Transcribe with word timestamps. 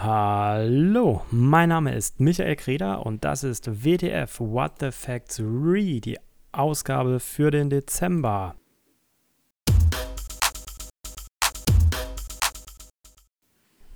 Hallo, 0.00 1.22
mein 1.32 1.70
Name 1.70 1.92
ist 1.92 2.20
Michael 2.20 2.54
Kreder 2.54 3.04
und 3.04 3.24
das 3.24 3.42
ist 3.42 3.84
WTF 3.84 4.38
What 4.38 4.74
the 4.78 4.92
Facts 4.92 5.40
Re, 5.40 5.98
die 5.98 6.16
Ausgabe 6.52 7.18
für 7.18 7.50
den 7.50 7.68
Dezember. 7.68 8.54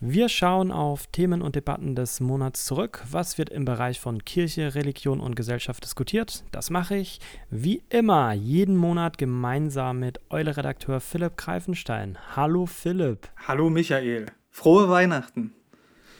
Wir 0.00 0.28
schauen 0.28 0.72
auf 0.72 1.06
Themen 1.06 1.40
und 1.40 1.54
Debatten 1.54 1.94
des 1.94 2.18
Monats 2.18 2.64
zurück. 2.66 3.04
Was 3.08 3.38
wird 3.38 3.50
im 3.50 3.64
Bereich 3.64 4.00
von 4.00 4.24
Kirche, 4.24 4.74
Religion 4.74 5.20
und 5.20 5.36
Gesellschaft 5.36 5.84
diskutiert? 5.84 6.42
Das 6.50 6.70
mache 6.70 6.96
ich 6.96 7.20
wie 7.48 7.80
immer 7.90 8.32
jeden 8.32 8.76
Monat 8.76 9.18
gemeinsam 9.18 10.00
mit 10.00 10.18
Eule-Redakteur 10.30 10.98
Philipp 10.98 11.36
Greifenstein. 11.36 12.18
Hallo 12.34 12.66
Philipp. 12.66 13.28
Hallo 13.46 13.70
Michael. 13.70 14.26
Frohe 14.50 14.88
Weihnachten. 14.88 15.54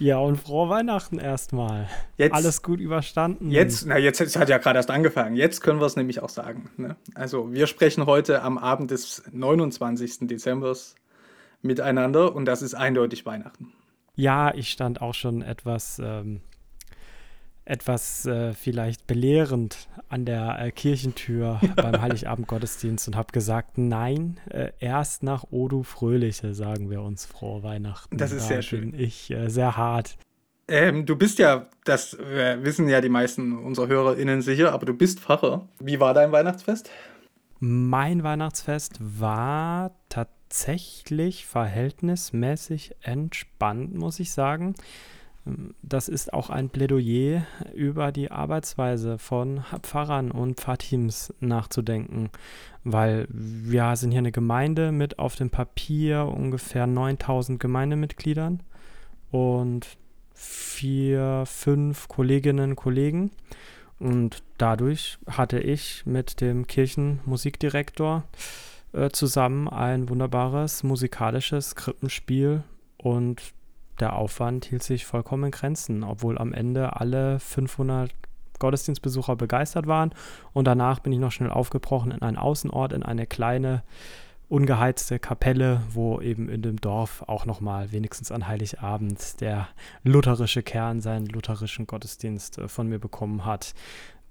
Ja, 0.02 0.18
und 0.18 0.34
frohe 0.36 0.68
Weihnachten 0.68 1.20
erstmal. 1.20 1.88
Jetzt, 2.16 2.34
Alles 2.34 2.62
gut 2.62 2.80
überstanden. 2.80 3.52
Jetzt, 3.52 3.86
na, 3.86 3.96
jetzt, 3.96 4.18
jetzt 4.18 4.36
hat 4.36 4.48
ja 4.48 4.58
gerade 4.58 4.76
erst 4.76 4.90
angefangen. 4.90 5.36
Jetzt 5.36 5.60
können 5.60 5.78
wir 5.78 5.86
es 5.86 5.94
nämlich 5.94 6.20
auch 6.20 6.28
sagen. 6.28 6.70
Ne? 6.76 6.96
Also, 7.14 7.52
wir 7.52 7.68
sprechen 7.68 8.06
heute 8.06 8.42
am 8.42 8.58
Abend 8.58 8.90
des 8.90 9.22
29. 9.30 10.26
Dezember 10.26 10.74
miteinander 11.60 12.34
und 12.34 12.46
das 12.46 12.62
ist 12.62 12.74
eindeutig 12.74 13.24
Weihnachten. 13.26 13.72
Ja, 14.16 14.52
ich 14.52 14.70
stand 14.70 15.00
auch 15.00 15.14
schon 15.14 15.40
etwas 15.40 16.00
ähm, 16.02 16.40
etwas 17.64 18.26
äh, 18.26 18.52
vielleicht 18.54 19.06
belehrend 19.06 19.88
an 20.08 20.24
der 20.24 20.58
äh, 20.58 20.70
Kirchentür 20.72 21.60
beim 21.76 22.00
Heiligabend-Gottesdienst 22.00 23.08
und 23.08 23.16
habe 23.16 23.32
gesagt, 23.32 23.78
nein, 23.78 24.40
äh, 24.50 24.72
erst 24.80 25.22
nach 25.22 25.44
Odu 25.50 25.82
Fröhliche 25.82 26.54
sagen 26.54 26.90
wir 26.90 27.02
uns 27.02 27.24
frohe 27.24 27.62
Weihnachten. 27.62 28.16
Das 28.16 28.32
ist 28.32 28.44
da 28.44 28.48
sehr 28.48 28.62
schön. 28.62 28.92
Bin 28.92 29.00
ich 29.00 29.30
äh, 29.30 29.48
sehr 29.48 29.76
hart. 29.76 30.16
Ähm, 30.68 31.06
du 31.06 31.16
bist 31.16 31.38
ja, 31.38 31.66
das 31.84 32.14
äh, 32.14 32.58
wissen 32.62 32.88
ja 32.88 33.00
die 33.00 33.08
meisten 33.08 33.56
unserer 33.58 33.88
HörerInnen 33.88 34.42
sicher, 34.42 34.72
aber 34.72 34.86
du 34.86 34.94
bist 34.94 35.20
Pfarrer. 35.20 35.68
Wie 35.78 36.00
war 36.00 36.14
dein 36.14 36.32
Weihnachtsfest? 36.32 36.90
Mein 37.60 38.24
Weihnachtsfest 38.24 38.98
war 39.00 39.94
tatsächlich 40.08 41.46
verhältnismäßig 41.46 42.96
entspannt, 43.02 43.94
muss 43.94 44.18
ich 44.18 44.32
sagen 44.32 44.74
das 45.82 46.08
ist 46.08 46.32
auch 46.32 46.50
ein 46.50 46.70
Plädoyer 46.70 47.44
über 47.74 48.12
die 48.12 48.30
Arbeitsweise 48.30 49.18
von 49.18 49.64
Pfarrern 49.82 50.30
und 50.30 50.60
Pfarrteams 50.60 51.34
nachzudenken, 51.40 52.30
weil 52.84 53.26
wir 53.28 53.96
sind 53.96 54.12
hier 54.12 54.20
eine 54.20 54.30
Gemeinde 54.30 54.92
mit 54.92 55.18
auf 55.18 55.34
dem 55.34 55.50
Papier 55.50 56.26
ungefähr 56.26 56.86
9000 56.86 57.58
Gemeindemitgliedern 57.58 58.62
und 59.32 59.86
vier, 60.32 61.44
fünf 61.46 62.06
Kolleginnen 62.06 62.70
und 62.70 62.76
Kollegen. 62.76 63.32
Und 63.98 64.42
dadurch 64.58 65.18
hatte 65.26 65.58
ich 65.58 66.06
mit 66.06 66.40
dem 66.40 66.66
Kirchenmusikdirektor 66.66 68.24
äh, 68.92 69.10
zusammen 69.10 69.68
ein 69.68 70.08
wunderbares 70.08 70.82
musikalisches 70.82 71.74
Krippenspiel 71.74 72.64
und 72.98 73.54
der 74.00 74.16
Aufwand 74.16 74.66
hielt 74.66 74.82
sich 74.82 75.06
vollkommen 75.06 75.44
in 75.44 75.50
Grenzen, 75.50 76.04
obwohl 76.04 76.38
am 76.38 76.52
Ende 76.52 76.96
alle 77.00 77.38
500 77.38 78.10
Gottesdienstbesucher 78.58 79.36
begeistert 79.36 79.86
waren. 79.86 80.14
Und 80.52 80.66
danach 80.66 81.00
bin 81.00 81.12
ich 81.12 81.18
noch 81.18 81.32
schnell 81.32 81.50
aufgebrochen 81.50 82.12
in 82.12 82.22
einen 82.22 82.36
Außenort, 82.36 82.92
in 82.92 83.02
eine 83.02 83.26
kleine, 83.26 83.82
ungeheizte 84.48 85.18
Kapelle, 85.18 85.80
wo 85.90 86.20
eben 86.20 86.48
in 86.50 86.60
dem 86.60 86.78
Dorf 86.78 87.24
auch 87.26 87.46
nochmal 87.46 87.90
wenigstens 87.90 88.30
an 88.30 88.46
Heiligabend 88.46 89.40
der 89.40 89.68
lutherische 90.04 90.62
Kern 90.62 91.00
seinen 91.00 91.26
lutherischen 91.26 91.86
Gottesdienst 91.86 92.58
äh, 92.58 92.68
von 92.68 92.86
mir 92.86 92.98
bekommen 92.98 93.46
hat 93.46 93.74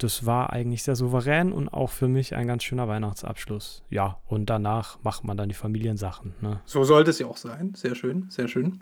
das 0.03 0.25
war 0.25 0.51
eigentlich 0.51 0.84
sehr 0.84 0.95
souverän 0.95 1.51
und 1.51 1.69
auch 1.69 1.89
für 1.89 2.07
mich 2.07 2.35
ein 2.35 2.47
ganz 2.47 2.63
schöner 2.63 2.88
Weihnachtsabschluss. 2.88 3.84
Ja, 3.89 4.17
und 4.28 4.50
danach 4.50 4.97
macht 5.03 5.23
man 5.23 5.38
dann 5.38 5.50
die 5.50 5.56
Familiensachen. 5.56 6.34
Ne? 6.41 6.62
So 6.66 6.84
sollte 6.84 7.12
es 7.12 7.19
ja 7.19 7.28
auch 7.28 7.38
sein. 7.38 7.73
Sehr 7.75 7.95
schön, 7.95 8.25
sehr 8.29 8.47
schön. 8.47 8.79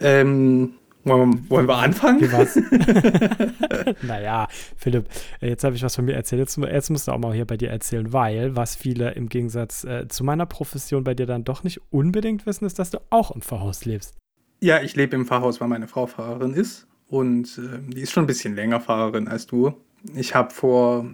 Ähm, 0.00 0.74
wollen, 1.04 1.34
wir, 1.34 1.50
wollen 1.50 1.68
wir 1.68 1.76
anfangen? 1.76 2.20
Naja, 4.02 4.48
Philipp, 4.76 5.06
äh, 5.40 5.48
jetzt 5.48 5.64
habe 5.64 5.76
ich 5.76 5.82
was 5.82 5.96
von 5.96 6.06
mir 6.06 6.14
erzählt. 6.14 6.40
Jetzt, 6.40 6.56
jetzt, 6.56 6.90
musst 6.90 7.08
du 7.08 7.12
auch 7.12 7.18
mal 7.18 7.34
hier 7.34 7.44
bei 7.44 7.56
dir 7.56 7.70
erzählen, 7.70 8.12
weil 8.12 8.56
was 8.56 8.74
viele 8.74 9.12
im 9.12 9.28
Gegensatz 9.28 9.84
äh, 9.84 10.08
zu 10.08 10.24
meiner 10.24 10.46
Profession 10.46 11.04
bei 11.04 11.14
dir 11.14 11.26
dann 11.26 11.44
doch 11.44 11.62
nicht 11.62 11.80
unbedingt 11.90 12.46
wissen, 12.46 12.64
ist, 12.64 12.78
dass 12.78 12.90
du 12.90 12.98
auch 13.10 13.30
im 13.30 13.42
Pfarrhaus 13.42 13.84
lebst. 13.84 14.14
Ja, 14.60 14.80
ich 14.80 14.96
lebe 14.96 15.14
im 15.14 15.26
Pfarrhaus, 15.26 15.60
weil 15.60 15.68
meine 15.68 15.88
Frau 15.88 16.06
Pfarrerin 16.06 16.54
ist. 16.54 16.86
Und 17.06 17.58
äh, 17.58 17.92
die 17.92 18.00
ist 18.00 18.12
schon 18.12 18.24
ein 18.24 18.28
bisschen 18.28 18.54
länger 18.54 18.80
Pfarrerin 18.80 19.28
als 19.28 19.46
du 19.46 19.74
ich 20.14 20.34
habe 20.34 20.52
vor 20.52 21.06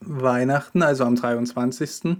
Weihnachten, 0.00 0.82
also 0.82 1.04
am 1.04 1.16
23. 1.16 2.16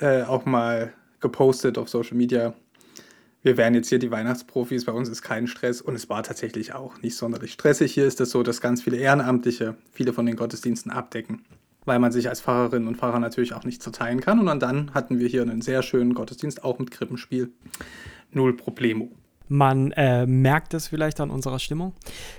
Äh, 0.00 0.22
auch 0.22 0.44
mal 0.46 0.92
gepostet 1.20 1.78
auf 1.78 1.88
Social 1.88 2.16
Media. 2.16 2.54
Wir 3.42 3.56
wären 3.56 3.74
jetzt 3.74 3.88
hier 3.88 3.98
die 3.98 4.10
Weihnachtsprofis, 4.10 4.84
bei 4.84 4.92
uns 4.92 5.08
ist 5.08 5.22
kein 5.22 5.46
Stress 5.46 5.80
und 5.80 5.94
es 5.94 6.08
war 6.08 6.22
tatsächlich 6.22 6.74
auch 6.74 7.00
nicht 7.00 7.16
sonderlich 7.16 7.52
stressig. 7.52 7.94
Hier 7.94 8.06
ist 8.06 8.20
es 8.20 8.30
so, 8.30 8.42
dass 8.42 8.60
ganz 8.60 8.82
viele 8.82 8.96
Ehrenamtliche 8.96 9.76
viele 9.92 10.12
von 10.12 10.26
den 10.26 10.36
Gottesdiensten 10.36 10.90
abdecken, 10.90 11.44
weil 11.84 11.98
man 11.98 12.10
sich 12.10 12.28
als 12.28 12.40
Pfarrerin 12.40 12.88
und 12.88 12.96
Pfarrer 12.96 13.20
natürlich 13.20 13.54
auch 13.54 13.64
nicht 13.64 13.82
zerteilen 13.82 14.20
kann. 14.20 14.46
Und 14.46 14.60
dann 14.60 14.92
hatten 14.94 15.18
wir 15.18 15.28
hier 15.28 15.42
einen 15.42 15.62
sehr 15.62 15.82
schönen 15.82 16.14
Gottesdienst, 16.14 16.64
auch 16.64 16.78
mit 16.78 16.90
Krippenspiel. 16.90 17.52
Null 18.32 18.56
Problemo. 18.56 19.12
Man 19.48 19.92
äh, 19.92 20.26
merkt 20.26 20.74
es 20.74 20.88
vielleicht 20.88 21.20
an 21.20 21.30
unserer 21.30 21.58
Stimmung. 21.58 21.94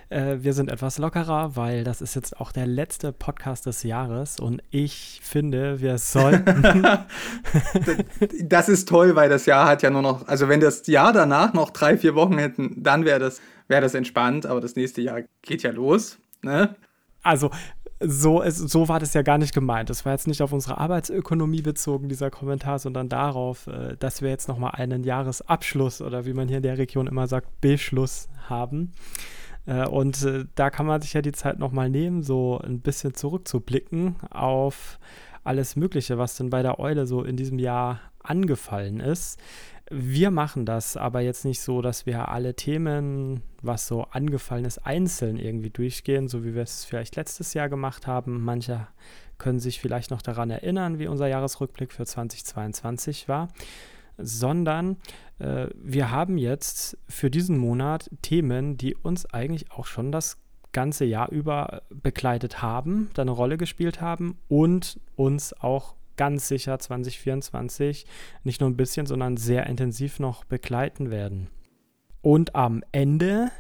Äh, 0.10 0.38
wir 0.40 0.54
sind 0.54 0.70
etwas 0.70 0.98
lockerer, 0.98 1.56
weil 1.56 1.84
das 1.84 2.02
ist 2.02 2.16
jetzt 2.16 2.40
auch 2.40 2.52
der 2.52 2.68
letzte 2.68 3.14
Podcast 3.14 3.66
des 3.66 3.84
Jahres 3.84 4.40
und 4.40 4.62
ich 4.72 5.20
finde, 5.24 5.80
wir 5.80 5.98
sollten. 5.98 6.64
das 8.44 8.70
ist 8.70 8.90
toll, 8.90 9.16
weil 9.16 9.30
das 9.30 9.46
Jahr 9.46 9.68
hat 9.68 9.84
ja 9.84 9.90
nur 9.90 10.02
noch, 10.02 10.28
also 10.28 10.50
wenn 10.50 10.60
das 10.60 10.86
Jahr 10.88 11.14
danach 11.14 11.54
noch 11.54 11.70
drei, 11.70 11.98
vier 11.98 12.16
Wochen 12.16 12.38
hätten, 12.38 12.84
dann 12.84 13.06
wäre 13.06 13.20
das, 13.20 13.42
wär 13.68 13.82
das 13.82 13.94
entspannt, 13.94 14.46
aber 14.46 14.62
das 14.62 14.76
nächste 14.76 15.02
Jahr 15.02 15.22
geht 15.42 15.64
ja 15.64 15.72
los. 15.72 16.18
Ne? 16.42 16.76
Also 17.24 17.52
so, 18.00 18.44
es, 18.44 18.58
so 18.58 18.88
war 18.88 19.00
das 19.00 19.14
ja 19.14 19.22
gar 19.24 19.38
nicht 19.38 19.54
gemeint. 19.54 19.90
Das 19.90 20.06
war 20.06 20.14
jetzt 20.14 20.28
nicht 20.28 20.42
auf 20.42 20.54
unsere 20.54 20.78
Arbeitsökonomie 20.78 21.62
bezogen, 21.62 22.10
dieser 22.10 22.30
Kommentar, 22.30 22.80
sondern 22.80 23.10
darauf, 23.10 23.68
äh, 23.68 23.96
dass 23.98 24.22
wir 24.22 24.30
jetzt 24.30 24.48
nochmal 24.48 24.72
einen 24.76 25.04
Jahresabschluss 25.04 26.02
oder 26.02 26.26
wie 26.26 26.34
man 26.34 26.48
hier 26.48 26.58
in 26.58 26.64
der 26.64 26.78
Region 26.78 27.08
immer 27.08 27.28
sagt, 27.28 27.62
Beschluss 27.62 28.30
haben. 28.48 28.94
Äh, 29.66 29.88
und 29.88 30.24
äh, 30.24 30.46
da 30.56 30.70
kann 30.70 30.86
man 30.86 31.02
sich 31.02 31.14
ja 31.14 31.22
die 31.22 31.32
Zeit 31.32 31.60
nochmal 31.60 31.90
nehmen, 31.90 32.24
so 32.24 32.60
ein 32.60 32.82
bisschen 32.82 33.14
zurückzublicken 33.16 34.16
auf 34.30 35.00
alles 35.44 35.76
Mögliche, 35.76 36.18
was 36.18 36.36
denn 36.38 36.50
bei 36.50 36.62
der 36.62 36.80
Eule 36.80 37.08
so 37.08 37.24
in 37.24 37.38
diesem 37.38 37.58
Jahr 37.58 38.02
angefallen 38.22 39.00
ist. 39.00 39.40
Wir 39.90 40.32
machen 40.32 40.66
das 40.66 40.98
aber 40.98 41.22
jetzt 41.22 41.46
nicht 41.46 41.62
so, 41.62 41.82
dass 41.82 42.06
wir 42.06 42.28
alle 42.28 42.56
Themen, 42.56 43.42
was 43.62 43.88
so 43.88 44.04
angefallen 44.04 44.66
ist, 44.66 44.80
einzeln 44.80 45.38
irgendwie 45.38 45.70
durchgehen, 45.70 46.28
so 46.28 46.44
wie 46.44 46.54
wir 46.56 46.64
es 46.64 46.84
vielleicht 46.84 47.16
letztes 47.16 47.54
Jahr 47.54 47.70
gemacht 47.70 48.06
haben. 48.06 48.44
Manche 48.44 48.88
können 49.38 49.60
sich 49.60 49.80
vielleicht 49.80 50.12
noch 50.12 50.22
daran 50.22 50.50
erinnern, 50.50 51.00
wie 51.00 51.08
unser 51.08 51.28
Jahresrückblick 51.28 51.94
für 51.94 52.06
2022 52.06 53.30
war, 53.30 53.48
sondern 54.18 54.98
äh, 55.40 55.68
wir 55.76 56.12
haben 56.12 56.38
jetzt 56.38 56.98
für 57.08 57.30
diesen 57.30 57.58
Monat 57.58 58.10
Themen, 58.22 58.78
die 58.78 58.94
uns 58.94 59.26
eigentlich 59.26 59.72
auch 59.72 59.86
schon 59.86 60.12
das 60.12 60.38
ganze 60.74 61.06
Jahr 61.06 61.32
über 61.32 61.84
begleitet 61.90 62.62
haben, 62.62 63.10
da 63.14 63.22
eine 63.22 63.32
Rolle 63.32 63.58
gespielt 63.58 64.02
haben 64.02 64.38
und 64.48 65.00
uns 65.16 65.54
auch 65.54 65.96
ganz 66.18 66.48
sicher 66.48 66.78
2024 66.78 68.06
nicht 68.44 68.62
nur 68.62 68.70
ein 68.70 68.78
bisschen, 68.78 69.06
sondern 69.06 69.38
sehr 69.38 69.68
intensiv 69.68 70.20
noch 70.20 70.44
begleiten 70.44 71.10
werden. 71.12 71.48
Und 72.22 72.56
am 72.56 72.84
Ende 72.92 73.52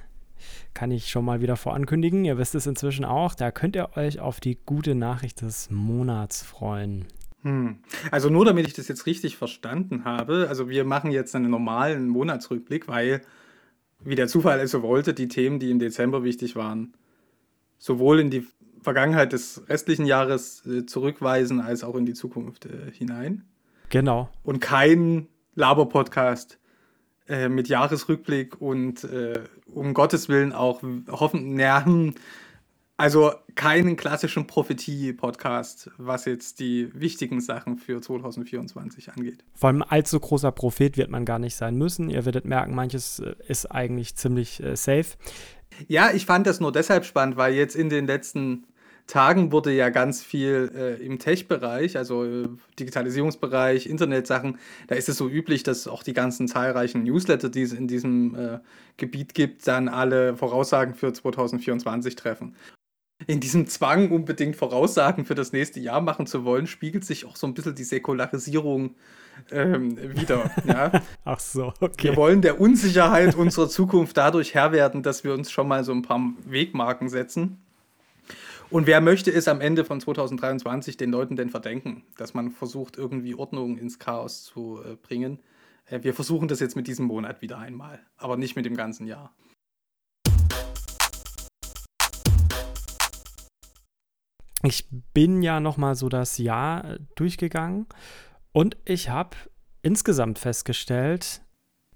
kann 0.74 0.92
ich 0.92 1.09
schon 1.09 1.25
mal 1.25 1.42
wieder 1.42 1.56
vorankündigen, 1.56 2.25
ihr 2.25 2.38
wisst 2.38 2.56
es 2.56 2.68
inzwischen 2.68 3.06
auch, 3.06 3.33
da 3.33 3.51
könnt 3.51 3.75
ihr 3.75 3.95
euch 3.95 4.19
auf 4.19 4.39
die 4.39 4.57
gute 4.65 4.95
Nachricht 4.95 5.42
des 5.42 5.69
Monats 5.71 6.44
freuen. 6.44 7.06
Hm. 7.44 7.80
Also 8.12 8.30
nur 8.30 8.45
damit 8.45 8.68
ich 8.68 8.74
das 8.74 8.88
jetzt 8.88 9.06
richtig 9.06 9.38
verstanden 9.38 10.06
habe, 10.06 10.48
also 10.50 10.69
wir 10.69 10.83
machen 10.83 11.12
jetzt 11.12 11.36
einen 11.36 11.50
normalen 11.50 12.07
Monatsrückblick, 12.07 12.88
weil, 12.88 13.21
wie 14.04 14.15
der 14.15 14.27
Zufall 14.27 14.59
es 14.59 14.71
so 14.71 14.81
wollte, 14.81 15.13
die 15.13 15.27
Themen, 15.27 15.59
die 15.59 15.71
im 15.71 15.80
Dezember 15.80 16.24
wichtig 16.24 16.56
waren, 16.56 16.94
sowohl 17.77 18.19
in 18.19 18.30
die 18.30 18.45
Vergangenheit 18.88 19.34
des 19.34 19.63
restlichen 19.68 20.06
Jahres 20.06 20.66
äh, 20.66 20.86
zurückweisen, 20.86 21.60
als 21.60 21.84
auch 21.84 21.95
in 21.95 22.06
die 22.06 22.13
Zukunft 22.13 22.68
äh, 22.68 22.89
hinein. 22.94 23.44
Genau. 23.89 24.30
Und 24.44 24.62
kein 24.62 25.28
Laber-Podcast 25.56 26.57
äh, 27.28 27.50
mit 27.50 27.68
Jahresrückblick 27.68 28.62
und 28.62 29.06
um 29.66 29.94
Gottes 29.94 30.30
Willen 30.30 30.54
auch 30.54 30.81
hoffen, 31.10 31.60
ja, 31.60 31.84
hm, 31.84 32.16
Also 32.95 33.34
keinen 33.56 33.98
klassischen 33.98 34.48
Prophetie-Podcast, 34.48 35.92
was 35.98 36.24
jetzt 36.24 36.62
die 36.62 36.90
wichtigen 36.94 37.42
Sachen 37.42 37.75
für 37.75 38.01
2024 38.01 39.12
angeht. 39.12 39.44
Vor 39.54 39.68
allem 39.68 39.83
allzu 39.83 40.18
großer 40.18 40.54
Prophet 40.54 40.95
wird 40.95 41.10
man 41.10 41.25
gar 41.25 41.40
nicht 41.40 41.57
sein 41.57 41.75
müssen. 41.75 42.10
Ihr 42.10 42.24
werdet 42.24 42.45
merken, 42.45 42.74
manches 42.74 43.22
ist 43.50 43.66
eigentlich 43.66 44.16
ziemlich 44.16 44.63
safe. 44.75 45.18
Ja, 45.88 46.12
ich 46.12 46.25
fand 46.25 46.48
das 46.48 46.62
nur 46.62 46.72
deshalb 46.72 47.04
spannend, 47.04 47.36
weil 47.36 47.54
jetzt 47.54 47.75
in 47.75 47.90
den 47.90 48.07
letzten 48.07 48.63
Tagen 49.07 49.51
wurde 49.51 49.71
ja 49.71 49.89
ganz 49.89 50.21
viel 50.21 50.71
äh, 50.75 51.04
im 51.04 51.18
Tech-Bereich, 51.18 51.98
also 51.98 52.25
äh, 52.25 52.48
Digitalisierungsbereich, 52.80 53.88
Internetsachen, 53.88 54.59
da 54.88 54.95
ist 54.95 55.09
es 55.09 55.18
so 55.18 55.30
üblich, 55.30 55.63
dass 55.63 55.88
auch 55.88 56.04
die 56.04 56.13
ganzen 56.13 56.48
zahlreichen 56.48 57.04
Newsletter, 57.04 57.50
die 57.50 57.62
es 57.62 57.74
in 57.74 57.88
diesem 57.88 58.36
äh, 58.36 58.59
Gebiet 58.98 59.33
gibt, 59.33 59.65
dann 59.68 59.88
alle 59.88 60.36
Voraussagen 60.36 60.94
für 60.94 61.13
2024 61.13 62.15
treffen 62.15 62.56
in 63.25 63.39
diesem 63.39 63.68
Zwang, 63.68 64.12
unbedingt 64.12 64.56
Voraussagen 64.56 65.25
für 65.25 65.33
das 65.33 65.51
nächste 65.51 65.80
Jahr 65.80 66.01
machen 66.01 66.27
zu 66.27 66.45
wollen, 66.45 66.68
spiegelt 66.68 67.04
sich 67.04 67.25
auch 67.25 67.36
so 67.36 67.48
ein 67.48 67.54
bisschen 67.54 67.74
die 67.74 67.83
Säkularisierung 67.83 68.95
ähm, 69.51 69.98
wieder. 70.15 70.51
Ja. 70.65 70.92
Ach 71.25 71.39
so, 71.39 71.74
okay. 71.80 72.09
Wir 72.09 72.15
wollen 72.15 72.42
der 72.42 72.62
Unsicherheit 72.62 73.36
unserer 73.36 73.69
Zukunft 73.69 74.18
dadurch 74.18 74.54
Herr 74.54 74.71
werden, 74.71 75.01
dass 75.01 75.24
wir 75.24 75.33
uns 75.33 75.51
schon 75.51 75.68
mal 75.68 75.83
so 75.83 75.94
ein 75.94 76.04
paar 76.04 76.21
Wegmarken 76.45 77.09
setzen. 77.09 77.59
Und 78.69 78.86
wer 78.86 79.00
möchte 79.00 79.31
es 79.31 79.48
am 79.48 79.62
Ende 79.62 79.86
von 79.86 80.02
2023 80.02 80.98
den 80.98 81.10
Leuten 81.10 81.38
denn 81.38 81.50
verdenken, 81.50 82.04
dass 82.18 82.34
man 82.34 82.52
versucht, 82.52 82.98
irgendwie 82.98 83.34
Ordnung 83.34 83.78
ins 83.78 83.98
Chaos 83.98 84.44
zu 84.44 84.81
äh, 84.84 84.96
bringen? 84.96 85.40
Äh, 85.86 86.04
wir 86.04 86.14
versuchen 86.14 86.50
das 86.50 86.60
jetzt 86.60 86.75
mit 86.75 86.88
diesem 86.88 87.06
Monat 87.06 87.42
wieder 87.42 87.60
einmal, 87.60 88.00
aber 88.18 88.36
nicht 88.36 88.58
mit 88.58 88.66
dem 88.66 88.75
ganzen 88.75 89.08
Jahr. 89.08 89.34
ich 94.64 94.86
bin 95.14 95.44
ja 95.44 95.60
noch 95.60 95.78
mal 95.78 95.96
so 95.96 96.10
das 96.10 96.38
Jahr 96.38 96.98
durchgegangen 97.16 97.86
und 98.52 98.75
ich 98.86 99.10
habe 99.10 99.38
insgesamt 99.81 100.40
festgestellt, 100.40 101.42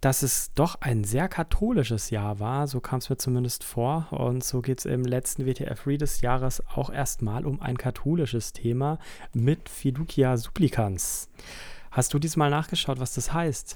dass 0.01 0.23
es 0.23 0.51
doch 0.55 0.81
ein 0.81 1.03
sehr 1.03 1.29
katholisches 1.29 2.09
Jahr 2.09 2.39
war. 2.39 2.67
So 2.67 2.79
kam 2.79 2.99
es 2.99 3.09
mir 3.09 3.17
zumindest 3.17 3.63
vor. 3.63 4.07
Und 4.11 4.43
so 4.43 4.61
geht 4.61 4.79
es 4.79 4.85
im 4.85 5.03
letzten 5.03 5.45
WTF 5.45 5.85
Read 5.85 6.01
des 6.01 6.21
Jahres 6.21 6.61
auch 6.75 6.91
erstmal 6.91 7.45
um 7.45 7.61
ein 7.61 7.77
katholisches 7.77 8.51
Thema 8.51 8.97
mit 9.33 9.69
Fiducia 9.69 10.37
Supplicans. 10.37 11.29
Hast 11.91 12.13
du 12.13 12.19
diesmal 12.19 12.49
nachgeschaut, 12.49 12.99
was 12.99 13.13
das 13.13 13.31
heißt? 13.31 13.75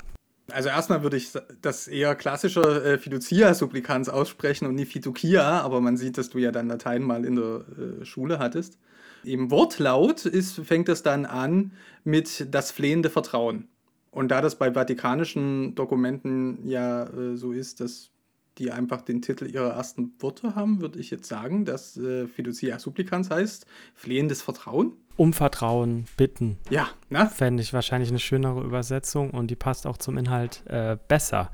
Also 0.52 0.70
erstmal 0.70 1.04
würde 1.04 1.18
ich 1.18 1.32
das 1.62 1.88
eher 1.88 2.16
klassischer 2.16 2.86
äh, 2.86 2.98
Fiducia-Supplikans 2.98 4.10
aussprechen 4.10 4.68
und 4.68 4.76
nicht 4.76 4.92
Fiducia, 4.92 5.62
aber 5.62 5.82
man 5.82 5.98
sieht, 5.98 6.18
dass 6.18 6.30
du 6.30 6.38
ja 6.38 6.52
dann 6.52 6.68
Latein 6.68 7.02
mal 7.02 7.26
in 7.26 7.36
der 7.36 7.66
äh, 8.02 8.06
Schule 8.06 8.38
hattest. 8.38 8.78
Im 9.24 9.50
Wortlaut 9.50 10.26
ist, 10.26 10.62
fängt 10.64 10.88
es 10.88 11.02
dann 11.02 11.26
an 11.26 11.72
mit 12.04 12.54
das 12.54 12.72
flehende 12.72 13.10
Vertrauen. 13.10 13.68
Und 14.16 14.30
da 14.30 14.40
das 14.40 14.56
bei 14.56 14.74
vatikanischen 14.74 15.76
Dokumenten 15.76 16.66
ja 16.66 17.04
äh, 17.04 17.36
so 17.36 17.52
ist, 17.52 17.82
dass 17.82 18.12
die 18.58 18.72
einfach 18.72 19.02
den 19.02 19.22
Titel 19.22 19.46
ihrer 19.46 19.74
ersten 19.74 20.14
Worte 20.20 20.56
haben, 20.56 20.80
würde 20.80 21.00
ich 21.00 21.12
jetzt 21.12 21.28
sagen, 21.28 21.66
dass 21.66 21.98
äh, 21.98 22.26
Fiducia 22.26 22.80
Supplicans 22.80 23.30
heißt 23.30 23.66
flehendes 23.94 24.42
Vertrauen 24.42 24.94
um 25.18 25.32
Vertrauen 25.32 26.06
bitten. 26.18 26.58
Ja, 26.70 26.90
ne? 27.10 27.30
Fände 27.34 27.64
ich 27.64 27.74
wahrscheinlich 27.74 28.10
eine 28.10 28.20
schönere 28.20 28.62
Übersetzung 28.62 29.32
und 29.32 29.50
die 29.50 29.56
passt 29.56 29.88
auch 29.88 29.98
zum 29.98 30.18
Inhalt 30.18 30.64
äh, 30.68 30.98
besser. 31.08 31.52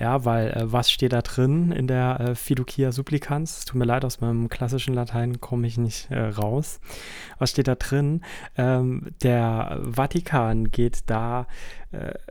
Ja, 0.00 0.24
weil 0.24 0.50
äh, 0.50 0.72
was 0.72 0.90
steht 0.90 1.12
da 1.12 1.22
drin 1.22 1.70
in 1.70 1.86
der 1.86 2.20
äh, 2.20 2.34
Fiducia 2.34 2.90
Supplicans? 2.90 3.64
Tut 3.64 3.78
mir 3.78 3.84
leid, 3.84 4.04
aus 4.04 4.20
meinem 4.20 4.48
klassischen 4.48 4.94
Latein 4.94 5.40
komme 5.40 5.66
ich 5.66 5.78
nicht 5.78 6.10
äh, 6.10 6.26
raus. 6.26 6.80
Was 7.38 7.50
steht 7.50 7.68
da 7.68 7.76
drin? 7.76 8.22
Ähm, 8.56 9.12
der 9.22 9.80
Vatikan 9.84 10.70
geht 10.70 11.02
da 11.06 11.46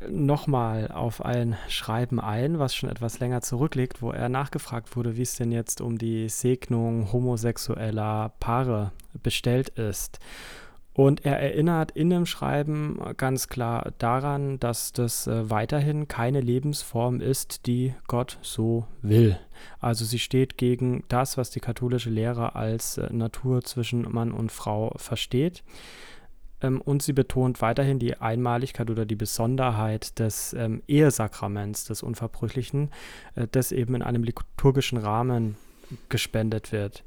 nochmal 0.10 0.90
auf 0.92 1.24
ein 1.24 1.56
Schreiben 1.68 2.20
ein, 2.20 2.60
was 2.60 2.76
schon 2.76 2.90
etwas 2.90 3.20
länger 3.20 3.42
zurückliegt, 3.42 4.02
wo 4.02 4.12
er 4.12 4.30
nachgefragt 4.30 4.96
wurde, 4.96 5.18
wie 5.18 5.22
es 5.22 5.36
denn 5.36 5.52
jetzt 5.52 5.82
um 5.82 5.98
die 5.98 6.30
Segnung 6.30 7.12
homosexueller 7.12 8.34
Paare 8.40 8.92
bestellt 9.22 9.70
ist. 9.70 10.20
Und 10.94 11.26
er 11.26 11.40
erinnert 11.40 11.92
in 11.92 12.12
dem 12.12 12.28
Schreiben 12.28 13.00
ganz 13.18 13.48
klar 13.48 13.94
daran, 13.98 14.60
dass 14.60 14.94
das 14.94 15.26
äh, 15.26 15.50
weiterhin 15.50 16.08
keine 16.08 16.40
Lebensform 16.40 17.20
ist, 17.20 17.66
die 17.66 17.96
Gott 18.08 18.38
so 18.44 18.86
will. 19.02 19.40
Also 19.80 20.06
sie 20.06 20.20
steht 20.20 20.58
gegen 20.58 21.04
das, 21.08 21.36
was 21.36 21.50
die 21.50 21.62
katholische 21.62 22.12
Lehre 22.12 22.56
als 22.56 23.00
äh, 23.00 23.12
Natur 23.12 23.64
zwischen 23.64 24.04
Mann 24.12 24.32
und 24.32 24.52
Frau 24.52 24.94
versteht. 24.98 25.64
Ähm, 26.64 26.82
und 26.82 27.04
sie 27.04 27.14
betont 27.14 27.62
weiterhin 27.62 28.00
die 28.00 28.18
Einmaligkeit 28.18 28.90
oder 28.90 29.06
die 29.06 29.16
Besonderheit 29.16 30.18
des 30.18 30.54
ähm, 30.54 30.82
Ehesakraments, 30.88 31.86
des 31.86 32.02
Unverbrüchlichen, 32.02 32.90
äh, 33.36 33.48
das 33.52 33.72
eben 33.72 33.94
in 33.94 34.02
einem 34.02 34.24
liturgischen 34.24 34.98
Rahmen 34.98 35.58
gespendet 36.10 36.72
wird. 36.72 37.04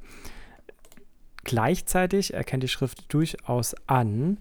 Gleichzeitig 1.42 2.34
erkennt 2.34 2.64
die 2.64 2.68
Schrift 2.68 3.12
durchaus 3.12 3.74
an, 3.86 4.38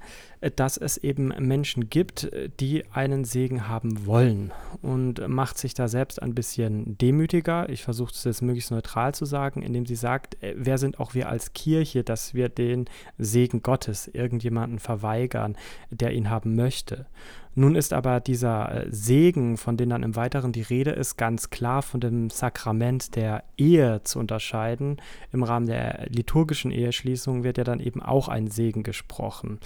dass 0.56 0.78
es 0.78 0.98
eben 0.98 1.28
Menschen 1.40 1.90
gibt, 1.90 2.30
die 2.60 2.84
einen 2.92 3.26
Segen 3.26 3.68
haben 3.68 4.06
wollen 4.06 4.52
und 4.82 5.28
macht 5.28 5.58
sich 5.58 5.74
da 5.74 5.88
selbst 5.88 6.22
ein 6.22 6.36
bisschen 6.36 6.98
demütiger. 6.98 7.70
Ich 7.70 7.84
versuche 7.84 8.12
es 8.12 8.24
jetzt 8.24 8.42
möglichst 8.42 8.72
neutral 8.72 9.14
zu 9.16 9.26
sagen, 9.26 9.62
indem 9.62 9.86
sie 9.86 9.96
sagt, 9.96 10.42
äh, 10.44 10.54
wer 10.58 10.78
sind 10.78 11.00
auch 11.00 11.14
wir 11.14 11.30
als 11.30 11.54
Kirche, 11.54 12.04
dass 12.04 12.34
wir 12.34 12.50
den 12.50 12.86
Segen 13.18 13.62
Gottes 13.62 14.08
irgendjemanden 14.08 14.80
verweigern, 14.80 15.58
der 15.90 16.14
ihn 16.14 16.30
haben 16.30 16.56
möchte. 16.56 17.06
Nun 17.58 17.76
ist 17.76 17.94
aber 17.94 18.20
dieser 18.20 18.86
äh, 18.86 18.88
Segen, 18.92 19.58
von 19.58 19.78
dem 19.78 19.90
dann 19.90 20.04
im 20.04 20.16
Weiteren 20.16 20.52
die 20.52 20.62
Rede 20.62 20.92
ist, 20.92 21.16
ganz 21.16 21.50
klar 21.50 21.82
von 21.82 22.02
dem 22.02 22.30
Sakrament 22.30 23.16
der 23.16 23.44
Ehe 23.58 24.02
zu 24.04 24.20
unterscheiden. 24.20 24.98
Im 25.32 25.44
Rahmen 25.44 25.66
der 25.66 26.08
liturgischen 26.10 26.72
Eheschließung 26.72 27.44
wird 27.44 27.58
ja 27.58 27.64
dann 27.64 27.80
eben 27.80 28.02
auch 28.02 28.28
ein 28.28 28.48
Segen 28.48 28.84
gesprochen. 28.84 29.60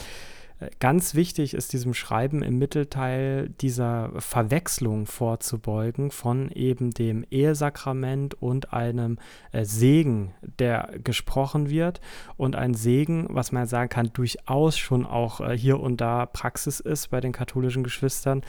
Ganz 0.80 1.16
wichtig 1.16 1.54
ist 1.54 1.72
diesem 1.72 1.94
Schreiben 1.94 2.44
im 2.44 2.58
Mittelteil 2.58 3.50
dieser 3.62 4.12
Verwechslung 4.18 5.06
vorzubeugen 5.06 6.12
von 6.12 6.52
eben 6.52 6.92
dem 6.92 7.26
Ehesakrament 7.32 8.42
und 8.42 8.74
einem 8.74 9.20
äh, 9.54 9.64
Segen, 9.64 10.34
der 10.60 10.92
gesprochen 11.02 11.70
wird 11.70 12.02
und 12.36 12.58
ein 12.58 12.74
Segen, 12.74 13.28
was 13.30 13.54
man 13.54 13.68
sagen 13.68 13.90
kann, 13.90 14.12
durchaus 14.12 14.78
schon 14.78 15.06
auch 15.06 15.40
äh, 15.40 15.58
hier 15.58 15.80
und 15.80 16.02
da 16.02 16.26
Praxis 16.26 16.82
ist 16.82 17.10
bei 17.10 17.22
den 17.22 17.32
katholischen 17.32 17.84
Geschwistern, 17.84 18.42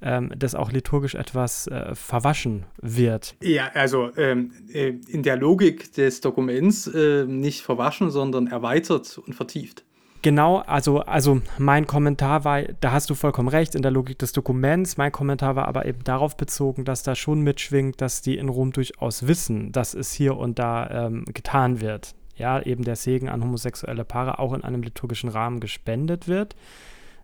ähm, 0.00 0.32
das 0.36 0.54
auch 0.54 0.70
liturgisch 0.70 1.16
etwas 1.16 1.66
äh, 1.66 1.96
verwaschen 1.96 2.66
wird. 2.80 3.34
Ja, 3.42 3.70
also 3.74 4.10
ähm, 4.16 4.52
äh, 4.72 4.94
in 5.08 5.24
der 5.24 5.36
Logik 5.36 5.92
des 5.94 6.20
Dokuments 6.20 6.86
äh, 6.86 7.24
nicht 7.26 7.62
verwaschen, 7.62 8.10
sondern 8.10 8.46
erweitert 8.46 9.18
und 9.18 9.34
vertieft. 9.34 9.85
Genau, 10.26 10.58
also, 10.58 11.02
also 11.02 11.40
mein 11.56 11.86
Kommentar 11.86 12.44
war, 12.44 12.64
da 12.80 12.90
hast 12.90 13.08
du 13.10 13.14
vollkommen 13.14 13.46
recht 13.46 13.76
in 13.76 13.82
der 13.82 13.92
Logik 13.92 14.18
des 14.18 14.32
Dokuments. 14.32 14.96
Mein 14.96 15.12
Kommentar 15.12 15.54
war 15.54 15.68
aber 15.68 15.86
eben 15.86 16.02
darauf 16.02 16.36
bezogen, 16.36 16.84
dass 16.84 17.04
da 17.04 17.14
schon 17.14 17.42
mitschwingt, 17.42 18.00
dass 18.00 18.22
die 18.22 18.36
in 18.36 18.48
Rom 18.48 18.72
durchaus 18.72 19.28
wissen, 19.28 19.70
dass 19.70 19.94
es 19.94 20.12
hier 20.12 20.36
und 20.36 20.58
da 20.58 21.06
ähm, 21.06 21.26
getan 21.32 21.80
wird. 21.80 22.16
Ja, 22.34 22.60
eben 22.60 22.82
der 22.82 22.96
Segen 22.96 23.28
an 23.28 23.44
homosexuelle 23.44 24.04
Paare 24.04 24.40
auch 24.40 24.52
in 24.52 24.64
einem 24.64 24.82
liturgischen 24.82 25.28
Rahmen 25.28 25.60
gespendet 25.60 26.26
wird, 26.26 26.56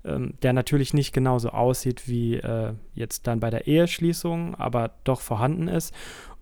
ähm, 0.05 0.35
der 0.45 0.53
natürlich 0.53 0.95
nicht 0.95 1.13
genauso 1.13 1.49
aussieht 1.49 2.07
wie 2.07 2.37
äh, 2.37 2.75
jetzt 2.95 3.27
dann 3.27 3.41
bei 3.41 3.51
der 3.51 3.67
Eheschließung, 3.67 4.55
aber 4.55 4.93
doch 5.03 5.23
vorhanden 5.23 5.67
ist. 5.67 5.93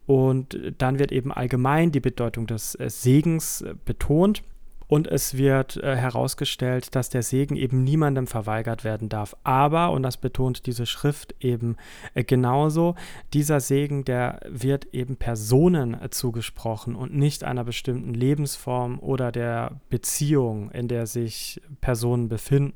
Und 0.04 0.60
dann 0.76 0.98
wird 0.98 1.10
eben 1.10 1.32
allgemein 1.32 1.90
die 1.90 2.00
Bedeutung 2.00 2.46
des 2.46 2.74
äh, 2.74 2.90
Segens 2.90 3.62
äh, 3.62 3.74
betont 3.82 4.42
und 4.90 5.06
es 5.06 5.37
wird 5.37 5.76
äh, 5.76 5.94
herausgestellt, 5.94 6.97
dass 6.97 7.11
der 7.11 7.23
Segen 7.23 7.54
eben 7.54 7.85
niemandem 7.85 8.26
verweigert 8.26 8.82
werden 8.82 9.09
darf. 9.09 9.37
Aber, 9.44 9.92
und 9.92 10.02
das 10.02 10.16
betont 10.16 10.66
diese 10.66 10.85
Schrift 10.85 11.37
eben 11.38 11.76
äh, 12.14 12.25
genauso, 12.25 12.97
dieser 13.32 13.61
Segen, 13.61 14.04
der 14.04 14.40
wird 14.49 14.87
eben 14.92 15.14
Personen 15.14 15.94
äh, 15.94 16.11
zugesprochen 16.11 16.97
und 16.97 17.14
nicht 17.14 17.44
einer 17.44 17.62
bestimmten 17.62 18.14
Lebensform 18.14 18.99
oder 18.99 19.30
der 19.30 19.80
Beziehung, 19.90 20.73
in 20.73 20.88
der 20.88 21.06
sich 21.06 21.62
Personen 21.80 22.28
befinden. 22.28 22.75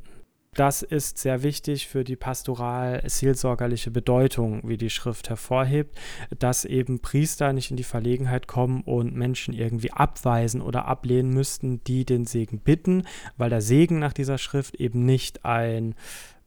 Das 0.54 0.82
ist 0.82 1.18
sehr 1.18 1.42
wichtig 1.42 1.88
für 1.88 2.04
die 2.04 2.14
pastoral-seelsorgerliche 2.14 3.90
Bedeutung, 3.90 4.60
wie 4.62 4.76
die 4.76 4.90
Schrift 4.90 5.28
hervorhebt, 5.28 5.98
dass 6.38 6.64
eben 6.64 7.00
Priester 7.00 7.52
nicht 7.52 7.72
in 7.72 7.76
die 7.76 7.82
Verlegenheit 7.82 8.46
kommen 8.46 8.82
und 8.82 9.16
Menschen 9.16 9.52
irgendwie 9.52 9.90
abweisen 9.90 10.62
oder 10.62 10.86
ablehnen 10.86 11.34
müssten, 11.34 11.82
die 11.84 12.04
den 12.04 12.24
Segen 12.24 12.60
bitten, 12.60 13.02
weil 13.36 13.50
der 13.50 13.62
Segen 13.62 13.98
nach 13.98 14.12
dieser 14.12 14.38
Schrift 14.38 14.76
eben 14.76 15.04
nicht 15.04 15.44
ein 15.44 15.96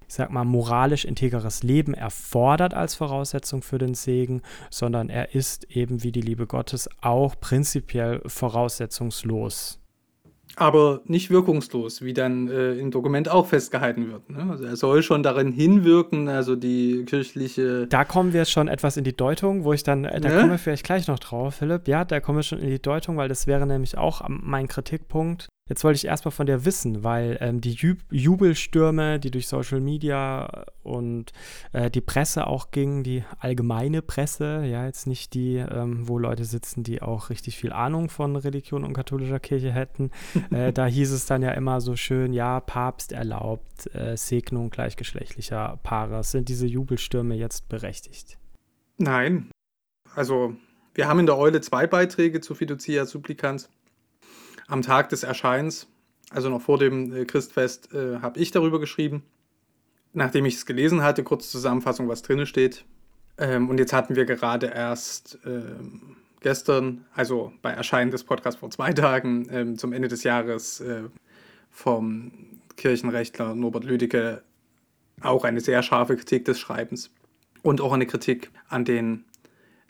ich 0.08 0.14
sag 0.14 0.32
mal, 0.32 0.46
moralisch 0.46 1.04
integeres 1.04 1.64
Leben 1.64 1.94
erfordert 1.94 2.74
als 2.74 2.96
Voraussetzung 2.96 3.62
für 3.62 3.78
den 3.78 3.94
Segen, 3.94 4.42
sondern 4.70 5.10
er 5.10 5.36
ist 5.36 5.66
eben 5.66 6.02
wie 6.02 6.14
die 6.14 6.22
Liebe 6.22 6.48
Gottes 6.48 6.90
auch 7.02 7.38
prinzipiell 7.38 8.22
voraussetzungslos 8.26 9.82
aber 10.58 11.02
nicht 11.06 11.30
wirkungslos, 11.30 12.02
wie 12.02 12.14
dann 12.14 12.50
äh, 12.50 12.74
im 12.74 12.92
Dokument 12.92 13.30
auch 13.30 13.48
festgehalten 13.48 14.12
wird. 14.12 14.30
Ne? 14.30 14.48
Also 14.50 14.66
er 14.66 14.76
soll 14.76 15.04
schon 15.04 15.22
darin 15.22 15.52
hinwirken, 15.52 16.28
also 16.28 16.56
die 16.56 17.06
kirchliche. 17.06 17.88
Da 17.88 18.04
kommen 18.04 18.34
wir 18.34 18.46
schon 18.46 18.68
etwas 18.68 18.98
in 18.98 19.04
die 19.04 19.16
Deutung, 19.16 19.64
wo 19.64 19.74
ich 19.74 19.84
dann, 19.84 20.04
äh, 20.04 20.20
da 20.20 20.30
ne? 20.30 20.36
kommen 20.36 20.52
wir 20.52 20.58
vielleicht 20.58 20.84
gleich 20.84 21.08
noch 21.08 21.20
drauf, 21.20 21.56
Philipp. 21.56 21.88
Ja, 21.88 22.06
da 22.06 22.20
kommen 22.20 22.40
wir 22.40 22.44
schon 22.44 22.60
in 22.60 22.70
die 22.70 22.82
Deutung, 22.82 23.18
weil 23.18 23.30
das 23.30 23.46
wäre 23.46 23.68
nämlich 23.68 23.98
auch 23.98 24.22
mein 24.28 24.68
Kritikpunkt. 24.68 25.48
Jetzt 25.70 25.84
wollte 25.84 25.98
ich 25.98 26.06
erstmal 26.06 26.32
von 26.32 26.46
dir 26.46 26.66
wissen, 26.66 27.04
weil 27.04 27.38
ähm, 27.42 27.62
die 27.62 27.74
Ju 27.74 27.96
Jubelstürme, 28.10 29.20
die 29.20 29.32
durch 29.32 29.48
Social 29.48 29.80
Media 29.80 30.66
und 30.84 31.32
äh, 31.74 31.90
die 31.90 32.02
Presse 32.02 32.48
auch 32.48 32.72
gingen, 32.72 33.04
die 33.04 33.24
allgemeine 33.40 34.02
Presse, 34.02 34.64
ja, 34.66 34.86
jetzt 34.86 35.08
nicht 35.08 35.34
die, 35.34 35.58
ähm, 35.58 36.08
wo 36.08 36.18
Leute 36.18 36.46
sitzen, 36.46 36.84
die 36.84 37.02
auch 37.02 37.30
richtig 37.30 37.58
viel 37.58 37.74
Ahnung 37.74 38.10
von 38.10 38.36
Religion 38.36 38.84
und 38.84 38.94
katholischer 38.94 39.40
Kirche 39.40 39.72
hätten, 39.72 40.12
äh, 40.52 40.72
da 40.72 40.86
hieß 40.86 41.12
es 41.12 41.26
dann 41.26 41.42
ja 41.42 41.52
immer 41.52 41.82
so 41.82 41.96
schön, 41.96 42.34
ja, 42.34 42.60
Papst 42.60 43.12
erlaubt 43.12 43.94
äh, 43.94 44.16
Segnung 44.18 44.70
gleichgeschlechtlicher 44.70 45.80
Paare. 45.84 46.24
Sind 46.24 46.50
diese 46.50 46.66
Jubelstürme 46.66 47.36
jetzt 47.36 47.70
berechtigt? 47.70 48.38
Nein. 48.98 49.52
Also, 50.16 50.56
wir 50.94 51.08
haben 51.08 51.20
in 51.20 51.26
der 51.28 51.38
Eule 51.38 51.62
zwei 51.62 51.86
Beiträge 51.86 52.42
zu 52.42 52.56
Fiducia 52.56 53.06
Supplicans 53.06 53.70
am 54.68 54.82
Tag 54.82 55.10
des 55.10 55.24
Erscheins, 55.24 55.88
also 56.32 56.50
noch 56.50 56.62
vor 56.62 56.78
dem 56.78 57.14
äh, 57.16 57.26
Christfest, 57.26 57.94
äh, 57.94 58.20
habe 58.20 58.40
ich 58.40 58.52
darüber 58.52 58.80
geschrieben. 58.80 59.24
Nachdem 60.14 60.46
ich 60.46 60.56
es 60.56 60.66
gelesen 60.66 61.04
hatte, 61.04 61.24
kurz 61.24 61.52
Zusammenfassung, 61.52 62.08
was 62.08 62.22
drin 62.22 62.46
steht. 62.46 62.86
Ähm, 63.38 63.70
und 63.70 63.80
jetzt 63.80 63.94
hatten 63.94 64.16
wir 64.16 64.26
gerade 64.26 64.68
erst 64.68 65.40
ähm, 65.46 66.18
gestern, 66.42 67.06
also 67.14 67.54
bei 67.62 67.72
Erscheinen 67.72 68.12
des 68.12 68.24
Podcasts 68.24 68.60
vor 68.60 68.72
zwei 68.72 68.94
Tagen, 68.94 69.48
ähm, 69.52 69.78
zum 69.78 69.94
Ende 69.94 70.08
des 70.08 70.24
Jahres 70.24 70.80
äh, 70.82 71.04
vom 71.70 72.32
Kirchenrechtler 72.76 73.56
Norbert 73.56 73.84
Lüdecke 73.84 74.44
auch 75.22 75.44
eine 75.44 75.62
sehr 75.62 75.82
scharfe 75.84 76.16
Kritik 76.16 76.46
des 76.46 76.60
Schreibens 76.60 77.12
und 77.64 77.82
auch 77.82 77.94
eine 77.94 78.06
Kritik 78.06 78.52
an 78.68 78.86
den 78.86 79.26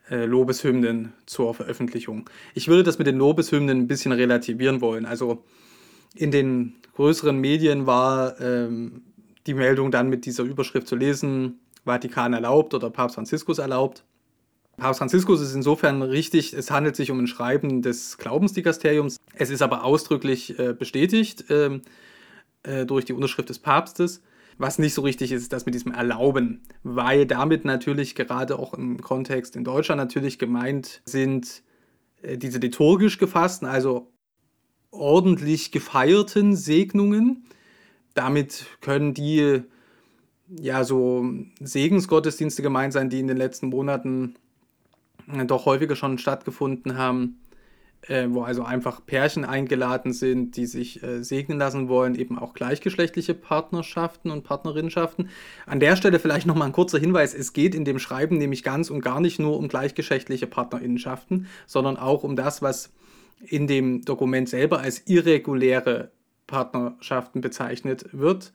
äh, 0.10 0.26
Lobeshymnen 0.26 1.14
zur 1.26 1.54
Veröffentlichung. 1.54 2.30
Ich 2.54 2.68
würde 2.68 2.84
das 2.84 2.98
mit 2.98 3.08
den 3.08 3.18
Lobeshymnen 3.18 3.82
ein 3.82 3.88
bisschen 3.88 4.12
relativieren 4.12 4.82
wollen. 4.82 5.06
Also 5.06 5.44
in 6.16 6.32
den 6.32 6.76
größeren 6.96 7.38
Medien 7.38 7.86
war 7.86 8.40
ähm, 8.42 9.04
die 9.46 9.54
Meldung 9.54 9.92
dann 9.92 10.10
mit 10.10 10.26
dieser 10.26 10.44
Überschrift 10.44 10.88
zu 10.88 10.96
lesen, 10.96 11.60
Vatikan 11.86 12.34
erlaubt 12.34 12.74
oder 12.74 12.90
Papst 12.90 13.16
Franziskus 13.16 13.60
erlaubt. 13.60 14.04
Papst 14.78 15.00
Franziskus 15.00 15.42
ist 15.42 15.56
insofern 15.56 16.02
richtig, 16.02 16.54
es 16.54 16.70
handelt 16.70 16.96
sich 16.96 17.10
um 17.10 17.20
ein 17.20 17.28
Schreiben 17.28 17.82
des 17.82 18.18
Glaubensdikasteriums. 18.18 19.18
Es 19.34 19.50
ist 19.50 19.62
aber 19.62 19.84
ausdrücklich 19.84 20.58
äh, 20.60 20.74
bestätigt 20.74 21.46
ähm, 21.50 21.82
äh, 22.64 22.86
durch 22.86 23.06
die 23.06 23.14
Unterschrift 23.14 23.50
des 23.50 23.60
Papstes. 23.60 24.22
Was 24.58 24.80
nicht 24.80 24.94
so 24.94 25.02
richtig 25.02 25.32
ist, 25.32 25.44
ist 25.44 25.54
das 25.54 25.66
mit 25.66 25.76
diesem 25.76 25.92
Erlauben, 25.92 26.62
weil 26.84 27.26
damit 27.26 27.64
natürlich 27.64 28.16
gerade 28.16 28.58
auch 28.58 28.74
im 28.74 29.00
Kontext 29.02 29.56
in 29.56 29.64
Deutschland 29.64 30.00
natürlich 30.00 30.40
gemeint 30.40 31.02
sind 31.06 31.64
äh, 32.22 32.38
diese 32.38 32.60
liturgisch 32.60 33.18
gefassten, 33.20 33.68
also 33.68 34.12
ordentlich 34.90 35.72
gefeierten 35.72 36.56
Segnungen. 36.56 37.46
Damit 38.16 38.66
können 38.82 39.14
die 39.14 39.62
ja 40.50 40.84
so 40.84 41.30
Segensgottesdienste 41.60 42.64
gemeint 42.64 42.94
sein, 42.94 43.10
die 43.10 43.20
in 43.20 43.28
den 43.28 43.38
letzten 43.38 43.68
Monaten 43.68 44.36
äh, 45.32 45.46
doch 45.46 45.66
häufiger 45.66 45.96
schon 45.96 46.18
stattgefunden 46.18 46.98
haben 46.98 47.40
äh, 48.08 48.28
wo 48.30 48.42
also 48.42 48.64
einfach 48.64 49.06
Pärchen 49.06 49.46
eingeladen 49.46 50.14
sind, 50.14 50.56
die 50.56 50.66
sich 50.66 51.04
äh, 51.04 51.24
segnen 51.24 51.60
lassen 51.60 51.90
wollen, 51.90 52.16
eben 52.16 52.40
auch 52.40 52.54
gleichgeschlechtliche 52.54 53.34
Partnerschaften 53.34 54.32
und 54.32 54.44
Partnerinnenschaften. 54.44 55.30
An 55.66 55.80
der 55.80 55.96
Stelle 55.96 56.20
vielleicht 56.20 56.48
nochmal 56.48 56.68
ein 56.68 56.74
kurzer 56.74 57.00
Hinweis, 57.00 57.34
es 57.34 57.54
geht 57.54 57.76
in 57.76 57.86
dem 57.86 58.00
Schreiben 58.00 58.38
nämlich 58.38 58.64
ganz 58.64 58.90
und 58.90 59.02
gar 59.02 59.20
nicht 59.20 59.40
nur 59.40 59.58
um 59.58 59.68
gleichgeschlechtliche 59.68 60.48
Partnerinnenschaften, 60.48 61.48
sondern 61.66 61.98
auch 61.98 62.24
um 62.24 62.36
das, 62.36 62.62
was 62.62 62.92
in 63.46 63.68
dem 63.68 64.04
Dokument 64.04 64.50
selber 64.50 64.80
als 64.80 65.04
irreguläre 65.06 66.12
Partnerschaften 66.48 67.42
bezeichnet 67.42 68.06
wird. 68.14 68.54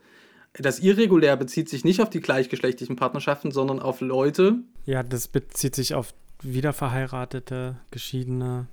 Das 0.54 0.80
irregulär 0.80 1.36
bezieht 1.36 1.68
sich 1.68 1.84
nicht 1.84 2.00
auf 2.02 2.10
die 2.10 2.20
gleichgeschlechtlichen 2.20 2.96
Partnerschaften, 2.96 3.52
sondern 3.52 3.80
auf 3.80 4.00
Leute. 4.00 4.56
Ja, 4.84 5.02
das 5.02 5.28
bezieht 5.28 5.74
sich 5.74 5.94
auf 5.94 6.14
wiederverheiratete, 6.42 7.76
geschiedene 7.90 8.66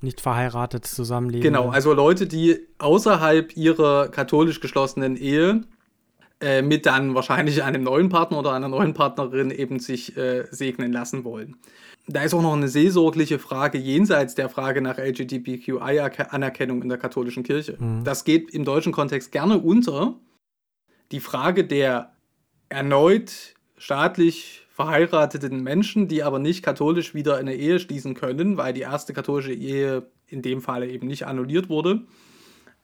nicht 0.00 0.20
verheiratet 0.20 0.86
zusammenleben. 0.86 1.42
Genau, 1.42 1.70
also 1.70 1.92
Leute, 1.92 2.26
die 2.26 2.58
außerhalb 2.78 3.56
ihrer 3.56 4.08
katholisch 4.08 4.60
geschlossenen 4.60 5.16
Ehe 5.16 5.62
äh, 6.40 6.62
mit 6.62 6.84
dann 6.86 7.14
wahrscheinlich 7.14 7.62
einem 7.62 7.82
neuen 7.82 8.08
Partner 8.08 8.38
oder 8.38 8.52
einer 8.52 8.68
neuen 8.68 8.92
Partnerin 8.92 9.50
eben 9.50 9.78
sich 9.78 10.16
äh, 10.16 10.44
segnen 10.50 10.92
lassen 10.92 11.24
wollen. 11.24 11.56
Da 12.06 12.22
ist 12.22 12.34
auch 12.34 12.42
noch 12.42 12.52
eine 12.52 12.68
seelsorgliche 12.68 13.38
Frage 13.38 13.78
jenseits 13.78 14.34
der 14.34 14.50
Frage 14.50 14.82
nach 14.82 14.98
LGBTQI-Anerkennung 14.98 16.82
in 16.82 16.90
der 16.90 16.98
katholischen 16.98 17.44
Kirche. 17.44 17.76
Mhm. 17.78 18.04
Das 18.04 18.24
geht 18.24 18.50
im 18.50 18.64
deutschen 18.64 18.92
Kontext 18.92 19.32
gerne 19.32 19.58
unter. 19.58 20.18
Die 21.12 21.20
Frage 21.20 21.64
der 21.64 22.12
erneut 22.68 23.54
staatlich 23.78 24.63
verheirateten 24.74 25.62
Menschen, 25.62 26.08
die 26.08 26.24
aber 26.24 26.40
nicht 26.40 26.64
katholisch 26.64 27.14
wieder 27.14 27.36
eine 27.36 27.54
Ehe 27.54 27.78
schließen 27.78 28.14
können, 28.14 28.56
weil 28.56 28.72
die 28.72 28.80
erste 28.80 29.12
katholische 29.12 29.52
Ehe 29.52 30.08
in 30.26 30.42
dem 30.42 30.60
Falle 30.60 30.88
eben 30.88 31.06
nicht 31.06 31.28
annulliert 31.28 31.68
wurde. 31.68 32.00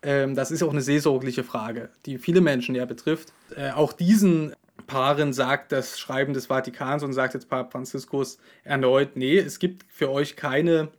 Ähm, 0.01 0.37
das 0.37 0.53
ist 0.53 0.63
auch 0.63 0.71
eine 0.71 0.83
seelsorgliche 0.83 1.43
Frage, 1.43 1.91
die 2.07 2.19
viele 2.19 2.43
Menschen 2.43 2.77
ja 2.77 2.85
betrifft. 2.85 3.33
Äh, 3.57 3.73
auch 3.73 3.93
diesen 3.93 4.53
Paaren 4.87 5.33
sagt 5.33 5.73
das 5.73 5.99
Schreiben 5.99 6.33
des 6.33 6.47
Vatikans 6.47 7.03
und 7.03 7.13
sagt 7.13 7.35
jetzt 7.35 7.49
Papst 7.49 7.73
Franziskus 7.73 8.39
erneut, 8.63 9.17
nee, 9.17 9.39
es 9.39 9.59
gibt 9.59 9.85
für 9.89 10.11
euch 10.11 10.37
keine 10.37 10.91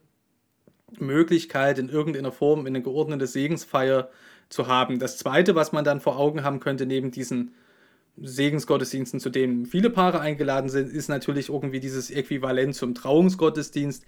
Möglichkeit, 0.99 1.79
in 1.79 1.87
irgendeiner 1.87 2.33
Form 2.33 2.65
eine 2.65 2.81
geordnete 2.81 3.27
Segensfeier 3.27 4.09
zu 4.49 4.67
haben. 4.67 4.99
Das 4.99 5.17
Zweite, 5.17 5.55
was 5.55 5.71
man 5.71 5.85
dann 5.85 6.01
vor 6.01 6.19
Augen 6.19 6.43
haben 6.43 6.59
könnte, 6.59 6.85
neben 6.85 7.11
diesen 7.11 7.53
Segensgottesdiensten, 8.17 9.19
zu 9.19 9.29
denen 9.29 9.65
viele 9.65 9.89
Paare 9.89 10.19
eingeladen 10.19 10.69
sind, 10.69 10.91
ist 10.91 11.09
natürlich 11.09 11.49
irgendwie 11.49 11.79
dieses 11.79 12.11
Äquivalent 12.11 12.75
zum 12.75 12.93
Trauungsgottesdienst, 12.93 14.05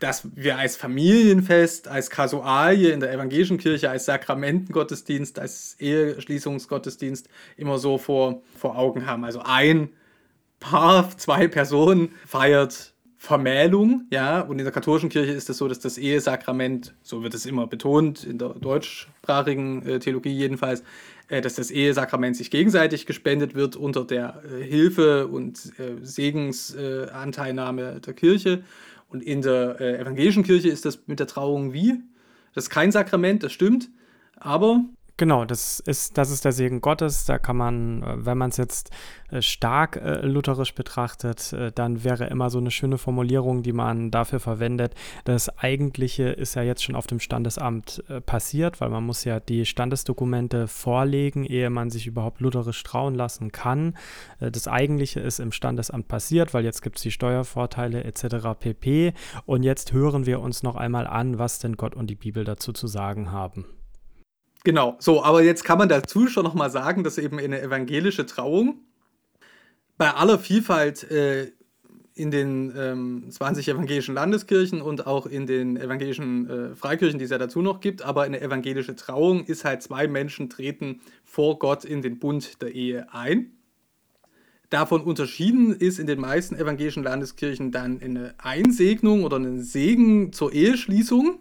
dass 0.00 0.28
wir 0.34 0.58
als 0.58 0.76
Familienfest, 0.76 1.88
als 1.88 2.08
Kasualie 2.10 2.90
in 2.90 3.00
der 3.00 3.12
evangelischen 3.12 3.58
Kirche, 3.58 3.90
als 3.90 4.06
Sakramentengottesdienst, 4.06 5.38
als 5.38 5.76
Eheschließungsgottesdienst 5.78 7.28
immer 7.56 7.78
so 7.78 7.98
vor, 7.98 8.42
vor 8.56 8.78
Augen 8.78 9.06
haben. 9.06 9.24
Also 9.24 9.42
ein 9.44 9.90
Paar, 10.58 11.16
zwei 11.16 11.48
Personen 11.48 12.12
feiert 12.26 12.94
Vermählung, 13.16 14.06
ja, 14.10 14.40
und 14.40 14.58
in 14.58 14.64
der 14.64 14.72
katholischen 14.72 15.10
Kirche 15.10 15.32
ist 15.32 15.38
es 15.38 15.44
das 15.44 15.58
so, 15.58 15.68
dass 15.68 15.78
das 15.78 15.98
Ehesakrament, 15.98 16.94
so 17.02 17.22
wird 17.22 17.34
es 17.34 17.44
immer 17.44 17.66
betont, 17.66 18.24
in 18.24 18.38
der 18.38 18.54
deutschsprachigen 18.54 19.86
äh, 19.86 19.98
Theologie 19.98 20.32
jedenfalls, 20.32 20.82
dass 21.30 21.54
das 21.54 21.70
Ehesakrament 21.70 22.36
sich 22.36 22.50
gegenseitig 22.50 23.06
gespendet 23.06 23.54
wird 23.54 23.76
unter 23.76 24.04
der 24.04 24.42
äh, 24.44 24.64
Hilfe 24.64 25.28
und 25.28 25.72
äh, 25.78 26.04
Segensanteilnahme 26.04 28.00
der 28.00 28.14
Kirche. 28.14 28.64
Und 29.08 29.22
in 29.22 29.42
der 29.42 29.80
äh, 29.80 29.98
evangelischen 29.98 30.42
Kirche 30.42 30.68
ist 30.68 30.84
das 30.84 31.06
mit 31.06 31.20
der 31.20 31.26
Trauung 31.28 31.72
wie? 31.72 32.00
Das 32.54 32.64
ist 32.64 32.70
kein 32.70 32.90
Sakrament, 32.90 33.44
das 33.44 33.52
stimmt, 33.52 33.90
aber 34.36 34.84
Genau, 35.20 35.44
das 35.44 35.80
ist, 35.80 36.16
das 36.16 36.30
ist 36.30 36.46
der 36.46 36.52
Segen 36.52 36.80
Gottes. 36.80 37.26
Da 37.26 37.38
kann 37.38 37.58
man, 37.58 38.02
äh, 38.02 38.24
wenn 38.24 38.38
man 38.38 38.48
es 38.48 38.56
jetzt 38.56 38.88
äh, 39.28 39.42
stark 39.42 39.96
äh, 39.96 40.24
lutherisch 40.24 40.74
betrachtet, 40.74 41.52
äh, 41.52 41.72
dann 41.72 42.04
wäre 42.04 42.24
immer 42.28 42.48
so 42.48 42.56
eine 42.56 42.70
schöne 42.70 42.96
Formulierung, 42.96 43.62
die 43.62 43.74
man 43.74 44.10
dafür 44.10 44.40
verwendet. 44.40 44.94
Das 45.26 45.50
Eigentliche 45.58 46.30
ist 46.30 46.54
ja 46.54 46.62
jetzt 46.62 46.82
schon 46.82 46.94
auf 46.96 47.06
dem 47.06 47.20
Standesamt 47.20 48.02
äh, 48.08 48.22
passiert, 48.22 48.80
weil 48.80 48.88
man 48.88 49.04
muss 49.04 49.24
ja 49.24 49.40
die 49.40 49.66
Standesdokumente 49.66 50.66
vorlegen, 50.68 51.44
ehe 51.44 51.68
man 51.68 51.90
sich 51.90 52.06
überhaupt 52.06 52.40
lutherisch 52.40 52.82
trauen 52.82 53.14
lassen 53.14 53.52
kann. 53.52 53.98
Äh, 54.38 54.50
das 54.50 54.68
Eigentliche 54.68 55.20
ist 55.20 55.38
im 55.38 55.52
Standesamt 55.52 56.08
passiert, 56.08 56.54
weil 56.54 56.64
jetzt 56.64 56.80
gibt 56.80 56.96
es 56.96 57.02
die 57.02 57.10
Steuervorteile 57.10 58.04
etc. 58.04 58.58
pp. 58.58 59.12
Und 59.44 59.64
jetzt 59.64 59.92
hören 59.92 60.24
wir 60.24 60.40
uns 60.40 60.62
noch 60.62 60.76
einmal 60.76 61.06
an, 61.06 61.38
was 61.38 61.58
denn 61.58 61.76
Gott 61.76 61.94
und 61.94 62.08
die 62.08 62.16
Bibel 62.16 62.44
dazu 62.44 62.72
zu 62.72 62.86
sagen 62.86 63.32
haben. 63.32 63.66
Genau, 64.64 64.96
so, 64.98 65.22
aber 65.22 65.42
jetzt 65.42 65.64
kann 65.64 65.78
man 65.78 65.88
dazu 65.88 66.26
schon 66.26 66.44
nochmal 66.44 66.70
sagen, 66.70 67.02
dass 67.02 67.16
eben 67.18 67.38
eine 67.38 67.62
evangelische 67.62 68.26
Trauung 68.26 68.80
bei 69.96 70.12
aller 70.12 70.38
Vielfalt 70.38 71.10
äh, 71.10 71.52
in 72.14 72.30
den 72.30 72.74
ähm, 72.76 73.30
20 73.30 73.68
evangelischen 73.68 74.14
Landeskirchen 74.14 74.82
und 74.82 75.06
auch 75.06 75.26
in 75.26 75.46
den 75.46 75.78
evangelischen 75.78 76.50
äh, 76.50 76.74
Freikirchen, 76.74 77.18
die 77.18 77.24
es 77.24 77.30
ja 77.30 77.38
dazu 77.38 77.62
noch 77.62 77.80
gibt, 77.80 78.02
aber 78.02 78.22
eine 78.22 78.40
evangelische 78.42 78.94
Trauung 78.94 79.44
ist 79.44 79.64
halt 79.64 79.82
zwei 79.82 80.06
Menschen 80.06 80.50
treten 80.50 81.00
vor 81.24 81.58
Gott 81.58 81.84
in 81.84 82.02
den 82.02 82.18
Bund 82.18 82.60
der 82.60 82.74
Ehe 82.74 83.12
ein. 83.14 83.52
Davon 84.68 85.00
unterschieden 85.00 85.74
ist 85.74 85.98
in 85.98 86.06
den 86.06 86.20
meisten 86.20 86.54
evangelischen 86.54 87.02
Landeskirchen 87.02 87.72
dann 87.72 88.00
eine 88.02 88.34
Einsegnung 88.38 89.24
oder 89.24 89.38
ein 89.38 89.62
Segen 89.62 90.32
zur 90.32 90.52
Eheschließung, 90.52 91.38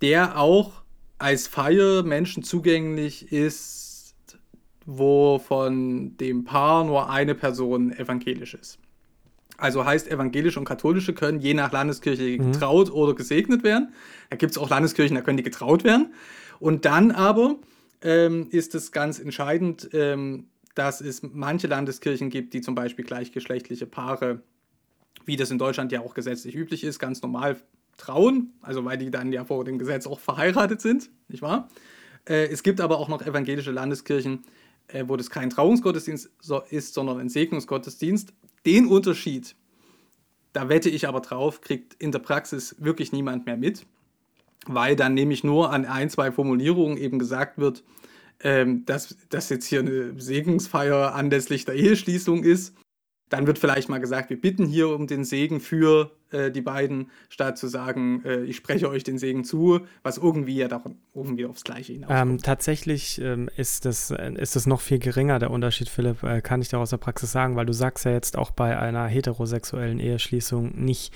der 0.00 0.38
auch 0.38 0.83
als 1.18 1.46
Feier 1.46 2.02
Menschen 2.02 2.42
zugänglich 2.42 3.32
ist, 3.32 4.14
wo 4.86 5.38
von 5.38 6.16
dem 6.18 6.44
Paar 6.44 6.84
nur 6.84 7.10
eine 7.10 7.34
Person 7.34 7.92
evangelisch 7.92 8.54
ist. 8.54 8.78
Also 9.56 9.84
heißt, 9.84 10.10
evangelische 10.10 10.58
und 10.58 10.64
katholische 10.64 11.14
können 11.14 11.40
je 11.40 11.54
nach 11.54 11.72
Landeskirche 11.72 12.22
mhm. 12.22 12.52
getraut 12.52 12.88
mhm. 12.88 12.94
oder 12.94 13.14
gesegnet 13.14 13.62
werden. 13.62 13.92
Da 14.30 14.36
gibt 14.36 14.52
es 14.52 14.58
auch 14.58 14.68
Landeskirchen, 14.68 15.14
da 15.14 15.22
können 15.22 15.36
die 15.36 15.44
getraut 15.44 15.84
werden. 15.84 16.12
Und 16.58 16.84
dann 16.84 17.12
aber 17.12 17.56
ähm, 18.02 18.48
ist 18.50 18.74
es 18.74 18.90
ganz 18.90 19.18
entscheidend, 19.18 19.90
ähm, 19.92 20.48
dass 20.74 21.00
es 21.00 21.22
manche 21.22 21.68
Landeskirchen 21.68 22.30
gibt, 22.30 22.52
die 22.52 22.60
zum 22.60 22.74
Beispiel 22.74 23.04
gleichgeschlechtliche 23.04 23.86
Paare, 23.86 24.42
wie 25.24 25.36
das 25.36 25.50
in 25.50 25.58
Deutschland 25.58 25.92
ja 25.92 26.00
auch 26.00 26.14
gesetzlich 26.14 26.56
üblich 26.56 26.82
ist, 26.82 26.98
ganz 26.98 27.22
normal 27.22 27.56
trauen, 27.96 28.52
also 28.60 28.84
weil 28.84 28.98
die 28.98 29.10
dann 29.10 29.32
ja 29.32 29.44
vor 29.44 29.64
dem 29.64 29.78
Gesetz 29.78 30.06
auch 30.06 30.20
verheiratet 30.20 30.80
sind, 30.80 31.10
nicht 31.28 31.42
wahr? 31.42 31.68
Äh, 32.28 32.48
es 32.48 32.62
gibt 32.62 32.80
aber 32.80 32.98
auch 32.98 33.08
noch 33.08 33.22
evangelische 33.22 33.70
Landeskirchen, 33.70 34.44
äh, 34.88 35.04
wo 35.06 35.16
das 35.16 35.30
kein 35.30 35.50
Trauungsgottesdienst 35.50 36.30
so 36.40 36.62
ist, 36.70 36.94
sondern 36.94 37.18
ein 37.18 37.28
Segnungsgottesdienst. 37.28 38.32
Den 38.66 38.86
Unterschied, 38.86 39.56
da 40.52 40.68
wette 40.68 40.90
ich 40.90 41.08
aber 41.08 41.20
drauf, 41.20 41.60
kriegt 41.60 41.94
in 41.94 42.12
der 42.12 42.20
Praxis 42.20 42.76
wirklich 42.78 43.12
niemand 43.12 43.46
mehr 43.46 43.56
mit, 43.56 43.86
weil 44.66 44.96
dann 44.96 45.14
nämlich 45.14 45.44
nur 45.44 45.72
an 45.72 45.84
ein, 45.84 46.10
zwei 46.10 46.32
Formulierungen 46.32 46.96
eben 46.96 47.18
gesagt 47.18 47.58
wird, 47.58 47.84
ähm, 48.40 48.84
dass 48.86 49.16
das 49.28 49.48
jetzt 49.48 49.66
hier 49.66 49.80
eine 49.80 50.18
Segensfeier 50.20 51.14
anlässlich 51.14 51.64
der 51.64 51.74
Eheschließung 51.74 52.42
ist 52.42 52.74
dann 53.28 53.46
wird 53.46 53.58
vielleicht 53.58 53.88
mal 53.88 53.98
gesagt, 53.98 54.30
wir 54.30 54.40
bitten 54.40 54.66
hier 54.66 54.88
um 54.88 55.06
den 55.06 55.24
Segen 55.24 55.60
für 55.60 56.12
äh, 56.30 56.50
die 56.50 56.60
beiden, 56.60 57.10
statt 57.28 57.56
zu 57.58 57.68
sagen, 57.68 58.22
äh, 58.24 58.42
ich 58.44 58.56
spreche 58.56 58.88
euch 58.88 59.02
den 59.02 59.18
Segen 59.18 59.44
zu, 59.44 59.80
was 60.02 60.18
irgendwie 60.18 60.56
ja 60.56 60.68
doch 60.68 60.84
irgendwie 61.14 61.46
aufs 61.46 61.64
Gleiche 61.64 61.94
hinauskommt. 61.94 62.30
Ähm, 62.30 62.38
tatsächlich 62.38 63.20
ähm, 63.20 63.48
ist, 63.56 63.86
das, 63.86 64.10
äh, 64.10 64.32
ist 64.34 64.56
das 64.56 64.66
noch 64.66 64.80
viel 64.80 64.98
geringer, 64.98 65.38
der 65.38 65.50
Unterschied, 65.50 65.88
Philipp, 65.88 66.22
äh, 66.22 66.42
kann 66.42 66.60
ich 66.60 66.68
dir 66.68 66.78
aus 66.78 66.90
der 66.90 66.98
Praxis 66.98 67.32
sagen, 67.32 67.56
weil 67.56 67.66
du 67.66 67.72
sagst 67.72 68.04
ja 68.04 68.12
jetzt 68.12 68.36
auch 68.36 68.50
bei 68.50 68.78
einer 68.78 69.06
heterosexuellen 69.06 70.00
Eheschließung 70.00 70.72
nicht, 70.76 71.12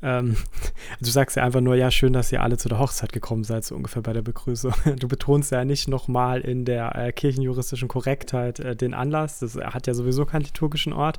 ähm, 0.00 0.36
du 1.00 1.10
sagst 1.10 1.36
ja 1.36 1.42
einfach 1.44 1.60
nur, 1.60 1.74
ja, 1.74 1.90
schön, 1.90 2.12
dass 2.12 2.30
ihr 2.30 2.42
alle 2.42 2.56
zu 2.56 2.68
der 2.68 2.78
Hochzeit 2.78 3.12
gekommen 3.12 3.44
seid, 3.44 3.64
so 3.64 3.74
ungefähr 3.74 4.02
bei 4.02 4.12
der 4.12 4.22
Begrüßung. 4.22 4.72
Du 4.98 5.06
betonst 5.06 5.52
ja 5.52 5.64
nicht 5.64 5.86
nochmal 5.86 6.40
in 6.40 6.64
der 6.64 6.94
äh, 6.96 7.12
kirchenjuristischen 7.12 7.88
Korrektheit 7.88 8.58
äh, 8.58 8.74
den 8.74 8.94
Anlass. 8.94 9.38
Das 9.38 9.56
hat 9.56 9.86
ja 9.86 9.94
sowieso 9.94 10.24
keinen 10.24 10.42
liturgischen 10.42 10.92
Ort. 10.92 11.18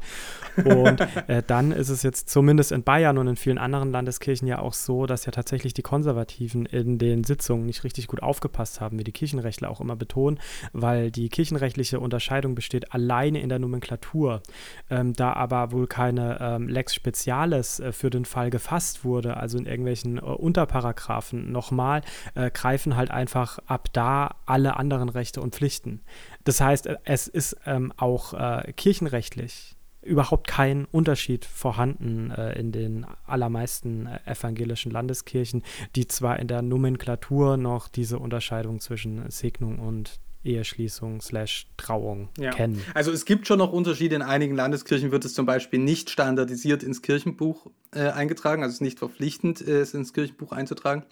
Und 0.58 1.02
äh, 1.28 1.44
dann 1.48 1.72
ist 1.72 1.90
es 1.90 2.04
jetzt 2.04 2.30
zumindest 2.30 2.72
in 2.72 2.84
Bayern 2.84 3.18
und 3.18 3.28
in 3.28 3.36
vielen 3.36 3.58
anderen 3.58 3.92
Landeskirchen 3.92 4.48
ja 4.48 4.60
auch 4.60 4.74
so, 4.74 5.06
dass 5.06 5.26
ja 5.26 5.32
tatsächlich 5.32 5.74
die 5.74 5.82
Konservativen 5.82 6.66
in 6.66 6.98
den 6.98 7.24
Sitzungen 7.24 7.66
nicht 7.66 7.84
richtig 7.84 8.08
gut 8.08 8.22
aufgepasst 8.22 8.82
haben, 8.82 9.00
wie 9.00 9.04
die 9.04 9.12
Kirchenrechtler 9.12 9.70
auch 9.70 9.82
immer 9.82 9.96
betonen, 9.96 10.40
weil 10.74 11.12
die 11.12 11.30
kirchenrechtliche 11.30 12.00
Unterscheidung 12.00 12.56
besteht 12.56 12.94
alleine 12.94 13.42
in 13.42 13.50
der 13.50 13.60
Nomenklatur. 13.60 14.42
Ähm, 14.90 15.14
da 15.14 15.34
aber 15.34 15.72
wohl 15.72 15.88
keine 15.88 16.38
ähm, 16.42 16.68
Lex 16.68 16.96
Spezialis 16.96 17.80
äh, 17.80 17.92
für 17.92 18.10
den 18.10 18.26
Fall 18.26 18.50
gefallen 18.50 18.69
gefasst 18.70 19.04
wurde, 19.04 19.38
also 19.38 19.58
in 19.58 19.66
irgendwelchen 19.66 20.18
äh, 20.18 20.22
Unterparagraphen 20.22 21.52
nochmal, 21.52 22.02
äh, 22.36 22.52
greifen 22.52 22.96
halt 22.96 23.10
einfach 23.10 23.58
ab 23.66 23.92
da 23.94 24.36
alle 24.46 24.78
anderen 24.78 25.10
Rechte 25.10 25.42
und 25.42 25.56
Pflichten. 25.56 26.02
Das 26.44 26.62
heißt, 26.62 26.86
äh, 26.86 26.98
es 27.04 27.28
ist 27.28 27.58
ähm, 27.66 27.92
auch 27.98 28.34
äh, 28.34 28.72
kirchenrechtlich 28.74 29.76
überhaupt 30.04 30.48
kein 30.48 30.86
Unterschied 30.86 31.46
vorhanden 31.46 32.30
äh, 32.30 32.60
in 32.60 32.72
den 32.72 33.08
allermeisten 33.26 34.06
äh, 34.06 34.20
evangelischen 34.26 34.92
Landeskirchen, 34.92 35.64
die 35.96 36.08
zwar 36.08 36.38
in 36.38 36.48
der 36.48 36.62
Nomenklatur 36.62 37.58
noch 37.58 37.88
diese 37.88 38.20
Unterscheidung 38.20 38.82
zwischen 38.82 39.32
Segnung 39.32 39.80
und 39.80 40.20
Eheschließung 40.44 41.22
slash 41.22 41.68
Trauung 41.78 42.30
ja. 42.38 42.52
kennen. 42.52 42.82
Also 42.94 43.12
es 43.12 43.26
gibt 43.26 43.48
schon 43.48 43.60
noch 43.60 43.72
Unterschiede. 43.72 44.16
In 44.16 44.22
einigen 44.22 44.56
Landeskirchen 44.56 45.12
wird 45.12 45.26
es 45.26 45.34
zum 45.34 45.46
Beispiel 45.46 45.80
nicht 45.80 46.10
standardisiert 46.10 46.84
ins 46.84 47.02
Kirchenbuch 47.02 47.68
äh, 47.94 48.10
eingetragen, 48.10 48.64
also 48.64 48.72
es 48.72 48.76
ist 48.76 48.82
nicht 48.82 49.00
verpflichtend, 49.00 49.66
äh, 49.68 49.82
es 49.82 49.94
ins 49.94 50.14
Kirchenbuch 50.14 50.52
einzutragen. 50.52 51.04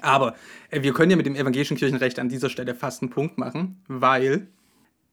Aber 0.00 0.34
äh, 0.70 0.82
wir 0.82 0.92
können 0.92 1.10
ja 1.10 1.16
mit 1.16 1.26
dem 1.26 1.34
evangelischen 1.34 1.76
Kirchenrecht 1.76 2.18
an 2.18 2.28
dieser 2.28 2.50
Stelle 2.50 2.74
fast 2.74 3.02
einen 3.02 3.10
Punkt 3.10 3.38
machen, 3.38 3.82
weil 3.88 4.48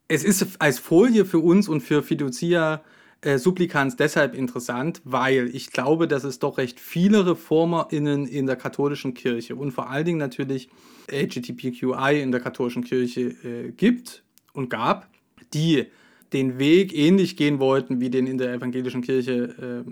es 0.07 0.23
ist 0.23 0.61
als 0.61 0.79
Folie 0.79 1.25
für 1.25 1.39
uns 1.39 1.67
und 1.67 1.81
für 1.81 2.03
Fiducia 2.03 2.83
äh, 3.25 3.39
Supplikans 3.39 3.95
deshalb 3.95 4.35
interessant, 4.35 5.01
weil 5.03 5.49
ich 5.53 5.71
glaube, 5.71 6.07
dass 6.07 6.23
es 6.23 6.39
doch 6.39 6.57
recht 6.57 6.79
viele 6.79 7.25
ReformerInnen 7.25 8.27
in 8.27 8.45
der 8.45 8.55
katholischen 8.55 9.15
Kirche 9.15 9.55
und 9.55 9.71
vor 9.71 9.89
allen 9.89 10.05
Dingen 10.05 10.19
natürlich 10.19 10.69
LGBTQI 11.11 12.21
in 12.21 12.31
der 12.31 12.39
katholischen 12.39 12.83
Kirche 12.83 13.35
äh, 13.43 13.71
gibt 13.71 14.23
und 14.53 14.69
gab, 14.69 15.09
die 15.53 15.87
den 16.33 16.59
Weg 16.59 16.95
ähnlich 16.95 17.35
gehen 17.35 17.59
wollten, 17.59 17.99
wie 17.99 18.09
den 18.09 18.27
in 18.27 18.37
der 18.37 18.53
evangelischen 18.53 19.01
Kirche, 19.01 19.83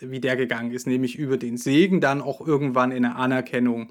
äh, 0.00 0.10
wie 0.10 0.20
der 0.20 0.36
gegangen 0.36 0.72
ist, 0.72 0.86
nämlich 0.86 1.16
über 1.16 1.38
den 1.38 1.56
Segen 1.56 2.00
dann 2.00 2.20
auch 2.20 2.46
irgendwann 2.46 2.92
in 2.92 3.04
eine 3.04 3.16
Anerkennung 3.16 3.90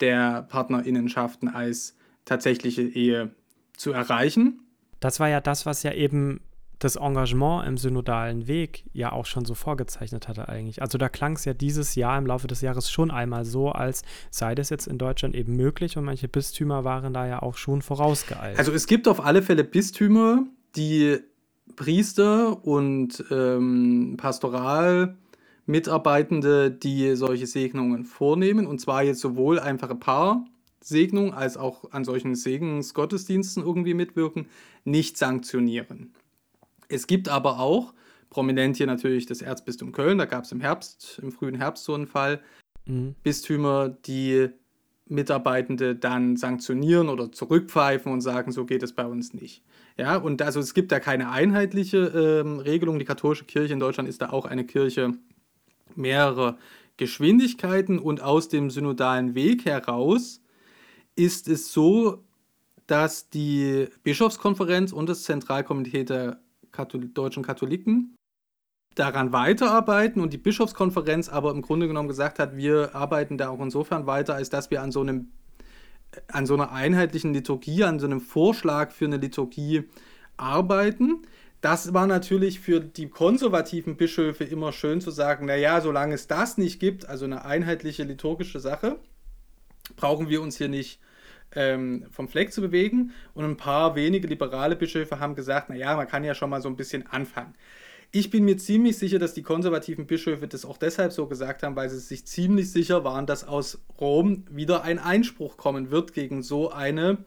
der 0.00 0.42
Partnerinnenschaften 0.42 1.48
als 1.48 1.96
tatsächliche 2.24 2.82
Ehe 2.82 3.30
zu 3.76 3.92
erreichen. 3.92 4.60
Das 5.00 5.18
war 5.18 5.28
ja 5.28 5.40
das, 5.40 5.64
was 5.64 5.82
ja 5.82 5.92
eben 5.92 6.40
das 6.78 6.96
Engagement 6.96 7.66
im 7.66 7.78
synodalen 7.78 8.46
Weg 8.46 8.84
ja 8.92 9.12
auch 9.12 9.26
schon 9.26 9.44
so 9.44 9.54
vorgezeichnet 9.54 10.28
hatte 10.28 10.48
eigentlich. 10.48 10.82
Also 10.82 10.98
da 10.98 11.08
klang 11.08 11.34
es 11.36 11.44
ja 11.44 11.54
dieses 11.54 11.94
Jahr 11.94 12.18
im 12.18 12.26
Laufe 12.26 12.46
des 12.46 12.60
Jahres 12.60 12.90
schon 12.90 13.10
einmal 13.10 13.44
so, 13.44 13.70
als 13.70 14.02
sei 14.30 14.54
das 14.54 14.70
jetzt 14.70 14.86
in 14.86 14.98
Deutschland 14.98 15.34
eben 15.34 15.56
möglich 15.56 15.96
und 15.96 16.04
manche 16.04 16.28
Bistümer 16.28 16.84
waren 16.84 17.14
da 17.14 17.26
ja 17.26 17.42
auch 17.42 17.56
schon 17.56 17.82
vorausgeeilt. 17.82 18.58
Also 18.58 18.72
es 18.72 18.86
gibt 18.86 19.08
auf 19.08 19.24
alle 19.24 19.42
Fälle 19.42 19.64
Bistümer, 19.64 20.44
die 20.76 21.18
Priester 21.76 22.64
und 22.64 23.24
ähm, 23.30 24.14
Pastoral 24.16 25.16
Mitarbeitende, 25.66 26.70
die 26.70 27.16
solche 27.16 27.46
Segnungen 27.46 28.04
vornehmen, 28.04 28.66
und 28.66 28.80
zwar 28.80 29.02
jetzt 29.02 29.20
sowohl 29.20 29.58
einfache 29.58 29.94
Paarsegnung 29.94 31.32
als 31.32 31.56
auch 31.56 31.90
an 31.92 32.04
solchen 32.04 32.34
Segensgottesdiensten 32.34 33.62
irgendwie 33.62 33.94
mitwirken, 33.94 34.46
nicht 34.84 35.16
sanktionieren. 35.16 36.12
Es 36.88 37.06
gibt 37.06 37.28
aber 37.28 37.58
auch, 37.60 37.94
prominent 38.30 38.76
hier 38.76 38.86
natürlich 38.86 39.26
das 39.26 39.42
Erzbistum 39.42 39.92
Köln, 39.92 40.18
da 40.18 40.24
gab 40.24 40.44
es 40.44 40.52
im 40.52 40.60
Herbst, 40.60 41.20
im 41.22 41.32
frühen 41.32 41.54
Herbst 41.54 41.84
so 41.84 41.94
einen 41.94 42.06
Fall, 42.06 42.42
mhm. 42.86 43.14
Bistümer, 43.22 43.88
die 43.88 44.48
Mitarbeitende 45.06 45.94
dann 45.94 46.36
sanktionieren 46.36 47.08
oder 47.08 47.30
zurückpfeifen 47.30 48.10
und 48.10 48.22
sagen, 48.22 48.52
so 48.52 48.64
geht 48.64 48.82
es 48.82 48.94
bei 48.94 49.04
uns 49.06 49.34
nicht. 49.34 49.62
Ja, 49.98 50.16
und 50.16 50.40
also 50.42 50.60
es 50.60 50.74
gibt 50.74 50.92
da 50.92 50.98
keine 50.98 51.30
einheitliche 51.30 51.98
ähm, 51.98 52.58
Regelung. 52.58 52.98
Die 52.98 53.04
katholische 53.04 53.44
Kirche 53.44 53.74
in 53.74 53.80
Deutschland 53.80 54.08
ist 54.08 54.22
da 54.22 54.30
auch 54.30 54.46
eine 54.46 54.64
Kirche 54.64 55.12
mehrerer 55.94 56.58
Geschwindigkeiten 56.96 57.98
und 57.98 58.22
aus 58.22 58.48
dem 58.48 58.70
synodalen 58.70 59.34
Weg 59.34 59.64
heraus 59.64 60.40
ist 61.16 61.48
es 61.48 61.72
so, 61.72 62.24
dass 62.86 63.30
die 63.30 63.88
Bischofskonferenz 64.02 64.92
und 64.92 65.08
das 65.08 65.24
Zentralkomitee 65.24 66.04
der 66.04 66.40
Kathol 66.74 67.08
deutschen 67.08 67.42
Katholiken 67.42 68.16
daran 68.94 69.32
weiterarbeiten 69.32 70.20
und 70.20 70.32
die 70.32 70.38
Bischofskonferenz 70.38 71.28
aber 71.28 71.50
im 71.50 71.62
Grunde 71.62 71.88
genommen 71.88 72.08
gesagt 72.08 72.38
hat, 72.38 72.56
wir 72.56 72.94
arbeiten 72.94 73.38
da 73.38 73.48
auch 73.48 73.60
insofern 73.60 74.06
weiter, 74.06 74.34
als 74.34 74.50
dass 74.50 74.70
wir 74.70 74.82
an 74.82 74.92
so 74.92 75.00
einem 75.00 75.32
an 76.28 76.46
so 76.46 76.54
einer 76.54 76.70
einheitlichen 76.70 77.34
Liturgie, 77.34 77.82
an 77.82 77.98
so 77.98 78.06
einem 78.06 78.20
Vorschlag 78.20 78.92
für 78.92 79.06
eine 79.06 79.16
Liturgie 79.16 79.82
arbeiten. 80.36 81.22
Das 81.60 81.92
war 81.92 82.06
natürlich 82.06 82.60
für 82.60 82.80
die 82.80 83.08
konservativen 83.08 83.96
Bischöfe 83.96 84.44
immer 84.44 84.70
schön 84.70 85.00
zu 85.00 85.10
sagen, 85.10 85.46
naja, 85.46 85.80
solange 85.80 86.14
es 86.14 86.28
das 86.28 86.56
nicht 86.56 86.78
gibt, 86.78 87.08
also 87.08 87.24
eine 87.24 87.44
einheitliche 87.44 88.04
liturgische 88.04 88.60
Sache, 88.60 89.00
brauchen 89.96 90.28
wir 90.28 90.40
uns 90.40 90.56
hier 90.56 90.68
nicht 90.68 91.00
ähm, 91.54 92.06
vom 92.10 92.28
Fleck 92.28 92.52
zu 92.52 92.60
bewegen. 92.60 93.12
Und 93.34 93.44
ein 93.44 93.56
paar 93.56 93.94
wenige 93.94 94.26
liberale 94.26 94.76
Bischöfe 94.76 95.20
haben 95.20 95.34
gesagt, 95.34 95.70
naja, 95.70 95.96
man 95.96 96.08
kann 96.08 96.24
ja 96.24 96.34
schon 96.34 96.50
mal 96.50 96.60
so 96.60 96.68
ein 96.68 96.76
bisschen 96.76 97.06
anfangen. 97.06 97.54
Ich 98.12 98.30
bin 98.30 98.44
mir 98.44 98.56
ziemlich 98.56 98.96
sicher, 98.96 99.18
dass 99.18 99.34
die 99.34 99.42
konservativen 99.42 100.06
Bischöfe 100.06 100.46
das 100.46 100.64
auch 100.64 100.76
deshalb 100.76 101.12
so 101.12 101.26
gesagt 101.26 101.64
haben, 101.64 101.74
weil 101.74 101.90
sie 101.90 101.98
sich 101.98 102.24
ziemlich 102.26 102.70
sicher 102.70 103.02
waren, 103.02 103.26
dass 103.26 103.42
aus 103.42 103.82
Rom 104.00 104.44
wieder 104.48 104.84
ein 104.84 105.00
Einspruch 105.00 105.56
kommen 105.56 105.90
wird 105.90 106.12
gegen 106.12 106.44
so 106.44 106.70
eine 106.70 107.18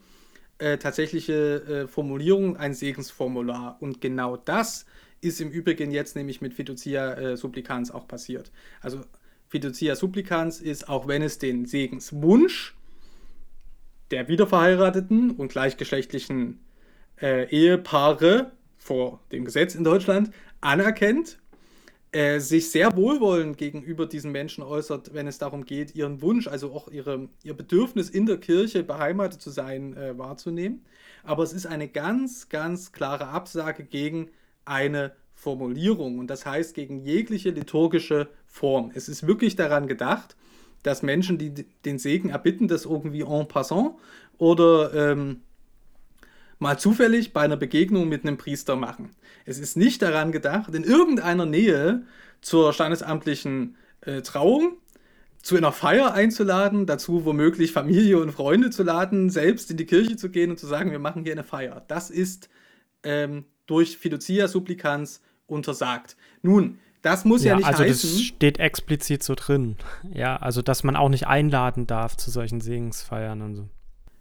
äh, 0.56 0.78
tatsächliche 0.78 1.84
äh, 1.84 1.86
Formulierung, 1.86 2.56
ein 2.56 2.72
Segensformular. 2.72 3.76
Und 3.80 4.00
genau 4.00 4.38
das 4.38 4.86
ist 5.20 5.42
im 5.42 5.50
Übrigen 5.50 5.90
jetzt 5.90 6.16
nämlich 6.16 6.40
mit 6.40 6.54
Fiducia 6.54 7.12
äh, 7.14 7.36
Supplicans 7.36 7.90
auch 7.90 8.08
passiert. 8.08 8.50
Also 8.80 9.02
Fiducia 9.48 9.94
Supplicans 9.94 10.60
ist, 10.60 10.88
auch 10.88 11.06
wenn 11.06 11.20
es 11.20 11.38
den 11.38 11.66
Segenswunsch 11.66 12.77
der 14.10 14.28
wiederverheirateten 14.28 15.32
und 15.32 15.52
gleichgeschlechtlichen 15.52 16.60
äh, 17.20 17.48
Ehepaare 17.48 18.52
vor 18.76 19.20
dem 19.32 19.44
Gesetz 19.44 19.74
in 19.74 19.84
Deutschland 19.84 20.30
anerkennt, 20.60 21.38
äh, 22.10 22.38
sich 22.38 22.70
sehr 22.70 22.96
wohlwollend 22.96 23.58
gegenüber 23.58 24.06
diesen 24.06 24.32
Menschen 24.32 24.64
äußert, 24.64 25.12
wenn 25.12 25.26
es 25.26 25.36
darum 25.36 25.66
geht, 25.66 25.94
ihren 25.94 26.22
Wunsch, 26.22 26.48
also 26.48 26.72
auch 26.72 26.88
ihre, 26.88 27.28
ihr 27.42 27.54
Bedürfnis 27.54 28.08
in 28.08 28.24
der 28.24 28.38
Kirche 28.38 28.82
beheimatet 28.82 29.42
zu 29.42 29.50
sein, 29.50 29.94
äh, 29.94 30.16
wahrzunehmen. 30.16 30.84
Aber 31.22 31.42
es 31.42 31.52
ist 31.52 31.66
eine 31.66 31.88
ganz, 31.88 32.48
ganz 32.48 32.92
klare 32.92 33.28
Absage 33.28 33.84
gegen 33.84 34.30
eine 34.64 35.12
Formulierung 35.34 36.18
und 36.18 36.28
das 36.28 36.46
heißt 36.46 36.74
gegen 36.74 37.00
jegliche 37.00 37.50
liturgische 37.50 38.28
Form. 38.46 38.90
Es 38.94 39.08
ist 39.08 39.26
wirklich 39.26 39.54
daran 39.54 39.86
gedacht, 39.86 40.36
dass 40.82 41.02
Menschen, 41.02 41.38
die 41.38 41.52
den 41.84 41.98
Segen 41.98 42.30
erbitten, 42.30 42.68
das 42.68 42.84
irgendwie 42.84 43.22
en 43.22 43.48
passant 43.48 43.92
oder 44.38 44.94
ähm, 44.94 45.42
mal 46.58 46.78
zufällig 46.78 47.32
bei 47.32 47.42
einer 47.42 47.56
Begegnung 47.56 48.08
mit 48.08 48.24
einem 48.24 48.36
Priester 48.36 48.76
machen. 48.76 49.10
Es 49.44 49.58
ist 49.58 49.76
nicht 49.76 50.02
daran 50.02 50.32
gedacht, 50.32 50.74
in 50.74 50.84
irgendeiner 50.84 51.46
Nähe 51.46 52.02
zur 52.40 52.72
standesamtlichen 52.72 53.76
äh, 54.02 54.22
Trauung 54.22 54.76
zu 55.42 55.56
einer 55.56 55.72
Feier 55.72 56.14
einzuladen, 56.14 56.86
dazu 56.86 57.24
womöglich 57.24 57.72
Familie 57.72 58.18
und 58.18 58.32
Freunde 58.32 58.70
zu 58.70 58.82
laden, 58.82 59.30
selbst 59.30 59.70
in 59.70 59.76
die 59.76 59.86
Kirche 59.86 60.16
zu 60.16 60.30
gehen 60.30 60.50
und 60.50 60.58
zu 60.58 60.66
sagen, 60.66 60.90
wir 60.90 60.98
machen 60.98 61.22
hier 61.22 61.32
eine 61.32 61.44
Feier. 61.44 61.84
Das 61.88 62.10
ist 62.10 62.48
ähm, 63.02 63.44
durch 63.66 63.98
Fiducia 63.98 64.48
Supplicans 64.48 65.22
untersagt. 65.46 66.16
Nun, 66.42 66.78
das 67.02 67.24
muss 67.24 67.44
ja, 67.44 67.50
ja 67.52 67.56
nicht 67.56 67.66
also 67.66 67.82
heißen. 67.84 68.10
Das 68.10 68.22
steht 68.22 68.58
explizit 68.58 69.22
so 69.22 69.34
drin. 69.34 69.76
Ja, 70.12 70.36
also 70.36 70.62
dass 70.62 70.84
man 70.84 70.96
auch 70.96 71.08
nicht 71.08 71.26
einladen 71.26 71.86
darf 71.86 72.16
zu 72.16 72.30
solchen 72.30 72.60
Segensfeiern 72.60 73.42
und 73.42 73.54
so. 73.54 73.68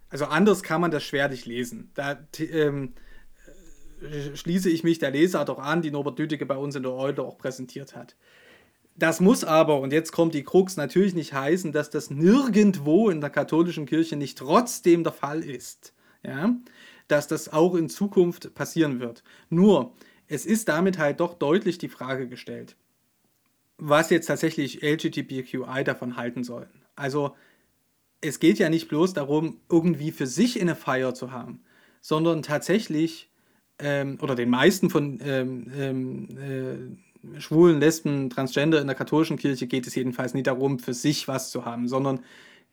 Also 0.09 0.25
anders 0.25 0.63
kann 0.63 0.81
man 0.81 0.91
das 0.91 1.03
schwerlich 1.03 1.45
lesen. 1.45 1.91
Da 1.93 2.17
ähm, 2.39 2.93
schließe 4.33 4.69
ich 4.69 4.83
mich 4.83 4.99
der 4.99 5.11
Lesart 5.11 5.49
auch 5.49 5.59
an, 5.59 5.81
die 5.81 5.91
Norbert 5.91 6.19
Düdecke 6.19 6.45
bei 6.45 6.55
uns 6.55 6.75
in 6.75 6.83
der 6.83 6.93
Eule 6.93 7.23
auch 7.23 7.37
präsentiert 7.37 7.95
hat. 7.95 8.15
Das 8.95 9.19
muss 9.19 9.43
aber, 9.43 9.79
und 9.79 9.93
jetzt 9.93 10.11
kommt 10.11 10.33
die 10.33 10.43
Krux, 10.43 10.75
natürlich 10.75 11.13
nicht 11.13 11.33
heißen, 11.33 11.71
dass 11.71 11.89
das 11.89 12.09
nirgendwo 12.09 13.09
in 13.09 13.21
der 13.21 13.29
katholischen 13.29 13.85
Kirche 13.85 14.15
nicht 14.15 14.39
trotzdem 14.39 15.03
der 15.03 15.13
Fall 15.13 15.43
ist. 15.43 15.93
Ja? 16.23 16.55
Dass 17.07 17.27
das 17.27 17.53
auch 17.53 17.75
in 17.75 17.89
Zukunft 17.89 18.55
passieren 18.55 18.99
wird. 18.99 19.23
Nur, 19.49 19.93
es 20.27 20.45
ist 20.45 20.67
damit 20.67 20.97
halt 20.97 21.19
doch 21.19 21.33
deutlich 21.33 21.77
die 21.77 21.89
Frage 21.89 22.27
gestellt, 22.27 22.75
was 23.77 24.09
jetzt 24.09 24.27
tatsächlich 24.27 24.81
LGBTQI 24.81 25.83
davon 25.83 26.17
halten 26.17 26.43
sollen. 26.43 26.83
Also 26.95 27.35
es 28.21 28.39
geht 28.39 28.59
ja 28.59 28.69
nicht 28.69 28.87
bloß 28.87 29.13
darum, 29.13 29.59
irgendwie 29.69 30.11
für 30.11 30.27
sich 30.27 30.59
eine 30.59 30.75
Feier 30.75 31.13
zu 31.13 31.31
haben, 31.31 31.61
sondern 32.01 32.41
tatsächlich, 32.41 33.29
ähm, 33.79 34.17
oder 34.21 34.35
den 34.35 34.49
meisten 34.49 34.89
von 34.89 35.19
ähm, 35.23 35.71
ähm, 35.77 36.97
äh, 37.33 37.39
Schwulen, 37.39 37.79
Lesben, 37.79 38.29
Transgender 38.29 38.81
in 38.81 38.87
der 38.87 38.95
katholischen 38.95 39.37
Kirche 39.37 39.67
geht 39.67 39.85
es 39.85 39.95
jedenfalls 39.95 40.33
nicht 40.33 40.47
darum, 40.47 40.79
für 40.79 40.93
sich 40.93 41.27
was 41.27 41.51
zu 41.51 41.65
haben, 41.65 41.87
sondern 41.87 42.21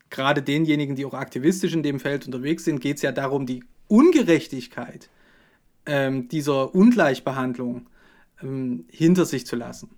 gerade 0.09 0.41
denjenigen, 0.41 0.95
die 0.95 1.05
auch 1.05 1.13
aktivistisch 1.13 1.73
in 1.73 1.83
dem 1.83 1.99
Feld 1.99 2.25
unterwegs 2.25 2.63
sind, 2.63 2.79
geht 2.79 2.97
es 2.97 3.01
ja 3.01 3.11
darum, 3.11 3.45
die 3.45 3.63
Ungerechtigkeit 3.87 5.09
ähm, 5.85 6.27
dieser 6.27 6.73
Ungleichbehandlung 6.73 7.87
ähm, 8.41 8.85
hinter 8.89 9.25
sich 9.25 9.45
zu 9.45 9.55
lassen. 9.55 9.89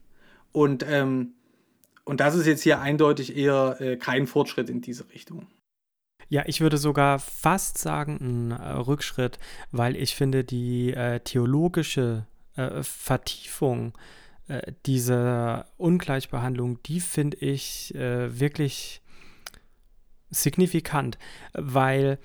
Und, 0.51 0.85
ähm, 0.87 1.33
und 2.03 2.19
das 2.19 2.35
ist 2.35 2.45
jetzt 2.45 2.63
hier 2.63 2.79
eindeutig 2.79 3.35
eher 3.35 3.77
äh, 3.79 3.97
kein 3.97 4.27
Fortschritt 4.27 4.69
in 4.69 4.81
diese 4.81 5.09
Richtung. 5.09 5.47
Ja, 6.29 6.43
ich 6.45 6.59
würde 6.59 6.77
sogar 6.77 7.19
fast 7.19 7.77
sagen, 7.77 8.17
ein 8.19 8.51
äh, 8.51 8.71
Rückschritt, 8.71 9.39
weil 9.71 9.95
ich 9.95 10.15
finde, 10.15 10.43
die 10.43 10.93
äh, 10.93 11.21
theologische 11.21 12.27
äh, 12.55 12.83
Vertiefung 12.83 13.93
äh, 14.47 14.73
dieser 14.85 15.67
Ungleichbehandlung, 15.77 16.81
die 16.83 16.99
finde 16.99 17.37
ich 17.37 17.95
äh, 17.95 18.39
wirklich 18.39 19.01
signifikant, 20.29 21.17
weil 21.53 22.19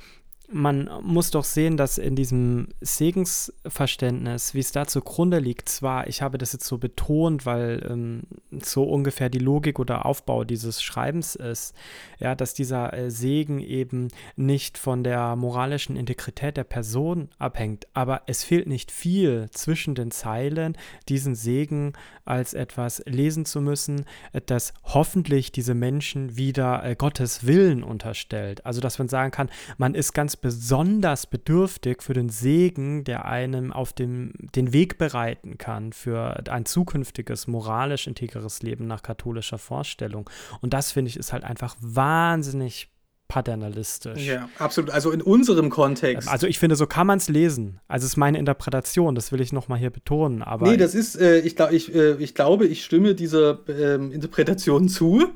man 0.52 0.88
muss 1.02 1.30
doch 1.30 1.44
sehen, 1.44 1.76
dass 1.76 1.98
in 1.98 2.14
diesem 2.14 2.68
Segensverständnis, 2.80 4.54
wie 4.54 4.60
es 4.60 4.72
da 4.72 4.86
zugrunde 4.86 5.38
liegt, 5.38 5.68
zwar, 5.68 6.06
ich 6.06 6.22
habe 6.22 6.38
das 6.38 6.52
jetzt 6.52 6.66
so 6.66 6.78
betont, 6.78 7.46
weil 7.46 7.84
ähm, 7.88 8.22
so 8.62 8.84
ungefähr 8.84 9.30
die 9.30 9.38
Logik 9.38 9.78
oder 9.78 10.06
Aufbau 10.06 10.44
dieses 10.44 10.82
Schreibens 10.82 11.34
ist, 11.34 11.74
ja, 12.18 12.34
dass 12.34 12.54
dieser 12.54 12.92
äh, 12.92 13.10
Segen 13.10 13.60
eben 13.60 14.08
nicht 14.36 14.78
von 14.78 15.02
der 15.02 15.36
moralischen 15.36 15.96
Integrität 15.96 16.56
der 16.56 16.64
Person 16.64 17.28
abhängt, 17.38 17.86
aber 17.94 18.22
es 18.26 18.44
fehlt 18.44 18.66
nicht 18.66 18.90
viel 18.90 19.48
zwischen 19.50 19.94
den 19.94 20.10
Zeilen, 20.10 20.76
diesen 21.08 21.34
Segen 21.34 21.94
als 22.24 22.54
etwas 22.54 23.02
lesen 23.06 23.44
zu 23.44 23.60
müssen, 23.60 24.04
das 24.46 24.74
hoffentlich 24.84 25.52
diese 25.52 25.74
Menschen 25.74 26.36
wieder 26.36 26.84
äh, 26.84 26.94
Gottes 26.94 27.46
Willen 27.46 27.82
unterstellt. 27.82 28.64
Also, 28.66 28.80
dass 28.80 28.98
man 28.98 29.08
sagen 29.08 29.30
kann, 29.30 29.50
man 29.78 29.94
ist 29.94 30.12
ganz 30.12 30.36
besonders 30.42 31.26
bedürftig 31.26 32.02
für 32.02 32.12
den 32.12 32.28
Segen, 32.28 33.04
der 33.04 33.24
einem 33.24 33.72
auf 33.72 33.92
dem, 33.92 34.32
den 34.54 34.72
Weg 34.72 34.98
bereiten 34.98 35.56
kann 35.56 35.92
für 35.92 36.42
ein 36.50 36.66
zukünftiges, 36.66 37.46
moralisch 37.46 38.06
integres 38.06 38.60
Leben 38.60 38.86
nach 38.86 39.02
katholischer 39.02 39.58
Vorstellung. 39.58 40.28
Und 40.60 40.74
das 40.74 40.92
finde 40.92 41.08
ich 41.08 41.16
ist 41.16 41.32
halt 41.32 41.44
einfach 41.44 41.76
wahnsinnig 41.80 42.90
paternalistisch. 43.28 44.26
Ja, 44.26 44.50
absolut. 44.58 44.90
Also 44.90 45.10
in 45.10 45.22
unserem 45.22 45.70
Kontext. 45.70 46.28
Also 46.28 46.46
ich 46.46 46.58
finde, 46.58 46.76
so 46.76 46.86
kann 46.86 47.06
man 47.06 47.18
es 47.18 47.30
lesen. 47.30 47.80
Also 47.88 48.04
es 48.04 48.12
ist 48.12 48.16
meine 48.18 48.38
Interpretation, 48.38 49.14
das 49.14 49.32
will 49.32 49.40
ich 49.40 49.52
nochmal 49.52 49.78
hier 49.78 49.90
betonen. 49.90 50.42
Aber 50.42 50.68
nee, 50.68 50.76
das 50.76 50.94
ist, 50.94 51.18
äh, 51.18 51.38
ich, 51.38 51.56
glaub, 51.56 51.70
ich, 51.70 51.94
äh, 51.94 52.16
ich 52.16 52.34
glaube, 52.34 52.66
ich 52.66 52.84
stimme 52.84 53.14
dieser 53.14 53.60
ähm, 53.68 54.12
Interpretation 54.12 54.88
zu 54.88 55.30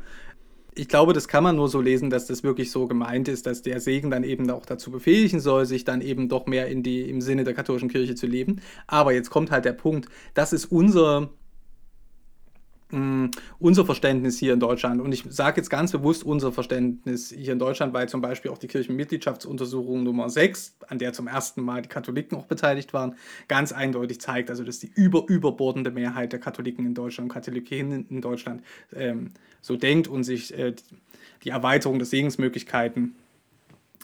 ich 0.77 0.89
glaube, 0.89 1.15
das 1.15 1.27
kann 1.27 1.43
man 1.43 1.57
nur 1.57 1.69
so 1.69 1.81
lesen, 1.81 2.11
dass 2.11 2.27
das 2.27 2.45
wirklich 2.45 2.71
so 2.71 2.87
gemeint 2.87 3.29
ist, 3.29 3.47
dass 3.47 3.63
der 3.63 3.81
Segen 3.81 4.11
dann 4.11 4.25
eben 4.25 4.51
auch 4.51 4.67
dazu 4.67 4.91
befähigen 4.91 5.41
soll, 5.41 5.65
sich 5.65 5.85
dann 5.85 6.03
eben 6.03 6.29
doch 6.29 6.47
mehr 6.47 6.69
in 6.69 6.83
die, 6.83 7.09
im 7.09 7.21
Sinne 7.23 7.45
der 7.45 7.55
katholischen 7.55 7.89
Kirche 7.89 8.15
zu 8.15 8.27
leben. 8.27 8.61
Aber 8.87 9.13
jetzt 9.13 9.31
kommt 9.31 9.51
halt 9.51 9.65
der 9.65 9.73
Punkt, 9.73 10.09
das 10.35 10.53
ist 10.53 10.67
unser 10.67 11.23
Mm, 11.23 11.29
unser 12.89 13.85
Verständnis 13.85 14.39
hier 14.39 14.53
in 14.53 14.61
Deutschland. 14.61 15.01
Und 15.01 15.11
ich 15.11 15.25
sage 15.29 15.57
jetzt 15.61 15.71
ganz 15.71 15.91
bewusst 15.91 16.23
unser 16.23 16.53
Verständnis 16.53 17.35
hier 17.37 17.53
in 17.53 17.59
Deutschland, 17.59 17.93
weil 17.93 18.09
zum 18.09 18.21
Beispiel 18.21 18.53
auch 18.53 18.59
die 18.59 18.69
Kirchenmitgliedschaftsuntersuchung 18.69 20.05
Nummer 20.05 20.31
6, 20.31 20.77
an 20.87 20.99
der 20.99 21.13
zum 21.13 21.27
ersten 21.27 21.63
Mal 21.63 21.83
die 21.83 21.89
Katholiken 21.89 22.39
auch 22.39 22.47
beteiligt 22.47 22.93
waren, 22.93 23.17
ganz 23.49 23.73
eindeutig 23.73 24.21
zeigt, 24.21 24.51
also 24.51 24.63
dass 24.63 24.79
die 24.79 24.93
über, 24.95 25.25
überbordende 25.27 25.91
Mehrheit 25.91 26.33
der 26.33 26.39
Katholiken 26.39 26.87
in 26.87 26.95
Deutschland, 26.95 27.33
Katholikinnen 27.33 28.07
in 28.09 28.21
Deutschland 28.21 28.63
ähm, 28.95 29.33
so 29.61 29.77
denkt 29.77 30.07
und 30.07 30.23
sich 30.23 30.57
äh, 30.57 30.75
die 31.43 31.51
Erweiterung 31.51 31.99
der 31.99 32.07
Segensmöglichkeiten 32.07 33.17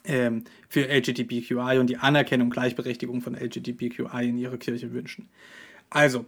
ähm, 0.05 0.43
für 0.69 0.89
LGBTQI 0.89 1.79
und 1.79 1.87
die 1.89 1.99
Anerkennung, 1.99 2.51
Gleichberechtigung 2.51 3.21
von 3.21 3.37
LGBTQI 3.37 4.29
in 4.29 4.39
ihrer 4.39 4.57
Kirche 4.57 4.93
wünschen. 4.93 5.29
Also, 5.89 6.27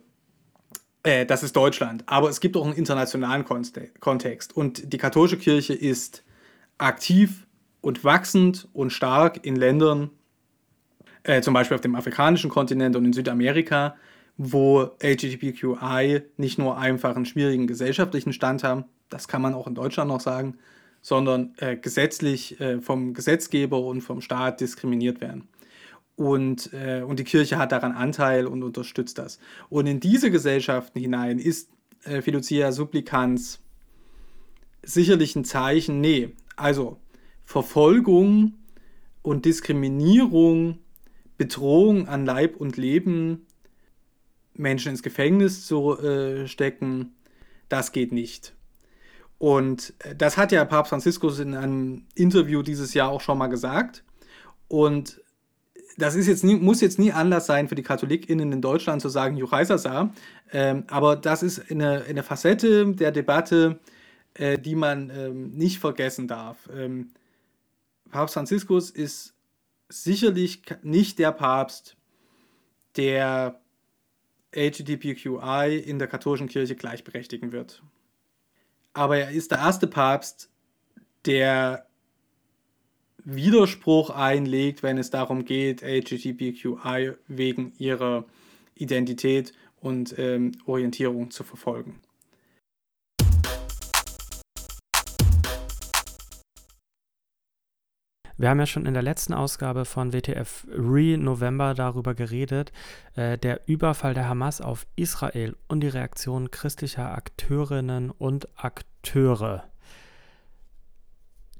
äh, 1.04 1.24
das 1.24 1.44
ist 1.44 1.54
Deutschland. 1.54 2.02
Aber 2.06 2.28
es 2.28 2.40
gibt 2.40 2.56
auch 2.56 2.64
einen 2.64 2.74
internationalen 2.74 3.44
Kontext. 3.44 4.56
Und 4.56 4.92
die 4.92 4.98
katholische 4.98 5.38
Kirche 5.38 5.74
ist 5.74 6.24
aktiv 6.78 7.46
und 7.80 8.02
wachsend 8.02 8.68
und 8.72 8.90
stark 8.90 9.46
in 9.46 9.54
Ländern, 9.54 10.10
äh, 11.22 11.40
zum 11.42 11.54
Beispiel 11.54 11.76
auf 11.76 11.80
dem 11.80 11.94
afrikanischen 11.94 12.50
Kontinent 12.50 12.96
und 12.96 13.04
in 13.04 13.12
Südamerika, 13.12 13.94
wo 14.36 14.90
LGBTQI 15.00 16.22
nicht 16.38 16.58
nur 16.58 16.76
einfach 16.76 17.14
einen 17.14 17.26
schwierigen 17.26 17.68
gesellschaftlichen 17.68 18.32
Stand 18.32 18.64
haben, 18.64 18.84
das 19.10 19.28
kann 19.28 19.42
man 19.42 19.54
auch 19.54 19.68
in 19.68 19.76
Deutschland 19.76 20.08
noch 20.08 20.20
sagen, 20.20 20.58
sondern 21.02 21.54
äh, 21.58 21.76
gesetzlich 21.76 22.58
äh, 22.60 22.80
vom 22.80 23.14
Gesetzgeber 23.14 23.78
und 23.78 24.00
vom 24.00 24.22
Staat 24.22 24.60
diskriminiert 24.60 25.20
werden 25.20 25.46
und, 26.16 26.72
äh, 26.72 27.02
und 27.02 27.18
die 27.18 27.24
Kirche 27.24 27.58
hat 27.58 27.72
daran 27.72 27.92
Anteil 27.92 28.46
und 28.46 28.62
unterstützt 28.62 29.18
das. 29.18 29.38
Und 29.68 29.86
in 29.86 30.00
diese 30.00 30.30
Gesellschaften 30.30 31.00
hinein 31.00 31.38
ist 31.38 31.70
äh, 32.04 32.22
Fiducia 32.22 32.72
Supplicans 32.72 33.60
sicherlich 34.82 35.34
ein 35.34 35.44
Zeichen, 35.44 36.00
nee, 36.00 36.34
also 36.56 36.98
Verfolgung 37.44 38.54
und 39.22 39.44
Diskriminierung, 39.44 40.78
Bedrohung 41.36 42.08
an 42.08 42.26
Leib 42.26 42.56
und 42.56 42.76
Leben, 42.76 43.46
Menschen 44.54 44.90
ins 44.90 45.02
Gefängnis 45.02 45.66
zu 45.66 45.98
äh, 45.98 46.46
stecken, 46.46 47.14
das 47.68 47.92
geht 47.92 48.12
nicht. 48.12 48.54
Und 49.38 49.94
äh, 50.00 50.14
das 50.14 50.36
hat 50.36 50.52
ja 50.52 50.64
Papst 50.64 50.90
Franziskus 50.90 51.40
in 51.40 51.54
einem 51.54 52.06
Interview 52.14 52.62
dieses 52.62 52.94
Jahr 52.94 53.10
auch 53.10 53.20
schon 53.20 53.38
mal 53.38 53.48
gesagt. 53.48 54.04
Und 54.68 55.20
das 55.96 56.14
ist 56.14 56.26
jetzt 56.26 56.44
nie, 56.44 56.56
muss 56.56 56.80
jetzt 56.80 56.98
nie 56.98 57.12
Anlass 57.12 57.46
sein 57.46 57.68
für 57.68 57.74
die 57.74 57.82
KatholikInnen 57.82 58.52
in 58.52 58.60
Deutschland 58.60 59.02
zu 59.02 59.08
sagen, 59.08 59.36
Juchaisasa, 59.36 60.12
ähm, 60.52 60.84
aber 60.88 61.16
das 61.16 61.42
ist 61.42 61.70
eine, 61.70 62.04
eine 62.08 62.22
Facette 62.22 62.86
der 62.94 63.12
Debatte, 63.12 63.78
äh, 64.34 64.58
die 64.58 64.74
man 64.74 65.10
ähm, 65.10 65.52
nicht 65.52 65.78
vergessen 65.78 66.28
darf. 66.28 66.68
Ähm, 66.74 67.10
Papst 68.10 68.34
Franziskus 68.34 68.90
ist 68.90 69.34
sicherlich 69.88 70.62
nicht 70.82 71.18
der 71.18 71.32
Papst, 71.32 71.96
der 72.96 73.60
LGBTQI 74.54 75.82
in 75.84 75.98
der 75.98 76.08
katholischen 76.08 76.48
Kirche 76.48 76.76
gleichberechtigen 76.76 77.52
wird. 77.52 77.82
Aber 78.92 79.16
er 79.16 79.30
ist 79.30 79.50
der 79.50 79.58
erste 79.58 79.88
Papst, 79.88 80.48
der 81.26 81.86
Widerspruch 83.24 84.10
einlegt, 84.10 84.82
wenn 84.82 84.98
es 84.98 85.10
darum 85.10 85.44
geht, 85.44 85.82
LGBTQI 85.82 87.12
wegen 87.26 87.72
ihrer 87.78 88.24
Identität 88.74 89.52
und 89.80 90.18
ähm, 90.18 90.52
Orientierung 90.66 91.30
zu 91.30 91.42
verfolgen. 91.42 92.00
Wir 98.36 98.50
haben 98.50 98.58
ja 98.58 98.66
schon 98.66 98.84
in 98.84 98.94
der 98.94 99.02
letzten 99.02 99.32
Ausgabe 99.32 99.84
von 99.84 100.12
WTF 100.12 100.66
Re 100.68 101.16
November 101.16 101.72
darüber 101.72 102.14
geredet, 102.14 102.72
äh, 103.14 103.38
der 103.38 103.60
Überfall 103.68 104.12
der 104.12 104.28
Hamas 104.28 104.60
auf 104.60 104.86
Israel 104.96 105.56
und 105.68 105.80
die 105.80 105.88
Reaktion 105.88 106.50
christlicher 106.50 107.12
Akteurinnen 107.12 108.10
und 108.10 108.48
Akteure. 108.56 109.64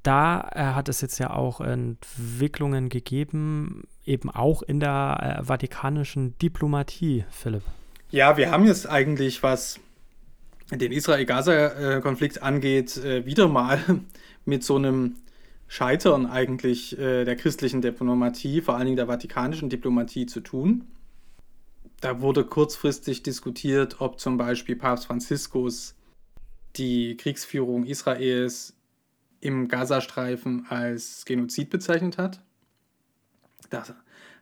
Da 0.05 0.51
äh, 0.53 0.59
hat 0.75 0.87
es 0.87 1.01
jetzt 1.01 1.17
ja 1.17 1.31
auch 1.31 1.61
Entwicklungen 1.61 2.89
gegeben, 2.89 3.87
eben 4.05 4.29
auch 4.29 4.61
in 4.61 4.79
der 4.79 5.39
äh, 5.41 5.43
vatikanischen 5.43 6.37
Diplomatie, 6.37 7.25
Philipp. 7.31 7.63
Ja, 8.11 8.37
wir 8.37 8.51
haben 8.51 8.65
jetzt 8.65 8.87
eigentlich, 8.87 9.41
was 9.41 9.79
den 10.71 10.91
Israel-Gaza-Konflikt 10.91 12.43
angeht, 12.43 12.97
äh, 12.97 13.25
wieder 13.25 13.47
mal 13.47 13.79
mit 14.45 14.63
so 14.63 14.75
einem 14.75 15.15
Scheitern 15.67 16.27
eigentlich 16.27 16.99
äh, 16.99 17.25
der 17.25 17.35
christlichen 17.35 17.81
Diplomatie, 17.81 18.61
vor 18.61 18.75
allen 18.75 18.85
Dingen 18.85 18.97
der 18.97 19.07
vatikanischen 19.07 19.69
Diplomatie 19.69 20.27
zu 20.27 20.41
tun. 20.41 20.83
Da 22.01 22.21
wurde 22.21 22.45
kurzfristig 22.45 23.23
diskutiert, 23.23 24.01
ob 24.01 24.19
zum 24.19 24.37
Beispiel 24.37 24.75
Papst 24.75 25.07
Franziskus 25.07 25.95
die 26.75 27.17
Kriegsführung 27.17 27.85
Israels 27.85 28.74
im 29.45 29.67
Gazastreifen 29.67 30.65
als 30.69 31.23
Genozid 31.25 31.69
bezeichnet 31.69 32.17
hat. 32.17 32.41
Das 33.69 33.93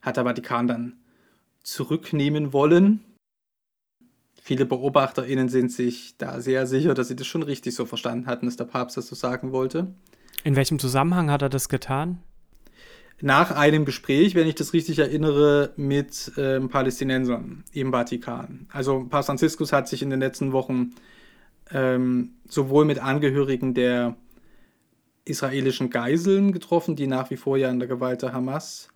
hat 0.01 0.17
der 0.17 0.23
Vatikan 0.23 0.67
dann 0.67 0.93
zurücknehmen 1.63 2.53
wollen. 2.53 3.01
Viele 4.41 4.65
BeobachterInnen 4.65 5.49
sind 5.49 5.71
sich 5.71 6.17
da 6.17 6.41
sehr 6.41 6.67
sicher, 6.67 6.93
dass 6.93 7.07
sie 7.07 7.15
das 7.15 7.27
schon 7.27 7.43
richtig 7.43 7.75
so 7.75 7.85
verstanden 7.85 8.27
hatten, 8.27 8.45
dass 8.45 8.57
der 8.57 8.65
Papst 8.65 8.97
das 8.97 9.07
so 9.07 9.15
sagen 9.15 9.51
wollte. 9.51 9.93
In 10.43 10.55
welchem 10.55 10.79
Zusammenhang 10.79 11.31
hat 11.31 11.41
er 11.41 11.49
das 11.49 11.69
getan? 11.69 12.19
Nach 13.21 13.51
einem 13.51 13.85
Gespräch, 13.85 14.35
wenn 14.35 14.47
ich 14.47 14.55
das 14.55 14.73
richtig 14.73 14.99
erinnere, 14.99 15.71
mit 15.77 16.33
ähm, 16.35 16.67
Palästinensern 16.67 17.63
im 17.71 17.91
Vatikan. 17.91 18.67
Also 18.71 19.05
Papst 19.05 19.27
Franziskus 19.27 19.71
hat 19.71 19.87
sich 19.87 20.01
in 20.01 20.09
den 20.09 20.19
letzten 20.19 20.51
Wochen 20.51 20.95
ähm, 21.71 22.31
sowohl 22.49 22.83
mit 22.83 22.99
Angehörigen 22.99 23.73
der 23.73 24.17
israelischen 25.25 25.89
Geiseln 25.89 26.51
getroffen, 26.51 26.95
die 26.95 27.07
nach 27.07 27.29
wie 27.29 27.37
vor 27.37 27.57
ja 27.57 27.69
in 27.69 27.79
der 27.79 27.87
Gewalt 27.87 28.21
der 28.21 28.33
Hamas 28.33 28.89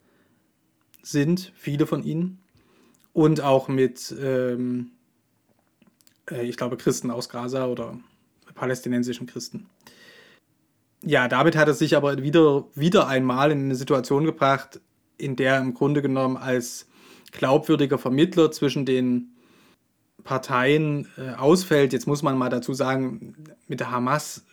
sind, 1.01 1.53
viele 1.55 1.85
von 1.85 2.03
ihnen, 2.03 2.39
und 3.13 3.41
auch 3.41 3.67
mit, 3.67 4.13
ähm, 4.21 4.91
äh, 6.29 6.45
ich 6.45 6.57
glaube, 6.57 6.77
Christen 6.77 7.11
aus 7.11 7.29
Gaza 7.29 7.67
oder 7.67 7.97
palästinensischen 8.53 9.27
Christen 9.27 9.67
ja, 11.03 11.27
damit 11.27 11.55
hat 11.55 11.67
er 11.67 11.73
sich 11.73 11.95
aber 11.95 12.21
wieder, 12.21 12.65
wieder 12.75 13.07
einmal 13.07 13.51
in 13.51 13.65
eine 13.65 13.75
Situation 13.75 14.25
gebracht, 14.25 14.79
in 15.17 15.35
der 15.35 15.55
er 15.55 15.61
im 15.61 15.73
Grunde 15.73 16.01
genommen 16.01 16.37
als 16.37 16.87
glaubwürdiger 17.31 17.97
Vermittler 17.97 18.51
zwischen 18.51 18.85
den 18.85 19.33
Parteien 20.23 21.07
äh, 21.17 21.31
ausfällt. 21.35 21.93
Jetzt 21.93 22.07
muss 22.07 22.23
man 22.23 22.37
mal 22.37 22.49
dazu 22.49 22.73
sagen, 22.73 23.35
mit 23.67 23.79
der 23.79 23.91
Hamas 23.91 24.45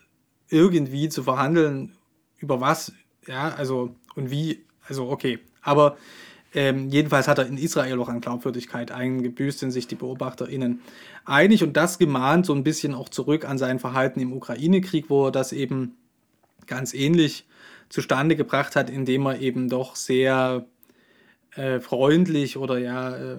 irgendwie 0.54 1.08
zu 1.08 1.24
verhandeln, 1.24 1.96
über 2.38 2.60
was, 2.60 2.92
ja, 3.26 3.52
also 3.54 3.94
und 4.14 4.30
wie, 4.30 4.64
also 4.88 5.08
okay. 5.08 5.40
Aber 5.60 5.96
ähm, 6.54 6.88
jedenfalls 6.88 7.26
hat 7.26 7.38
er 7.38 7.46
in 7.46 7.58
Israel 7.58 7.98
auch 7.98 8.08
an 8.08 8.20
Glaubwürdigkeit 8.20 8.92
eingebüßt, 8.92 9.58
sind 9.58 9.72
sich 9.72 9.88
die 9.88 9.96
BeobachterInnen 9.96 10.80
einig 11.24 11.64
und 11.64 11.76
das 11.76 11.98
gemahnt 11.98 12.46
so 12.46 12.54
ein 12.54 12.62
bisschen 12.62 12.94
auch 12.94 13.08
zurück 13.08 13.44
an 13.44 13.58
sein 13.58 13.80
Verhalten 13.80 14.20
im 14.20 14.32
Ukraine-Krieg, 14.32 15.10
wo 15.10 15.26
er 15.26 15.32
das 15.32 15.52
eben 15.52 15.96
ganz 16.66 16.94
ähnlich 16.94 17.46
zustande 17.88 18.36
gebracht 18.36 18.76
hat, 18.76 18.88
indem 18.88 19.26
er 19.26 19.40
eben 19.40 19.68
doch 19.68 19.96
sehr 19.96 20.64
äh, 21.56 21.80
freundlich 21.80 22.56
oder 22.56 22.78
ja 22.78 23.14
äh, 23.14 23.36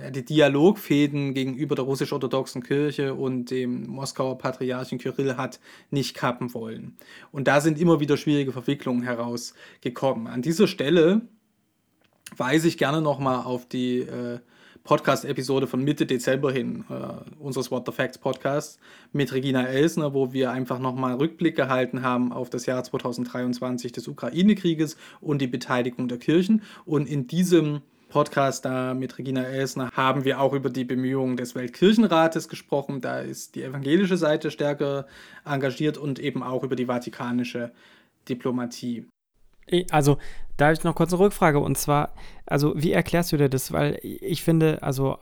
äh, 0.00 0.10
die 0.10 0.24
Dialogfäden 0.24 1.34
gegenüber 1.34 1.74
der 1.74 1.84
russisch-orthodoxen 1.84 2.62
Kirche 2.62 3.14
und 3.14 3.50
dem 3.50 3.86
Moskauer 3.86 4.38
Patriarchen 4.38 4.98
Kyrill 4.98 5.36
hat 5.36 5.60
nicht 5.90 6.14
kappen 6.14 6.54
wollen. 6.54 6.96
Und 7.30 7.48
da 7.48 7.60
sind 7.60 7.78
immer 7.78 8.00
wieder 8.00 8.16
schwierige 8.16 8.52
Verwicklungen 8.52 9.02
herausgekommen. 9.02 10.26
An 10.26 10.42
dieser 10.42 10.66
Stelle 10.66 11.22
weise 12.36 12.68
ich 12.68 12.78
gerne 12.78 13.02
nochmal 13.02 13.44
auf 13.44 13.68
die 13.68 14.00
äh, 14.00 14.38
Podcast-Episode 14.84 15.66
von 15.66 15.84
Mitte 15.84 16.06
Dezember 16.06 16.50
hin, 16.50 16.84
äh, 16.90 17.40
unseres 17.40 17.70
What 17.70 17.86
the 17.86 17.92
Facts 17.92 18.18
Podcasts, 18.18 18.78
mit 19.12 19.32
Regina 19.32 19.66
Elsner, 19.66 20.12
wo 20.12 20.32
wir 20.32 20.50
einfach 20.50 20.78
nochmal 20.78 21.14
Rückblick 21.14 21.54
gehalten 21.56 22.02
haben 22.02 22.32
auf 22.32 22.50
das 22.50 22.66
Jahr 22.66 22.82
2023 22.82 23.92
des 23.92 24.08
Ukraine-Krieges 24.08 24.96
und 25.20 25.40
die 25.40 25.46
Beteiligung 25.46 26.08
der 26.08 26.18
Kirchen. 26.18 26.62
Und 26.84 27.08
in 27.08 27.26
diesem 27.28 27.82
Podcast 28.08 28.66
da 28.66 28.92
mit 28.92 29.16
Regina 29.16 29.42
Elsner 29.42 29.90
haben 29.92 30.24
wir 30.24 30.38
auch 30.38 30.52
über 30.52 30.68
die 30.68 30.84
Bemühungen 30.84 31.36
des 31.36 31.54
Weltkirchenrates 31.54 32.48
gesprochen. 32.48 33.00
Da 33.00 33.20
ist 33.20 33.54
die 33.54 33.62
evangelische 33.62 34.18
Seite 34.18 34.50
stärker 34.50 35.06
engagiert 35.46 35.96
und 35.96 36.18
eben 36.18 36.42
auch 36.42 36.62
über 36.62 36.76
die 36.76 36.86
vatikanische 36.86 37.72
Diplomatie. 38.28 39.06
Also, 39.90 40.18
da 40.56 40.66
habe 40.66 40.74
ich 40.74 40.84
noch 40.84 40.94
kurz 40.94 41.12
eine 41.12 41.22
Rückfrage 41.22 41.58
und 41.58 41.78
zwar, 41.78 42.14
also 42.46 42.74
wie 42.76 42.92
erklärst 42.92 43.32
du 43.32 43.36
dir 43.36 43.48
das? 43.48 43.72
Weil 43.72 43.98
ich 44.02 44.42
finde, 44.42 44.82
also 44.82 45.18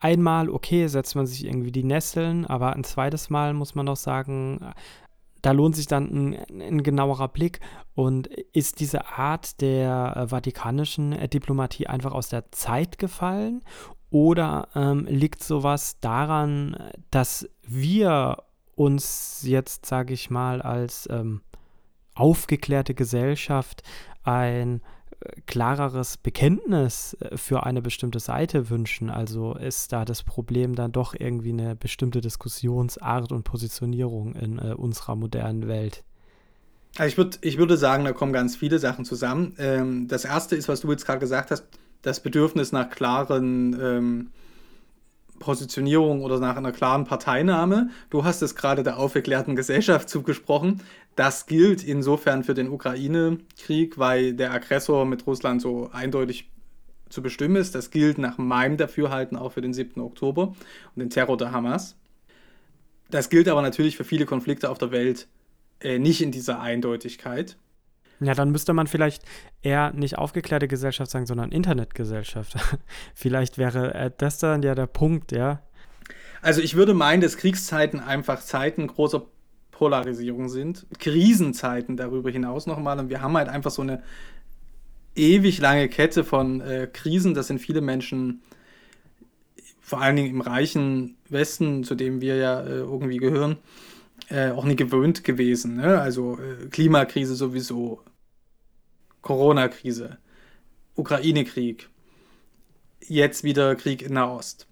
einmal, 0.00 0.48
okay, 0.48 0.86
setzt 0.86 1.16
man 1.16 1.26
sich 1.26 1.44
irgendwie 1.44 1.72
die 1.72 1.84
Nesseln, 1.84 2.46
aber 2.46 2.74
ein 2.74 2.84
zweites 2.84 3.30
Mal 3.30 3.54
muss 3.54 3.74
man 3.74 3.86
doch 3.86 3.96
sagen, 3.96 4.72
da 5.42 5.52
lohnt 5.52 5.76
sich 5.76 5.86
dann 5.86 6.04
ein, 6.04 6.60
ein, 6.60 6.82
genauerer 6.82 7.28
Blick. 7.28 7.60
Und 7.94 8.26
ist 8.26 8.80
diese 8.80 9.06
Art 9.06 9.60
der 9.60 10.16
äh, 10.16 10.26
vatikanischen 10.28 11.12
äh, 11.12 11.28
Diplomatie 11.28 11.86
einfach 11.86 12.12
aus 12.12 12.28
der 12.28 12.50
Zeit 12.52 12.98
gefallen? 12.98 13.62
Oder 14.10 14.68
ähm, 14.74 15.06
liegt 15.08 15.42
sowas 15.42 16.00
daran, 16.00 16.76
dass 17.10 17.48
wir 17.62 18.42
uns 18.74 19.42
jetzt, 19.42 19.86
sage 19.86 20.14
ich 20.14 20.30
mal, 20.30 20.62
als 20.62 21.08
ähm, 21.10 21.42
aufgeklärte 22.18 22.94
Gesellschaft 22.94 23.82
ein 24.22 24.80
äh, 25.20 25.40
klareres 25.46 26.16
Bekenntnis 26.16 27.16
äh, 27.20 27.36
für 27.36 27.64
eine 27.64 27.82
bestimmte 27.82 28.20
Seite 28.20 28.70
wünschen. 28.70 29.10
Also 29.10 29.54
ist 29.54 29.92
da 29.92 30.04
das 30.04 30.22
Problem 30.22 30.74
dann 30.74 30.92
doch 30.92 31.14
irgendwie 31.18 31.52
eine 31.52 31.76
bestimmte 31.76 32.20
Diskussionsart 32.20 33.32
und 33.32 33.44
Positionierung 33.44 34.34
in 34.34 34.58
äh, 34.58 34.74
unserer 34.74 35.16
modernen 35.16 35.68
Welt. 35.68 36.04
Also 36.96 37.08
ich, 37.08 37.16
würd, 37.18 37.38
ich 37.42 37.58
würde 37.58 37.76
sagen, 37.76 38.04
da 38.04 38.12
kommen 38.12 38.32
ganz 38.32 38.56
viele 38.56 38.78
Sachen 38.78 39.04
zusammen. 39.04 39.54
Ähm, 39.58 40.08
das 40.08 40.24
erste 40.24 40.56
ist, 40.56 40.68
was 40.68 40.80
du 40.80 40.90
jetzt 40.90 41.06
gerade 41.06 41.20
gesagt 41.20 41.50
hast, 41.50 41.64
das 42.02 42.20
Bedürfnis 42.20 42.72
nach 42.72 42.90
klaren 42.90 43.78
ähm, 43.80 44.30
Positionierung 45.38 46.22
oder 46.22 46.38
nach 46.38 46.56
einer 46.56 46.72
klaren 46.72 47.04
Parteinahme. 47.04 47.90
Du 48.10 48.24
hast 48.24 48.42
es 48.42 48.54
gerade 48.54 48.82
der 48.82 48.98
aufgeklärten 48.98 49.56
Gesellschaft 49.56 50.08
zugesprochen. 50.08 50.82
Das 51.16 51.46
gilt 51.46 51.82
insofern 51.82 52.44
für 52.44 52.54
den 52.54 52.68
Ukraine-Krieg, 52.68 53.98
weil 53.98 54.34
der 54.34 54.52
Aggressor 54.52 55.04
mit 55.04 55.26
Russland 55.26 55.60
so 55.60 55.90
eindeutig 55.92 56.50
zu 57.08 57.22
bestimmen 57.22 57.56
ist. 57.56 57.74
Das 57.74 57.90
gilt 57.90 58.18
nach 58.18 58.38
meinem 58.38 58.76
Dafürhalten 58.76 59.36
auch 59.36 59.52
für 59.52 59.60
den 59.60 59.72
7. 59.72 60.00
Oktober 60.00 60.54
und 60.94 61.00
den 61.00 61.10
Terror 61.10 61.36
der 61.36 61.52
Hamas. 61.52 61.96
Das 63.10 63.30
gilt 63.30 63.48
aber 63.48 63.62
natürlich 63.62 63.96
für 63.96 64.04
viele 64.04 64.26
Konflikte 64.26 64.70
auf 64.70 64.78
der 64.78 64.90
Welt 64.90 65.28
äh, 65.80 65.98
nicht 65.98 66.20
in 66.20 66.30
dieser 66.30 66.60
Eindeutigkeit. 66.60 67.56
Ja, 68.20 68.34
dann 68.34 68.50
müsste 68.50 68.72
man 68.72 68.86
vielleicht 68.86 69.22
eher 69.62 69.92
nicht 69.92 70.18
aufgeklärte 70.18 70.68
Gesellschaft 70.68 71.10
sagen, 71.10 71.26
sondern 71.26 71.52
Internetgesellschaft. 71.52 72.56
vielleicht 73.14 73.58
wäre 73.58 73.94
äh, 73.94 74.10
das 74.16 74.38
dann 74.38 74.62
ja 74.62 74.74
der 74.74 74.86
Punkt, 74.86 75.32
ja. 75.32 75.62
Also 76.42 76.60
ich 76.60 76.74
würde 76.74 76.94
meinen, 76.94 77.20
dass 77.20 77.36
Kriegszeiten 77.36 78.00
einfach 78.00 78.40
Zeiten 78.40 78.86
großer 78.86 79.24
Polarisierung 79.70 80.48
sind, 80.48 80.86
Krisenzeiten 80.98 81.96
darüber 81.96 82.30
hinaus 82.30 82.66
nochmal. 82.66 82.98
Und 82.98 83.10
wir 83.10 83.22
haben 83.22 83.36
halt 83.36 83.48
einfach 83.48 83.70
so 83.70 83.82
eine 83.82 84.02
ewig 85.14 85.60
lange 85.60 85.88
Kette 85.88 86.24
von 86.24 86.60
äh, 86.60 86.88
Krisen, 86.92 87.34
das 87.34 87.46
sind 87.46 87.60
viele 87.60 87.80
Menschen, 87.80 88.42
vor 89.80 90.00
allen 90.00 90.16
Dingen 90.16 90.30
im 90.30 90.40
reichen 90.40 91.16
Westen, 91.28 91.84
zu 91.84 91.94
dem 91.94 92.20
wir 92.20 92.36
ja 92.36 92.60
äh, 92.60 92.78
irgendwie 92.78 93.16
gehören, 93.16 93.56
äh, 94.30 94.50
auch 94.50 94.64
nicht 94.64 94.78
gewöhnt 94.78 95.24
gewesen. 95.24 95.76
Ne? 95.76 96.00
Also 96.00 96.38
äh, 96.38 96.66
Klimakrise 96.68 97.34
sowieso, 97.34 98.02
Corona-Krise, 99.22 100.18
Ukraine-Krieg, 100.94 101.88
jetzt 103.06 103.44
wieder 103.44 103.74
Krieg 103.76 104.02
in 104.02 104.14
Nahost. 104.14 104.66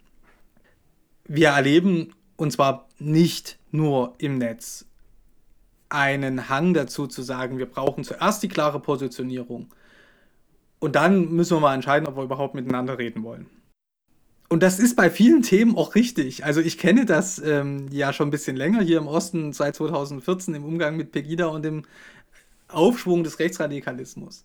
wir 1.25 1.49
erleben, 1.49 2.15
und 2.37 2.53
zwar 2.53 2.89
nicht 2.99 3.59
nur 3.71 4.15
im 4.19 4.39
Netz, 4.39 4.87
einen 5.89 6.49
Hang 6.49 6.75
dazu 6.75 7.07
zu 7.07 7.23
sagen, 7.23 7.59
wir 7.59 7.67
brauchen 7.67 8.05
zuerst 8.05 8.43
die 8.43 8.49
klare 8.49 8.81
Positionierung 8.81 9.73
und 10.79 10.97
dann 10.97 11.33
müssen 11.33 11.57
wir 11.57 11.61
mal 11.61 11.75
entscheiden, 11.75 12.07
ob 12.07 12.17
wir 12.17 12.25
überhaupt 12.25 12.55
miteinander 12.55 12.99
reden 12.99 13.23
wollen. 13.23 13.47
Und 14.49 14.63
das 14.63 14.79
ist 14.79 14.95
bei 14.95 15.11
vielen 15.11 15.43
Themen 15.43 15.77
auch 15.77 15.95
richtig. 15.95 16.45
Also 16.45 16.61
ich 16.61 16.79
kenne 16.79 17.05
das 17.05 17.41
ähm, 17.41 17.89
ja 17.91 18.13
schon 18.13 18.29
ein 18.29 18.31
bisschen 18.31 18.57
länger 18.57 18.81
hier 18.81 18.99
im 18.99 19.09
Osten 19.09 19.53
seit 19.53 19.75
2014 19.77 20.55
im 20.55 20.65
Umgang 20.65 20.97
mit 20.97 21.11
Pegida 21.13 21.47
und 21.47 21.65
dem 21.65 21.83
Aufschwung 22.69 23.25
des 23.25 23.39
Rechtsradikalismus. 23.39 24.45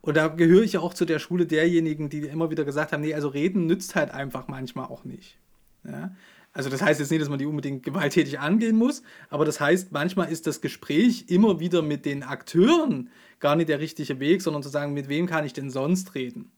Und 0.00 0.16
da 0.16 0.28
gehöre 0.28 0.62
ich 0.62 0.74
ja 0.74 0.80
auch 0.80 0.94
zu 0.94 1.04
der 1.04 1.18
Schule 1.18 1.46
derjenigen, 1.46 2.08
die 2.08 2.20
immer 2.20 2.50
wieder 2.50 2.64
gesagt 2.64 2.92
haben, 2.92 3.00
nee, 3.00 3.14
also 3.14 3.28
reden 3.28 3.66
nützt 3.66 3.94
halt 3.94 4.10
einfach 4.10 4.48
manchmal 4.48 4.86
auch 4.86 5.04
nicht. 5.04 5.38
Ja? 5.84 6.14
Also 6.52 6.70
das 6.70 6.82
heißt 6.82 7.00
jetzt 7.00 7.10
nicht, 7.10 7.20
dass 7.20 7.28
man 7.28 7.38
die 7.38 7.46
unbedingt 7.46 7.82
gewalttätig 7.82 8.38
angehen 8.38 8.76
muss, 8.76 9.02
aber 9.28 9.44
das 9.44 9.60
heißt, 9.60 9.92
manchmal 9.92 10.30
ist 10.30 10.46
das 10.46 10.60
Gespräch 10.60 11.26
immer 11.28 11.60
wieder 11.60 11.82
mit 11.82 12.04
den 12.04 12.22
Akteuren 12.22 13.10
gar 13.40 13.56
nicht 13.56 13.68
der 13.68 13.80
richtige 13.80 14.18
Weg, 14.20 14.42
sondern 14.42 14.62
zu 14.62 14.68
sagen, 14.68 14.92
mit 14.92 15.08
wem 15.08 15.26
kann 15.26 15.44
ich 15.44 15.52
denn 15.52 15.70
sonst 15.70 16.14
reden? 16.14 16.50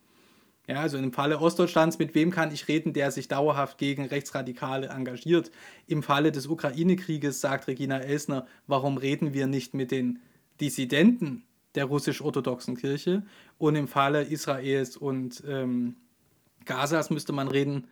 Ja, 0.70 0.82
also 0.82 0.98
im 0.98 1.12
Falle 1.12 1.40
Ostdeutschlands, 1.40 1.98
mit 1.98 2.14
wem 2.14 2.30
kann 2.30 2.52
ich 2.52 2.68
reden, 2.68 2.92
der 2.92 3.10
sich 3.10 3.26
dauerhaft 3.26 3.76
gegen 3.76 4.04
Rechtsradikale 4.04 4.86
engagiert? 4.86 5.50
Im 5.88 6.04
Falle 6.04 6.30
des 6.30 6.46
Ukraine-Krieges 6.46 7.40
sagt 7.40 7.66
Regina 7.66 7.98
Elsner, 7.98 8.46
warum 8.68 8.96
reden 8.96 9.34
wir 9.34 9.48
nicht 9.48 9.74
mit 9.74 9.90
den 9.90 10.20
Dissidenten 10.60 11.42
der 11.74 11.86
russisch-orthodoxen 11.86 12.76
Kirche? 12.76 13.24
Und 13.58 13.74
im 13.74 13.88
Falle 13.88 14.22
Israels 14.22 14.96
und 14.96 15.42
ähm, 15.44 15.96
Gazas 16.66 17.10
müsste 17.10 17.32
man 17.32 17.48
reden, 17.48 17.88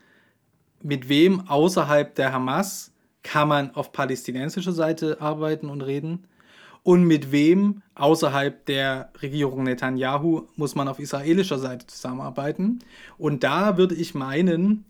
mit 0.80 1.08
wem 1.08 1.48
außerhalb 1.48 2.14
der 2.14 2.32
Hamas 2.32 2.92
kann 3.24 3.48
man 3.48 3.74
auf 3.74 3.90
palästinensischer 3.90 4.70
Seite 4.70 5.20
arbeiten 5.20 5.68
und 5.68 5.82
reden? 5.82 6.28
Und 6.88 7.05
mit 7.05 7.33
wem 7.33 7.83
außerhalb 7.96 8.64
der 8.64 9.12
Regierung 9.20 9.64
Netanyahu 9.64 10.46
muss 10.57 10.74
man 10.74 10.88
auf 10.88 10.98
israelischer 10.98 11.59
Seite 11.59 11.87
zusammenarbeiten? 11.87 12.79
Und 13.18 13.44
da 13.44 13.77
würde 13.77 13.94
ich 13.94 14.14
meinen, 14.14 14.87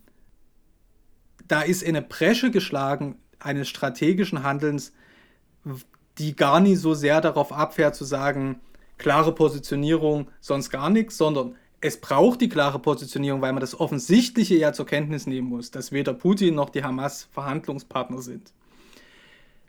da 1.48 1.62
ist 1.62 1.84
eine 1.84 2.00
Bresche 2.00 2.52
geschlagen 2.52 3.16
eines 3.40 3.68
strategischen 3.68 4.44
Handelns, 4.44 4.92
die 6.18 6.36
gar 6.36 6.60
nicht 6.60 6.78
so 6.78 6.94
sehr 6.94 7.20
darauf 7.20 7.50
abfährt 7.50 7.96
zu 7.96 8.04
sagen, 8.04 8.60
klare 8.96 9.34
Positionierung, 9.34 10.28
sonst 10.40 10.70
gar 10.70 10.90
nichts, 10.90 11.18
sondern 11.18 11.56
es 11.80 12.00
braucht 12.00 12.40
die 12.40 12.48
klare 12.48 12.78
Positionierung, 12.78 13.42
weil 13.42 13.52
man 13.52 13.60
das 13.60 13.80
Offensichtliche 13.80 14.54
ja 14.54 14.72
zur 14.72 14.86
Kenntnis 14.86 15.26
nehmen 15.26 15.48
muss, 15.48 15.72
dass 15.72 15.90
weder 15.90 16.14
Putin 16.14 16.54
noch 16.54 16.70
die 16.70 16.84
Hamas 16.84 17.26
Verhandlungspartner 17.32 18.22
sind. 18.22 18.52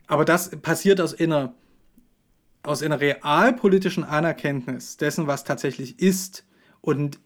Aber 0.06 0.24
das 0.24 0.50
passiert 0.62 1.00
aus 1.00 1.18
einer, 1.18 1.54
aus 2.62 2.82
einer 2.82 3.00
realpolitischen 3.00 4.04
Anerkenntnis 4.04 4.96
dessen, 4.96 5.26
was 5.26 5.44
tatsächlich 5.44 5.98
ist. 6.00 6.44
Und 6.80 7.18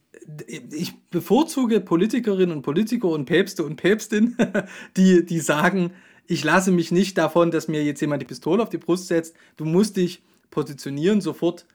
ich 0.49 0.95
bevorzuge 1.11 1.81
Politikerinnen 1.81 2.57
und 2.57 2.63
Politiker 2.63 3.09
und 3.09 3.27
Päpste 3.27 3.65
und 3.65 3.77
Päpstin, 3.77 4.37
die, 4.97 5.25
die 5.25 5.41
sagen, 5.41 5.93
ich 6.27 6.45
lasse 6.45 6.71
mich 6.71 6.91
nicht 6.91 7.19
davon, 7.19 7.51
dass 7.51 7.69
mir 7.69 7.85
jetzt 7.85 8.01
jemand 8.01 8.23
die 8.23 8.27
Pistole 8.27 8.63
auf 8.63 8.71
die 8.71 8.79
Brust 8.79 9.09
setzt. 9.09 9.35
Du 9.57 9.65
musst 9.65 9.97
dich 9.97 10.23
positionieren, 10.51 11.21
sofort 11.21 11.67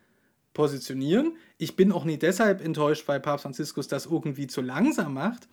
positionieren. 0.54 1.34
Ich 1.58 1.76
bin 1.76 1.91
auch 1.91 2.06
nicht 2.06 2.24
deshalb 2.24 2.63
enttäuscht, 2.63 3.08
weil 3.08 3.19
Papst 3.19 3.43
Franziskus 3.43 3.88
das 3.88 4.08
irgendwie 4.08 4.48
zu 4.48 4.62
langsam 4.62 5.13
macht. 5.13 5.48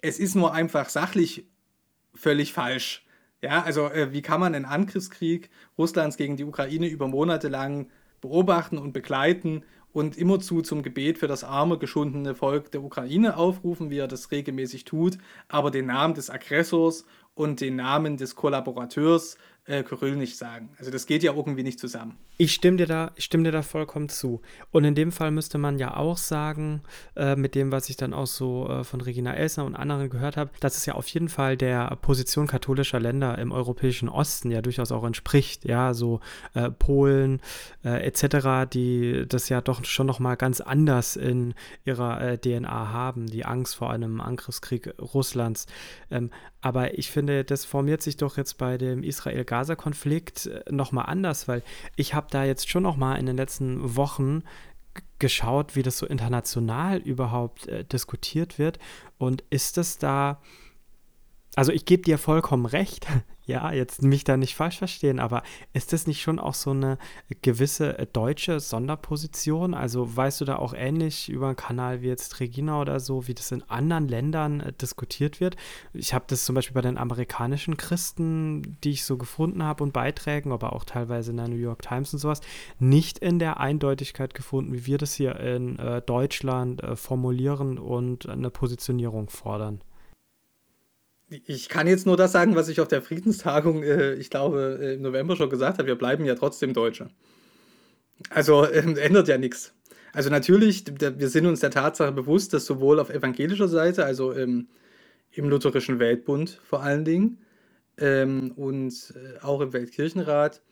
Es 0.00 0.18
ist 0.18 0.34
nur 0.34 0.52
einfach 0.52 0.88
sachlich 0.88 1.46
völlig 2.14 2.52
falsch. 2.52 3.03
Ja, 3.44 3.62
also 3.62 3.90
äh, 3.90 4.10
wie 4.10 4.22
kann 4.22 4.40
man 4.40 4.54
einen 4.54 4.64
Angriffskrieg 4.64 5.50
Russlands 5.76 6.16
gegen 6.16 6.38
die 6.38 6.44
Ukraine 6.44 6.86
über 6.86 7.08
Monate 7.08 7.48
lang 7.48 7.90
beobachten 8.22 8.78
und 8.78 8.94
begleiten 8.94 9.64
und 9.92 10.16
immerzu 10.16 10.62
zum 10.62 10.82
Gebet 10.82 11.18
für 11.18 11.26
das 11.26 11.44
arme, 11.44 11.76
geschundene 11.76 12.34
Volk 12.34 12.70
der 12.70 12.82
Ukraine 12.82 13.36
aufrufen, 13.36 13.90
wie 13.90 13.98
er 13.98 14.08
das 14.08 14.30
regelmäßig 14.30 14.86
tut, 14.86 15.18
aber 15.48 15.70
den 15.70 15.84
Namen 15.84 16.14
des 16.14 16.30
Aggressors 16.30 17.04
und 17.34 17.60
den 17.60 17.76
Namen 17.76 18.16
des 18.16 18.34
Kollaborateurs 18.34 19.36
äh, 19.66 19.82
Kyrill 19.82 20.16
nicht 20.16 20.36
sagen. 20.36 20.70
Also 20.78 20.90
das 20.90 21.06
geht 21.06 21.22
ja 21.22 21.32
irgendwie 21.32 21.62
nicht 21.62 21.80
zusammen. 21.80 22.18
Ich 22.36 22.52
stimme 22.52 22.76
dir 22.76 22.86
da, 22.86 23.12
ich 23.14 23.24
stimme 23.24 23.44
dir 23.44 23.52
da 23.52 23.62
vollkommen 23.62 24.08
zu. 24.08 24.42
Und 24.72 24.84
in 24.84 24.94
dem 24.94 25.12
Fall 25.12 25.30
müsste 25.30 25.56
man 25.56 25.78
ja 25.78 25.96
auch 25.96 26.18
sagen, 26.18 26.82
äh, 27.16 27.36
mit 27.36 27.54
dem, 27.54 27.72
was 27.72 27.88
ich 27.88 27.96
dann 27.96 28.12
auch 28.12 28.26
so 28.26 28.68
äh, 28.68 28.84
von 28.84 29.00
Regina 29.00 29.32
Elsner 29.34 29.64
und 29.64 29.76
anderen 29.76 30.10
gehört 30.10 30.36
habe, 30.36 30.50
dass 30.60 30.76
es 30.76 30.84
ja 30.84 30.94
auf 30.94 31.06
jeden 31.08 31.28
Fall 31.28 31.56
der 31.56 31.96
Position 32.02 32.46
katholischer 32.46 33.00
Länder 33.00 33.38
im 33.38 33.52
europäischen 33.52 34.08
Osten 34.08 34.50
ja 34.50 34.62
durchaus 34.62 34.92
auch 34.92 35.04
entspricht. 35.04 35.64
Ja, 35.64 35.94
so 35.94 36.20
äh, 36.54 36.70
Polen 36.70 37.40
äh, 37.84 38.04
etc., 38.04 38.68
die 38.70 39.24
das 39.28 39.48
ja 39.48 39.60
doch 39.60 39.84
schon 39.84 40.06
nochmal 40.06 40.36
ganz 40.36 40.60
anders 40.60 41.16
in 41.16 41.54
ihrer 41.84 42.20
äh, 42.20 42.38
DNA 42.38 42.90
haben, 42.90 43.28
die 43.28 43.44
Angst 43.44 43.76
vor 43.76 43.90
einem 43.90 44.20
Angriffskrieg 44.20 44.92
Russlands. 45.00 45.66
Ähm, 46.10 46.30
aber 46.60 46.98
ich 46.98 47.10
finde, 47.10 47.23
das 47.26 47.64
formiert 47.64 48.02
sich 48.02 48.16
doch 48.16 48.36
jetzt 48.36 48.58
bei 48.58 48.78
dem 48.78 49.02
Israel-Gaza-Konflikt 49.02 50.46
äh, 50.46 50.62
nochmal 50.70 51.06
anders, 51.06 51.48
weil 51.48 51.62
ich 51.96 52.14
habe 52.14 52.28
da 52.30 52.44
jetzt 52.44 52.68
schon 52.68 52.82
nochmal 52.82 53.18
in 53.18 53.26
den 53.26 53.36
letzten 53.36 53.96
Wochen 53.96 54.42
geschaut, 55.18 55.76
wie 55.76 55.82
das 55.82 55.98
so 55.98 56.06
international 56.06 56.98
überhaupt 56.98 57.68
äh, 57.68 57.84
diskutiert 57.84 58.58
wird. 58.58 58.78
Und 59.18 59.44
ist 59.50 59.78
es 59.78 59.98
da, 59.98 60.40
also 61.56 61.72
ich 61.72 61.84
gebe 61.84 62.02
dir 62.02 62.18
vollkommen 62.18 62.66
recht, 62.66 63.06
ja, 63.46 63.72
jetzt 63.72 64.02
mich 64.02 64.24
da 64.24 64.36
nicht 64.36 64.54
falsch 64.54 64.78
verstehen, 64.78 65.20
aber 65.20 65.42
ist 65.74 65.92
das 65.92 66.06
nicht 66.06 66.22
schon 66.22 66.38
auch 66.38 66.54
so 66.54 66.70
eine 66.70 66.98
gewisse 67.42 67.98
äh, 67.98 68.06
deutsche 68.10 68.58
Sonderposition? 68.58 69.74
Also 69.74 70.16
weißt 70.16 70.40
du 70.40 70.44
da 70.46 70.56
auch 70.56 70.72
ähnlich 70.74 71.28
über 71.28 71.48
einen 71.48 71.56
Kanal 71.56 72.00
wie 72.00 72.08
jetzt 72.08 72.40
Regina 72.40 72.80
oder 72.80 73.00
so, 73.00 73.28
wie 73.28 73.34
das 73.34 73.52
in 73.52 73.62
anderen 73.64 74.08
Ländern 74.08 74.60
äh, 74.60 74.72
diskutiert 74.72 75.40
wird? 75.40 75.56
Ich 75.92 76.14
habe 76.14 76.24
das 76.26 76.44
zum 76.44 76.54
Beispiel 76.54 76.74
bei 76.74 76.80
den 76.80 76.96
amerikanischen 76.96 77.76
Christen, 77.76 78.78
die 78.82 78.92
ich 78.92 79.04
so 79.04 79.18
gefunden 79.18 79.62
habe 79.62 79.84
und 79.84 79.92
Beiträgen, 79.92 80.50
aber 80.50 80.72
auch 80.72 80.84
teilweise 80.84 81.30
in 81.30 81.36
der 81.36 81.48
New 81.48 81.56
York 81.56 81.82
Times 81.82 82.14
und 82.14 82.18
sowas, 82.18 82.40
nicht 82.78 83.18
in 83.18 83.38
der 83.38 83.60
Eindeutigkeit 83.60 84.32
gefunden, 84.32 84.72
wie 84.72 84.86
wir 84.86 84.98
das 84.98 85.14
hier 85.14 85.38
in 85.38 85.78
äh, 85.78 86.00
Deutschland 86.00 86.82
äh, 86.82 86.96
formulieren 86.96 87.78
und 87.78 88.28
eine 88.28 88.50
Positionierung 88.50 89.28
fordern 89.28 89.82
ich 91.28 91.68
kann 91.68 91.86
jetzt 91.86 92.06
nur 92.06 92.16
das 92.16 92.32
sagen, 92.32 92.54
was 92.54 92.68
ich 92.68 92.80
auf 92.80 92.88
der 92.88 93.02
Friedenstagung, 93.02 93.82
äh, 93.82 94.14
ich 94.14 94.30
glaube, 94.30 94.78
äh, 94.80 94.94
im 94.94 95.02
November 95.02 95.36
schon 95.36 95.50
gesagt 95.50 95.78
habe. 95.78 95.88
Wir 95.88 95.96
bleiben 95.96 96.24
ja 96.24 96.34
trotzdem 96.34 96.72
Deutsche. 96.72 97.08
Also 98.30 98.64
äh, 98.64 98.80
ändert 99.00 99.28
ja 99.28 99.38
nichts. 99.38 99.74
Also 100.12 100.30
natürlich, 100.30 100.84
wir 101.00 101.28
sind 101.28 101.46
uns 101.46 101.60
der 101.60 101.72
Tatsache 101.72 102.12
bewusst, 102.12 102.52
dass 102.54 102.66
sowohl 102.66 103.00
auf 103.00 103.10
evangelischer 103.10 103.68
Seite, 103.68 104.04
also 104.04 104.30
im, 104.30 104.68
im 105.32 105.48
Lutherischen 105.48 105.98
Weltbund 105.98 106.60
vor 106.62 106.82
allen 106.82 107.04
Dingen, 107.04 107.38
ähm, 107.98 108.52
und 108.56 109.14
äh, 109.16 109.40
auch 109.40 109.60
im 109.60 109.72
Weltkirchenrat, 109.72 110.62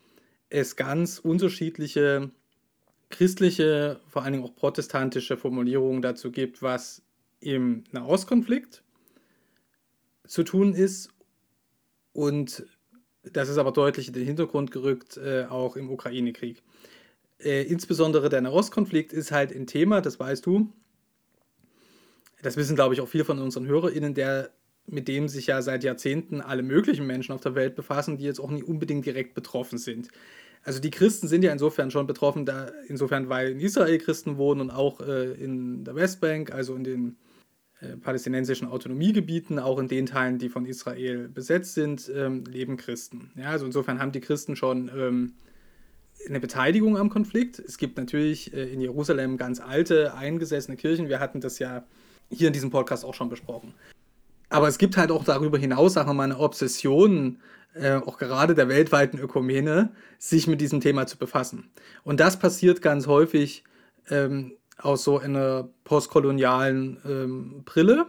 es 0.48 0.76
ganz 0.76 1.18
unterschiedliche 1.18 2.30
christliche, 3.10 4.00
vor 4.08 4.22
allen 4.22 4.34
Dingen 4.34 4.44
auch 4.44 4.54
protestantische 4.54 5.36
Formulierungen 5.36 6.02
dazu 6.02 6.30
gibt, 6.30 6.62
was 6.62 7.02
im 7.40 7.84
Nahostkonflikt 7.92 8.82
zu 10.26 10.42
tun 10.42 10.74
ist. 10.74 11.10
Und 12.12 12.64
das 13.22 13.48
ist 13.48 13.58
aber 13.58 13.72
deutlich 13.72 14.08
in 14.08 14.14
den 14.14 14.24
Hintergrund 14.24 14.70
gerückt, 14.70 15.16
äh, 15.16 15.46
auch 15.48 15.76
im 15.76 15.90
Ukraine-Krieg. 15.90 16.62
Äh, 17.38 17.62
insbesondere 17.62 18.28
der 18.28 18.40
Nahostkonflikt 18.40 19.12
ist 19.12 19.32
halt 19.32 19.54
ein 19.54 19.66
Thema, 19.66 20.00
das 20.00 20.18
weißt 20.18 20.44
du. 20.46 20.72
Das 22.42 22.56
wissen, 22.56 22.74
glaube 22.74 22.94
ich, 22.94 23.00
auch 23.00 23.08
viele 23.08 23.24
von 23.24 23.38
unseren 23.38 23.66
HörerInnen, 23.66 24.14
der, 24.14 24.50
mit 24.86 25.06
dem 25.06 25.28
sich 25.28 25.46
ja 25.46 25.62
seit 25.62 25.84
Jahrzehnten 25.84 26.40
alle 26.40 26.62
möglichen 26.62 27.06
Menschen 27.06 27.32
auf 27.32 27.40
der 27.40 27.54
Welt 27.54 27.76
befassen, 27.76 28.18
die 28.18 28.24
jetzt 28.24 28.40
auch 28.40 28.50
nicht 28.50 28.66
unbedingt 28.66 29.06
direkt 29.06 29.34
betroffen 29.34 29.78
sind. 29.78 30.08
Also 30.64 30.80
die 30.80 30.90
Christen 30.90 31.26
sind 31.26 31.42
ja 31.42 31.52
insofern 31.52 31.90
schon 31.90 32.06
betroffen, 32.06 32.46
da 32.46 32.70
insofern, 32.86 33.28
weil 33.28 33.52
in 33.52 33.60
Israel 33.60 33.98
Christen 33.98 34.36
wohnen 34.36 34.60
und 34.60 34.70
auch 34.70 35.00
äh, 35.00 35.32
in 35.32 35.84
der 35.84 35.94
Westbank, 35.94 36.52
also 36.52 36.74
in 36.74 36.84
den 36.84 37.16
palästinensischen 38.00 38.68
Autonomiegebieten, 38.68 39.58
auch 39.58 39.78
in 39.78 39.88
den 39.88 40.06
Teilen, 40.06 40.38
die 40.38 40.48
von 40.48 40.66
Israel 40.66 41.28
besetzt 41.28 41.74
sind, 41.74 42.10
ähm, 42.14 42.44
leben 42.44 42.76
Christen. 42.76 43.30
Ja, 43.36 43.50
also 43.50 43.66
insofern 43.66 43.98
haben 43.98 44.12
die 44.12 44.20
Christen 44.20 44.56
schon 44.56 44.90
ähm, 44.96 45.32
eine 46.28 46.40
Beteiligung 46.40 46.96
am 46.96 47.10
Konflikt. 47.10 47.58
Es 47.58 47.78
gibt 47.78 47.96
natürlich 47.96 48.52
äh, 48.54 48.72
in 48.72 48.80
Jerusalem 48.80 49.36
ganz 49.36 49.60
alte, 49.60 50.14
eingesessene 50.14 50.76
Kirchen. 50.76 51.08
Wir 51.08 51.20
hatten 51.20 51.40
das 51.40 51.58
ja 51.58 51.84
hier 52.30 52.46
in 52.46 52.52
diesem 52.52 52.70
Podcast 52.70 53.04
auch 53.04 53.14
schon 53.14 53.28
besprochen. 53.28 53.74
Aber 54.48 54.68
es 54.68 54.78
gibt 54.78 54.96
halt 54.96 55.10
auch 55.10 55.24
darüber 55.24 55.58
hinaus, 55.58 55.94
sagen 55.94 56.10
wir 56.10 56.14
mal, 56.14 56.24
eine 56.24 56.38
Obsession, 56.38 57.40
äh, 57.74 57.94
auch 57.94 58.18
gerade 58.18 58.54
der 58.54 58.68
weltweiten 58.68 59.18
Ökumene, 59.18 59.92
sich 60.18 60.46
mit 60.46 60.60
diesem 60.60 60.80
Thema 60.80 61.06
zu 61.06 61.16
befassen. 61.16 61.70
Und 62.04 62.20
das 62.20 62.38
passiert 62.38 62.82
ganz 62.82 63.06
häufig 63.06 63.64
ähm, 64.10 64.52
aus 64.82 65.04
so 65.04 65.18
einer 65.18 65.68
postkolonialen 65.84 66.98
ähm, 67.06 67.62
Brille 67.64 68.06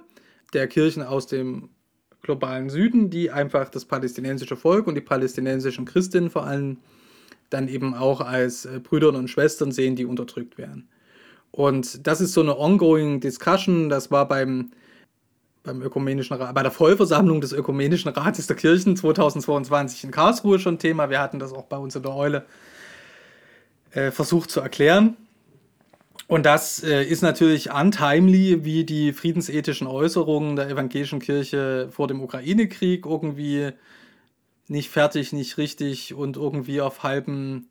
der 0.53 0.67
Kirchen 0.67 1.03
aus 1.03 1.28
dem 1.28 1.69
globalen 2.21 2.69
Süden, 2.69 3.09
die 3.09 3.32
einfach 3.32 3.69
das 3.69 3.86
palästinensische 3.86 4.55
Volk 4.55 4.88
und 4.88 4.95
die 4.95 5.01
palästinensischen 5.01 5.86
Christinnen 5.86 6.30
vor 6.30 6.45
allem 6.45 6.78
dann 7.49 7.67
eben 7.67 7.93
auch 7.93 8.21
als 8.21 8.65
äh, 8.65 8.80
Brüder 8.80 9.09
und 9.09 9.30
Schwestern 9.30 9.71
sehen, 9.71 9.95
die 9.95 10.05
unterdrückt 10.05 10.57
werden. 10.57 10.89
Und 11.51 12.07
das 12.07 12.19
ist 12.19 12.34
so 12.34 12.41
eine 12.41 12.57
ongoing 12.57 13.19
Discussion. 13.19 13.89
Das 13.89 14.09
war 14.09 14.28
beim, 14.28 14.71
beim 15.61 15.84
Ökumenischen 15.84 16.36
Rat, 16.36 16.55
bei 16.55 16.63
der 16.63 16.71
Vollversammlung 16.71 17.41
des 17.41 17.53
Ökumenischen 17.53 18.09
Rates 18.09 18.47
der 18.47 18.55
Kirchen 18.55 18.95
2022 18.97 20.05
in 20.05 20.11
Karlsruhe 20.11 20.57
schon 20.57 20.80
Thema. 20.80 21.11
Wir 21.11 21.19
hatten 21.19 21.38
das 21.38 21.53
auch 21.53 21.65
bei 21.65 21.78
uns 21.78 21.95
in 21.95 22.01
der 22.01 22.15
Eule 22.15 22.45
äh, 23.91 24.09
versucht 24.09 24.49
zu 24.49 24.61
erklären. 24.61 25.15
Und 26.34 26.47
das 26.47 26.81
äh, 26.81 27.03
ist 27.03 27.21
natürlich 27.21 27.71
untimely, 27.71 28.65
wie 28.65 28.86
die 28.86 29.13
friedensethischen 29.13 29.86
Äußerungen 29.86 30.55
der 30.55 30.67
evangelischen 30.67 31.19
Kirche 31.19 31.89
vor 31.91 32.07
dem 32.07 32.23
Ukraine-Krieg 32.23 33.05
irgendwie 33.05 33.69
nicht 34.67 34.89
fertig, 34.89 35.31
nicht 35.31 35.59
richtig 35.59 36.15
und 36.15 36.36
irgendwie 36.36 36.81
auf 36.81 37.03
halben, 37.03 37.67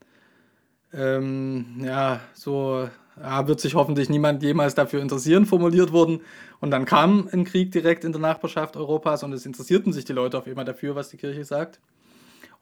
ähm, 0.94 1.82
ja, 1.84 2.20
so, 2.34 2.88
ja, 3.20 3.48
wird 3.48 3.58
sich 3.58 3.74
hoffentlich 3.74 4.08
niemand 4.08 4.44
jemals 4.44 4.76
dafür 4.76 5.02
interessieren, 5.02 5.44
formuliert 5.44 5.90
wurden. 5.90 6.20
Und 6.60 6.70
dann 6.70 6.84
kam 6.84 7.28
ein 7.32 7.42
Krieg 7.42 7.72
direkt 7.72 8.04
in 8.04 8.12
der 8.12 8.20
Nachbarschaft 8.20 8.76
Europas 8.76 9.24
und 9.24 9.32
es 9.32 9.44
interessierten 9.44 9.92
sich 9.92 10.04
die 10.04 10.12
Leute 10.12 10.38
auf 10.38 10.46
immer 10.46 10.64
dafür, 10.64 10.94
was 10.94 11.08
die 11.08 11.16
Kirche 11.16 11.44
sagt. 11.44 11.80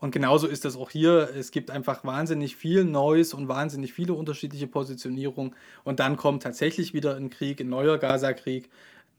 Und 0.01 0.12
genauso 0.12 0.46
ist 0.46 0.64
es 0.64 0.76
auch 0.76 0.90
hier. 0.90 1.30
Es 1.36 1.51
gibt 1.51 1.70
einfach 1.70 2.05
wahnsinnig 2.05 2.57
viel 2.57 2.84
Neues 2.84 3.34
und 3.34 3.48
wahnsinnig 3.48 3.92
viele 3.92 4.14
unterschiedliche 4.14 4.66
Positionierungen. 4.66 5.55
Und 5.84 6.01
dann 6.01 6.16
kommt 6.16 6.42
tatsächlich 6.42 6.94
wieder 6.94 7.16
ein 7.16 7.28
Krieg, 7.28 7.61
ein 7.61 7.68
neuer 7.68 7.98
Gaza-Krieg. 7.98 8.70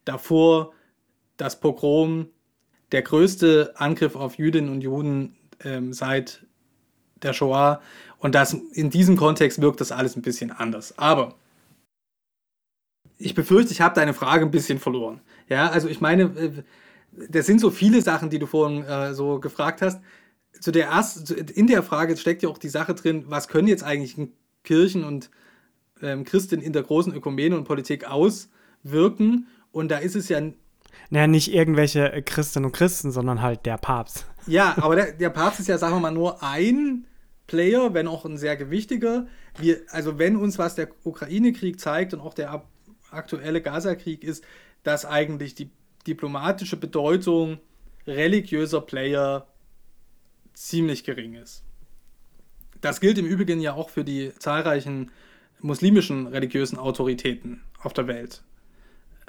Davor 0.06 0.74
das 1.38 1.60
Pogrom, 1.60 2.30
der 2.92 3.04
größte 3.04 3.74
Angriff 3.76 4.16
auf 4.16 4.40
Jüdinnen 4.40 4.72
und 4.72 4.82
Juden 4.82 5.36
ähm, 5.64 5.94
seit 5.94 6.48
der 7.22 7.34
Shoah. 7.34 7.80
Und 8.18 8.34
das, 8.34 8.54
in 8.54 8.90
diesem 8.90 9.18
Kontext 9.18 9.62
wirkt 9.62 9.82
das 9.82 9.92
alles 9.92 10.16
ein 10.16 10.24
bisschen 10.24 10.52
anders. 10.52 10.98
Aber 10.98 11.36
ich 13.20 13.36
befürchte, 13.36 13.72
ich 13.72 13.82
habe 13.82 13.94
deine 13.94 14.16
Frage 14.16 14.46
ein 14.46 14.52
bisschen 14.52 14.80
verloren. 14.80 15.22
Ja, 15.48 15.70
also 15.70 15.88
ich 15.88 16.02
meine, 16.02 16.24
äh, 16.24 16.64
das 17.30 17.46
sind 17.46 17.62
so 17.62 17.70
viele 17.70 18.02
Sachen, 18.02 18.32
die 18.32 18.40
du 18.40 18.48
vorhin 18.48 18.84
äh, 18.84 19.14
so 19.14 19.40
gefragt 19.40 19.84
hast 19.84 20.02
zu 20.62 20.72
der 20.72 20.88
ersten, 20.88 21.34
in 21.34 21.68
der 21.68 21.84
Frage 21.84 22.16
steckt 22.16 22.44
ja 22.44 22.50
auch 22.50 22.60
die 22.60 22.70
Sache 22.70 22.94
drin, 22.94 23.26
was 23.28 23.48
können 23.48 23.68
jetzt 23.68 23.84
eigentlich 23.84 24.16
Kirchen 24.64 25.04
und 25.04 25.32
ähm, 26.02 26.24
Christen 26.24 26.62
in 26.62 26.72
der 26.72 26.84
großen 26.84 27.14
Ökumene 27.14 27.58
und 27.58 27.66
Politik 27.66 28.10
auswirken? 28.10 29.48
Und 29.72 29.90
da 29.90 29.98
ist 29.98 30.16
es 30.16 30.30
ja. 30.30 30.40
Naja, 31.10 31.28
nicht 31.28 31.54
irgendwelche 31.54 32.12
äh, 32.12 32.22
Christen 32.22 32.64
und 32.64 32.74
Christen, 32.74 33.12
sondern 33.12 33.42
halt 33.42 33.66
der 33.66 33.78
Papst. 33.78 34.26
Ja, 34.46 34.76
aber 34.82 34.96
der, 34.96 35.12
der 35.14 35.30
Papst 35.32 35.60
ist 35.60 35.68
ja, 35.68 35.78
sagen 35.78 35.96
wir 35.96 36.00
mal, 36.00 36.12
nur 36.12 36.44
ein 36.44 37.08
Player, 37.48 37.94
wenn 37.94 38.08
auch 38.08 38.24
ein 38.24 38.38
sehr 38.38 38.56
gewichtiger. 38.56 39.28
Wir, 39.58 39.82
also 39.90 40.20
wenn 40.20 40.36
uns 40.36 40.60
was 40.60 40.76
der 40.76 40.90
Ukraine-Krieg 41.04 41.80
zeigt 41.80 42.14
und 42.14 42.22
auch 42.22 42.36
der 42.36 42.64
aktuelle 43.10 43.62
Gaza-Krieg 43.62 44.24
ist, 44.24 44.44
dass 44.84 45.06
eigentlich 45.06 45.56
die 45.56 45.72
diplomatische 46.08 46.78
Bedeutung 46.78 47.60
religiöser 48.08 48.82
Player 48.82 49.51
ziemlich 50.54 51.04
gering 51.04 51.34
ist. 51.36 51.64
Das 52.82 53.00
gilt 53.00 53.18
im 53.18 53.26
Übrigen 53.26 53.62
ja 53.62 53.74
auch 53.74 53.90
für 53.90 54.04
die 54.04 54.32
zahlreichen 54.40 55.12
muslimischen 55.60 56.28
religiösen 56.28 56.78
Autoritäten 56.78 57.62
auf 57.82 57.94
der 57.94 58.08
Welt. 58.08 58.42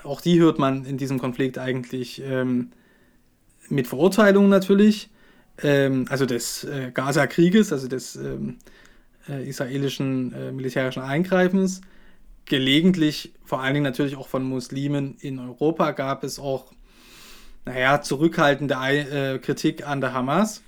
Auch 0.03 0.21
die 0.21 0.41
hört 0.41 0.59
man 0.59 0.85
in 0.85 0.97
diesem 0.97 1.19
Konflikt 1.19 1.59
eigentlich 1.59 2.23
ähm, 2.25 2.71
mit 3.69 3.87
Verurteilung 3.87 4.49
natürlich, 4.49 5.11
ähm, 5.63 6.07
also 6.09 6.27
des 6.27 6.65
äh, 6.65 6.91
Gaza-Krieges, 6.93 7.73
also 7.73 7.89
des 7.89 8.17
ähm, 8.17 8.59
äh, 9.29 9.49
israelischen 9.49 10.33
äh, 10.33 10.53
militärischen 10.53 11.03
Eingreifens. 11.03 11.83
Gelegentlich, 12.45 13.33
vor 13.45 13.61
allen 13.61 13.75
Dingen 13.75 13.85
natürlich 13.85 14.17
auch 14.17 14.29
von 14.29 14.43
Muslimen 14.43 15.17
in 15.21 15.39
Europa, 15.39 15.93
gab 15.93 16.25
es 16.25 16.39
auch, 16.39 16.73
naja, 17.65 18.03
zurückhaltende 18.03 18.75
äh, 18.75 19.39
Kritik 19.39 19.87
an 19.87 20.01
der 20.01 20.13
Hamas. 20.13 20.63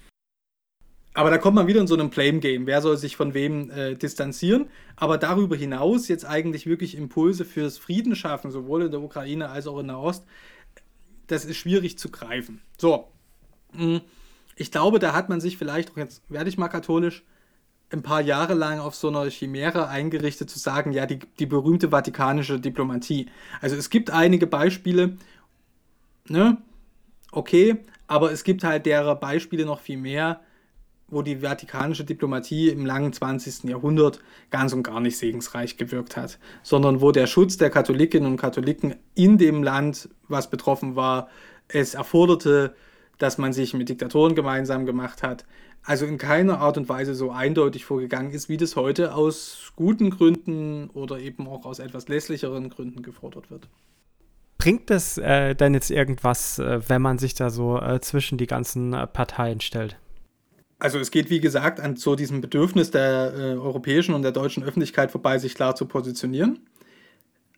Aber 1.16 1.30
da 1.30 1.38
kommt 1.38 1.54
man 1.54 1.68
wieder 1.68 1.80
in 1.80 1.86
so 1.86 1.94
einem 1.94 2.10
Blame-Game. 2.10 2.66
Wer 2.66 2.82
soll 2.82 2.96
sich 2.96 3.16
von 3.16 3.34
wem 3.34 3.70
äh, 3.70 3.94
distanzieren? 3.94 4.66
Aber 4.96 5.16
darüber 5.16 5.54
hinaus 5.54 6.08
jetzt 6.08 6.24
eigentlich 6.24 6.66
wirklich 6.66 6.96
Impulse 6.96 7.44
fürs 7.44 7.78
Frieden 7.78 8.16
schaffen, 8.16 8.50
sowohl 8.50 8.82
in 8.82 8.90
der 8.90 9.00
Ukraine 9.00 9.48
als 9.48 9.68
auch 9.68 9.78
in 9.78 9.86
der 9.86 9.98
Ost, 9.98 10.24
das 11.28 11.44
ist 11.44 11.56
schwierig 11.56 11.98
zu 11.98 12.10
greifen. 12.10 12.60
So. 12.76 13.08
Hm. 13.72 14.00
Ich 14.56 14.72
glaube, 14.72 14.98
da 14.98 15.12
hat 15.12 15.28
man 15.28 15.40
sich 15.40 15.56
vielleicht, 15.56 15.92
auch 15.92 15.96
jetzt 15.96 16.22
werde 16.28 16.50
ich 16.50 16.58
mal 16.58 16.68
katholisch, 16.68 17.22
ein 17.90 18.02
paar 18.02 18.20
Jahre 18.20 18.54
lang 18.54 18.80
auf 18.80 18.94
so 18.96 19.08
einer 19.08 19.30
Chimäre 19.30 19.88
eingerichtet, 19.88 20.50
zu 20.50 20.58
sagen, 20.58 20.92
ja, 20.92 21.06
die, 21.06 21.20
die 21.38 21.46
berühmte 21.46 21.92
vatikanische 21.92 22.58
Diplomatie. 22.58 23.26
Also 23.60 23.76
es 23.76 23.88
gibt 23.88 24.10
einige 24.10 24.46
Beispiele, 24.46 25.16
ne? 26.28 26.58
Okay, 27.30 27.76
aber 28.06 28.32
es 28.32 28.42
gibt 28.42 28.64
halt 28.64 28.86
derer 28.86 29.16
Beispiele 29.16 29.64
noch 29.64 29.80
viel 29.80 29.98
mehr, 29.98 30.40
wo 31.14 31.22
die 31.22 31.36
vatikanische 31.36 32.04
Diplomatie 32.04 32.68
im 32.68 32.84
langen 32.84 33.12
20. 33.12 33.64
Jahrhundert 33.64 34.20
ganz 34.50 34.72
und 34.72 34.82
gar 34.82 35.00
nicht 35.00 35.16
segensreich 35.16 35.76
gewirkt 35.76 36.16
hat, 36.16 36.38
sondern 36.62 37.00
wo 37.00 37.12
der 37.12 37.26
Schutz 37.26 37.56
der 37.56 37.70
Katholikinnen 37.70 38.30
und 38.30 38.36
Katholiken 38.36 38.96
in 39.14 39.38
dem 39.38 39.62
Land, 39.62 40.08
was 40.28 40.50
betroffen 40.50 40.96
war, 40.96 41.28
es 41.68 41.94
erforderte, 41.94 42.74
dass 43.18 43.38
man 43.38 43.52
sich 43.52 43.74
mit 43.74 43.88
Diktatoren 43.88 44.34
gemeinsam 44.34 44.84
gemacht 44.84 45.22
hat, 45.22 45.46
also 45.84 46.06
in 46.06 46.18
keiner 46.18 46.60
Art 46.60 46.78
und 46.78 46.88
Weise 46.88 47.14
so 47.14 47.30
eindeutig 47.30 47.84
vorgegangen 47.84 48.32
ist, 48.32 48.48
wie 48.48 48.56
das 48.56 48.74
heute 48.74 49.14
aus 49.14 49.72
guten 49.76 50.10
Gründen 50.10 50.90
oder 50.90 51.18
eben 51.18 51.46
auch 51.46 51.66
aus 51.66 51.78
etwas 51.78 52.08
lässlicheren 52.08 52.70
Gründen 52.70 53.02
gefordert 53.02 53.50
wird. 53.50 53.68
Bringt 54.56 54.88
das 54.88 55.18
äh, 55.18 55.54
denn 55.54 55.74
jetzt 55.74 55.90
irgendwas, 55.90 56.58
äh, 56.58 56.80
wenn 56.88 57.02
man 57.02 57.18
sich 57.18 57.34
da 57.34 57.50
so 57.50 57.78
äh, 57.78 58.00
zwischen 58.00 58.38
die 58.38 58.46
ganzen 58.46 58.94
äh, 58.94 59.06
Parteien 59.06 59.60
stellt? 59.60 59.98
Also 60.84 60.98
es 60.98 61.10
geht, 61.10 61.30
wie 61.30 61.40
gesagt, 61.40 61.80
an 61.80 61.96
so 61.96 62.14
diesem 62.14 62.42
Bedürfnis 62.42 62.90
der 62.90 63.32
äh, 63.34 63.40
europäischen 63.54 64.14
und 64.14 64.20
der 64.20 64.32
deutschen 64.32 64.62
Öffentlichkeit 64.62 65.10
vorbei, 65.10 65.38
sich 65.38 65.54
klar 65.54 65.74
zu 65.74 65.86
positionieren. 65.86 66.60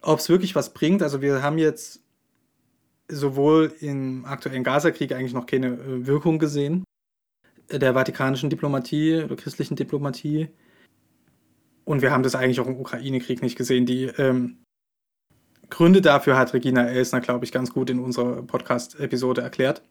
Ob 0.01 0.21
es 0.21 0.29
wirklich 0.29 0.55
was 0.55 0.73
bringt, 0.73 1.03
also 1.03 1.21
wir 1.23 1.43
haben 1.43 1.59
jetzt 1.59 2.01
sowohl 3.09 3.75
im 3.81 4.25
aktuellen 4.27 4.63
Gaza-Krieg 4.63 5.11
eigentlich 5.11 5.33
noch 5.33 5.47
keine 5.47 5.73
äh, 5.73 6.07
Wirkung 6.07 6.39
gesehen, 6.39 6.85
äh, 7.69 7.81
der 7.81 7.95
vatikanischen 7.95 8.49
Diplomatie 8.49 9.25
oder 9.25 9.35
christlichen 9.35 9.75
Diplomatie. 9.75 10.49
Und 11.85 12.03
wir 12.03 12.13
haben 12.13 12.23
das 12.23 12.37
eigentlich 12.37 12.61
auch 12.61 12.69
im 12.69 12.79
Ukraine-Krieg 12.79 13.43
nicht 13.43 13.59
gesehen. 13.59 13.87
Die 13.87 14.05
ähm, 14.05 14.63
Gründe 15.69 16.01
dafür 16.01 16.39
hat 16.39 16.55
Regina 16.55 16.87
Elsner, 16.87 17.21
glaube 17.21 17.45
ich, 17.45 17.51
ganz 17.51 17.73
gut 17.73 17.91
in 17.91 17.99
unserer 17.99 18.43
Podcast-Episode 18.43 19.41
erklärt. 19.41 19.83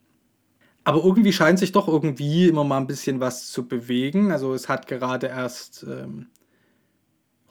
Aber 0.85 1.03
irgendwie 1.03 1.33
scheint 1.33 1.57
sich 1.57 1.71
doch 1.71 1.87
irgendwie 1.87 2.47
immer 2.47 2.63
mal 2.63 2.77
ein 2.77 2.87
bisschen 2.87 3.19
was 3.19 3.51
zu 3.51 3.67
bewegen. 3.67 4.31
Also 4.31 4.53
es 4.53 4.69
hat 4.69 4.87
gerade 4.87 5.27
erst 5.27 5.83
ähm, 5.83 6.27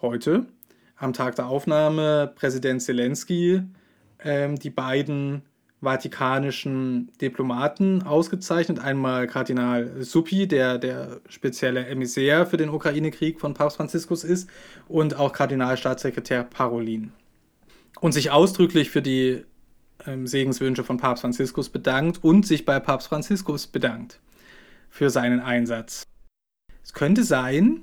heute, 0.00 0.46
am 0.96 1.12
Tag 1.12 1.34
der 1.34 1.48
Aufnahme, 1.48 2.32
Präsident 2.36 2.80
Zelensky 2.80 3.62
ähm, 4.20 4.56
die 4.56 4.70
beiden 4.70 5.42
vatikanischen 5.80 7.10
Diplomaten 7.20 8.04
ausgezeichnet. 8.04 8.78
Einmal 8.78 9.26
Kardinal 9.26 10.02
Suppi, 10.02 10.46
der 10.46 10.78
der 10.78 11.20
spezielle 11.28 11.86
Emissär 11.86 12.46
für 12.46 12.56
den 12.56 12.70
Ukraine-Krieg 12.70 13.40
von 13.40 13.52
Papst 13.52 13.76
Franziskus 13.76 14.22
ist, 14.22 14.48
und 14.88 15.16
auch 15.18 15.32
Kardinalstaatssekretär 15.32 16.44
Parolin. 16.44 17.12
Und 18.00 18.12
sich 18.12 18.30
ausdrücklich 18.30 18.90
für 18.90 19.02
die 19.02 19.44
ähm, 20.06 20.26
Segenswünsche 20.26 20.84
von 20.84 20.96
Papst 20.96 21.22
Franziskus 21.22 21.68
bedankt 21.68 22.22
und 22.22 22.46
sich 22.46 22.64
bei 22.64 22.80
Papst 22.80 23.08
Franziskus 23.08 23.66
bedankt 23.66 24.20
für 24.90 25.10
seinen 25.10 25.40
Einsatz. 25.40 26.04
Es 26.82 26.92
könnte 26.92 27.24
sein, 27.24 27.80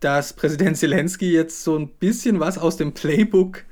dass 0.00 0.32
Präsident 0.32 0.76
Zelensky 0.76 1.32
jetzt 1.32 1.64
so 1.64 1.76
ein 1.76 1.88
bisschen 1.88 2.40
was 2.40 2.58
aus 2.58 2.76
dem 2.76 2.92
Playbook 2.92 3.64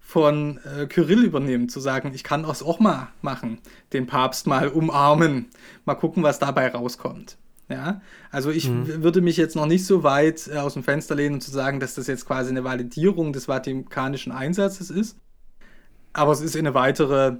von 0.00 0.58
äh, 0.64 0.86
Kyrill 0.86 1.24
übernimmt, 1.24 1.70
zu 1.70 1.80
sagen, 1.80 2.12
ich 2.14 2.24
kann 2.24 2.44
das 2.44 2.62
auch 2.62 2.80
mal 2.80 3.08
machen, 3.20 3.58
den 3.92 4.06
Papst 4.06 4.46
mal 4.46 4.68
umarmen, 4.68 5.46
mal 5.84 5.94
gucken, 5.94 6.22
was 6.22 6.38
dabei 6.38 6.68
rauskommt. 6.68 7.36
Ja, 7.68 8.00
also 8.30 8.50
ich 8.50 8.70
mhm. 8.70 9.02
würde 9.02 9.20
mich 9.20 9.36
jetzt 9.36 9.54
noch 9.54 9.66
nicht 9.66 9.84
so 9.84 10.02
weit 10.02 10.48
äh, 10.48 10.56
aus 10.56 10.72
dem 10.72 10.82
Fenster 10.82 11.14
lehnen 11.14 11.34
und 11.34 11.40
zu 11.42 11.50
sagen, 11.50 11.80
dass 11.80 11.94
das 11.94 12.06
jetzt 12.06 12.24
quasi 12.24 12.48
eine 12.48 12.64
Validierung 12.64 13.34
des 13.34 13.44
vatikanischen 13.44 14.32
Einsatzes 14.32 14.88
ist. 14.88 15.18
Aber 16.12 16.32
es 16.32 16.40
ist 16.40 16.56
eine 16.56 16.74
weitere, 16.74 17.36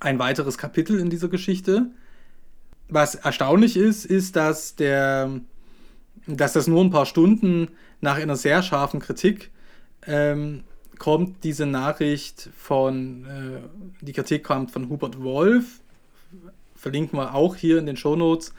ein 0.00 0.18
weiteres 0.18 0.58
Kapitel 0.58 0.98
in 0.98 1.10
dieser 1.10 1.28
Geschichte. 1.28 1.90
Was 2.88 3.14
erstaunlich 3.14 3.76
ist, 3.76 4.06
ist, 4.06 4.36
dass, 4.36 4.76
der, 4.76 5.40
dass 6.26 6.54
das 6.54 6.66
nur 6.66 6.82
ein 6.82 6.90
paar 6.90 7.06
Stunden 7.06 7.68
nach 8.00 8.16
einer 8.16 8.36
sehr 8.36 8.62
scharfen 8.62 9.00
Kritik 9.00 9.50
ähm, 10.06 10.64
kommt, 10.98 11.44
diese 11.44 11.66
Nachricht 11.66 12.48
von, 12.56 13.24
äh, 13.24 14.04
die 14.04 14.12
Kritik 14.12 14.44
kommt 14.44 14.70
von 14.70 14.88
Hubert 14.88 15.22
Wolf 15.22 15.80
verlinken 16.78 17.18
wir 17.18 17.34
auch 17.34 17.56
hier 17.56 17.78
in 17.78 17.86
den 17.86 17.96
Shownotes, 17.96 18.54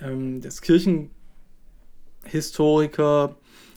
ähm, 0.00 0.40
des 0.40 0.62
Kirchenhistoriker, 0.62 3.36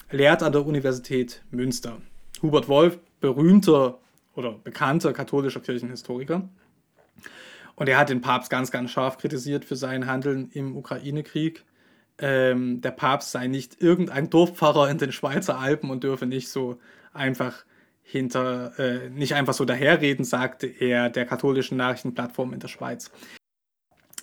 lehrt 0.09 0.41
an 0.41 0.53
der 0.53 0.65
Universität 0.65 1.43
Münster. 1.51 2.01
Hubert 2.41 2.67
Wolf, 2.67 2.97
berühmter 3.19 3.99
oder 4.35 4.51
bekannter 4.51 5.13
katholischer 5.13 5.59
Kirchenhistoriker. 5.59 6.47
Und 7.75 7.89
er 7.89 7.97
hat 7.97 8.09
den 8.09 8.21
Papst 8.21 8.49
ganz, 8.49 8.71
ganz 8.71 8.91
scharf 8.91 9.17
kritisiert 9.17 9.65
für 9.65 9.75
sein 9.75 10.07
Handeln 10.07 10.49
im 10.51 10.77
Ukraine-Krieg. 10.77 11.65
Ähm, 12.17 12.79
der 12.81 12.91
Papst 12.91 13.31
sei 13.31 13.47
nicht 13.47 13.81
irgendein 13.81 14.29
Dorfpfarrer 14.29 14.89
in 14.89 14.97
den 14.97 15.11
Schweizer 15.11 15.59
Alpen 15.59 15.89
und 15.89 16.03
dürfe 16.03 16.25
nicht 16.25 16.49
so 16.49 16.79
einfach 17.11 17.65
hinter, 18.01 18.77
äh, 18.79 19.09
nicht 19.09 19.33
einfach 19.33 19.53
so 19.53 19.65
daherreden, 19.65 20.23
sagte 20.23 20.67
er 20.67 21.09
der 21.09 21.25
katholischen 21.25 21.77
Nachrichtenplattform 21.77 22.53
in 22.53 22.59
der 22.59 22.67
Schweiz. 22.69 23.11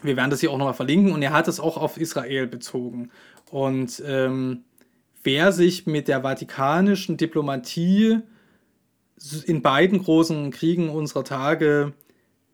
Wir 0.02 0.16
werden 0.16 0.30
das 0.30 0.40
hier 0.40 0.50
auch 0.50 0.58
nochmal 0.58 0.74
verlinken 0.74 1.12
und 1.12 1.20
er 1.22 1.32
hat 1.32 1.48
es 1.48 1.60
auch 1.60 1.76
auf 1.76 1.96
Israel 1.96 2.46
bezogen. 2.46 3.10
Und 3.50 4.02
ähm, 4.06 4.64
wer 5.22 5.52
sich 5.52 5.86
mit 5.86 6.08
der 6.08 6.22
vatikanischen 6.22 7.16
Diplomatie 7.16 8.20
in 9.46 9.62
beiden 9.62 10.02
großen 10.02 10.50
Kriegen 10.50 10.88
unserer 10.88 11.24
Tage 11.24 11.92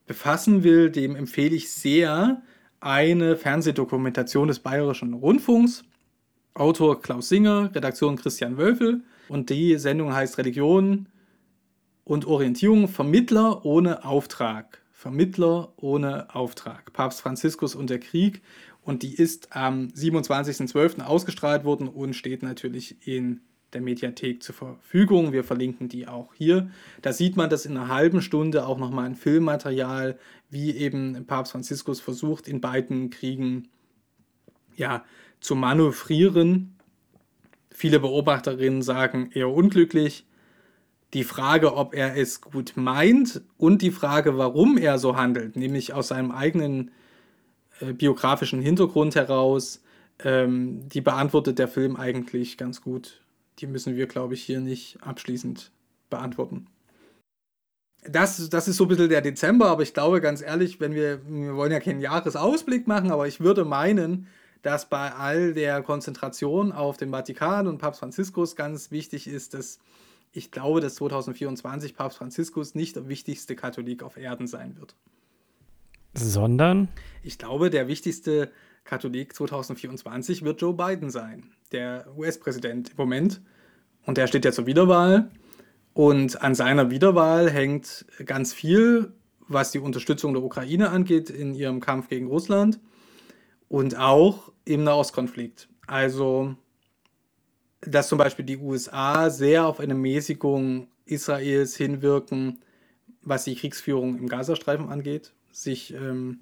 befassen 0.07 0.65
will, 0.65 0.91
dem 0.91 1.17
empfehle 1.17 1.55
ich 1.55 1.71
sehr 1.71 2.43
eine 2.81 3.37
Fernsehdokumentation 3.37 4.49
des 4.49 4.61
Bayerischen 4.61 5.15
Rundfunks. 5.15 5.85
Autor 6.55 7.01
Klaus 7.01 7.29
Singer, 7.29 7.71
Redaktion 7.75 8.17
Christian 8.17 8.57
Wölfel. 8.57 9.03
Und 9.29 9.51
die 9.51 9.77
Sendung 9.77 10.13
heißt 10.13 10.39
Religion 10.39 11.07
und 12.05 12.27
Orientierung, 12.27 12.89
Vermittler 12.89 13.65
ohne 13.65 14.05
Auftrag. 14.05 14.83
Vermittler 14.91 15.73
ohne 15.77 16.35
Auftrag. 16.35 16.93
Papst 16.93 17.21
Franziskus 17.21 17.75
und 17.75 17.91
der 17.91 18.01
Krieg. 18.01 18.43
Und 18.83 19.03
die 19.03 19.15
ist 19.15 19.55
am 19.55 19.89
27.12. 19.89 21.03
ausgestrahlt 21.03 21.65
worden 21.65 21.89
und 21.89 22.15
steht 22.15 22.43
natürlich 22.43 23.07
in 23.07 23.43
der 23.73 23.81
Mediathek 23.81 24.43
zur 24.43 24.55
Verfügung. 24.55 25.33
Wir 25.33 25.45
verlinken 25.45 25.89
die 25.89 26.09
auch 26.09 26.33
hier. 26.35 26.71
Da 27.03 27.13
sieht 27.13 27.37
man 27.37 27.51
das 27.51 27.67
in 27.67 27.77
einer 27.77 27.89
halben 27.89 28.23
Stunde 28.23 28.67
auch 28.67 28.79
nochmal 28.79 29.07
ein 29.07 29.15
Filmmaterial, 29.15 30.19
wie 30.51 30.77
eben 30.77 31.27
Papst 31.27 31.53
Franziskus 31.53 32.01
versucht, 32.01 32.49
in 32.49 32.61
beiden 32.61 33.11
Kriegen 33.11 33.69
ja, 34.77 35.05
zu 35.41 35.55
manövrieren. 35.55 36.77
Viele 37.71 38.01
Beobachterinnen 38.01 38.83
sagen 38.83 39.31
eher 39.33 39.51
unglücklich. 39.51 40.25
Die 41.15 41.25
Frage, 41.25 41.75
ob 41.75 41.95
er 41.95 42.17
es 42.17 42.41
gut 42.41 42.73
meint 42.77 43.43
und 43.57 43.83
die 43.83 43.91
Frage, 43.91 44.37
warum 44.37 44.77
er 44.77 44.99
so 44.99 45.17
handelt, 45.17 45.57
nämlich 45.57 45.95
aus 45.95 46.09
seinem 46.09 46.31
eigenen 46.31 46.91
äh, 47.81 47.93
biografischen 47.93 48.61
Hintergrund 48.61 49.15
heraus, 49.15 49.83
ähm, 50.23 50.89
die 50.89 51.01
beantwortet 51.01 51.59
der 51.59 51.69
Film 51.69 51.97
eigentlich 51.97 52.59
ganz 52.59 52.83
gut 52.83 53.23
die 53.59 53.67
müssen 53.67 53.97
wir, 53.97 54.07
glaube 54.07 54.35
ich, 54.35 54.43
hier 54.43 54.61
nicht 54.61 54.99
abschließend 55.03 55.71
beantworten. 56.11 56.67
Das, 58.05 58.49
das 58.49 58.69
ist 58.69 58.77
so 58.77 58.85
ein 58.85 58.89
bisschen 58.89 59.09
der 59.09 59.21
Dezember, 59.21 59.67
aber 59.67 59.83
ich 59.83 59.93
glaube 59.93 60.21
ganz 60.21 60.41
ehrlich, 60.41 60.81
wenn 60.81 60.95
wir, 60.95 61.21
wir 61.27 61.57
wollen 61.57 61.73
ja 61.73 61.81
keinen 61.81 62.01
Jahresausblick 62.01 62.87
machen, 62.87 63.11
aber 63.11 63.27
ich 63.27 63.41
würde 63.41 63.65
meinen, 63.65 64.29
dass 64.63 64.89
bei 64.89 65.13
all 65.13 65.53
der 65.53 65.83
Konzentration 65.83 66.73
auf 66.73 66.97
den 66.97 67.11
Vatikan 67.11 67.67
und 67.67 67.79
Papst 67.79 68.01
Franziskus 68.01 68.57
ganz 68.57 68.91
wichtig 68.91 69.27
ist, 69.27 69.55
dass 69.55 69.79
ich 70.33 70.51
glaube, 70.51 70.81
dass 70.81 70.97
2024 70.97 71.97
Papst 71.97 72.19
Franziskus 72.19 72.75
nicht 72.75 72.97
der 72.97 73.09
wichtigste 73.09 73.57
Katholik 73.57 74.03
auf 74.03 74.17
Erden 74.17 74.47
sein 74.47 74.77
wird. 74.79 74.95
Sondern? 76.15 76.89
Ich 77.23 77.39
glaube, 77.39 77.71
der 77.71 77.89
wichtigste 77.89 78.51
Katholik 78.89 79.35
2024 79.35 80.45
wird 80.45 80.63
Joe 80.63 80.73
Biden 80.73 81.11
sein, 81.11 81.51
der 81.73 82.07
US-Präsident 82.17 82.89
im 82.89 82.97
Moment. 82.97 83.43
Und 84.07 84.17
der 84.17 84.27
steht 84.27 84.47
ja 84.47 84.53
zur 84.53 84.67
Wiederwahl. 84.67 85.31
Und 85.93 86.41
an 86.41 86.55
seiner 86.55 86.91
Wiederwahl 86.91 87.51
hängt 87.51 88.07
ganz 88.25 88.55
viel, 88.55 89.13
was 89.47 89.73
die 89.73 89.79
Unterstützung 89.79 90.33
der 90.33 90.43
Ukraine 90.43 90.89
angeht 90.89 91.29
in 91.29 91.55
ihrem 91.55 91.81
Kampf 91.81 92.09
gegen 92.09 92.29
Russland 92.29 92.81
und 93.69 93.99
auch 93.99 94.53
im 94.65 94.85
Nahostkonflikt. 94.85 95.69
Also, 95.87 96.55
dass 97.83 98.09
zum 98.09 98.17
Beispiel 98.17 98.47
die 98.47 98.57
USA 98.57 99.29
sehr 99.29 99.67
auf 99.67 99.81
eine 99.81 99.95
Mäßigung 99.95 100.89
Israels 101.05 101.77
hinwirken, 101.77 102.63
was 103.21 103.45
die 103.45 103.55
Kriegsführung 103.55 104.17
im 104.17 104.29
Gazastreifen 104.29 104.89
angeht, 104.89 105.35
sich 105.53 105.93
ähm, 105.93 106.39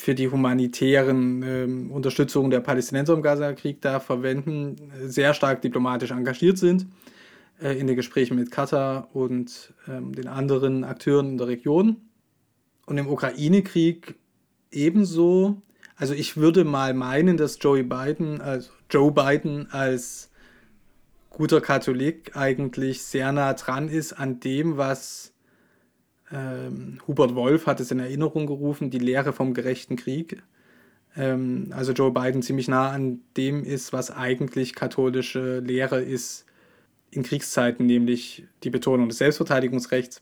für 0.00 0.14
die 0.14 0.28
humanitären 0.28 1.42
äh, 1.42 1.92
Unterstützung 1.92 2.50
der 2.50 2.60
Palästinenser 2.60 3.12
im 3.12 3.22
Gaza-Krieg 3.22 3.82
da 3.82 4.00
verwenden, 4.00 4.76
sehr 5.04 5.34
stark 5.34 5.60
diplomatisch 5.60 6.10
engagiert 6.10 6.56
sind 6.56 6.86
äh, 7.62 7.78
in 7.78 7.86
den 7.86 7.96
Gesprächen 7.96 8.36
mit 8.36 8.50
Katar 8.50 9.08
und 9.12 9.74
ähm, 9.86 10.14
den 10.14 10.26
anderen 10.26 10.84
Akteuren 10.84 11.32
in 11.32 11.38
der 11.38 11.48
Region. 11.48 11.98
Und 12.86 12.96
im 12.96 13.08
Ukraine-Krieg 13.08 14.14
ebenso. 14.72 15.60
Also 15.96 16.14
ich 16.14 16.38
würde 16.38 16.64
mal 16.64 16.94
meinen, 16.94 17.36
dass 17.36 17.58
Joe 17.60 17.84
Biden, 17.84 18.40
also 18.40 18.70
Joe 18.88 19.12
Biden 19.12 19.70
als 19.70 20.30
guter 21.28 21.60
Katholik 21.60 22.36
eigentlich 22.36 23.02
sehr 23.02 23.32
nah 23.32 23.52
dran 23.52 23.88
ist 23.88 24.14
an 24.14 24.40
dem, 24.40 24.78
was 24.78 25.34
ähm, 26.32 26.98
Hubert 27.06 27.34
Wolf 27.34 27.66
hat 27.66 27.80
es 27.80 27.90
in 27.90 27.98
Erinnerung 27.98 28.46
gerufen, 28.46 28.90
die 28.90 28.98
Lehre 28.98 29.32
vom 29.32 29.54
gerechten 29.54 29.96
Krieg. 29.96 30.42
Ähm, 31.16 31.68
also 31.70 31.92
Joe 31.92 32.12
Biden 32.12 32.42
ziemlich 32.42 32.68
nah 32.68 32.90
an 32.90 33.20
dem 33.36 33.64
ist, 33.64 33.92
was 33.92 34.10
eigentlich 34.10 34.74
katholische 34.74 35.58
Lehre 35.60 36.00
ist 36.00 36.46
in 37.10 37.22
Kriegszeiten, 37.22 37.86
nämlich 37.86 38.46
die 38.62 38.70
Betonung 38.70 39.08
des 39.08 39.18
Selbstverteidigungsrechts 39.18 40.20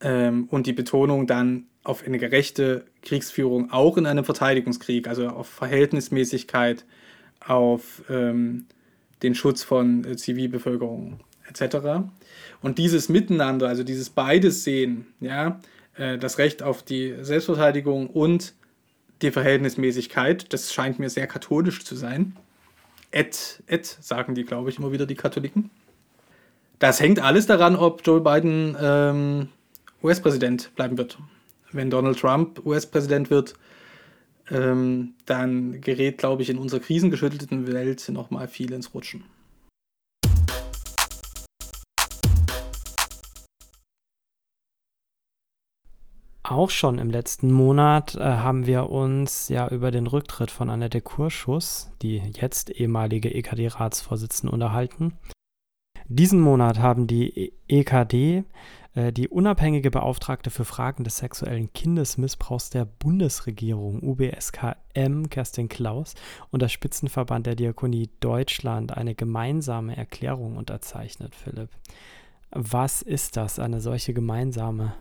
ähm, 0.00 0.48
und 0.50 0.66
die 0.66 0.72
Betonung 0.72 1.26
dann 1.26 1.66
auf 1.82 2.02
eine 2.06 2.18
gerechte 2.18 2.86
Kriegsführung 3.02 3.70
auch 3.70 3.98
in 3.98 4.06
einem 4.06 4.24
Verteidigungskrieg, 4.24 5.06
also 5.06 5.28
auf 5.28 5.48
Verhältnismäßigkeit, 5.48 6.86
auf 7.40 8.02
ähm, 8.08 8.66
den 9.22 9.34
Schutz 9.34 9.62
von 9.62 10.04
äh, 10.04 10.16
Zivilbevölkerung 10.16 11.20
etc. 11.46 12.06
Und 12.64 12.78
dieses 12.78 13.10
Miteinander, 13.10 13.68
also 13.68 13.84
dieses 13.84 14.08
beides 14.08 14.64
sehen, 14.64 15.06
ja, 15.20 15.60
äh, 15.98 16.16
das 16.16 16.38
Recht 16.38 16.62
auf 16.62 16.82
die 16.82 17.14
Selbstverteidigung 17.20 18.08
und 18.08 18.54
die 19.20 19.30
Verhältnismäßigkeit, 19.30 20.50
das 20.50 20.72
scheint 20.72 20.98
mir 20.98 21.10
sehr 21.10 21.26
katholisch 21.26 21.84
zu 21.84 21.94
sein. 21.94 22.34
Et, 23.10 23.62
et, 23.66 23.84
sagen 23.84 24.34
die, 24.34 24.44
glaube 24.44 24.70
ich, 24.70 24.78
immer 24.78 24.92
wieder 24.92 25.04
die 25.04 25.14
Katholiken. 25.14 25.68
Das 26.78 27.00
hängt 27.00 27.20
alles 27.20 27.44
daran, 27.44 27.76
ob 27.76 28.00
Joe 28.02 28.22
Biden 28.22 28.74
ähm, 28.80 29.48
US-Präsident 30.02 30.74
bleiben 30.74 30.96
wird. 30.96 31.18
Wenn 31.70 31.90
Donald 31.90 32.18
Trump 32.18 32.64
US-Präsident 32.64 33.28
wird, 33.28 33.56
ähm, 34.50 35.12
dann 35.26 35.82
gerät, 35.82 36.16
glaube 36.16 36.40
ich, 36.40 36.48
in 36.48 36.56
unserer 36.56 36.80
krisengeschüttelten 36.80 37.70
Welt 37.70 38.08
nochmal 38.08 38.48
viel 38.48 38.72
ins 38.72 38.94
Rutschen. 38.94 39.22
Auch 46.46 46.68
schon 46.68 46.98
im 46.98 47.08
letzten 47.08 47.50
Monat 47.50 48.16
äh, 48.16 48.20
haben 48.20 48.66
wir 48.66 48.90
uns 48.90 49.48
ja 49.48 49.66
über 49.68 49.90
den 49.90 50.06
Rücktritt 50.06 50.50
von 50.50 50.68
Annette 50.68 51.00
Kurschus, 51.00 51.90
die 52.02 52.18
jetzt 52.18 52.68
ehemalige 52.68 53.34
EKD-Ratsvorsitzende, 53.34 54.52
unterhalten. 54.52 55.14
Diesen 56.06 56.42
Monat 56.42 56.80
haben 56.80 57.06
die 57.06 57.54
EKD, 57.66 58.44
äh, 58.94 59.10
die 59.10 59.30
unabhängige 59.30 59.90
Beauftragte 59.90 60.50
für 60.50 60.66
Fragen 60.66 61.02
des 61.02 61.16
sexuellen 61.16 61.72
Kindesmissbrauchs 61.72 62.68
der 62.68 62.84
Bundesregierung, 62.84 64.02
UBSKM, 64.02 65.30
Kerstin 65.30 65.70
Klaus, 65.70 66.14
und 66.50 66.60
der 66.60 66.68
Spitzenverband 66.68 67.46
der 67.46 67.56
Diakonie 67.56 68.10
Deutschland 68.20 68.94
eine 68.94 69.14
gemeinsame 69.14 69.96
Erklärung 69.96 70.58
unterzeichnet, 70.58 71.34
Philipp. 71.34 71.70
Was 72.50 73.00
ist 73.00 73.38
das, 73.38 73.58
eine 73.58 73.80
solche 73.80 74.12
gemeinsame 74.12 74.92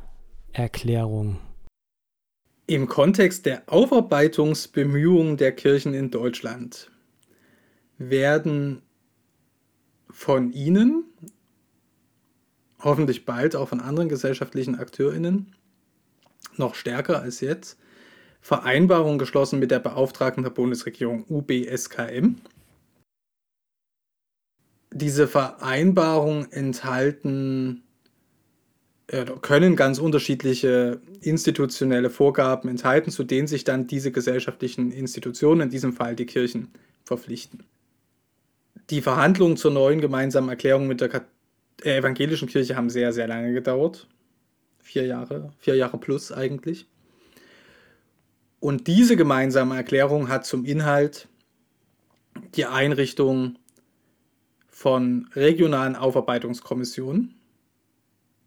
Erklärung. 0.54 1.40
Im 2.68 2.88
Kontext 2.88 3.46
der 3.46 3.64
Aufarbeitungsbemühungen 3.66 5.36
der 5.36 5.52
Kirchen 5.52 5.94
in 5.94 6.12
Deutschland 6.12 6.92
werden 7.98 8.84
von 10.10 10.54
Ihnen, 10.54 11.06
hoffentlich 12.80 13.26
bald 13.26 13.56
auch 13.56 13.70
von 13.70 13.80
anderen 13.80 14.10
gesellschaftlichen 14.10 14.76
AkteurInnen, 14.76 15.56
noch 16.56 16.76
stärker 16.76 17.22
als 17.22 17.42
jetzt, 17.42 17.80
Vereinbarungen 18.40 19.18
geschlossen 19.18 19.60
mit 19.60 19.72
der 19.72 19.80
Beauftragten 19.80 20.44
der 20.44 20.52
Bundesregierung 20.52 21.26
UBSKM. 21.30 22.36
Diese 24.92 25.28
Vereinbarungen 25.28 26.52
enthalten 26.52 27.83
können 29.42 29.76
ganz 29.76 30.00
unterschiedliche 30.00 31.00
institutionelle 31.22 32.10
Vorgaben 32.10 32.68
enthalten, 32.68 33.12
zu 33.12 33.24
denen 33.24 33.48
sich 33.48 33.64
dann 33.64 33.86
diese 33.86 34.12
gesellschaftlichen 34.12 34.92
Institutionen, 34.92 35.62
in 35.62 35.70
diesem 35.70 35.94
Fall 35.94 36.16
die 36.16 36.26
Kirchen, 36.26 36.70
verpflichten. 37.04 37.64
Die 38.90 39.02
Verhandlungen 39.02 39.58
zur 39.58 39.72
neuen 39.72 40.02
gemeinsamen 40.02 40.50
Erklärung 40.50 40.88
mit 40.88 41.02
der 41.02 41.26
äh, 41.84 41.98
evangelischen 41.98 42.48
Kirche 42.48 42.76
haben 42.76 42.90
sehr, 42.90 43.14
sehr 43.14 43.28
lange 43.28 43.54
gedauert. 43.54 44.08
Vier 44.80 45.06
Jahre, 45.06 45.52
vier 45.60 45.76
Jahre 45.76 45.98
plus 45.98 46.32
eigentlich. 46.32 46.88
Und 48.60 48.88
diese 48.88 49.16
gemeinsame 49.16 49.76
Erklärung 49.76 50.30
hat 50.30 50.46
zum 50.46 50.66
Inhalt 50.66 51.28
die 52.56 52.66
Einrichtung 52.66 53.58
von 54.70 55.30
regionalen 55.36 55.96
Aufarbeitungskommissionen. 55.96 57.36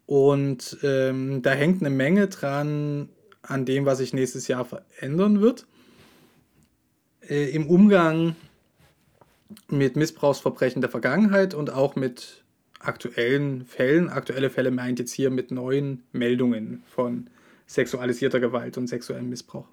Und 0.07 0.77
ähm, 0.83 1.41
da 1.41 1.51
hängt 1.51 1.81
eine 1.81 1.89
Menge 1.89 2.27
dran 2.29 3.09
an 3.41 3.65
dem, 3.65 3.85
was 3.85 3.99
sich 3.99 4.13
nächstes 4.13 4.47
Jahr 4.47 4.65
verändern 4.65 5.41
wird. 5.41 5.67
Äh, 7.27 7.49
Im 7.51 7.67
Umgang 7.67 8.35
mit 9.69 9.97
Missbrauchsverbrechen 9.97 10.81
der 10.81 10.89
Vergangenheit 10.89 11.53
und 11.53 11.71
auch 11.71 11.95
mit 11.95 12.43
aktuellen 12.79 13.65
Fällen. 13.65 14.09
Aktuelle 14.09 14.49
Fälle 14.49 14.71
meint 14.71 14.99
jetzt 14.99 15.11
hier 15.11 15.29
mit 15.29 15.51
neuen 15.51 16.03
Meldungen 16.13 16.83
von 16.87 17.29
sexualisierter 17.65 18.39
Gewalt 18.39 18.77
und 18.77 18.87
sexuellem 18.87 19.29
Missbrauch. 19.29 19.67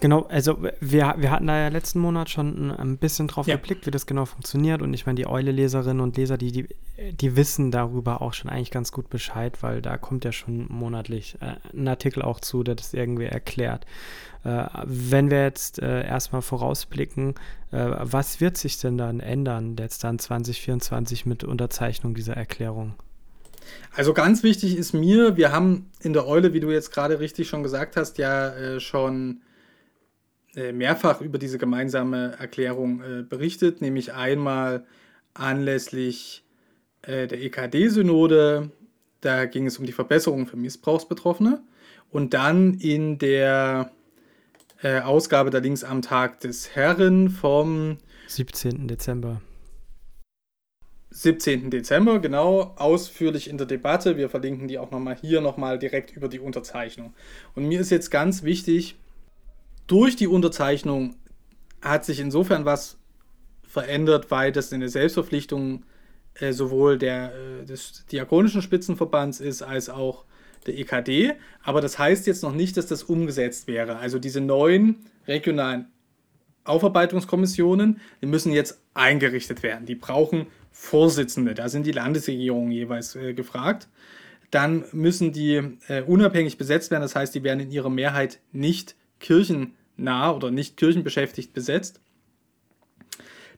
Genau, 0.00 0.22
also 0.30 0.62
wir, 0.80 1.14
wir 1.18 1.30
hatten 1.30 1.46
da 1.46 1.58
ja 1.58 1.68
letzten 1.68 1.98
Monat 1.98 2.30
schon 2.30 2.70
ein 2.70 2.96
bisschen 2.96 3.28
drauf 3.28 3.46
ja. 3.46 3.56
geblickt, 3.56 3.86
wie 3.86 3.90
das 3.90 4.06
genau 4.06 4.24
funktioniert. 4.24 4.80
Und 4.80 4.94
ich 4.94 5.04
meine, 5.04 5.16
die 5.16 5.26
Eule-Leserinnen 5.26 6.00
und 6.00 6.16
Leser, 6.16 6.38
die, 6.38 6.52
die, 6.52 6.68
die 7.12 7.36
wissen 7.36 7.70
darüber 7.70 8.22
auch 8.22 8.32
schon 8.32 8.50
eigentlich 8.50 8.70
ganz 8.70 8.92
gut 8.92 9.10
Bescheid, 9.10 9.62
weil 9.62 9.82
da 9.82 9.98
kommt 9.98 10.24
ja 10.24 10.32
schon 10.32 10.66
monatlich 10.70 11.36
äh, 11.40 11.56
ein 11.76 11.86
Artikel 11.86 12.22
auch 12.22 12.40
zu, 12.40 12.62
der 12.62 12.76
das 12.76 12.94
irgendwie 12.94 13.26
erklärt. 13.26 13.84
Äh, 14.42 14.64
wenn 14.84 15.30
wir 15.30 15.42
jetzt 15.42 15.82
äh, 15.82 16.02
erstmal 16.06 16.40
vorausblicken, 16.40 17.34
äh, 17.70 17.90
was 17.98 18.40
wird 18.40 18.56
sich 18.56 18.78
denn 18.78 18.96
dann 18.96 19.20
ändern 19.20 19.76
jetzt 19.78 20.02
dann 20.02 20.18
2024 20.18 21.26
mit 21.26 21.44
Unterzeichnung 21.44 22.14
dieser 22.14 22.34
Erklärung? 22.34 22.94
Also 23.94 24.14
ganz 24.14 24.42
wichtig 24.42 24.78
ist 24.78 24.94
mir, 24.94 25.36
wir 25.36 25.52
haben 25.52 25.90
in 26.00 26.14
der 26.14 26.26
Eule, 26.26 26.54
wie 26.54 26.60
du 26.60 26.70
jetzt 26.70 26.90
gerade 26.90 27.20
richtig 27.20 27.48
schon 27.48 27.62
gesagt 27.62 27.96
hast, 27.96 28.16
ja 28.16 28.48
äh, 28.48 28.80
schon 28.80 29.42
mehrfach 30.54 31.20
über 31.20 31.38
diese 31.38 31.58
gemeinsame 31.58 32.36
Erklärung 32.38 33.02
äh, 33.02 33.22
berichtet, 33.22 33.80
nämlich 33.80 34.12
einmal 34.12 34.84
anlässlich 35.34 36.44
äh, 37.02 37.26
der 37.26 37.40
EKD-Synode, 37.40 38.70
da 39.20 39.44
ging 39.46 39.66
es 39.66 39.78
um 39.78 39.86
die 39.86 39.92
Verbesserung 39.92 40.46
für 40.46 40.56
Missbrauchsbetroffene 40.56 41.62
und 42.10 42.34
dann 42.34 42.74
in 42.74 43.18
der 43.18 43.92
äh, 44.82 45.00
Ausgabe 45.00 45.50
der 45.50 45.60
Links 45.60 45.84
am 45.84 46.02
Tag 46.02 46.40
des 46.40 46.74
Herren 46.74 47.28
vom 47.28 47.98
17. 48.26 48.88
Dezember. 48.88 49.40
17. 51.10 51.70
Dezember, 51.70 52.20
genau, 52.20 52.74
ausführlich 52.76 53.50
in 53.50 53.58
der 53.58 53.66
Debatte. 53.66 54.16
Wir 54.16 54.30
verlinken 54.30 54.68
die 54.68 54.78
auch 54.78 54.92
nochmal 54.92 55.16
hier 55.20 55.40
nochmal 55.40 55.78
direkt 55.78 56.16
über 56.16 56.28
die 56.28 56.38
Unterzeichnung. 56.38 57.14
Und 57.54 57.66
mir 57.66 57.80
ist 57.80 57.90
jetzt 57.90 58.10
ganz 58.10 58.44
wichtig, 58.44 58.96
durch 59.90 60.14
die 60.14 60.28
Unterzeichnung 60.28 61.16
hat 61.82 62.04
sich 62.04 62.20
insofern 62.20 62.64
was 62.64 62.98
verändert, 63.66 64.30
weil 64.30 64.52
das 64.52 64.72
eine 64.72 64.88
Selbstverpflichtung 64.88 65.84
äh, 66.34 66.52
sowohl 66.52 66.96
der, 66.96 67.32
äh, 67.34 67.64
des 67.64 68.06
Diakonischen 68.06 68.62
Spitzenverbands 68.62 69.40
ist, 69.40 69.62
als 69.62 69.88
auch 69.88 70.26
der 70.66 70.78
EKD. 70.78 71.32
Aber 71.64 71.80
das 71.80 71.98
heißt 71.98 72.28
jetzt 72.28 72.44
noch 72.44 72.54
nicht, 72.54 72.76
dass 72.76 72.86
das 72.86 73.02
umgesetzt 73.02 73.66
wäre. 73.66 73.96
Also 73.96 74.20
diese 74.20 74.40
neuen 74.40 75.06
regionalen 75.26 75.86
Aufarbeitungskommissionen, 76.64 78.00
die 78.22 78.26
müssen 78.26 78.52
jetzt 78.52 78.80
eingerichtet 78.94 79.64
werden. 79.64 79.86
Die 79.86 79.96
brauchen 79.96 80.46
Vorsitzende. 80.70 81.54
Da 81.54 81.68
sind 81.68 81.84
die 81.84 81.92
Landesregierungen 81.92 82.70
jeweils 82.70 83.16
äh, 83.16 83.34
gefragt. 83.34 83.88
Dann 84.52 84.84
müssen 84.92 85.32
die 85.32 85.78
äh, 85.88 86.02
unabhängig 86.02 86.58
besetzt 86.58 86.92
werden. 86.92 87.02
Das 87.02 87.16
heißt, 87.16 87.34
die 87.34 87.42
werden 87.42 87.58
in 87.58 87.72
ihrer 87.72 87.90
Mehrheit 87.90 88.38
nicht 88.52 88.94
Kirchen 89.18 89.74
nah 90.00 90.32
oder 90.32 90.50
nicht 90.50 90.76
kirchenbeschäftigt 90.76 91.52
besetzt. 91.52 92.00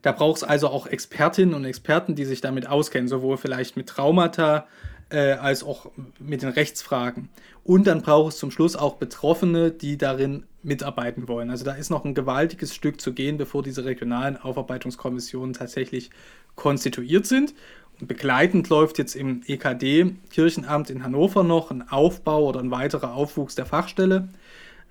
Da 0.01 0.11
braucht 0.11 0.37
es 0.37 0.43
also 0.43 0.67
auch 0.67 0.85
Expertinnen 0.85 1.55
und 1.55 1.63
Experten, 1.65 2.15
die 2.15 2.25
sich 2.25 2.41
damit 2.41 2.67
auskennen, 2.67 3.07
sowohl 3.07 3.37
vielleicht 3.37 3.77
mit 3.77 3.87
Traumata 3.87 4.67
äh, 5.09 5.33
als 5.33 5.63
auch 5.63 5.91
mit 6.19 6.41
den 6.41 6.49
Rechtsfragen. 6.49 7.29
Und 7.63 7.87
dann 7.87 8.01
braucht 8.01 8.33
es 8.33 8.39
zum 8.39 8.51
Schluss 8.51 8.75
auch 8.75 8.95
Betroffene, 8.95 9.71
die 9.71 9.97
darin 9.97 10.43
mitarbeiten 10.61 11.27
wollen. 11.27 11.49
Also 11.49 11.63
da 11.63 11.73
ist 11.73 11.89
noch 11.89 12.03
ein 12.03 12.15
gewaltiges 12.15 12.75
Stück 12.75 12.99
zu 12.99 13.13
gehen, 13.13 13.37
bevor 13.37 13.63
diese 13.63 13.85
regionalen 13.85 14.37
Aufarbeitungskommissionen 14.37 15.53
tatsächlich 15.53 16.09
konstituiert 16.55 17.25
sind. 17.25 17.53
Und 17.99 18.07
begleitend 18.07 18.67
läuft 18.69 18.97
jetzt 18.97 19.15
im 19.15 19.41
EKD 19.45 20.15
Kirchenamt 20.31 20.89
in 20.89 21.03
Hannover 21.03 21.43
noch 21.43 21.71
ein 21.71 21.87
Aufbau 21.87 22.45
oder 22.47 22.59
ein 22.59 22.71
weiterer 22.71 23.13
Aufwuchs 23.13 23.55
der 23.55 23.65
Fachstelle. 23.65 24.29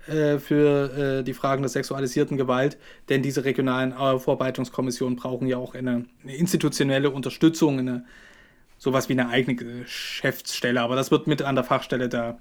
Äh, 0.07 0.39
für 0.39 1.19
äh, 1.19 1.23
die 1.23 1.33
Fragen 1.33 1.61
der 1.61 1.69
sexualisierten 1.69 2.35
Gewalt, 2.35 2.77
denn 3.07 3.21
diese 3.21 3.45
regionalen 3.45 3.93
Vorbereitungskommissionen 4.19 5.15
brauchen 5.15 5.47
ja 5.47 5.57
auch 5.57 5.75
eine, 5.75 6.05
eine, 6.23 6.35
institutionelle 6.35 7.09
Unterstützung, 7.09 7.79
eine, 7.79 8.05
sowas 8.77 9.07
wie 9.07 9.13
eine 9.13 9.29
eigene 9.29 9.55
Geschäftsstelle, 9.55 10.81
aber 10.81 10.97
das 10.97 11.09
wird 11.09 11.27
mit 11.27 11.41
an 11.41 11.55
der 11.55 11.63
Fachstelle 11.63 12.09
da 12.09 12.37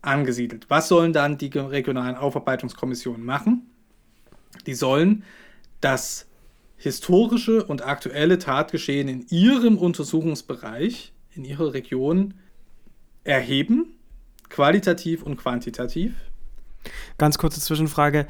angesiedelt. 0.00 0.66
Was 0.70 0.88
sollen 0.88 1.12
dann 1.12 1.38
die 1.38 1.56
regionalen 1.56 2.16
Aufarbeitungskommissionen 2.16 3.24
machen? 3.24 3.70
Die 4.66 4.74
sollen 4.74 5.22
das 5.80 6.26
historische 6.76 7.64
und 7.64 7.86
aktuelle 7.86 8.40
Tatgeschehen 8.40 9.06
in 9.06 9.24
ihrem 9.30 9.78
Untersuchungsbereich, 9.78 11.12
in 11.30 11.44
ihrer 11.44 11.74
Region 11.74 12.34
erheben, 13.22 13.94
qualitativ 14.48 15.22
und 15.22 15.36
quantitativ 15.36 16.14
Ganz 17.18 17.38
kurze 17.38 17.60
Zwischenfrage. 17.60 18.26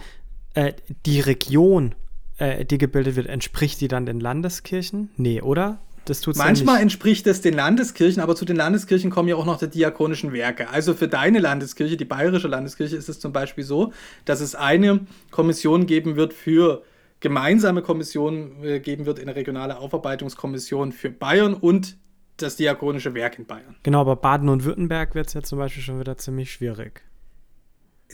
Äh, 0.54 0.74
die 1.06 1.20
Region, 1.20 1.94
äh, 2.38 2.64
die 2.64 2.78
gebildet 2.78 3.16
wird, 3.16 3.26
entspricht 3.26 3.80
die 3.80 3.88
dann 3.88 4.06
den 4.06 4.20
Landeskirchen? 4.20 5.10
Nee, 5.16 5.40
oder? 5.40 5.78
Das 6.04 6.20
tut's 6.20 6.38
Manchmal 6.38 6.76
ja 6.76 6.82
entspricht 6.82 7.26
es 7.28 7.40
den 7.40 7.54
Landeskirchen, 7.54 8.22
aber 8.22 8.34
zu 8.34 8.44
den 8.44 8.56
Landeskirchen 8.56 9.10
kommen 9.10 9.28
ja 9.28 9.36
auch 9.36 9.46
noch 9.46 9.58
die 9.58 9.68
diakonischen 9.68 10.32
Werke. 10.32 10.68
Also 10.68 10.94
für 10.94 11.06
deine 11.06 11.38
Landeskirche, 11.38 11.96
die 11.96 12.04
bayerische 12.04 12.48
Landeskirche, 12.48 12.96
ist 12.96 13.08
es 13.08 13.20
zum 13.20 13.32
Beispiel 13.32 13.62
so, 13.62 13.92
dass 14.24 14.40
es 14.40 14.54
eine 14.54 15.06
Kommission 15.30 15.86
geben 15.86 16.16
wird 16.16 16.32
für 16.32 16.82
gemeinsame 17.20 17.82
Kommission 17.82 18.64
äh, 18.64 18.80
geben 18.80 19.06
wird, 19.06 19.20
eine 19.20 19.36
regionale 19.36 19.78
Aufarbeitungskommission 19.78 20.90
für 20.90 21.10
Bayern 21.10 21.54
und 21.54 21.96
das 22.36 22.56
diakonische 22.56 23.14
Werk 23.14 23.38
in 23.38 23.46
Bayern. 23.46 23.76
Genau, 23.84 24.00
aber 24.00 24.16
Baden 24.16 24.48
und 24.48 24.64
Württemberg 24.64 25.14
wird 25.14 25.28
es 25.28 25.34
ja 25.34 25.42
zum 25.42 25.58
Beispiel 25.58 25.84
schon 25.84 26.00
wieder 26.00 26.18
ziemlich 26.18 26.50
schwierig 26.50 27.02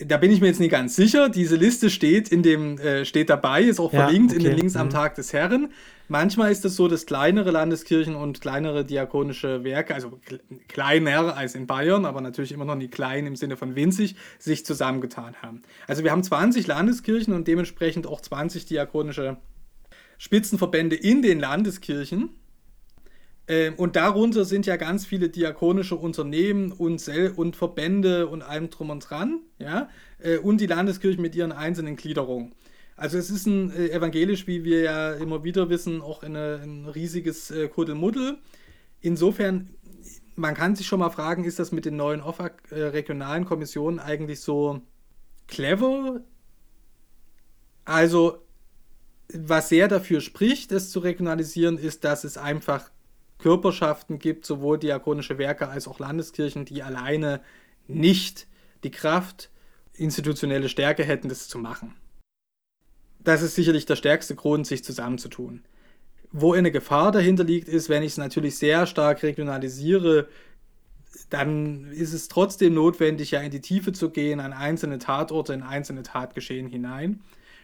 da 0.06 0.16
bin 0.16 0.30
ich 0.30 0.40
mir 0.40 0.48
jetzt 0.48 0.60
nicht 0.60 0.70
ganz 0.70 0.96
sicher. 0.96 1.28
Diese 1.28 1.56
Liste 1.56 1.90
steht 1.90 2.28
in 2.28 2.42
dem, 2.42 2.78
äh, 2.78 3.04
steht 3.04 3.30
dabei, 3.30 3.62
ist 3.62 3.80
auch 3.80 3.92
ja, 3.92 4.04
verlinkt 4.04 4.32
okay. 4.32 4.38
in 4.38 4.44
den 4.44 4.56
Links 4.56 4.74
mhm. 4.74 4.80
am 4.80 4.90
Tag 4.90 5.14
des 5.14 5.32
Herren. 5.32 5.70
Manchmal 6.08 6.50
ist 6.50 6.64
es 6.64 6.74
so, 6.74 6.88
dass 6.88 7.04
kleinere 7.04 7.50
Landeskirchen 7.50 8.14
und 8.14 8.40
kleinere 8.40 8.84
diakonische 8.84 9.62
Werke, 9.62 9.94
also 9.94 10.18
kleiner 10.66 11.36
als 11.36 11.54
in 11.54 11.66
Bayern, 11.66 12.06
aber 12.06 12.22
natürlich 12.22 12.52
immer 12.52 12.64
noch 12.64 12.76
nicht 12.76 12.92
klein 12.92 13.26
im 13.26 13.36
Sinne 13.36 13.58
von 13.58 13.76
winzig, 13.76 14.16
sich 14.38 14.64
zusammengetan 14.64 15.34
haben. 15.42 15.62
Also 15.86 16.04
wir 16.04 16.10
haben 16.10 16.22
20 16.22 16.66
Landeskirchen 16.66 17.34
und 17.34 17.46
dementsprechend 17.46 18.06
auch 18.06 18.22
20 18.22 18.64
diakonische 18.64 19.36
Spitzenverbände 20.16 20.96
in 20.96 21.20
den 21.20 21.40
Landeskirchen. 21.40 22.30
Ähm, 23.48 23.74
und 23.76 23.96
darunter 23.96 24.44
sind 24.44 24.66
ja 24.66 24.76
ganz 24.76 25.06
viele 25.06 25.30
diakonische 25.30 25.96
Unternehmen 25.96 26.70
und, 26.70 27.00
Sel 27.00 27.32
und 27.34 27.56
Verbände 27.56 28.26
und 28.28 28.42
allem 28.42 28.68
drum 28.68 28.90
und 28.90 29.00
dran, 29.00 29.40
ja, 29.58 29.88
äh, 30.18 30.36
und 30.36 30.60
die 30.60 30.66
Landeskirchen 30.66 31.22
mit 31.22 31.34
ihren 31.34 31.52
einzelnen 31.52 31.96
Gliederungen. 31.96 32.52
Also 32.96 33.16
es 33.16 33.30
ist 33.30 33.46
ein 33.46 33.70
äh, 33.70 33.88
evangelisch, 33.88 34.46
wie 34.46 34.64
wir 34.64 34.82
ja 34.82 35.12
immer 35.14 35.44
wieder 35.44 35.70
wissen, 35.70 36.02
auch 36.02 36.22
eine, 36.22 36.60
ein 36.62 36.86
riesiges 36.86 37.50
äh, 37.50 37.68
Kuddelmuddel. 37.68 38.38
Insofern, 39.00 39.70
man 40.36 40.54
kann 40.54 40.76
sich 40.76 40.86
schon 40.86 41.00
mal 41.00 41.10
fragen, 41.10 41.44
ist 41.44 41.58
das 41.58 41.72
mit 41.72 41.86
den 41.86 41.96
neuen 41.96 42.20
OFAC 42.20 42.70
äh, 42.70 42.82
regionalen 42.82 43.46
Kommissionen 43.46 43.98
eigentlich 43.98 44.40
so 44.40 44.82
clever? 45.46 46.20
Also, 47.86 48.44
was 49.32 49.70
sehr 49.70 49.88
dafür 49.88 50.20
spricht, 50.20 50.72
es 50.72 50.90
zu 50.90 50.98
regionalisieren, 50.98 51.78
ist, 51.78 52.04
dass 52.04 52.24
es 52.24 52.36
einfach 52.36 52.90
Körperschaften 53.38 54.18
gibt, 54.18 54.44
sowohl 54.44 54.78
diakonische 54.78 55.38
Werke 55.38 55.68
als 55.68 55.88
auch 55.88 55.98
Landeskirchen, 55.98 56.64
die 56.64 56.82
alleine 56.82 57.40
nicht 57.86 58.46
die 58.84 58.90
Kraft, 58.90 59.50
institutionelle 59.94 60.68
Stärke 60.68 61.04
hätten, 61.04 61.28
das 61.28 61.48
zu 61.48 61.58
machen. 61.58 61.94
Das 63.20 63.42
ist 63.42 63.54
sicherlich 63.54 63.86
der 63.86 63.96
stärkste 63.96 64.34
Grund, 64.34 64.66
sich 64.66 64.84
zusammenzutun. 64.84 65.64
Wo 66.30 66.52
eine 66.52 66.70
Gefahr 66.70 67.10
dahinter 67.10 67.44
liegt, 67.44 67.68
ist, 67.68 67.88
wenn 67.88 68.02
ich 68.02 68.12
es 68.12 68.18
natürlich 68.18 68.58
sehr 68.58 68.86
stark 68.86 69.22
regionalisiere, 69.22 70.28
dann 71.30 71.90
ist 71.90 72.12
es 72.12 72.28
trotzdem 72.28 72.74
notwendig, 72.74 73.32
ja 73.32 73.40
in 73.40 73.50
die 73.50 73.60
Tiefe 73.60 73.92
zu 73.92 74.10
gehen, 74.10 74.40
an 74.40 74.52
einzelne 74.52 74.98
Tatorte, 74.98 75.52
in 75.52 75.62
einzelne 75.62 76.02
Tatgeschehen 76.02 76.68
hinein. 76.68 77.20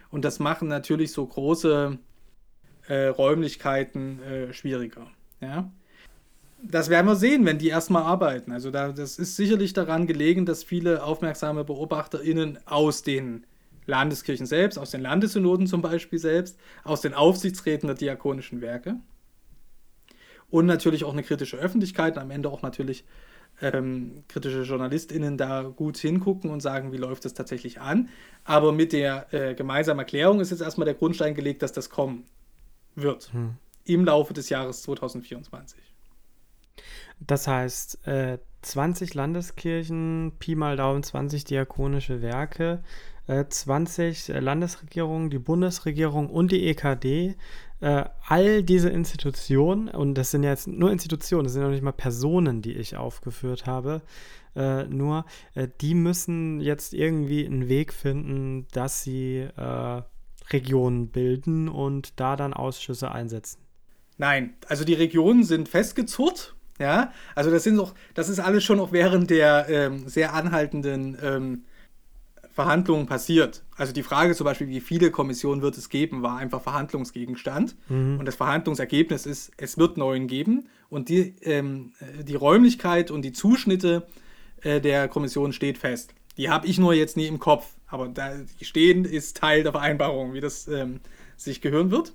Und 0.09 0.25
das 0.25 0.39
machen 0.39 0.67
natürlich 0.67 1.11
so 1.11 1.25
große 1.25 1.97
äh, 2.87 3.05
Räumlichkeiten 3.07 4.21
äh, 4.21 4.53
schwieriger. 4.53 5.07
Ja? 5.45 5.71
Das 6.61 6.89
werden 6.89 7.05
wir 7.05 7.15
sehen, 7.15 7.45
wenn 7.45 7.59
die 7.59 7.69
erstmal 7.69 8.03
arbeiten. 8.03 8.51
Also 8.51 8.71
da, 8.71 8.91
das 8.91 9.19
ist 9.19 9.35
sicherlich 9.35 9.73
daran 9.73 10.07
gelegen, 10.07 10.45
dass 10.45 10.63
viele 10.63 11.03
aufmerksame 11.03 11.63
BeobachterInnen 11.63 12.59
aus 12.65 13.03
den 13.03 13.45
Landeskirchen 13.85 14.47
selbst, 14.47 14.77
aus 14.77 14.91
den 14.91 15.01
Landessynoden 15.01 15.67
zum 15.67 15.81
Beispiel 15.81 16.19
selbst, 16.19 16.57
aus 16.83 17.01
den 17.01 17.13
Aufsichtsräten 17.13 17.87
der 17.87 17.95
diakonischen 17.95 18.61
Werke 18.61 18.97
und 20.49 20.65
natürlich 20.65 21.03
auch 21.03 21.13
eine 21.13 21.23
kritische 21.23 21.57
Öffentlichkeit 21.57 22.15
und 22.15 22.23
am 22.23 22.31
Ende 22.31 22.49
auch 22.49 22.61
natürlich 22.61 23.05
ähm, 23.61 24.23
kritische 24.27 24.63
JournalistInnen 24.63 25.37
da 25.37 25.63
gut 25.63 25.97
hingucken 25.97 26.49
und 26.49 26.61
sagen, 26.61 26.91
wie 26.91 26.97
läuft 26.97 27.25
das 27.25 27.33
tatsächlich 27.33 27.79
an. 27.79 28.09
Aber 28.43 28.71
mit 28.71 28.91
der 28.91 29.33
äh, 29.33 29.53
gemeinsamen 29.55 29.99
Erklärung 29.99 30.39
ist 30.39 30.51
jetzt 30.51 30.61
erstmal 30.61 30.85
der 30.85 30.95
Grundstein 30.95 31.35
gelegt, 31.35 31.61
dass 31.61 31.71
das 31.71 31.89
kommen 31.89 32.25
wird 32.95 33.31
hm. 33.33 33.55
Im 33.85 34.05
Laufe 34.05 34.33
des 34.33 34.49
Jahres 34.49 34.81
2024. 34.83 35.79
Das 37.19 37.47
heißt, 37.47 38.05
äh, 38.07 38.39
20 38.61 39.13
Landeskirchen, 39.13 40.33
Pi 40.39 40.55
mal 40.55 40.75
Daumen 40.75 41.03
20 41.03 41.45
diakonische 41.45 42.21
Werke, 42.21 42.83
äh, 43.27 43.45
20 43.47 44.27
Landesregierungen, 44.27 45.29
die 45.29 45.39
Bundesregierung 45.39 46.29
und 46.29 46.51
die 46.51 46.67
EKD 46.67 47.35
äh, 47.81 48.05
all 48.27 48.63
diese 48.63 48.89
Institutionen, 48.89 49.89
und 49.89 50.15
das 50.15 50.31
sind 50.31 50.43
jetzt 50.43 50.67
nur 50.67 50.91
Institutionen, 50.91 51.43
das 51.43 51.53
sind 51.53 51.63
noch 51.63 51.69
nicht 51.69 51.83
mal 51.83 51.91
Personen, 51.91 52.61
die 52.61 52.73
ich 52.73 52.95
aufgeführt 52.95 53.65
habe, 53.65 54.01
äh, 54.55 54.85
nur, 54.85 55.25
äh, 55.53 55.67
die 55.81 55.93
müssen 55.93 56.61
jetzt 56.61 56.93
irgendwie 56.93 57.45
einen 57.45 57.67
Weg 57.67 57.93
finden, 57.93 58.67
dass 58.71 59.03
sie 59.03 59.47
äh, 59.57 60.01
Regionen 60.51 61.09
bilden 61.09 61.67
und 61.67 62.19
da 62.19 62.35
dann 62.35 62.53
Ausschüsse 62.53 63.11
einsetzen. 63.11 63.64
Nein, 64.17 64.53
also 64.67 64.85
die 64.85 64.93
Regionen 64.93 65.43
sind 65.43 65.69
festgezurrt. 65.69 66.55
Ja, 66.77 67.13
also 67.35 67.51
das 67.51 67.63
sind 67.63 67.77
doch, 67.77 67.95
das 68.15 68.27
ist 68.27 68.39
alles 68.39 68.65
schon 68.65 68.81
auch 68.81 68.91
während 68.91 69.29
der 69.29 69.67
ähm, 69.69 70.09
sehr 70.09 70.33
anhaltenden 70.33 71.17
ähm, 71.23 71.63
Verhandlungen 72.55 73.05
passiert. 73.05 73.63
Also 73.75 73.93
die 73.93 74.03
Frage 74.03 74.35
zum 74.35 74.45
Beispiel, 74.45 74.67
wie 74.67 74.79
viele 74.79 75.11
Kommissionen 75.11 75.61
wird 75.61 75.77
es 75.77 75.89
geben, 75.89 76.21
war 76.21 76.37
einfach 76.37 76.61
Verhandlungsgegenstand. 76.61 77.75
Mhm. 77.89 78.19
Und 78.19 78.25
das 78.25 78.35
Verhandlungsergebnis 78.35 79.25
ist, 79.25 79.51
es 79.57 79.77
wird 79.77 79.97
neun 79.97 80.27
geben. 80.27 80.67
Und 80.89 81.09
die, 81.09 81.35
ähm, 81.41 81.91
die 82.23 82.35
Räumlichkeit 82.35 83.11
und 83.11 83.23
die 83.23 83.33
Zuschnitte 83.33 84.07
äh, 84.61 84.79
der 84.79 85.09
Kommission 85.09 85.51
steht 85.51 85.77
fest. 85.77 86.13
Die 86.37 86.49
habe 86.49 86.67
ich 86.67 86.77
nur 86.77 86.93
jetzt 86.93 87.17
nie 87.17 87.27
im 87.27 87.39
Kopf. 87.39 87.75
Aber 87.87 88.07
da 88.07 88.31
die 88.59 88.65
stehen 88.65 89.03
ist 89.05 89.37
Teil 89.37 89.63
der 89.63 89.73
Vereinbarung, 89.73 90.33
wie 90.33 90.41
das 90.41 90.67
ähm, 90.67 91.01
sich 91.35 91.59
gehören 91.61 91.91
wird. 91.91 92.13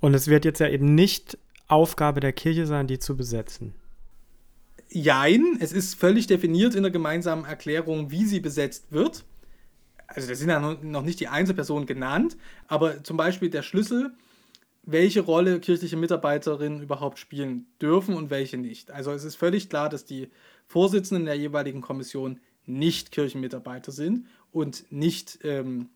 Und 0.00 0.14
es 0.14 0.28
wird 0.28 0.44
jetzt 0.44 0.60
ja 0.60 0.68
eben 0.68 0.94
nicht 0.94 1.38
Aufgabe 1.66 2.20
der 2.20 2.32
Kirche 2.32 2.66
sein, 2.66 2.86
die 2.86 2.98
zu 2.98 3.16
besetzen. 3.16 3.74
Jein, 4.90 5.58
es 5.60 5.72
ist 5.72 5.96
völlig 5.96 6.26
definiert 6.26 6.74
in 6.74 6.82
der 6.82 6.92
gemeinsamen 6.92 7.44
Erklärung, 7.44 8.10
wie 8.10 8.24
sie 8.24 8.40
besetzt 8.40 8.90
wird 8.90 9.24
also 10.08 10.26
da 10.26 10.34
sind 10.34 10.48
ja 10.48 10.58
noch 10.58 11.02
nicht 11.02 11.20
die 11.20 11.28
Einzelpersonen 11.28 11.86
genannt, 11.86 12.36
aber 12.66 13.04
zum 13.04 13.16
Beispiel 13.16 13.50
der 13.50 13.62
Schlüssel, 13.62 14.12
welche 14.82 15.20
Rolle 15.20 15.60
kirchliche 15.60 15.98
Mitarbeiterinnen 15.98 16.82
überhaupt 16.82 17.18
spielen 17.18 17.66
dürfen 17.80 18.14
und 18.14 18.30
welche 18.30 18.56
nicht. 18.56 18.90
Also 18.90 19.12
es 19.12 19.22
ist 19.22 19.36
völlig 19.36 19.68
klar, 19.68 19.90
dass 19.90 20.06
die 20.06 20.30
Vorsitzenden 20.66 21.26
der 21.26 21.34
jeweiligen 21.34 21.82
Kommission 21.82 22.40
nicht 22.64 23.12
Kirchenmitarbeiter 23.12 23.92
sind 23.92 24.26
und 24.50 24.90
nicht 24.90 25.40
ähm, 25.42 25.90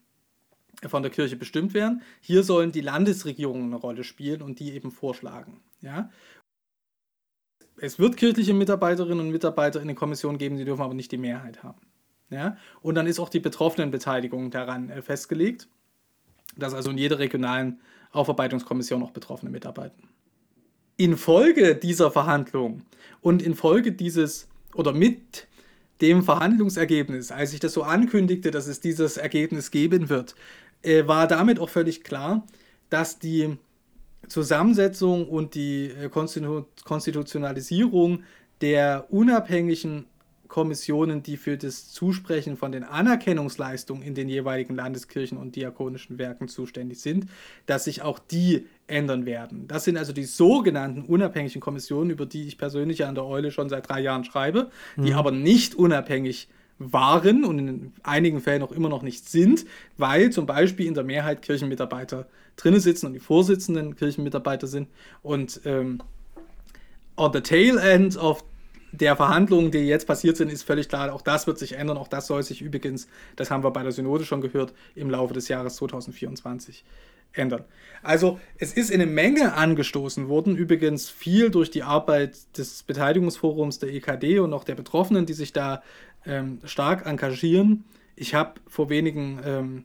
von 0.89 1.03
der 1.03 1.13
Kirche 1.13 1.37
bestimmt 1.37 1.75
werden. 1.75 2.03
Hier 2.21 2.43
sollen 2.43 2.73
die 2.73 2.81
Landesregierungen 2.81 3.67
eine 3.67 3.77
Rolle 3.77 4.05
spielen 4.05 4.43
und 4.43 4.59
die 4.59 4.73
eben 4.73 4.91
vorschlagen. 4.91 5.61
Ja? 5.81 6.11
Es 7.77 7.99
wird 7.99 8.17
kirchliche 8.17 8.55
Mitarbeiterinnen 8.55 9.21
und 9.21 9.31
Mitarbeiter 9.31 9.81
in 9.81 9.89
den 9.89 9.97
Kommissionen 9.97 10.39
geben, 10.39 10.57
sie 10.57 10.65
dürfen 10.65 10.83
aber 10.83 10.95
nicht 10.95 11.13
die 11.13 11.19
Mehrheit 11.19 11.63
haben. 11.63 11.81
Ja? 12.31 12.57
Und 12.81 12.95
dann 12.95 13.07
ist 13.07 13.21
auch 13.21 13.29
die 13.29 13.41
Betroffenenbeteiligung 13.41 14.51
daran 14.51 14.91
äh, 14.91 15.03
festgelegt, 15.03 15.69
dass 16.57 16.75
also 16.75 16.91
in 16.91 16.99
jeder 16.99 17.19
regionalen 17.19 17.81
Aufarbeitungskommission 18.11 19.03
auch 19.03 19.11
Betroffene 19.11 19.51
mitarbeiten. 19.51 20.09
Infolge 20.97 21.75
dieser 21.75 22.11
Verhandlung 22.11 22.83
und 23.21 23.43
infolge 23.43 23.93
dieses 23.93 24.49
oder 24.75 24.93
mit 24.93 25.49
dem 26.01 26.23
Verhandlungsergebnis, 26.23 27.31
als 27.31 27.53
ich 27.53 27.61
das 27.61 27.73
so 27.73 27.85
ankündigte, 27.85 28.51
dass 28.51 28.67
es 28.67 28.81
dieses 28.81 29.17
Ergebnis 29.17 29.71
geben 29.71 30.09
wird, 30.09 30.35
äh, 30.83 31.07
war 31.07 31.27
damit 31.27 31.59
auch 31.59 31.69
völlig 31.69 32.05
klar, 32.05 32.47
dass 32.91 33.19
die 33.19 33.57
Zusammensetzung 34.29 35.29
und 35.29 35.55
die 35.55 35.87
äh, 35.91 36.09
Konstitu 36.09 36.65
Konstitutionalisierung 36.85 38.23
der 38.61 39.07
unabhängigen 39.11 40.07
Kommissionen, 40.53 41.23
die 41.23 41.39
für 41.39 41.57
das 41.57 41.89
Zusprechen 41.89 42.59
von 42.59 42.73
den 42.73 42.85
Anerkennungsleistungen 42.85 44.03
in 44.03 44.15
den 44.15 44.29
jeweiligen 44.29 44.75
Landeskirchen 44.75 45.39
und 45.39 45.57
diakonischen 45.57 46.19
Werken 46.19 46.47
zuständig 46.47 47.01
sind, 47.01 47.27
dass 47.65 47.85
sich 47.85 48.03
auch 48.03 48.19
die 48.19 48.67
ändern 48.87 49.25
werden. 49.25 49.67
Das 49.67 49.85
sind 49.85 49.97
also 49.97 50.13
die 50.13 50.25
sogenannten 50.25 51.03
unabhängigen 51.03 51.63
Kommissionen, 51.63 52.11
über 52.11 52.27
die 52.27 52.47
ich 52.47 52.59
persönlich 52.59 53.07
an 53.07 53.15
der 53.15 53.25
Eule 53.25 53.51
schon 53.51 53.71
seit 53.71 53.89
drei 53.89 54.01
Jahren 54.01 54.25
schreibe, 54.25 54.71
die 54.99 55.13
mhm. 55.13 55.17
aber 55.17 55.31
nicht 55.31 55.75
unabhängig 55.75 56.49
waren 56.91 57.45
und 57.45 57.59
in 57.59 57.93
einigen 58.03 58.41
Fällen 58.41 58.63
auch 58.63 58.73
immer 58.73 58.89
noch 58.89 59.03
nicht 59.03 59.29
sind, 59.29 59.67
weil 59.99 60.31
zum 60.31 60.47
Beispiel 60.47 60.87
in 60.87 60.95
der 60.95 61.05
Mehrheit 61.05 61.43
Kirchenmitarbeiter 61.43 62.27
drinnen 62.57 62.81
sitzen 62.81 63.07
und 63.07 63.13
die 63.13 63.21
Vorsitzenden 63.21 63.97
Kirchenmitarbeiter 63.97 64.67
sind. 64.67 64.89
Und 65.23 65.61
ähm, 65.65 66.01
on 67.17 67.33
the 67.33 67.41
tail 67.41 67.79
end 67.79 68.17
of 68.17 68.45
der 68.93 69.17
Verhandlungen, 69.17 69.71
die 69.71 69.79
jetzt 69.79 70.07
passiert 70.07 70.37
sind, 70.37 70.53
ist 70.53 70.65
völlig 70.65 70.89
klar, 70.89 71.13
auch 71.15 71.23
das 71.23 71.47
wird 71.47 71.59
sich 71.59 71.73
ändern. 71.73 71.97
Auch 71.97 72.09
das 72.09 72.27
soll 72.27 72.43
sich 72.43 72.61
übrigens, 72.61 73.09
das 73.37 73.51
haben 73.51 73.65
wir 73.65 73.71
bei 73.71 73.83
der 73.83 73.93
Synode 73.93 74.25
schon 74.25 74.43
gehört, 74.43 74.75
im 74.95 75.09
Laufe 75.11 75.33
des 75.33 75.49
Jahres 75.49 75.77
2024 75.77 76.85
ändern. 77.33 77.65
Also 78.03 78.39
es 78.59 78.75
ist 78.75 78.93
eine 78.93 79.07
Menge 79.07 79.55
angestoßen 79.55 80.29
worden, 80.29 80.57
übrigens 80.57 81.09
viel 81.09 81.51
durch 81.51 81.71
die 81.71 81.83
Arbeit 81.83 82.37
des 82.59 82.83
Beteiligungsforums 82.83 83.79
der 83.79 83.95
EKD 83.95 84.41
und 84.41 84.53
auch 84.53 84.65
der 84.65 84.75
Betroffenen, 84.75 85.25
die 85.25 85.33
sich 85.33 85.53
da 85.53 85.83
ähm, 86.27 86.61
stark 86.65 87.07
engagieren. 87.07 87.85
Ich 88.17 88.35
habe 88.35 88.55
vor 88.67 88.89
wenigen 88.89 89.41
ähm, 89.45 89.85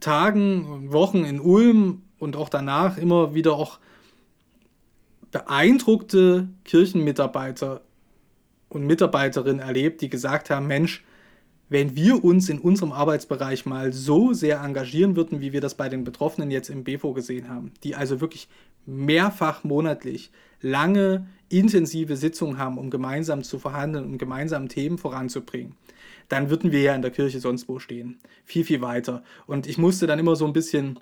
Tagen 0.00 0.92
Wochen 0.92 1.24
in 1.24 1.40
Ulm 1.40 2.02
und 2.18 2.36
auch 2.36 2.48
danach 2.48 2.98
immer 2.98 3.34
wieder 3.34 3.54
auch 3.54 3.78
beeindruckte 5.30 6.48
Kirchenmitarbeiter 6.64 7.82
und 8.68 8.86
Mitarbeiterinnen 8.86 9.60
erlebt, 9.60 10.00
die 10.00 10.08
gesagt 10.08 10.50
haben, 10.50 10.66
Mensch, 10.66 11.04
wenn 11.68 11.96
wir 11.96 12.24
uns 12.24 12.48
in 12.48 12.60
unserem 12.60 12.92
Arbeitsbereich 12.92 13.66
mal 13.66 13.92
so 13.92 14.32
sehr 14.32 14.60
engagieren 14.60 15.16
würden, 15.16 15.40
wie 15.40 15.52
wir 15.52 15.60
das 15.60 15.74
bei 15.74 15.88
den 15.88 16.04
Betroffenen 16.04 16.50
jetzt 16.50 16.70
im 16.70 16.84
BFO 16.84 17.12
gesehen 17.12 17.48
haben, 17.48 17.72
die 17.84 17.94
also 17.94 18.20
wirklich 18.20 18.48
mehrfach 18.86 19.64
monatlich 19.64 20.30
lange, 20.60 21.26
intensive 21.48 22.16
Sitzungen 22.16 22.58
haben, 22.58 22.78
um 22.78 22.90
gemeinsam 22.90 23.42
zu 23.42 23.58
verhandeln, 23.58 24.04
um 24.04 24.18
gemeinsam 24.18 24.68
Themen 24.68 24.98
voranzubringen, 24.98 25.74
dann 26.28 26.50
würden 26.50 26.72
wir 26.72 26.82
ja 26.82 26.94
in 26.94 27.02
der 27.02 27.10
Kirche 27.10 27.40
sonst 27.40 27.68
wo 27.68 27.78
stehen. 27.78 28.18
Viel, 28.44 28.64
viel 28.64 28.80
weiter. 28.80 29.22
Und 29.46 29.66
ich 29.66 29.78
musste 29.78 30.06
dann 30.06 30.18
immer 30.18 30.36
so 30.36 30.46
ein 30.46 30.52
bisschen 30.52 31.00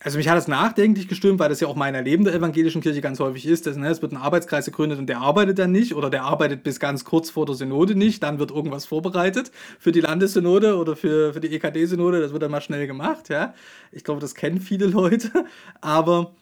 also 0.00 0.16
mich 0.16 0.28
hat 0.28 0.38
es 0.38 0.46
nachdenklich 0.46 1.08
gestimmt, 1.08 1.40
weil 1.40 1.48
das 1.48 1.58
ja 1.58 1.66
auch 1.66 1.74
mein 1.74 1.96
Erleben 1.96 2.22
der 2.22 2.32
evangelischen 2.32 2.80
Kirche 2.82 3.00
ganz 3.00 3.18
häufig 3.18 3.46
ist. 3.46 3.66
Dass, 3.66 3.76
ne, 3.76 3.88
es 3.88 4.00
wird 4.00 4.12
ein 4.12 4.16
Arbeitskreis 4.16 4.64
gegründet 4.66 5.00
und 5.00 5.08
der 5.08 5.18
arbeitet 5.18 5.58
dann 5.58 5.72
nicht 5.72 5.94
oder 5.94 6.08
der 6.08 6.22
arbeitet 6.22 6.62
bis 6.62 6.78
ganz 6.78 7.04
kurz 7.04 7.30
vor 7.30 7.46
der 7.46 7.56
Synode 7.56 7.96
nicht. 7.96 8.22
Dann 8.22 8.38
wird 8.38 8.52
irgendwas 8.52 8.86
vorbereitet 8.86 9.50
für 9.80 9.90
die 9.90 10.00
Landessynode 10.00 10.76
oder 10.76 10.94
für, 10.94 11.34
für 11.34 11.40
die 11.40 11.48
EKD-Synode. 11.48 12.20
Das 12.20 12.32
wird 12.32 12.42
dann 12.42 12.52
mal 12.52 12.60
schnell 12.60 12.86
gemacht. 12.86 13.28
Ja. 13.28 13.54
Ich 13.90 14.04
glaube, 14.04 14.20
das 14.20 14.36
kennen 14.36 14.60
viele 14.60 14.86
Leute. 14.86 15.32
Aber 15.80 16.32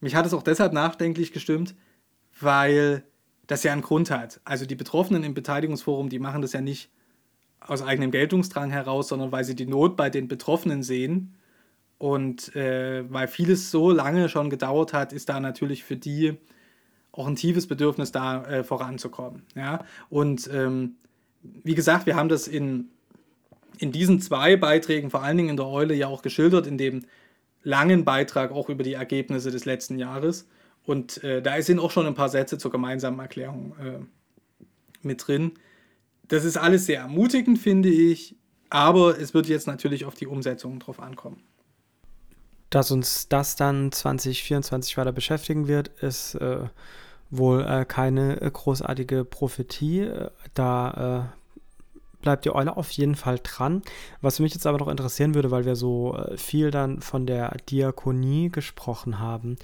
mich 0.00 0.14
hat 0.14 0.26
es 0.26 0.34
auch 0.34 0.42
deshalb 0.42 0.72
nachdenklich 0.72 1.32
gestimmt, 1.32 1.74
weil 2.40 3.04
das 3.46 3.62
ja 3.62 3.72
einen 3.72 3.82
Grund 3.82 4.10
hat. 4.10 4.40
Also 4.44 4.66
die 4.66 4.74
Betroffenen 4.74 5.22
im 5.24 5.34
Beteiligungsforum, 5.34 6.08
die 6.08 6.18
machen 6.18 6.42
das 6.42 6.52
ja 6.52 6.60
nicht 6.60 6.90
aus 7.60 7.82
eigenem 7.82 8.10
Geltungsdrang 8.10 8.70
heraus, 8.70 9.08
sondern 9.08 9.32
weil 9.32 9.44
sie 9.44 9.54
die 9.54 9.66
Not 9.66 9.96
bei 9.96 10.10
den 10.10 10.28
Betroffenen 10.28 10.82
sehen 10.82 11.34
und 11.98 12.54
äh, 12.54 13.04
weil 13.10 13.28
vieles 13.28 13.70
so 13.70 13.90
lange 13.90 14.28
schon 14.28 14.50
gedauert 14.50 14.92
hat, 14.92 15.12
ist 15.12 15.28
da 15.28 15.40
natürlich 15.40 15.84
für 15.84 15.96
die 15.96 16.36
auch 17.12 17.26
ein 17.26 17.36
tiefes 17.36 17.66
Bedürfnis 17.66 18.12
da 18.12 18.44
äh, 18.44 18.64
voranzukommen. 18.64 19.42
Ja? 19.54 19.84
Und 20.10 20.50
ähm, 20.52 20.96
wie 21.42 21.74
gesagt, 21.74 22.06
wir 22.06 22.16
haben 22.16 22.28
das 22.28 22.46
in, 22.46 22.90
in 23.78 23.92
diesen 23.92 24.20
zwei 24.20 24.56
Beiträgen, 24.56 25.10
vor 25.10 25.22
allen 25.22 25.36
Dingen 25.38 25.50
in 25.50 25.56
der 25.56 25.66
Eule, 25.66 25.94
ja 25.94 26.08
auch 26.08 26.22
geschildert, 26.22 26.66
in 26.66 26.76
dem 26.76 27.04
langen 27.66 28.04
Beitrag 28.04 28.52
auch 28.52 28.68
über 28.68 28.84
die 28.84 28.94
Ergebnisse 28.94 29.50
des 29.50 29.64
letzten 29.64 29.98
Jahres. 29.98 30.46
Und 30.84 31.22
äh, 31.24 31.42
da 31.42 31.60
sind 31.60 31.80
auch 31.80 31.90
schon 31.90 32.06
ein 32.06 32.14
paar 32.14 32.28
Sätze 32.28 32.58
zur 32.58 32.70
gemeinsamen 32.70 33.18
Erklärung 33.18 33.74
äh, 33.82 33.98
mit 35.02 35.26
drin. 35.26 35.52
Das 36.28 36.44
ist 36.44 36.56
alles 36.56 36.86
sehr 36.86 37.00
ermutigend, 37.00 37.58
finde 37.58 37.88
ich, 37.88 38.36
aber 38.70 39.18
es 39.18 39.34
wird 39.34 39.48
jetzt 39.48 39.66
natürlich 39.66 40.04
auf 40.04 40.14
die 40.14 40.28
Umsetzung 40.28 40.78
drauf 40.78 41.00
ankommen. 41.00 41.42
Dass 42.70 42.92
uns 42.92 43.28
das 43.28 43.56
dann 43.56 43.90
2024 43.90 44.96
weiter 44.96 45.12
beschäftigen 45.12 45.66
wird, 45.66 45.88
ist 46.00 46.36
äh, 46.36 46.68
wohl 47.30 47.64
äh, 47.64 47.84
keine 47.84 48.36
großartige 48.36 49.24
Prophetie. 49.24 50.02
Äh, 50.02 50.30
da 50.54 51.32
äh, 51.32 51.45
bleibt 52.26 52.44
die 52.44 52.52
Eule 52.52 52.76
auf 52.76 52.90
jeden 52.90 53.14
Fall 53.14 53.38
dran. 53.40 53.82
Was 54.20 54.40
mich 54.40 54.52
jetzt 54.52 54.66
aber 54.66 54.78
noch 54.78 54.88
interessieren 54.88 55.36
würde, 55.36 55.52
weil 55.52 55.64
wir 55.64 55.76
so 55.76 56.16
äh, 56.16 56.36
viel 56.36 56.72
dann 56.72 57.00
von 57.00 57.24
der 57.24 57.56
Diakonie 57.70 58.50
gesprochen 58.50 59.20
haben. 59.20 59.56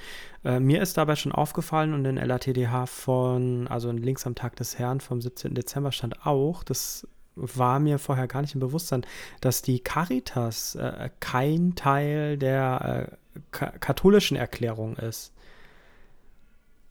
Äh, 0.45 0.61
mir 0.61 0.81
ist 0.81 0.97
dabei 0.97 1.17
schon 1.17 1.33
aufgefallen 1.33 1.93
und 1.93 2.05
in 2.05 2.17
LATDH 2.17 2.87
von, 2.87 3.67
also 3.67 3.91
in 3.91 3.99
Links 3.99 4.29
am 4.29 4.37
Tag 4.37 4.55
des 4.55 4.79
Herrn 4.79 5.01
vom 5.01 5.21
17. 5.21 5.55
Dezember 5.55 5.91
stand 5.91 6.25
auch, 6.25 6.63
das 6.63 7.05
war 7.35 7.81
mir 7.81 7.99
vorher 7.99 8.29
gar 8.29 8.43
nicht 8.43 8.55
im 8.55 8.61
Bewusstsein, 8.61 9.05
dass 9.41 9.63
die 9.63 9.81
Caritas 9.81 10.77
äh, 10.77 11.11
kein 11.19 11.75
Teil 11.75 12.39
der 12.39 13.09
äh, 13.11 13.17
katholischen 13.51 14.37
Erklärung 14.37 14.97
ist. 14.99 15.32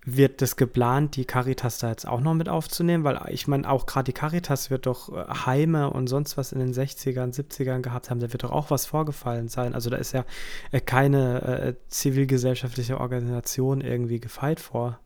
Wird 0.04 0.42
das 0.42 0.56
geplant, 0.56 1.16
die 1.16 1.26
Caritas 1.26 1.78
da 1.78 1.90
jetzt 1.90 2.08
auch 2.08 2.22
noch 2.22 2.34
mit 2.34 2.50
aufzunehmen? 2.50 3.04
Weil 3.04 3.22
ich 3.30 3.48
meine, 3.48 3.70
auch 3.70 3.86
gerade 3.86 4.06
die 4.06 4.14
Caritas 4.14 4.72
wird 4.72 4.88
doch 4.88 5.16
äh, 5.16 5.26
Heime 5.46 5.92
und 5.92 6.08
sonst 6.08 6.38
was 6.38 6.52
in 6.52 6.60
den 6.60 6.74
60ern, 6.74 7.36
70ern 7.36 7.82
gehabt 7.82 8.10
haben. 8.10 8.20
Da 8.20 8.32
wird 8.32 8.44
doch 8.44 8.52
auch 8.52 8.72
was 8.72 8.88
vorgefallen 8.88 9.48
sein. 9.48 9.76
Also 9.76 9.92
da 9.92 9.98
ist 9.98 10.14
ja 10.14 10.26
äh, 10.72 10.82
keine 10.82 11.42
äh, 11.44 11.74
zivilgesellschaftliche 11.88 13.00
Organisation 13.00 13.82
irgendwie 13.82 14.20
gefeit 14.20 14.60
vor. 14.60 15.00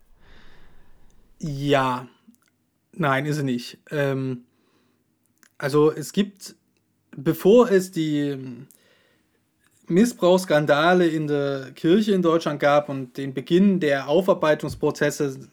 Ja, 1.40 2.08
nein, 2.94 3.26
ist 3.26 3.36
sie 3.36 3.44
nicht. 3.44 3.80
Ähm, 3.92 4.46
also 5.58 5.92
es 5.92 6.14
gibt, 6.14 6.56
bevor 7.16 7.70
es 7.70 7.92
die 7.92 8.66
Missbrauchsskandale 9.88 11.08
in 11.08 11.28
der 11.28 11.72
Kirche 11.74 12.14
in 12.14 12.22
Deutschland 12.22 12.60
gab 12.60 12.90
und 12.90 13.18
den 13.18 13.34
Beginn 13.34 13.80
der 13.80 14.08
Aufarbeitungsprozesse 14.08 15.48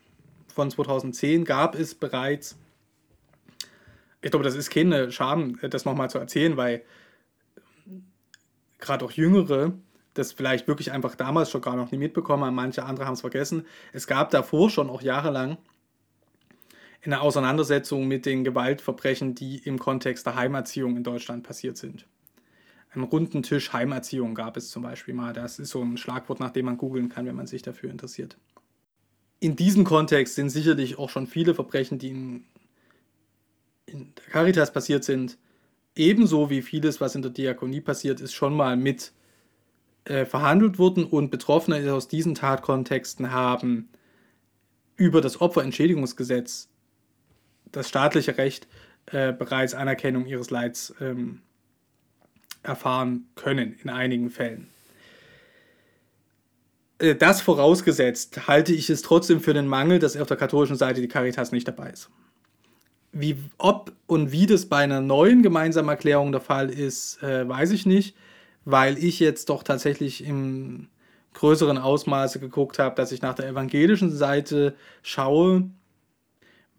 von 0.49 0.71
2010 0.71 1.45
gab 1.45 1.75
es 1.75 1.95
bereits. 1.95 2.57
Ich 4.23 4.31
glaube, 4.31 4.45
das 4.45 4.55
ist 4.55 4.71
keine 4.71 5.11
Scham, 5.11 5.59
das 5.63 5.85
nochmal 5.85 6.11
zu 6.11 6.19
erzählen, 6.19 6.57
weil 6.57 6.83
gerade 8.79 9.05
auch 9.05 9.13
Jüngere 9.13 9.73
das 10.15 10.33
vielleicht 10.33 10.69
wirklich 10.69 10.93
einfach 10.93 11.15
damals 11.15 11.51
schon 11.51 11.63
gar 11.63 11.77
noch 11.77 11.91
nie 11.91 11.99
mitbekommen 11.99 12.45
haben, 12.45 12.55
manche 12.55 12.85
andere 12.85 13.07
haben 13.07 13.15
es 13.15 13.23
vergessen. 13.23 13.67
Es 13.93 14.07
gab 14.07 14.31
davor 14.31 14.71
schon 14.71 14.91
auch 14.91 15.03
jahrelang 15.03 15.57
eine 17.05 17.21
Auseinandersetzung 17.21 18.07
mit 18.07 18.27
den 18.27 18.45
Gewaltverbrechen, 18.45 19.35
die 19.35 19.59
im 19.59 19.79
Kontext 19.79 20.27
der 20.27 20.37
Heimerziehung 20.37 20.97
in 20.97 21.03
Deutschland 21.03 21.43
passiert 21.43 21.77
sind. 21.77 22.07
Einen 22.95 23.05
runden 23.05 23.43
Tisch 23.43 23.73
Heimerziehung 23.73 24.35
gab 24.35 24.57
es 24.57 24.71
zum 24.71 24.83
Beispiel 24.83 25.15
mal. 25.15 25.33
Das 25.33 25.59
ist 25.59 25.71
so 25.71 25.83
ein 25.83 25.97
Schlagwort, 25.97 26.41
nach 26.41 26.51
dem 26.51 26.67
man 26.67 26.77
googeln 26.77 27.09
kann, 27.09 27.27
wenn 27.27 27.37
man 27.37 27.47
sich 27.47 27.63
dafür 27.63 27.91
interessiert. 27.91 28.37
In 29.41 29.57
diesem 29.57 29.85
Kontext 29.85 30.35
sind 30.35 30.51
sicherlich 30.51 30.99
auch 30.99 31.09
schon 31.09 31.27
viele 31.27 31.55
Verbrechen, 31.55 31.99
die 31.99 32.11
in, 32.11 32.45
in 33.87 34.15
der 34.15 34.25
Caritas 34.31 34.73
passiert 34.73 35.05
sind, 35.05 35.39
ebenso 35.97 36.51
wie 36.51 36.63
vieles, 36.63 37.01
was 37.01 37.15
in 37.15 37.23
der 37.23 37.31
Diakonie 37.31 37.81
passiert 37.81 38.21
ist, 38.21 38.35
schon 38.35 38.55
mal 38.55 38.77
mit 38.77 39.13
äh, 40.05 40.27
verhandelt 40.27 40.79
worden 40.79 41.05
und 41.05 41.31
Betroffene 41.31 41.93
aus 41.93 42.09
diesen 42.09 42.35
Tatkontexten 42.35 43.33
haben 43.33 43.89
über 44.97 45.21
das 45.21 45.41
Opferentschädigungsgesetz, 45.41 46.69
das 47.71 47.89
staatliche 47.89 48.37
Recht, 48.37 48.69
äh, 49.07 49.33
bereits 49.33 49.75
Anerkennung 49.75 50.27
ihres 50.27 50.51
Leids 50.51 50.95
ähm, 51.01 51.41
erfahren 52.63 53.29
können 53.35 53.77
in 53.83 53.91
einigen 53.91 54.31
Fällen. 54.31 54.69
Äh, 56.99 57.15
das 57.17 57.41
vorausgesetzt, 57.41 58.47
halte 58.47 58.73
ich 58.73 58.89
es 58.89 59.03
trotzdem 59.03 59.41
für 59.41 59.55
den 59.55 59.67
Mangel, 59.67 59.99
dass 59.99 60.17
auf 60.17 60.29
der 60.29 60.37
katholischen 60.37 60.77
Seite 60.77 61.01
die 61.01 61.09
Caritas 61.09 61.53
nicht 61.53 61.67
dabei 61.69 61.91
ist. 61.91 62.11
Wie, 63.13 63.37
ob 63.59 63.93
und 64.07 64.33
wie 64.33 64.47
das 64.47 64.67
bei 64.67 64.79
einer 64.79 65.03
neuen 65.03 65.43
gemeinsamen 65.43 65.91
Erklärung 65.91 66.33
der 66.33 66.41
Fall 66.41 66.71
ist, 66.71 67.23
äh, 67.23 67.47
weiß 67.47 67.73
ich 67.73 67.85
nicht, 67.85 68.17
weil 68.65 68.97
ich 68.97 69.21
jetzt 69.21 69.51
doch 69.51 69.63
tatsächlich 69.63 70.25
im 70.25 70.89
größeren 71.35 71.79
Ausmaße 71.79 72.41
geguckt 72.41 72.79
habe, 72.79 72.95
dass 72.95 73.13
ich 73.13 73.21
nach 73.23 73.35
der 73.35 73.49
evangelischen 73.49 74.11
Seite 74.11 74.75
schaue 75.03 75.71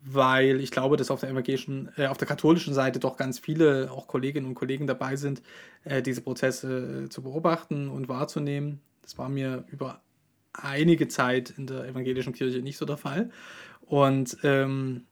weil 0.06 0.60
ich 0.60 0.72
glaube, 0.72 0.98
dass 0.98 1.12
auf 1.12 1.22
der 1.22 1.30
evangelischen, 1.30 1.90
äh, 1.98 2.08
auf 2.08 2.18
der 2.18 2.28
katholischen 2.28 2.74
Seite 2.74 3.00
doch 3.00 3.18
ganz 3.18 3.40
viele 3.40 3.90
auch 3.92 4.08
Kolleginnen 4.08 4.48
und 4.48 4.56
Kollegen 4.56 4.88
dabei 4.88 5.16
sind, 5.16 5.42
äh, 5.86 6.02
diese 6.02 6.22
Prozesse 6.22 7.06
äh, 7.06 7.10
zu 7.10 7.22
beobachten 7.24 7.90
und 7.90 8.10
wahrzunehmen. 8.10 8.82
Das 9.02 9.18
war 9.18 9.30
mir 9.30 9.66
über 9.72 10.02
einige 10.54 11.08
Zeit 11.08 11.54
in 11.58 11.68
der 11.68 11.86
evangelischen 11.86 12.34
Kirche 12.34 12.60
nicht 12.60 12.78
so 12.78 12.86
der 12.86 12.98
Fall. 12.98 13.32
Und 13.82 14.38
ähm, 14.44 15.06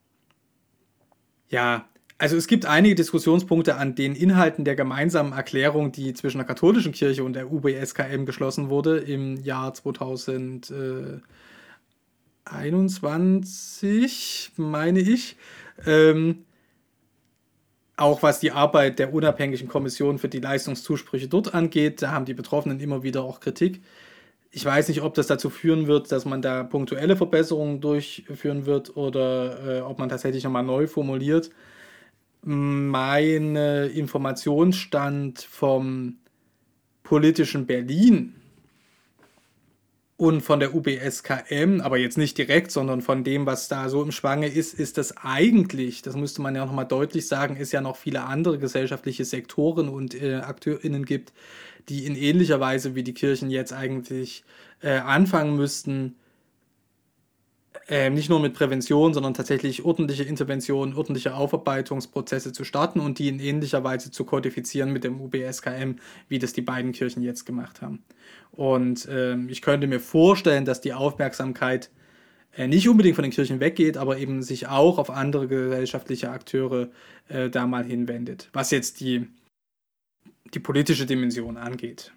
ja, 1.48 1.86
also 2.18 2.36
es 2.36 2.46
gibt 2.46 2.66
einige 2.66 2.94
Diskussionspunkte 2.94 3.76
an 3.76 3.94
den 3.94 4.14
Inhalten 4.14 4.64
der 4.64 4.76
gemeinsamen 4.76 5.32
Erklärung, 5.32 5.90
die 5.90 6.14
zwischen 6.14 6.38
der 6.38 6.46
katholischen 6.46 6.92
Kirche 6.92 7.24
und 7.24 7.32
der 7.32 7.50
UBSKM 7.50 8.26
geschlossen 8.26 8.68
wurde 8.68 8.98
im 8.98 9.42
Jahr 9.42 9.74
2000. 9.74 10.70
Äh, 10.70 11.20
21, 12.44 14.52
meine 14.56 15.00
ich. 15.00 15.36
Ähm, 15.86 16.44
auch 17.96 18.22
was 18.22 18.40
die 18.40 18.52
Arbeit 18.52 18.98
der 18.98 19.12
unabhängigen 19.12 19.68
Kommission 19.68 20.18
für 20.18 20.28
die 20.28 20.40
Leistungszusprüche 20.40 21.28
dort 21.28 21.54
angeht, 21.54 22.02
da 22.02 22.10
haben 22.10 22.24
die 22.24 22.34
Betroffenen 22.34 22.80
immer 22.80 23.02
wieder 23.02 23.22
auch 23.22 23.40
Kritik. 23.40 23.82
Ich 24.50 24.64
weiß 24.64 24.88
nicht, 24.88 25.02
ob 25.02 25.14
das 25.14 25.28
dazu 25.28 25.50
führen 25.50 25.86
wird, 25.86 26.12
dass 26.12 26.24
man 26.24 26.42
da 26.42 26.64
punktuelle 26.64 27.16
Verbesserungen 27.16 27.80
durchführen 27.80 28.66
wird 28.66 28.96
oder 28.96 29.78
äh, 29.78 29.80
ob 29.80 29.98
man 29.98 30.08
tatsächlich 30.08 30.44
nochmal 30.44 30.64
neu 30.64 30.86
formuliert. 30.86 31.50
Mein 32.44 33.54
Informationsstand 33.54 35.42
vom 35.42 36.16
politischen 37.04 37.66
Berlin 37.66 38.41
und 40.22 40.40
von 40.40 40.60
der 40.60 40.72
UBSKM, 40.72 41.80
aber 41.80 41.98
jetzt 41.98 42.16
nicht 42.16 42.38
direkt, 42.38 42.70
sondern 42.70 43.02
von 43.02 43.24
dem, 43.24 43.44
was 43.44 43.66
da 43.66 43.88
so 43.88 44.04
im 44.04 44.12
Schwange 44.12 44.46
ist, 44.46 44.72
ist 44.72 44.96
das 44.96 45.16
eigentlich, 45.16 46.00
das 46.02 46.14
müsste 46.14 46.42
man 46.42 46.54
ja 46.54 46.64
nochmal 46.64 46.86
deutlich 46.86 47.26
sagen, 47.26 47.56
ist 47.56 47.72
ja 47.72 47.80
noch 47.80 47.96
viele 47.96 48.22
andere 48.22 48.56
gesellschaftliche 48.56 49.24
Sektoren 49.24 49.88
und 49.88 50.14
äh, 50.14 50.36
AkteurInnen 50.36 51.06
gibt, 51.06 51.32
die 51.88 52.06
in 52.06 52.14
ähnlicher 52.14 52.60
Weise 52.60 52.94
wie 52.94 53.02
die 53.02 53.14
Kirchen 53.14 53.50
jetzt 53.50 53.72
eigentlich 53.72 54.44
äh, 54.80 54.98
anfangen 54.98 55.56
müssten, 55.56 56.14
äh, 57.92 58.08
nicht 58.08 58.30
nur 58.30 58.40
mit 58.40 58.54
Prävention, 58.54 59.12
sondern 59.12 59.34
tatsächlich 59.34 59.84
ordentliche 59.84 60.22
Interventionen, 60.22 60.94
ordentliche 60.94 61.34
Aufarbeitungsprozesse 61.34 62.52
zu 62.52 62.64
starten 62.64 63.00
und 63.00 63.18
die 63.18 63.28
in 63.28 63.38
ähnlicher 63.38 63.84
Weise 63.84 64.10
zu 64.10 64.24
kodifizieren 64.24 64.94
mit 64.94 65.04
dem 65.04 65.20
UBSKM, 65.20 65.96
wie 66.26 66.38
das 66.38 66.54
die 66.54 66.62
beiden 66.62 66.92
Kirchen 66.92 67.22
jetzt 67.22 67.44
gemacht 67.44 67.82
haben. 67.82 68.02
Und 68.50 69.04
äh, 69.08 69.36
ich 69.48 69.60
könnte 69.60 69.86
mir 69.88 70.00
vorstellen, 70.00 70.64
dass 70.64 70.80
die 70.80 70.94
Aufmerksamkeit 70.94 71.90
äh, 72.56 72.66
nicht 72.66 72.88
unbedingt 72.88 73.14
von 73.14 73.24
den 73.24 73.30
Kirchen 73.30 73.60
weggeht, 73.60 73.98
aber 73.98 74.16
eben 74.16 74.42
sich 74.42 74.68
auch 74.68 74.96
auf 74.96 75.10
andere 75.10 75.46
gesellschaftliche 75.46 76.30
Akteure 76.30 76.88
äh, 77.28 77.50
da 77.50 77.66
mal 77.66 77.84
hinwendet, 77.84 78.48
was 78.54 78.70
jetzt 78.70 79.00
die, 79.00 79.28
die 80.54 80.60
politische 80.60 81.04
Dimension 81.04 81.58
angeht. 81.58 82.14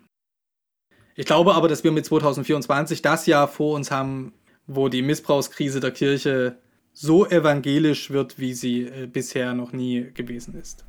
Ich 1.16 1.26
glaube 1.26 1.54
aber, 1.54 1.68
dass 1.68 1.84
wir 1.84 1.92
mit 1.92 2.06
2024 2.06 3.02
das 3.02 3.26
Jahr 3.26 3.50
vor 3.50 3.76
uns 3.76 3.92
haben, 3.92 4.32
wo 4.68 4.90
die 4.90 5.02
Missbrauchskrise 5.02 5.80
der 5.80 5.92
Kirche 5.92 6.58
so 6.94 7.26
evangelisch 7.26 8.10
wird, 8.10 8.40
wie 8.40 8.54
sie 8.54 8.84
äh, 8.84 9.08
bisher 9.08 9.54
noch 9.54 9.74
nie 9.74 10.12
gewesen 10.14 10.56
ist. 10.60 10.86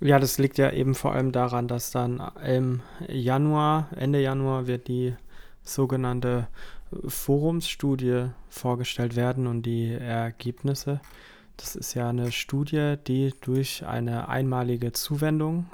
Ja, 0.00 0.18
das 0.18 0.38
liegt 0.38 0.58
ja 0.58 0.72
eben 0.72 0.94
vor 0.94 1.12
allem 1.12 1.30
daran, 1.30 1.68
dass 1.68 1.92
dann 1.92 2.20
im 2.44 2.80
Januar, 3.06 3.88
Ende 3.94 4.20
Januar, 4.20 4.66
wird 4.66 4.88
die 4.88 5.14
sogenannte 5.62 6.48
Forumsstudie 7.06 8.30
vorgestellt 8.48 9.14
werden 9.14 9.46
und 9.46 9.62
die 9.62 9.92
Ergebnisse. 9.92 11.00
Das 11.56 11.76
ist 11.76 11.94
ja 11.94 12.08
eine 12.08 12.32
Studie, 12.32 12.96
die 13.06 13.32
durch 13.42 13.86
eine 13.86 14.28
einmalige 14.28 14.92
Zuwendung 14.92 15.66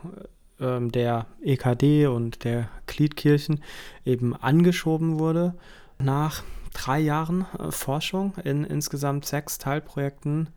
äh, 0.61 0.81
der 0.89 1.27
EKD 1.43 2.07
und 2.07 2.45
der 2.45 2.69
Gliedkirchen 2.87 3.63
eben 4.05 4.35
angeschoben 4.35 5.19
wurde 5.19 5.55
nach 5.99 6.43
drei 6.73 7.01
Jahren 7.01 7.47
äh, 7.59 7.71
Forschung 7.71 8.35
in 8.45 8.65
insgesamt 8.65 9.25
sechs 9.25 9.59
Teilprojekten, 9.59 10.49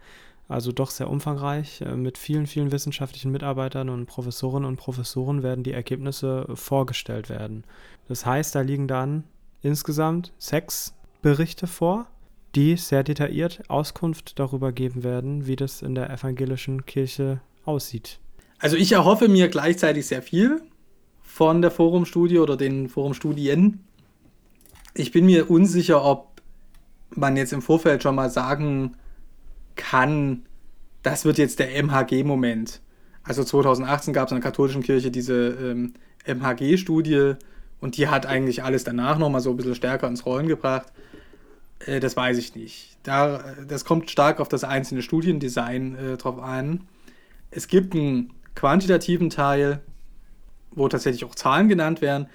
also 0.48 0.72
doch 0.72 0.92
sehr 0.92 1.10
umfangreich. 1.10 1.82
Äh, 1.82 1.96
mit 1.96 2.18
vielen, 2.18 2.48
vielen 2.48 2.72
wissenschaftlichen 2.72 3.32
Mitarbeitern 3.32 3.90
und 3.90 4.06
Professorinnen 4.06 4.68
und 4.68 4.78
Professoren 4.78 5.44
werden 5.44 5.64
die 5.64 5.74
Ergebnisse 5.74 6.48
vorgestellt 6.54 7.30
werden. 7.30 7.64
Das 8.08 8.26
heißt, 8.26 8.56
da 8.56 8.62
liegen 8.62 8.88
dann 8.88 9.24
insgesamt 9.62 10.34
sechs 10.38 10.94
Berichte 11.22 11.68
vor, 11.68 12.08
die 12.56 12.76
sehr 12.76 13.04
detailliert 13.04 13.62
Auskunft 13.70 14.40
darüber 14.40 14.72
geben 14.72 15.04
werden, 15.04 15.48
wie 15.48 15.56
das 15.56 15.82
in 15.82 15.96
der 15.96 16.10
evangelischen 16.10 16.86
Kirche 16.86 17.42
aussieht. 17.64 18.20
Also 18.60 18.76
ich 18.76 18.92
erhoffe 18.92 19.28
mir 19.28 19.48
gleichzeitig 19.48 20.08
sehr 20.08 20.22
viel 20.22 20.62
von 21.22 21.62
der 21.62 21.72
Forumstudie 21.72 22.40
oder 22.40 22.58
den 22.58 22.90
Forumstudien. 22.90 23.84
Ich 24.94 25.12
bin 25.12 25.26
mir 25.26 25.50
unsicher, 25.50 26.04
ob 26.04 26.42
man 27.12 27.38
jetzt 27.38 27.54
im 27.54 27.62
Vorfeld 27.62 28.04
schon 28.04 28.16
mal 28.16 28.30
sagen 28.30 28.96
kann, 29.76 30.44
das 31.04 31.26
wird 31.26 31.38
jetzt 31.38 31.60
der 31.60 31.82
MHG-Moment. 31.82 32.82
Also 33.24 33.44
2018 33.44 34.14
gab 34.14 34.28
es 34.28 34.32
in 34.32 34.38
der 34.38 34.44
katholischen 34.44 34.84
Kirche 34.84 35.12
diese 35.12 35.50
ähm, 35.50 35.94
MHG-Studie 36.26 37.34
und 37.80 37.98
die 37.98 38.08
hat 38.08 38.26
eigentlich 38.26 38.64
alles 38.64 38.84
danach 38.84 39.18
nochmal 39.18 39.42
so 39.42 39.52
ein 39.52 39.58
bisschen 39.58 39.76
stärker 39.76 40.08
ins 40.08 40.26
Rollen 40.26 40.48
gebracht. 40.48 40.92
Äh, 41.86 42.00
das 42.00 42.16
weiß 42.16 42.38
ich 42.38 42.56
nicht. 42.56 42.98
Da, 43.04 43.56
das 43.68 43.86
kommt 43.86 44.10
stark 44.10 44.40
auf 44.40 44.48
das 44.48 44.64
einzelne 44.64 45.02
Studiendesign 45.02 45.96
äh, 45.96 46.18
drauf 46.18 46.40
an. 46.40 46.88
Es 47.50 47.68
gibt 47.68 47.94
einen 47.94 48.34
quantitativen 48.56 49.30
Teil, 49.30 49.82
wo 50.72 50.88
tatsächlich 50.88 51.26
auch 51.26 51.36
Zahlen 51.36 51.68
genannt 51.68 52.02
werden. 52.02 52.28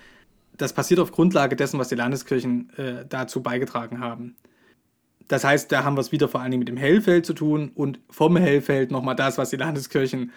Das 0.57 0.73
passiert 0.73 1.01
auf 1.01 1.13
Grundlage 1.13 1.57
dessen, 1.57 1.79
was 1.79 1.89
die 1.89 1.95
Landeskirchen 1.95 2.71
äh, 2.77 3.05
dazu 3.09 3.43
beigetragen 3.43 4.01
haben. 4.01 4.37
Das 5.29 5.45
heißt, 5.45 5.73
da 5.73 5.85
haben 5.85 5.97
wir 5.97 6.01
es 6.01 6.13
wieder 6.13 6.29
vor 6.29 6.41
allen 6.41 6.51
Dingen 6.51 6.61
mit 6.61 6.69
dem 6.69 6.77
Hellfeld 6.77 7.27
zu 7.27 7.35
tun 7.35 7.73
und 7.75 8.01
vom 8.11 8.37
Hellfeld 8.37 8.91
nochmal 8.91 9.17
das, 9.17 9.39
was 9.39 9.51
die 9.51 9.57
Landeskirchen 9.57 10.33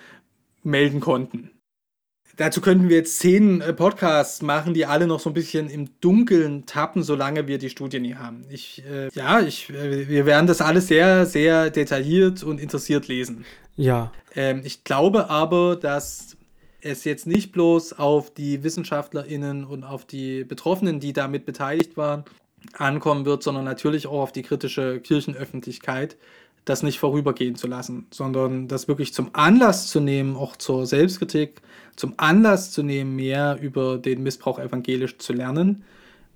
melden 0.64 1.00
konnten. 1.00 1.52
Dazu 2.40 2.62
könnten 2.62 2.88
wir 2.88 2.96
jetzt 2.96 3.20
zehn 3.20 3.60
äh, 3.60 3.74
Podcasts 3.74 4.42
machen, 4.42 4.74
die 4.74 4.86
alle 4.86 5.08
noch 5.08 5.20
so 5.20 5.30
ein 5.30 5.34
bisschen 5.34 5.70
im 5.70 5.90
Dunkeln 6.00 6.66
tappen, 6.66 7.04
solange 7.04 7.48
wir 7.48 7.58
die 7.58 7.70
Studie 7.70 8.00
nie 8.00 8.16
haben. 8.16 8.46
Ich, 8.50 8.82
äh, 8.90 9.10
ja, 9.14 9.42
ich, 9.42 9.70
äh, 9.70 10.08
wir 10.08 10.26
werden 10.26 10.48
das 10.48 10.62
alles 10.62 10.88
sehr, 10.88 11.26
sehr 11.26 11.70
detailliert 11.70 12.44
und 12.44 12.62
interessiert 12.62 13.10
lesen. 13.10 13.44
Ja. 13.76 14.14
Ähm, 14.36 14.62
ich 14.64 14.86
glaube 14.86 15.30
aber, 15.30 15.76
dass 15.76 16.38
es 16.82 17.04
jetzt 17.04 17.28
nicht 17.28 17.52
bloß 17.52 17.94
auf 17.94 18.34
die 18.34 18.64
WissenschaftlerInnen 18.64 19.66
und 19.66 19.84
auf 19.84 20.06
die 20.06 20.44
Betroffenen, 20.44 21.00
die 21.00 21.14
damit 21.14 21.46
beteiligt 21.46 21.98
waren, 21.98 22.24
ankommen 22.74 23.26
wird, 23.26 23.44
sondern 23.44 23.66
natürlich 23.66 24.08
auch 24.08 24.22
auf 24.22 24.32
die 24.32 24.42
kritische 24.42 25.00
Kirchenöffentlichkeit, 25.00 26.18
das 26.66 26.84
nicht 26.84 27.00
vorübergehen 27.00 27.56
zu 27.56 27.68
lassen, 27.68 28.08
sondern 28.12 28.68
das 28.68 28.88
wirklich 28.88 29.14
zum 29.14 29.30
Anlass 29.34 29.88
zu 29.88 30.00
nehmen, 30.00 30.36
auch 30.36 30.56
zur 30.56 30.86
Selbstkritik, 30.86 31.62
zum 31.96 32.14
Anlass 32.18 32.72
zu 32.72 32.84
nehmen, 32.84 33.16
mehr 33.16 33.58
über 33.62 33.98
den 33.98 34.24
Missbrauch 34.24 34.60
evangelisch 34.60 35.18
zu 35.18 35.34
lernen, 35.34 35.84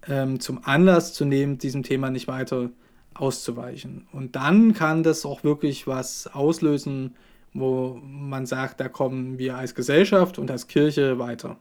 ähm, 0.07 0.39
zum 0.39 0.63
Anlass 0.63 1.13
zu 1.13 1.25
nehmen, 1.25 1.57
diesem 1.57 1.83
Thema 1.83 2.09
nicht 2.09 2.27
weiter 2.27 2.69
auszuweichen. 3.13 4.07
Und 4.11 4.35
dann 4.35 4.73
kann 4.73 5.03
das 5.03 5.25
auch 5.25 5.43
wirklich 5.43 5.87
was 5.87 6.27
auslösen, 6.27 7.15
wo 7.53 7.99
man 8.01 8.45
sagt, 8.45 8.79
da 8.79 8.89
kommen 8.89 9.37
wir 9.37 9.57
als 9.57 9.75
Gesellschaft 9.75 10.39
und 10.39 10.49
als 10.49 10.67
Kirche 10.67 11.19
weiter. 11.19 11.57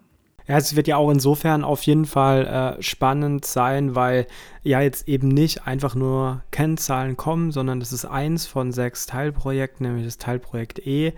Ja, 0.48 0.56
es 0.56 0.74
wird 0.74 0.88
ja 0.88 0.96
auch 0.96 1.10
insofern 1.10 1.62
auf 1.62 1.82
jeden 1.84 2.04
Fall 2.04 2.76
äh, 2.78 2.82
spannend 2.82 3.44
sein, 3.44 3.94
weil 3.94 4.26
ja 4.62 4.80
jetzt 4.80 5.06
eben 5.08 5.28
nicht 5.28 5.66
einfach 5.68 5.94
nur 5.94 6.42
Kennzahlen 6.50 7.16
kommen, 7.16 7.52
sondern 7.52 7.78
das 7.78 7.92
ist 7.92 8.04
eins 8.04 8.46
von 8.46 8.72
sechs 8.72 9.06
Teilprojekten, 9.06 9.86
nämlich 9.86 10.04
das 10.04 10.18
Teilprojekt 10.18 10.84
E. 10.84 11.12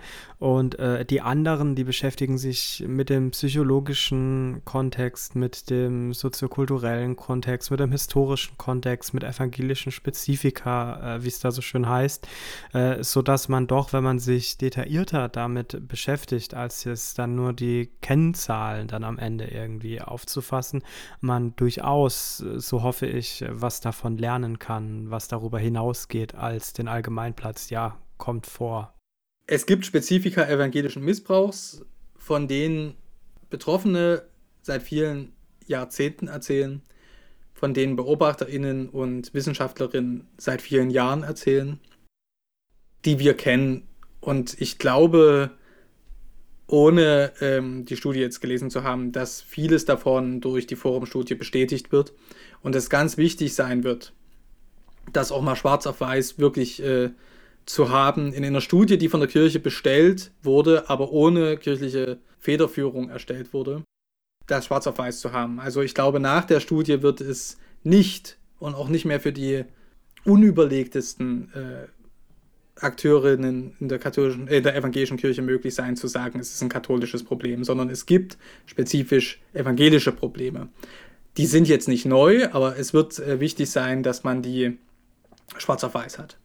Und 0.45 0.77
äh, 0.77 1.03
die 1.05 1.21
anderen, 1.21 1.73
die 1.73 1.83
beschäftigen 1.83 2.37
sich 2.37 2.85
mit 2.87 3.09
dem 3.09 3.31
psychologischen 3.31 4.61
Kontext, 4.63 5.35
mit 5.35 5.71
dem 5.71 6.13
soziokulturellen 6.13 7.15
Kontext, 7.15 7.71
mit 7.71 7.79
dem 7.79 7.91
historischen 7.91 8.55
Kontext, 8.55 9.15
mit 9.15 9.23
evangelischen 9.23 9.91
Spezifika, 9.91 11.15
äh, 11.15 11.23
wie 11.23 11.29
es 11.29 11.39
da 11.39 11.49
so 11.49 11.63
schön 11.63 11.89
heißt, 11.89 12.27
äh, 12.73 13.03
sodass 13.03 13.49
man 13.49 13.65
doch, 13.65 13.91
wenn 13.91 14.03
man 14.03 14.19
sich 14.19 14.59
detaillierter 14.59 15.29
damit 15.29 15.87
beschäftigt, 15.87 16.53
als 16.53 16.83
jetzt 16.83 17.17
dann 17.17 17.33
nur 17.33 17.51
die 17.51 17.89
Kennzahlen 18.03 18.87
dann 18.87 19.03
am 19.03 19.17
Ende 19.17 19.45
irgendwie 19.45 19.99
aufzufassen, 19.99 20.83
man 21.21 21.55
durchaus, 21.55 22.37
so 22.37 22.83
hoffe 22.83 23.07
ich, 23.07 23.43
was 23.49 23.81
davon 23.81 24.19
lernen 24.19 24.59
kann, 24.59 25.09
was 25.09 25.27
darüber 25.27 25.57
hinausgeht 25.57 26.35
als 26.35 26.73
den 26.73 26.87
Allgemeinplatz. 26.87 27.71
Ja, 27.71 27.97
kommt 28.19 28.45
vor. 28.45 28.94
Es 29.47 29.67
gibt 29.67 29.85
Spezifika 29.85 30.47
evangelischen 30.47 31.03
Missbrauchs, 31.03 31.85
von 32.17 32.47
denen 32.47 32.95
Betroffene 33.49 34.23
seit 34.63 34.81
vielen 34.81 35.33
Jahrzehnten 35.67 36.27
erzählen, 36.27 36.81
von 37.53 37.73
denen 37.73 37.95
BeobachterInnen 37.95 38.89
und 38.89 39.33
WissenschaftlerInnen 39.33 40.27
seit 40.37 40.61
vielen 40.61 40.89
Jahren 40.89 41.23
erzählen, 41.23 41.79
die 43.05 43.19
wir 43.19 43.35
kennen. 43.35 43.87
Und 44.19 44.59
ich 44.59 44.79
glaube, 44.79 45.51
ohne 46.65 47.31
ähm, 47.39 47.85
die 47.85 47.97
Studie 47.97 48.21
jetzt 48.21 48.41
gelesen 48.41 48.71
zu 48.71 48.83
haben, 48.83 49.11
dass 49.11 49.43
vieles 49.43 49.85
davon 49.85 50.41
durch 50.41 50.65
die 50.65 50.75
Forumstudie 50.75 51.35
bestätigt 51.35 51.91
wird 51.91 52.13
und 52.63 52.75
es 52.75 52.89
ganz 52.89 53.17
wichtig 53.17 53.53
sein 53.53 53.83
wird, 53.83 54.13
das 55.13 55.31
auch 55.31 55.43
mal 55.43 55.55
schwarz 55.55 55.85
auf 55.85 56.01
weiß 56.01 56.39
wirklich 56.39 56.81
äh, 56.81 57.11
zu 57.65 57.89
haben 57.89 58.31
in 58.33 58.45
einer 58.45 58.61
Studie, 58.61 58.97
die 58.97 59.09
von 59.09 59.19
der 59.19 59.29
Kirche 59.29 59.59
bestellt 59.59 60.31
wurde, 60.43 60.89
aber 60.89 61.11
ohne 61.11 61.57
kirchliche 61.57 62.19
Federführung 62.39 63.09
erstellt 63.09 63.53
wurde, 63.53 63.83
das 64.47 64.65
schwarz 64.65 64.85
auf 64.87 64.97
weiß 64.97 65.19
zu 65.19 65.31
haben. 65.31 65.59
Also 65.59 65.81
ich 65.81 65.95
glaube, 65.95 66.19
nach 66.19 66.45
der 66.45 66.59
Studie 66.59 67.01
wird 67.01 67.21
es 67.21 67.57
nicht 67.83 68.37
und 68.59 68.75
auch 68.75 68.89
nicht 68.89 69.05
mehr 69.05 69.19
für 69.19 69.31
die 69.31 69.65
unüberlegtesten 70.25 71.51
äh, 71.53 71.87
Akteurinnen 72.83 73.75
in 73.79 73.89
der 73.89 73.99
katholischen, 73.99 74.47
äh, 74.47 74.61
der 74.61 74.75
evangelischen 74.75 75.17
Kirche 75.17 75.41
möglich 75.41 75.73
sein, 75.73 75.95
zu 75.95 76.07
sagen, 76.07 76.39
es 76.39 76.53
ist 76.53 76.61
ein 76.61 76.69
katholisches 76.69 77.23
Problem, 77.23 77.63
sondern 77.63 77.89
es 77.89 78.05
gibt 78.05 78.37
spezifisch 78.65 79.41
evangelische 79.53 80.11
Probleme. 80.11 80.69
Die 81.37 81.45
sind 81.45 81.67
jetzt 81.67 81.87
nicht 81.87 82.05
neu, 82.05 82.49
aber 82.51 82.77
es 82.77 82.93
wird 82.93 83.17
äh, 83.19 83.39
wichtig 83.39 83.69
sein, 83.69 84.03
dass 84.03 84.23
man 84.23 84.41
die 84.41 84.77
schwarz 85.57 85.83
auf 85.83 85.93
weiß 85.93 86.19
hat. 86.19 86.37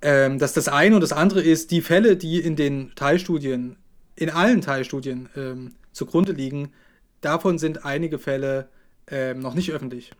Ähm, 0.00 0.38
das 0.38 0.52
das 0.52 0.68
eine 0.68 0.94
und 0.94 1.00
das 1.00 1.12
andere 1.12 1.42
ist, 1.42 1.70
die 1.70 1.80
Fälle, 1.80 2.16
die 2.16 2.38
in 2.38 2.56
den 2.56 2.92
Teilstudien, 2.94 3.76
in 4.16 4.30
allen 4.30 4.60
Teilstudien 4.60 5.28
ähm, 5.36 5.74
zugrunde 5.92 6.32
liegen, 6.32 6.72
davon 7.20 7.58
sind 7.58 7.84
einige 7.84 8.18
Fälle 8.18 8.68
ähm, 9.08 9.40
noch 9.40 9.54
nicht 9.54 9.72
öffentlich. 9.72 10.12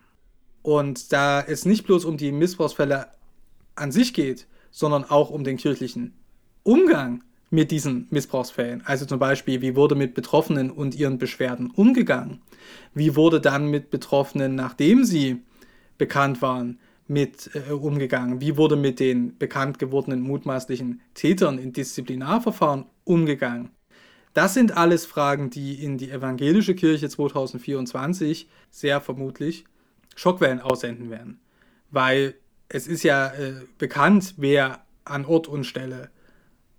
Und 0.63 1.13
da 1.13 1.41
es 1.41 1.65
nicht 1.65 1.87
bloß 1.87 2.05
um 2.05 2.17
die 2.17 2.33
Missbrauchsfälle 2.33 3.07
an 3.77 3.93
sich 3.93 4.13
geht, 4.13 4.47
sondern 4.71 5.05
auch 5.05 5.31
um 5.31 5.45
den 5.45 5.57
kirchlichen 5.57 6.15
Umgang 6.63 7.23
mit 7.51 7.71
diesen 7.71 8.07
Missbrauchsfällen. 8.11 8.83
Also 8.85 9.07
zum 9.07 9.19
Beispiel, 9.19 9.63
wie 9.63 9.75
wurde 9.75 9.95
mit 9.95 10.15
Betroffenen 10.15 10.71
und 10.71 10.95
ihren 10.95 11.19
Beschwerden 11.19 11.71
umgegangen? 11.71 12.43
Wie 12.95 13.17
wurde 13.17 13.41
dann 13.41 13.69
mit 13.69 13.91
Betroffenen, 13.91 14.55
nachdem 14.55 15.05
sie 15.05 15.43
bekannt 15.97 16.43
waren, 16.43 16.79
mit 17.09 17.51
äh, 17.55 17.73
umgegangen? 17.73 18.41
Wie 18.41 18.57
wurde 18.57 18.77
mit 18.77 19.01
den 19.01 19.37
bekannt 19.39 19.79
gewordenen 19.79 20.21
mutmaßlichen 20.21 21.01
Tätern 21.15 21.59
in 21.59 21.73
Disziplinarverfahren 21.73 22.85
umgegangen? 23.05 23.71
Das 24.35 24.55
sind 24.55 24.77
alles 24.77 25.07
Fragen, 25.07 25.51
die 25.51 25.83
in 25.83 25.99
die 25.99 26.11
evangelische 26.11 26.75
Kirche 26.75 27.09
2024 27.09 28.49
sehr 28.71 29.01
vermutlich 29.01 29.65
Schockwellen 30.15 30.61
aussenden 30.61 31.11
werden. 31.11 31.41
Weil 31.91 32.35
es 32.69 32.87
ist 32.87 33.03
ja 33.03 33.29
äh, 33.29 33.55
bekannt, 33.79 34.35
wer 34.37 34.85
an 35.05 35.25
Ort 35.25 35.49
und 35.49 35.65
Stelle 35.65 36.11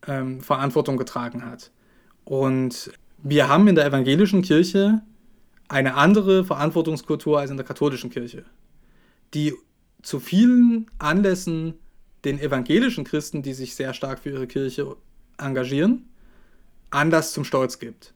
ähm, 0.07 0.41
Verantwortung 0.41 0.97
getragen 0.97 1.43
hat. 1.45 1.71
Und 2.23 2.91
wir 3.17 3.49
haben 3.49 3.67
in 3.67 3.75
der 3.75 3.86
evangelischen 3.86 4.43
Kirche 4.43 5.01
eine 5.67 5.95
andere 5.95 6.43
Verantwortungskultur 6.45 7.39
als 7.39 7.51
in 7.51 7.57
der 7.57 7.65
katholischen 7.65 8.09
Kirche, 8.09 8.45
die 9.34 9.53
zu 10.01 10.19
vielen 10.19 10.89
Anlässen 10.97 11.75
den 12.25 12.39
evangelischen 12.39 13.03
Christen, 13.03 13.41
die 13.41 13.53
sich 13.53 13.75
sehr 13.75 13.93
stark 13.93 14.19
für 14.19 14.31
ihre 14.31 14.47
Kirche 14.47 14.95
engagieren, 15.37 16.09
Anlass 16.89 17.33
zum 17.33 17.43
Stolz 17.43 17.79
gibt. 17.79 18.13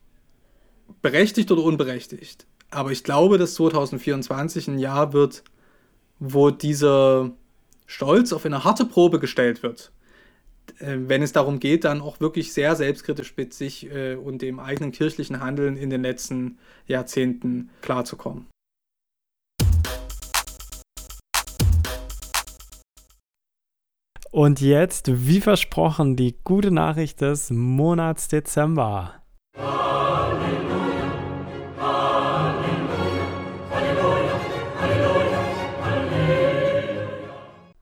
Berechtigt 1.02 1.52
oder 1.52 1.64
unberechtigt. 1.64 2.46
Aber 2.70 2.92
ich 2.92 3.04
glaube, 3.04 3.38
dass 3.38 3.54
2024 3.56 4.68
ein 4.68 4.80
Jahr 4.80 5.14
wird, 5.14 5.44
wo 6.20 6.50
dieser 6.50 7.32
Stolz 7.86 8.34
auf 8.34 8.46
eine 8.46 8.64
harte 8.64 8.86
Probe 8.86 9.20
gestellt 9.20 9.64
wird. 9.64 9.92
Äh, 10.80 10.98
wenn 11.08 11.22
es 11.22 11.34
darum 11.34 11.60
geht, 11.60 11.84
dann 11.84 12.02
auch 12.02 12.20
wirklich 12.20 12.54
sehr 12.54 12.76
selbstkritisch 12.76 13.36
mit 13.38 13.54
sich 13.54 13.92
äh, 13.92 14.16
und 14.16 14.42
dem 14.42 14.60
eigenen 14.60 14.92
kirchlichen 14.92 15.40
Handeln 15.40 15.78
in 15.78 15.90
den 15.90 16.02
letzten 16.02 16.58
Jahrzehnten 16.88 17.70
klarzukommen. 17.82 18.48
Und 24.34 24.62
jetzt, 24.62 25.28
wie 25.28 25.42
versprochen, 25.42 26.16
die 26.16 26.36
gute 26.44 26.72
Nachricht 26.72 27.22
des 27.22 27.52
Monats 27.52 28.30
Dezember. 28.30 29.14
Halleluja, 29.56 31.12
Halleluja, 33.70 34.40
Halleluja, 34.72 35.40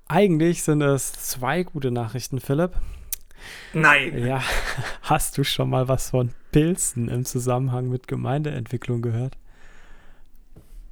eigentlich 0.09 0.63
sind 0.63 0.81
es 0.81 1.13
zwei 1.13 1.63
gute 1.63 1.89
Nachrichten, 1.89 2.41
Philipp. 2.41 2.73
Nein. 3.71 4.17
Ja, 4.17 4.43
hast 5.03 5.37
du 5.37 5.45
schon 5.45 5.69
mal 5.69 5.87
was 5.87 6.09
von 6.09 6.31
Pilzen 6.51 7.07
im 7.07 7.23
Zusammenhang 7.23 7.87
mit 7.87 8.09
Gemeindeentwicklung 8.09 9.01
gehört? 9.01 9.37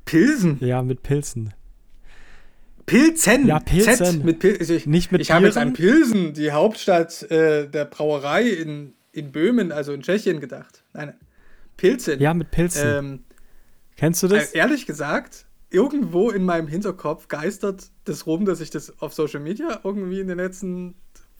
Pilsen? 0.06 0.58
Ja, 0.62 0.82
mit 0.84 1.04
Pilzen. 1.04 1.54
Pilzen. 2.90 3.48
Ja, 3.48 3.60
Pilzen. 3.60 3.96
Z 3.96 4.24
mit 4.24 4.40
Pil 4.40 4.62
ich, 4.62 4.86
Nicht 4.86 5.12
mit 5.12 5.22
ich 5.22 5.32
habe 5.32 5.46
jetzt 5.46 5.58
an 5.58 5.74
Pilsen, 5.74 6.34
die 6.34 6.52
Hauptstadt 6.52 7.24
äh, 7.32 7.68
der 7.68 7.86
Brauerei 7.86 8.44
in, 8.50 8.94
in 9.12 9.32
Böhmen, 9.32 9.72
also 9.72 9.94
in 9.94 10.02
Tschechien, 10.02 10.40
gedacht. 10.40 10.84
Nein, 10.94 11.14
Pilzen. 11.78 12.20
Ja, 12.20 12.34
mit 12.34 12.52
Pilzen. 12.52 12.88
Ähm, 12.88 13.24
Kennst 13.96 14.24
du 14.24 14.28
das? 14.28 14.54
äh, 14.54 14.58
ehrlich 14.58 14.86
gesagt, 14.86 15.46
irgendwo 15.70 16.30
in 16.30 16.46
meinem 16.46 16.68
Hinterkopf 16.68 17.28
geistert 17.28 17.92
das 18.06 18.26
rum, 18.26 18.46
dass 18.46 18.62
ich 18.62 18.70
das 18.70 19.02
auf 19.02 19.14
Social 19.14 19.40
Media 19.40 19.80
irgendwie 19.84 20.20
in 20.20 20.28
den 20.28 20.38
letzten 20.38 20.96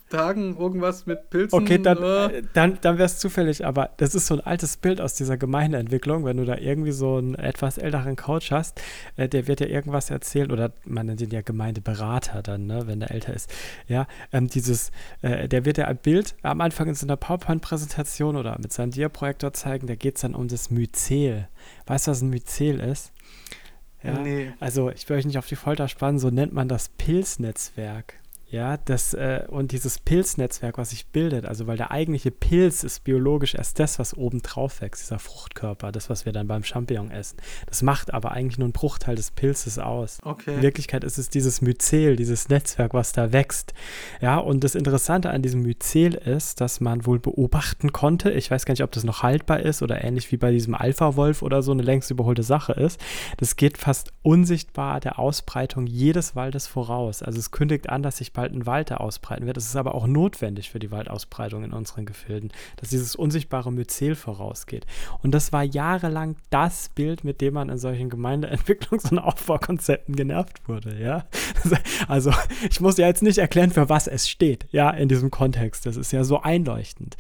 Tagen 0.10 0.58
irgendwas 0.58 1.06
mit 1.06 1.30
Pilzen. 1.30 1.60
Okay, 1.60 1.78
dann, 1.78 2.02
äh, 2.04 2.42
dann, 2.54 2.78
dann 2.82 2.98
wäre 2.98 3.06
es 3.06 3.20
zufällig, 3.20 3.66
aber 3.66 3.92
das 3.98 4.16
ist 4.16 4.28
so 4.28 4.36
ein 4.36 4.42
altes 4.42 4.78
Bild 4.78 5.00
aus 5.02 5.14
dieser 5.14 5.38
Gemeindeentwicklung, 5.38 6.26
wenn 6.26 6.38
du 6.38 6.46
da 6.46 6.58
irgendwie 6.58 6.92
so 6.92 7.18
einen 7.18 7.36
etwas 7.36 7.78
älteren 7.78 8.16
Coach 8.16 8.52
hast, 8.52 8.82
äh, 9.18 9.30
der 9.30 9.48
wird 9.48 9.60
dir 9.60 9.70
irgendwas 9.70 10.10
erzählen, 10.10 10.52
oder 10.52 10.72
man 10.86 11.06
nennt 11.06 11.22
ihn 11.22 11.30
ja 11.30 11.42
Gemeindeberater 11.42 12.42
dann, 12.42 12.66
ne, 12.68 12.88
wenn 12.88 13.00
der 13.00 13.12
älter 13.12 13.34
ist. 13.34 13.52
Ja, 13.88 14.08
ähm, 14.34 14.48
dieses, 14.48 14.92
äh, 15.22 15.48
der 15.48 15.66
wird 15.66 15.78
dir 15.78 15.88
ein 15.88 15.98
Bild 15.98 16.36
am 16.42 16.62
Anfang 16.62 16.88
in 16.88 16.96
so 16.96 17.06
einer 17.06 17.18
PowerPoint-Präsentation 17.18 18.36
oder 18.36 18.58
mit 18.60 18.74
seinem 18.74 18.92
Diaprojektor 18.92 19.54
zeigen, 19.54 19.88
da 19.88 19.96
geht 19.96 20.16
es 20.16 20.22
dann 20.22 20.36
um 20.36 20.48
das 20.48 20.72
Myzel. 20.72 21.48
Weißt 21.88 22.08
du, 22.08 22.12
was 22.12 22.22
ein 22.22 22.30
Myzel 22.30 22.80
ist? 22.80 23.12
Ja, 24.04 24.14
Nee. 24.20 24.54
also 24.60 24.90
ich 24.92 25.08
will 25.10 25.18
euch 25.18 25.26
nicht 25.26 25.38
auf 25.38 25.48
die 25.48 25.56
Folter 25.58 25.88
spannen, 25.88 26.20
so 26.20 26.30
nennt 26.30 26.54
man 26.54 26.68
das 26.70 26.90
Pilznetzwerk. 26.90 28.14
Ja, 28.52 28.78
das, 28.78 29.14
äh, 29.14 29.44
und 29.48 29.72
dieses 29.72 30.00
Pilznetzwerk, 30.00 30.80
was 30.80 30.90
sich 30.90 31.08
bildet, 31.08 31.46
also 31.46 31.68
weil 31.68 31.78
der 31.78 31.92
eigentliche 31.92 32.32
Pilz 32.32 32.84
ist 32.84 33.04
biologisch 33.04 33.54
erst 33.54 33.80
das, 33.80 34.00
was 34.00 34.16
oben 34.18 34.42
drauf 34.42 34.82
wächst, 34.82 35.04
dieser 35.04 35.20
Fruchtkörper, 35.20 35.92
das, 35.92 36.10
was 36.10 36.26
wir 36.26 36.34
dann 36.34 36.48
beim 36.48 36.64
Champignon 36.64 37.12
essen. 37.12 37.38
Das 37.68 37.84
macht 37.84 38.12
aber 38.12 38.32
eigentlich 38.32 38.58
nur 38.58 38.66
einen 38.66 38.74
Bruchteil 38.74 39.16
des 39.16 39.32
Pilzes 39.32 39.78
aus. 39.78 40.18
In 40.24 40.30
Okay. 40.30 40.62
Wirklichkeit 40.62 41.04
ist 41.04 41.18
es 41.18 41.30
dieses 41.30 41.62
Myzel, 41.62 42.16
dieses 42.16 42.50
Netzwerk, 42.50 42.94
was 42.94 43.12
da 43.12 43.34
wächst. 43.34 43.74
Ja, 44.22 44.38
und 44.38 44.64
das 44.64 44.74
Interessante 44.74 45.30
an 45.30 45.42
diesem 45.42 45.62
Myzel 45.62 46.14
ist, 46.14 46.62
dass 46.62 46.80
man 46.80 47.06
wohl 47.06 47.20
beobachten 47.20 47.92
konnte, 47.94 48.32
ich 48.32 48.50
weiß 48.50 48.66
gar 48.66 48.72
nicht, 48.72 48.84
ob 48.84 48.92
das 48.92 49.04
noch 49.04 49.22
haltbar 49.22 49.60
ist 49.60 49.82
oder 49.82 50.04
ähnlich 50.04 50.32
wie 50.32 50.38
bei 50.38 50.52
diesem 50.52 50.76
Alpha-Wolf 50.76 51.42
oder 51.42 51.62
so 51.62 51.72
eine 51.72 51.84
längst 51.84 52.10
überholte 52.10 52.44
Sache 52.44 52.74
ist. 52.74 53.00
Das 53.38 53.58
geht 53.58 53.78
fast 53.78 54.12
unsichtbar 54.22 55.00
der 55.02 55.20
Ausbreitung 55.20 55.86
jedes 55.86 56.36
Waldes 56.36 56.68
voraus. 56.68 57.22
Also 57.22 57.38
es 57.38 57.52
kündigt 57.52 57.90
an, 57.90 58.02
dass 58.02 58.18
sich 58.18 58.34
bald 58.34 58.39
ein 58.48 58.66
Wald 58.66 58.92
da 58.92 58.98
ausbreiten 58.98 59.46
wird. 59.46 59.58
Es 59.58 59.66
ist 59.66 59.76
aber 59.76 59.96
auch 59.96 60.08
notwendig 60.08 60.70
für 60.70 60.80
die 60.80 60.92
Waldausbreitung 60.92 61.64
in 61.64 61.74
unseren 61.74 62.06
Gefilden, 62.06 62.52
dass 62.78 62.90
dieses 62.90 63.16
unsichtbare 63.16 63.72
Myzel 63.72 64.16
vorausgeht. 64.16 64.86
Und 65.22 65.32
das 65.32 65.52
war 65.52 65.64
jahrelang 65.64 66.38
das 66.50 66.90
Bild, 66.90 67.24
mit 67.24 67.42
dem 67.42 67.54
man 67.54 67.70
in 67.70 67.78
solchen 67.78 68.10
Gemeindeentwicklungs- 68.10 69.12
und 69.12 69.20
Aufbaukonzepten 69.20 70.16
genervt 70.16 70.68
wurde, 70.68 71.00
ja. 71.00 71.26
Also 72.08 72.34
ich 72.70 72.80
muss 72.80 72.98
ja 72.98 73.08
jetzt 73.08 73.24
nicht 73.24 73.38
erklären, 73.38 73.72
für 73.72 73.90
was 73.90 74.08
es 74.08 74.30
steht, 74.30 74.68
ja, 74.72 74.90
in 74.90 75.10
diesem 75.10 75.32
Kontext. 75.32 75.86
Das 75.86 75.98
ist 75.98 76.12
ja 76.12 76.24
so 76.24 76.42
einleuchtend. 76.42 77.18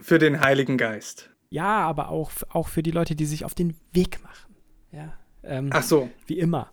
Für 0.00 0.18
den 0.18 0.40
Heiligen 0.40 0.76
Geist. 0.76 1.30
Ja, 1.48 1.78
aber 1.86 2.10
auch, 2.10 2.30
auch 2.50 2.68
für 2.68 2.82
die 2.82 2.90
Leute, 2.90 3.14
die 3.14 3.24
sich 3.24 3.44
auf 3.44 3.54
den 3.54 3.76
Weg 3.92 4.22
machen. 4.22 4.54
Ja, 4.92 5.14
ähm, 5.42 5.70
Ach 5.72 5.82
so. 5.82 6.10
wie 6.26 6.38
immer. 6.38 6.70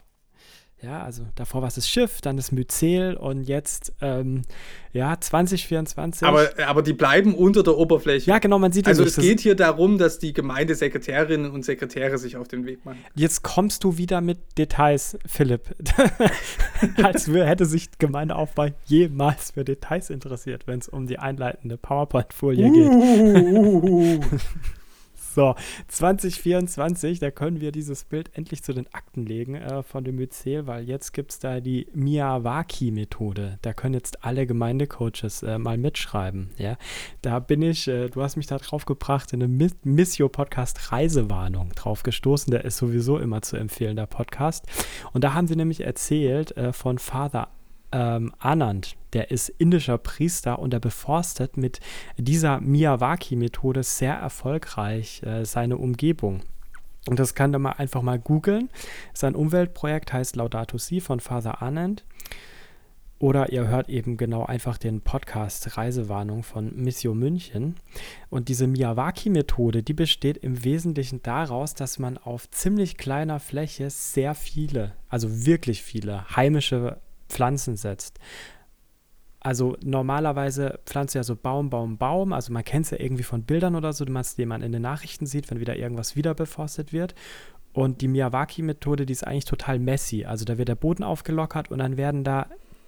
Ja, 0.84 1.02
also 1.02 1.26
davor 1.36 1.62
war 1.62 1.70
es 1.70 1.76
das 1.76 1.88
Schiff, 1.88 2.20
dann 2.20 2.36
das 2.36 2.52
Myzel 2.52 3.16
und 3.16 3.44
jetzt, 3.44 3.94
ähm, 4.02 4.42
ja, 4.92 5.18
2024. 5.18 6.28
Aber, 6.28 6.50
aber 6.68 6.82
die 6.82 6.92
bleiben 6.92 7.36
unter 7.36 7.64
der 7.64 7.78
Oberfläche. 7.78 8.30
ja, 8.30 8.40
genau, 8.40 8.60
man 8.60 8.74
sieht 8.74 8.86
Also 8.88 9.04
es 9.04 9.16
geht 9.16 9.40
hier 9.40 9.56
darum, 9.56 9.98
dass 9.98 10.20
die 10.20 10.34
Gemeindesekretärinnen 10.34 11.50
und 11.52 11.64
Sekretäre 11.64 12.18
sich 12.18 12.36
auf 12.36 12.50
den 12.50 12.66
Weg 12.66 12.84
machen. 12.84 13.00
Jetzt 13.16 13.44
kommst 13.44 13.86
du 13.86 13.98
wieder 13.98 14.20
mit 14.20 14.40
Details, 14.58 15.18
Philipp. 15.26 15.74
Als 17.02 17.28
hätte 17.28 17.66
sich 17.66 17.90
Gemeindeaufbau 17.98 18.68
jemals 18.86 19.52
für 19.52 19.64
Details 19.64 20.10
interessiert, 20.10 20.68
wenn 20.68 20.80
es 20.80 20.90
um 20.90 21.08
die 21.08 21.18
einleitende 21.18 21.78
PowerPoint-Folie 21.78 22.72
geht. 22.72 22.90
Uh, 22.90 24.22
So, 25.34 25.56
2024, 25.88 27.18
da 27.20 27.32
können 27.32 27.60
wir 27.60 27.72
dieses 27.72 28.04
Bild 28.04 28.30
endlich 28.34 28.62
zu 28.62 28.72
den 28.72 28.86
Akten 28.94 29.26
legen 29.26 29.56
äh, 29.56 29.82
von 29.82 30.04
dem 30.04 30.18
Myzel, 30.18 30.68
weil 30.68 30.84
jetzt 30.88 31.12
gibt 31.12 31.32
es 31.32 31.40
da 31.40 31.60
die 31.60 31.88
Miyawaki-Methode. 31.94 33.58
Da 33.64 33.74
können 33.74 33.96
jetzt 33.96 34.24
alle 34.24 34.46
Gemeindecoaches 34.46 35.42
äh, 35.42 35.58
mal 35.58 35.80
mitschreiben. 35.80 36.52
Ja? 36.58 36.78
Da 37.24 37.40
bin 37.40 37.64
ich, 37.64 37.88
äh, 37.88 38.10
du 38.10 38.22
hast 38.22 38.36
mich 38.36 38.46
da 38.46 38.58
drauf 38.58 38.86
gebracht, 38.86 39.34
in 39.34 39.42
einem 39.42 39.58
Mi- 39.58 39.72
Missio-Podcast 39.84 40.92
Reisewarnung 40.92 41.70
drauf 41.74 42.04
gestoßen. 42.04 42.52
Der 42.52 42.64
ist 42.64 42.78
sowieso 42.78 43.18
immer 43.18 43.42
zu 43.42 43.58
empfehlen, 43.58 43.96
der 43.96 44.06
Podcast. 44.06 44.66
Und 45.14 45.24
da 45.24 45.34
haben 45.34 45.48
sie 45.48 45.56
nämlich 45.56 45.82
erzählt 45.82 46.56
äh, 46.58 46.74
von 46.74 47.00
Father 47.00 47.50
ähm, 47.94 48.34
Anand, 48.40 48.98
der 49.14 49.32
ist 49.32 49.50
indischer 49.50 49.98
Priester 49.98 50.60
und 50.60 50.74
er 50.74 50.80
beforstet 50.80 51.56
mit 51.56 51.80
dieser 52.18 52.60
Miyawaki-Methode 52.60 53.84
sehr 53.84 54.16
erfolgreich 54.16 55.22
äh, 55.24 55.46
seine 55.46 55.78
Umgebung. 55.78 56.42
Und 57.08 57.20
das 57.20 57.36
kann 57.36 57.52
man 57.52 57.74
einfach 57.74 58.02
mal 58.02 58.20
googeln. 58.20 58.70
Sein 59.14 59.36
Umweltprojekt 59.36 60.12
heißt 60.12 60.36
Laudato 60.36 60.78
Si 60.78 61.00
von 61.00 61.20
Father 61.20 61.62
Anand. 61.62 62.04
Oder 63.20 63.54
ihr 63.54 63.68
hört 63.68 63.88
eben 63.88 64.18
genau 64.18 64.46
einfach 64.46 64.78
den 64.78 65.00
Podcast 65.00 65.78
Reisewarnung 65.78 66.44
von 66.44 66.76
Missio 66.76 67.14
München. 67.14 67.76
Und 68.30 68.50
diese 68.50 68.68
Miyawaki-Methode, 68.68 69.84
die 69.84 69.94
besteht 69.94 70.38
im 70.38 70.64
Wesentlichen 70.66 71.22
daraus, 71.24 71.74
dass 71.74 72.00
man 72.00 72.18
auf 72.18 72.50
ziemlich 72.52 72.98
kleiner 72.98 73.40
Fläche 73.40 73.90
sehr 73.90 74.36
viele, 74.36 74.94
also 75.08 75.46
wirklich 75.46 75.84
viele 75.84 76.36
heimische 76.36 76.98
Pflanzen 77.34 77.76
setzt. 77.76 78.20
Also 79.40 79.76
normalerweise 79.84 80.80
pflanzt 80.86 81.16
ja 81.16 81.24
so 81.24 81.36
Baum, 81.36 81.70
Baum, 81.70 81.98
Baum. 81.98 82.32
Also 82.32 82.54
man 82.54 82.64
kennt 82.64 82.86
es 82.86 82.92
ja 82.92 83.00
irgendwie 83.00 83.24
von 83.24 83.44
Bildern 83.44 83.76
oder 83.76 83.92
so, 83.92 84.06
die 84.06 84.46
man 84.46 84.62
in 84.62 84.72
den 84.72 84.82
Nachrichten 84.82 85.26
sieht, 85.26 85.52
wenn 85.52 85.60
wieder 85.60 85.76
irgendwas 85.76 86.16
wieder 86.16 86.34
beforstet 86.34 86.94
wird. 86.94 87.14
Und 87.74 88.02
die 88.02 88.08
Miyawaki-Methode, 88.08 89.06
die 89.06 89.14
ist 89.14 89.26
eigentlich 89.28 89.46
total 89.46 89.80
messy. 89.80 90.26
Also 90.26 90.46
da 90.46 90.58
wird 90.58 90.70
der 90.70 90.76
Boden 90.76 91.04
aufgelockert 91.04 91.72
und 91.72 91.80
dann 91.80 91.98
werden 91.98 92.24
da 92.24 92.48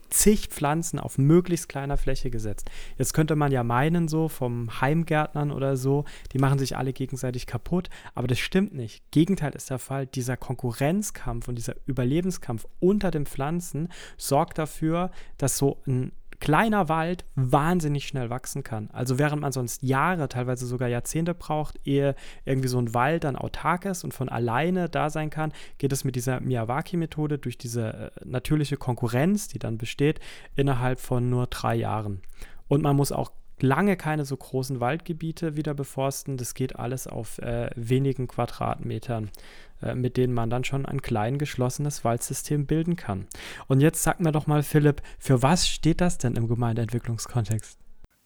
zig 0.09 0.47
Pflanzen 0.47 0.99
auf 0.99 1.17
möglichst 1.17 1.69
kleiner 1.69 1.97
Fläche 1.97 2.29
gesetzt. 2.29 2.69
Jetzt 2.97 3.13
könnte 3.13 3.35
man 3.35 3.51
ja 3.51 3.63
meinen, 3.63 4.07
so 4.07 4.27
vom 4.29 4.81
Heimgärtnern 4.81 5.51
oder 5.51 5.77
so, 5.77 6.05
die 6.33 6.39
machen 6.39 6.59
sich 6.59 6.77
alle 6.77 6.93
gegenseitig 6.93 7.47
kaputt, 7.47 7.89
aber 8.13 8.27
das 8.27 8.39
stimmt 8.39 8.73
nicht. 8.73 9.03
Gegenteil 9.11 9.53
ist 9.55 9.69
der 9.69 9.79
Fall. 9.79 10.07
Dieser 10.07 10.37
Konkurrenzkampf 10.37 11.47
und 11.47 11.55
dieser 11.55 11.75
Überlebenskampf 11.86 12.65
unter 12.79 13.11
den 13.11 13.25
Pflanzen 13.25 13.89
sorgt 14.17 14.57
dafür, 14.57 15.11
dass 15.37 15.57
so 15.57 15.82
ein 15.87 16.11
kleiner 16.39 16.89
Wald 16.89 17.25
wahnsinnig 17.36 18.07
schnell 18.07 18.29
wachsen 18.29 18.63
kann. 18.63 18.89
Also 18.91 19.17
während 19.17 19.41
man 19.41 19.51
sonst 19.51 19.83
Jahre, 19.83 20.28
teilweise 20.29 20.66
sogar 20.66 20.87
Jahrzehnte 20.87 21.33
braucht, 21.33 21.79
ehe 21.86 22.16
irgendwie 22.45 22.67
so 22.67 22.79
ein 22.79 22.93
Wald 22.93 23.24
dann 23.24 23.36
autark 23.36 23.86
ist 23.86 24.03
und 24.03 24.13
von 24.13 24.29
alleine 24.29 24.89
da 24.89 25.09
sein 25.09 25.29
kann, 25.29 25.53
geht 25.78 25.91
es 25.91 26.03
mit 26.03 26.16
dieser 26.16 26.39
Miyawaki-Methode 26.39 27.37
durch 27.37 27.57
diese 27.57 28.12
äh, 28.16 28.25
natürliche 28.25 28.78
Konkurrenz, 28.78 29.47
die 29.47 29.59
dann 29.59 29.78
besteht, 29.78 30.20
innerhalb 30.55 30.99
von 30.99 31.29
nur 31.29 31.47
drei 31.47 31.75
Jahren. 31.75 32.21
Und 32.67 32.82
man 32.82 32.95
muss 32.95 33.12
auch 33.12 33.32
lange 33.59 33.95
keine 33.95 34.25
so 34.25 34.36
großen 34.36 34.79
Waldgebiete 34.79 35.55
wieder 35.55 35.74
beforsten. 35.74 36.37
Das 36.37 36.53
geht 36.53 36.78
alles 36.78 37.07
auf 37.07 37.39
äh, 37.39 37.70
wenigen 37.75 38.28
Quadratmetern, 38.28 39.29
mit 39.93 40.17
denen 40.17 40.33
man 40.33 40.49
dann 40.49 40.63
schon 40.63 40.86
ein 40.86 41.01
klein 41.01 41.37
geschlossenes 41.37 42.03
Waldsystem 42.03 42.66
bilden 42.66 42.95
kann. 42.95 43.28
Und 43.67 43.82
jetzt 43.82 44.01
sag 44.01 44.20
mir 44.20 44.32
doch 44.32 44.47
mal, 44.47 44.63
Philipp, 44.63 45.01
für 45.20 45.43
was 45.43 45.67
steht 45.67 46.01
das 46.01 46.17
denn 46.17 46.36
im 46.36 46.47
Gemeindeentwicklungskontext? 46.47 47.78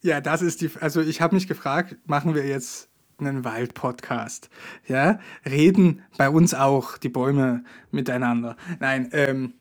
ja, 0.02 0.22
das 0.22 0.42
ist 0.42 0.62
die. 0.62 0.70
Also 0.80 1.02
ich 1.02 1.22
habe 1.22 1.36
mich 1.36 1.48
gefragt, 1.48 1.98
machen 2.06 2.36
wir 2.36 2.48
jetzt 2.48 2.90
einen 3.18 3.44
Wald-Podcast? 3.44 4.50
Ja, 4.88 5.20
reden 5.46 6.04
bei 6.18 6.30
uns 6.30 6.54
auch 6.54 6.98
die 6.98 7.10
Bäume 7.10 7.64
miteinander? 7.92 8.56
Nein, 8.80 9.10
ähm, 9.12 9.54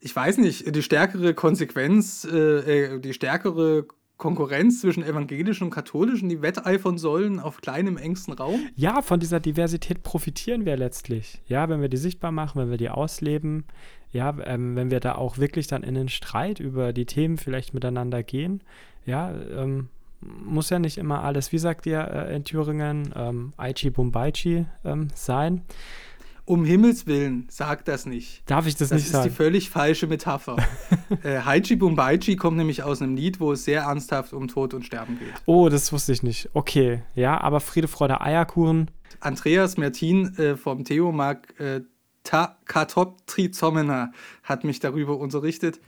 ich 0.00 0.14
weiß 0.14 0.38
nicht. 0.38 0.74
Die 0.74 0.82
stärkere 0.82 1.34
Konsequenz, 1.34 2.24
äh, 2.24 2.94
äh, 2.94 3.00
die 3.00 3.14
stärkere 3.14 3.86
Konkurrenz 4.18 4.80
zwischen 4.80 5.04
evangelischen 5.04 5.64
und 5.64 5.70
katholischen, 5.70 6.28
die 6.28 6.42
wetteifern 6.42 6.98
sollen 6.98 7.38
auf 7.38 7.60
kleinem, 7.60 7.96
engsten 7.96 8.34
Raum? 8.34 8.60
Ja, 8.74 9.00
von 9.00 9.20
dieser 9.20 9.38
Diversität 9.38 10.02
profitieren 10.02 10.66
wir 10.66 10.76
letztlich. 10.76 11.40
Ja, 11.46 11.68
wenn 11.68 11.80
wir 11.80 11.88
die 11.88 11.96
sichtbar 11.96 12.32
machen, 12.32 12.60
wenn 12.60 12.70
wir 12.70 12.78
die 12.78 12.90
ausleben, 12.90 13.64
ja, 14.12 14.34
ähm, 14.44 14.74
wenn 14.74 14.90
wir 14.90 15.00
da 15.00 15.14
auch 15.14 15.38
wirklich 15.38 15.68
dann 15.68 15.84
in 15.84 15.94
den 15.94 16.08
Streit 16.08 16.58
über 16.58 16.92
die 16.92 17.06
Themen 17.06 17.38
vielleicht 17.38 17.74
miteinander 17.74 18.22
gehen, 18.24 18.62
ja, 19.06 19.32
ähm, 19.56 19.88
muss 20.20 20.70
ja 20.70 20.80
nicht 20.80 20.98
immer 20.98 21.22
alles, 21.22 21.52
wie 21.52 21.58
sagt 21.58 21.86
ihr 21.86 22.00
äh, 22.00 22.34
in 22.34 22.44
Thüringen, 22.44 23.12
ähm, 23.14 23.52
Aichi 23.56 23.90
Bumbaichi 23.90 24.66
ähm, 24.84 25.08
sein. 25.14 25.62
Um 26.48 26.64
Himmels 26.64 27.06
Willen, 27.06 27.46
sag 27.50 27.84
das 27.84 28.06
nicht. 28.06 28.42
Darf 28.50 28.66
ich 28.66 28.74
das, 28.74 28.88
Das 28.88 28.96
nicht 28.96 29.06
ist 29.06 29.12
sagen? 29.12 29.28
die 29.28 29.34
völlig 29.34 29.68
falsche 29.70 30.06
Metapher. 30.06 30.56
äh, 31.22 31.40
Haichi 31.40 31.76
Bumbaichi 31.76 32.36
kommt 32.36 32.56
nämlich 32.56 32.82
aus 32.82 33.02
einem 33.02 33.16
Lied, 33.16 33.38
wo 33.38 33.52
es 33.52 33.64
sehr 33.64 33.82
ernsthaft 33.82 34.32
um 34.32 34.48
Tod 34.48 34.72
und 34.72 34.84
Sterben 34.86 35.18
geht. 35.18 35.34
Oh, 35.46 35.68
das 35.68 35.92
wusste 35.92 36.12
ich 36.12 36.22
nicht. 36.22 36.48
Okay, 36.54 37.02
ja, 37.14 37.38
aber 37.40 37.60
Friede, 37.60 37.86
Freude, 37.88 38.20
Eierkuchen. 38.22 38.90
Andreas 39.20 39.76
Mertin 39.76 40.34
äh, 40.38 40.56
vom 40.56 40.84
Theomag 40.84 41.38
äh, 41.58 41.82
Katoptrizomena 42.64 44.12
hat 44.42 44.64
mich 44.64 44.80
darüber 44.80 45.18
unterrichtet. 45.18 45.80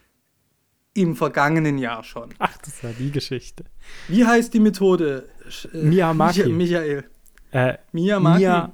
Im 0.93 1.15
vergangenen 1.15 1.79
Jahr 1.79 2.03
schon. 2.03 2.35
Ach, 2.41 2.57
das 2.59 2.83
war 2.83 2.91
die 2.99 3.13
Geschichte. 3.13 3.65
Wie 4.09 4.27
heißt 4.27 4.53
die 4.53 4.59
Methode? 4.61 5.29
Äh, 5.73 5.77
Miyamaki. 5.79 6.43
Micha- 6.43 6.49
Michael. 6.53 7.05
Äh, 7.53 7.75
Miyamaki. 7.93 8.41
Mia, 8.41 8.73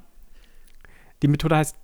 die 1.23 1.29
Methode 1.29 1.57
heißt 1.57 1.77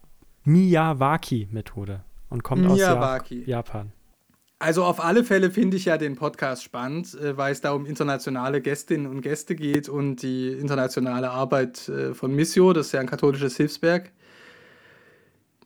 Miyawaki-Methode 0.44 2.02
und 2.28 2.42
kommt 2.42 2.66
aus 2.66 2.78
Miyawaki. 2.78 3.42
Ja 3.42 3.58
Japan. 3.58 3.92
Also 4.62 4.84
auf 4.84 5.04
alle 5.04 5.24
Fälle 5.24 5.50
finde 5.50 5.76
ich 5.76 5.86
ja 5.86 5.98
den 5.98 6.14
Podcast 6.14 6.62
spannend, 6.62 7.14
äh, 7.14 7.36
weil 7.36 7.50
es 7.50 7.60
da 7.60 7.72
um 7.72 7.84
internationale 7.84 8.60
Gästinnen 8.60 9.08
und 9.08 9.20
Gäste 9.20 9.56
geht 9.56 9.88
und 9.88 10.22
die 10.22 10.52
internationale 10.52 11.30
Arbeit 11.30 11.88
äh, 11.88 12.14
von 12.14 12.32
Missio, 12.32 12.72
das 12.72 12.86
ist 12.86 12.92
ja 12.92 13.00
ein 13.00 13.08
katholisches 13.08 13.56
Hilfswerk. 13.56 14.12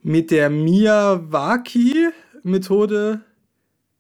Mit 0.02 0.30
der 0.30 0.48
Miyawaki-Methode, 0.48 3.20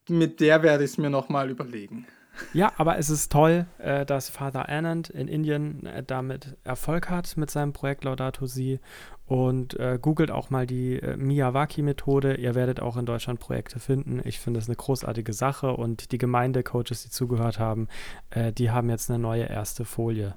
mit 0.08 0.40
der 0.40 0.62
werde 0.62 0.84
ich 0.84 0.92
es 0.92 0.98
mir 0.98 1.10
nochmal 1.10 1.50
überlegen. 1.50 2.06
Ja, 2.54 2.72
aber 2.78 2.96
es 2.96 3.10
ist 3.10 3.30
toll, 3.30 3.66
äh, 3.78 4.06
dass 4.06 4.30
Father 4.30 4.70
Anand 4.70 5.10
in 5.10 5.28
Indien 5.28 5.86
damit 6.06 6.56
Erfolg 6.64 7.10
hat 7.10 7.36
mit 7.36 7.50
seinem 7.50 7.74
Projekt 7.74 8.04
Laudato 8.04 8.46
Si. 8.46 8.80
Und 9.26 9.78
äh, 9.80 9.98
googelt 10.00 10.30
auch 10.30 10.50
mal 10.50 10.66
die 10.66 11.00
äh, 11.00 11.16
Miyawaki-Methode. 11.16 12.36
Ihr 12.36 12.54
werdet 12.54 12.80
auch 12.80 12.96
in 12.96 13.06
Deutschland 13.06 13.40
Projekte 13.40 13.80
finden. 13.80 14.20
Ich 14.24 14.38
finde 14.38 14.60
es 14.60 14.68
eine 14.68 14.76
großartige 14.76 15.32
Sache. 15.32 15.72
Und 15.72 16.12
die 16.12 16.18
Gemeindecoaches, 16.18 17.02
die 17.02 17.10
zugehört 17.10 17.58
haben, 17.58 17.88
äh, 18.30 18.52
die 18.52 18.70
haben 18.70 18.88
jetzt 18.88 19.10
eine 19.10 19.18
neue 19.18 19.44
erste 19.44 19.84
Folie. 19.84 20.36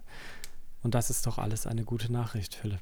Und 0.82 0.96
das 0.96 1.10
ist 1.10 1.28
doch 1.28 1.38
alles 1.38 1.68
eine 1.68 1.84
gute 1.84 2.12
Nachricht, 2.12 2.56
Philipp. 2.56 2.82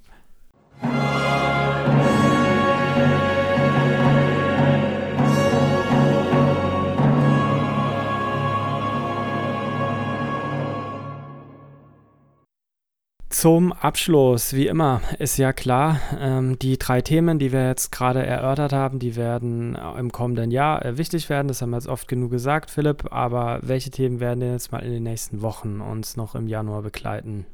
Zum 13.40 13.72
Abschluss, 13.72 14.54
wie 14.54 14.66
immer, 14.66 15.00
ist 15.20 15.38
ja 15.38 15.54
klar, 15.54 16.02
ähm, 16.20 16.58
die 16.58 16.80
drei 16.80 17.02
Themen, 17.02 17.38
die 17.38 17.52
wir 17.52 17.68
jetzt 17.68 17.92
gerade 17.92 18.26
erörtert 18.26 18.74
haben, 18.74 18.98
die 18.98 19.16
werden 19.16 19.78
im 20.00 20.12
kommenden 20.12 20.50
Jahr 20.50 20.84
äh, 20.84 20.98
wichtig 20.98 21.30
werden. 21.30 21.48
Das 21.48 21.62
haben 21.62 21.70
wir 21.70 21.78
jetzt 21.78 21.88
oft 21.88 22.08
genug 22.08 22.32
gesagt, 22.32 22.72
Philipp. 22.72 23.12
Aber 23.14 23.60
welche 23.62 23.92
Themen 23.92 24.20
werden 24.20 24.40
denn 24.40 24.54
jetzt 24.54 24.72
mal 24.72 24.80
in 24.80 24.92
den 24.92 25.04
nächsten 25.04 25.44
Wochen 25.44 25.82
uns 25.82 26.18
noch 26.18 26.34
im 26.34 26.48
Januar 26.48 26.82
begleiten? 26.82 27.46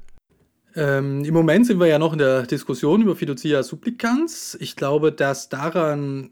Ähm, 0.73 1.25
Im 1.25 1.33
Moment 1.33 1.67
sind 1.67 1.81
wir 1.81 1.87
ja 1.87 1.99
noch 1.99 2.13
in 2.13 2.19
der 2.19 2.43
Diskussion 2.43 3.01
über 3.01 3.17
Fiducia 3.17 3.61
Supplicans. 3.61 4.55
Ich 4.61 4.77
glaube, 4.77 5.11
dass 5.11 5.49
daran 5.49 6.29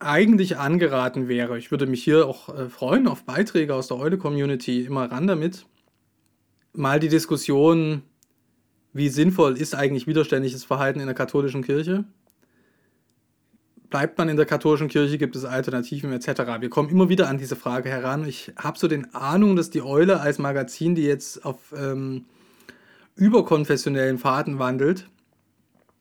eigentlich 0.00 0.58
angeraten 0.58 1.28
wäre. 1.28 1.56
Ich 1.56 1.70
würde 1.70 1.86
mich 1.86 2.02
hier 2.02 2.26
auch 2.26 2.48
äh, 2.48 2.68
freuen 2.68 3.06
auf 3.06 3.22
Beiträge 3.22 3.76
aus 3.76 3.86
der 3.86 3.98
Eule-Community, 3.98 4.86
immer 4.86 5.08
ran 5.08 5.28
damit. 5.28 5.66
Mal 6.72 6.98
die 6.98 7.08
Diskussion, 7.08 8.02
wie 8.92 9.08
sinnvoll 9.08 9.56
ist 9.56 9.74
eigentlich 9.74 10.06
widerständiges 10.06 10.64
Verhalten 10.64 11.00
in 11.00 11.06
der 11.06 11.14
katholischen 11.14 11.62
Kirche? 11.62 12.04
Bleibt 13.88 14.16
man 14.16 14.28
in 14.28 14.36
der 14.36 14.46
katholischen 14.46 14.88
Kirche, 14.88 15.18
gibt 15.18 15.36
es 15.36 15.44
Alternativen 15.44 16.12
etc. 16.12 16.60
Wir 16.60 16.70
kommen 16.70 16.88
immer 16.88 17.08
wieder 17.08 17.28
an 17.28 17.38
diese 17.38 17.56
Frage 17.56 17.90
heran. 17.90 18.26
Ich 18.26 18.52
habe 18.56 18.78
so 18.78 18.88
den 18.88 19.14
Ahnung, 19.14 19.54
dass 19.56 19.70
die 19.70 19.82
Eule 19.82 20.20
als 20.20 20.38
Magazin, 20.38 20.94
die 20.94 21.04
jetzt 21.04 21.44
auf 21.44 21.74
ähm, 21.76 22.24
überkonfessionellen 23.16 24.18
Faden 24.18 24.58
wandelt, 24.58 25.08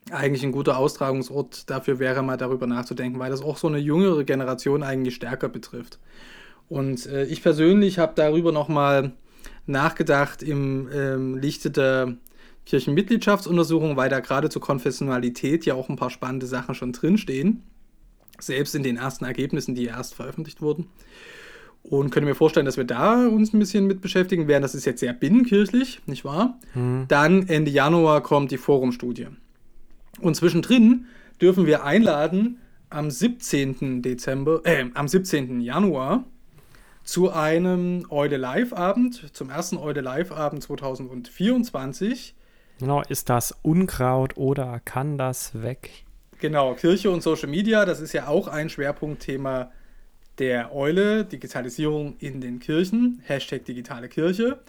eigentlich 0.10 0.44
ein 0.44 0.52
guter 0.52 0.78
Austragungsort 0.78 1.70
dafür 1.70 2.00
wäre, 2.00 2.24
mal 2.24 2.38
darüber 2.38 2.66
nachzudenken, 2.66 3.20
weil 3.20 3.30
das 3.30 3.42
auch 3.42 3.58
so 3.58 3.68
eine 3.68 3.78
jüngere 3.78 4.24
Generation 4.24 4.84
eigentlich 4.84 5.16
stärker 5.16 5.50
betrifft. 5.50 6.00
Und 6.70 7.06
äh, 7.06 7.26
ich 7.26 7.44
persönlich 7.44 8.00
habe 8.00 8.14
darüber 8.16 8.52
nochmal 8.52 9.12
nachgedacht 9.66 10.42
im 10.44 10.90
ähm, 10.94 11.38
Lichte 11.38 11.72
der 11.72 12.16
Kirchenmitgliedschaftsuntersuchung, 12.66 13.98
weil 13.98 14.10
da 14.10 14.20
gerade 14.20 14.50
zur 14.50 14.62
Konfessionalität 14.62 15.66
ja 15.66 15.74
auch 15.74 15.90
ein 15.90 15.96
paar 15.96 16.10
spannende 16.10 16.46
Sachen 16.46 16.76
schon 16.76 16.94
drinstehen. 16.94 17.64
Selbst 18.40 18.76
in 18.76 18.84
den 18.84 18.98
ersten 18.98 19.26
Ergebnissen, 19.26 19.76
die 19.76 19.86
erst 19.86 20.16
veröffentlicht 20.16 20.62
wurden. 20.62 20.88
Und 21.84 22.12
könnte 22.12 22.28
mir 22.28 22.36
vorstellen, 22.36 22.66
dass 22.66 22.78
wir 22.78 22.84
da 22.84 23.28
uns 23.28 23.54
ein 23.54 23.60
bisschen 23.60 23.88
mit 23.88 24.02
beschäftigen 24.02 24.48
werden. 24.48 24.62
Das 24.62 24.76
ist 24.76 24.86
jetzt 24.86 25.00
sehr 25.00 25.14
binnenkirchlich, 25.14 26.02
nicht 26.06 26.24
wahr? 26.24 26.60
Hm. 26.74 27.06
Dann 27.08 27.48
Ende 27.48 27.72
Januar 27.72 28.22
kommt 28.22 28.52
die 28.52 28.58
Forumstudie. 28.58 29.28
Und 30.20 30.36
zwischendrin 30.36 31.06
dürfen 31.42 31.66
wir 31.66 31.84
einladen 31.84 32.60
am 32.92 33.10
17. 33.10 34.02
Dezember, 34.02 34.62
äh, 34.64 34.86
am 34.94 35.08
17. 35.08 35.62
Januar 35.62 36.26
zu 37.04 37.32
einem 37.32 38.06
Eude 38.10 38.38
Live-Abend, 38.38 39.32
zum 39.34 39.50
ersten 39.50 39.78
Eude 39.78 40.02
Live-Abend 40.02 40.62
2024. 40.62 42.36
Genau, 42.82 43.04
ist 43.08 43.30
das 43.30 43.56
Unkraut 43.62 44.38
oder 44.38 44.82
kann 44.84 45.16
das 45.16 45.62
weg? 45.62 46.04
Genau, 46.40 46.74
Kirche 46.74 47.12
und 47.12 47.22
Social 47.22 47.48
Media, 47.48 47.86
das 47.86 48.00
ist 48.00 48.12
ja 48.12 48.26
auch 48.26 48.48
ein 48.48 48.70
Schwerpunktthema 48.70 49.72
der 50.40 50.74
Eule, 50.74 51.24
Digitalisierung 51.24 52.16
in 52.18 52.42
den 52.42 52.60
Kirchen, 52.60 53.22
Hashtag 53.24 53.66
digitale 53.66 54.10
Kirche. 54.10 54.62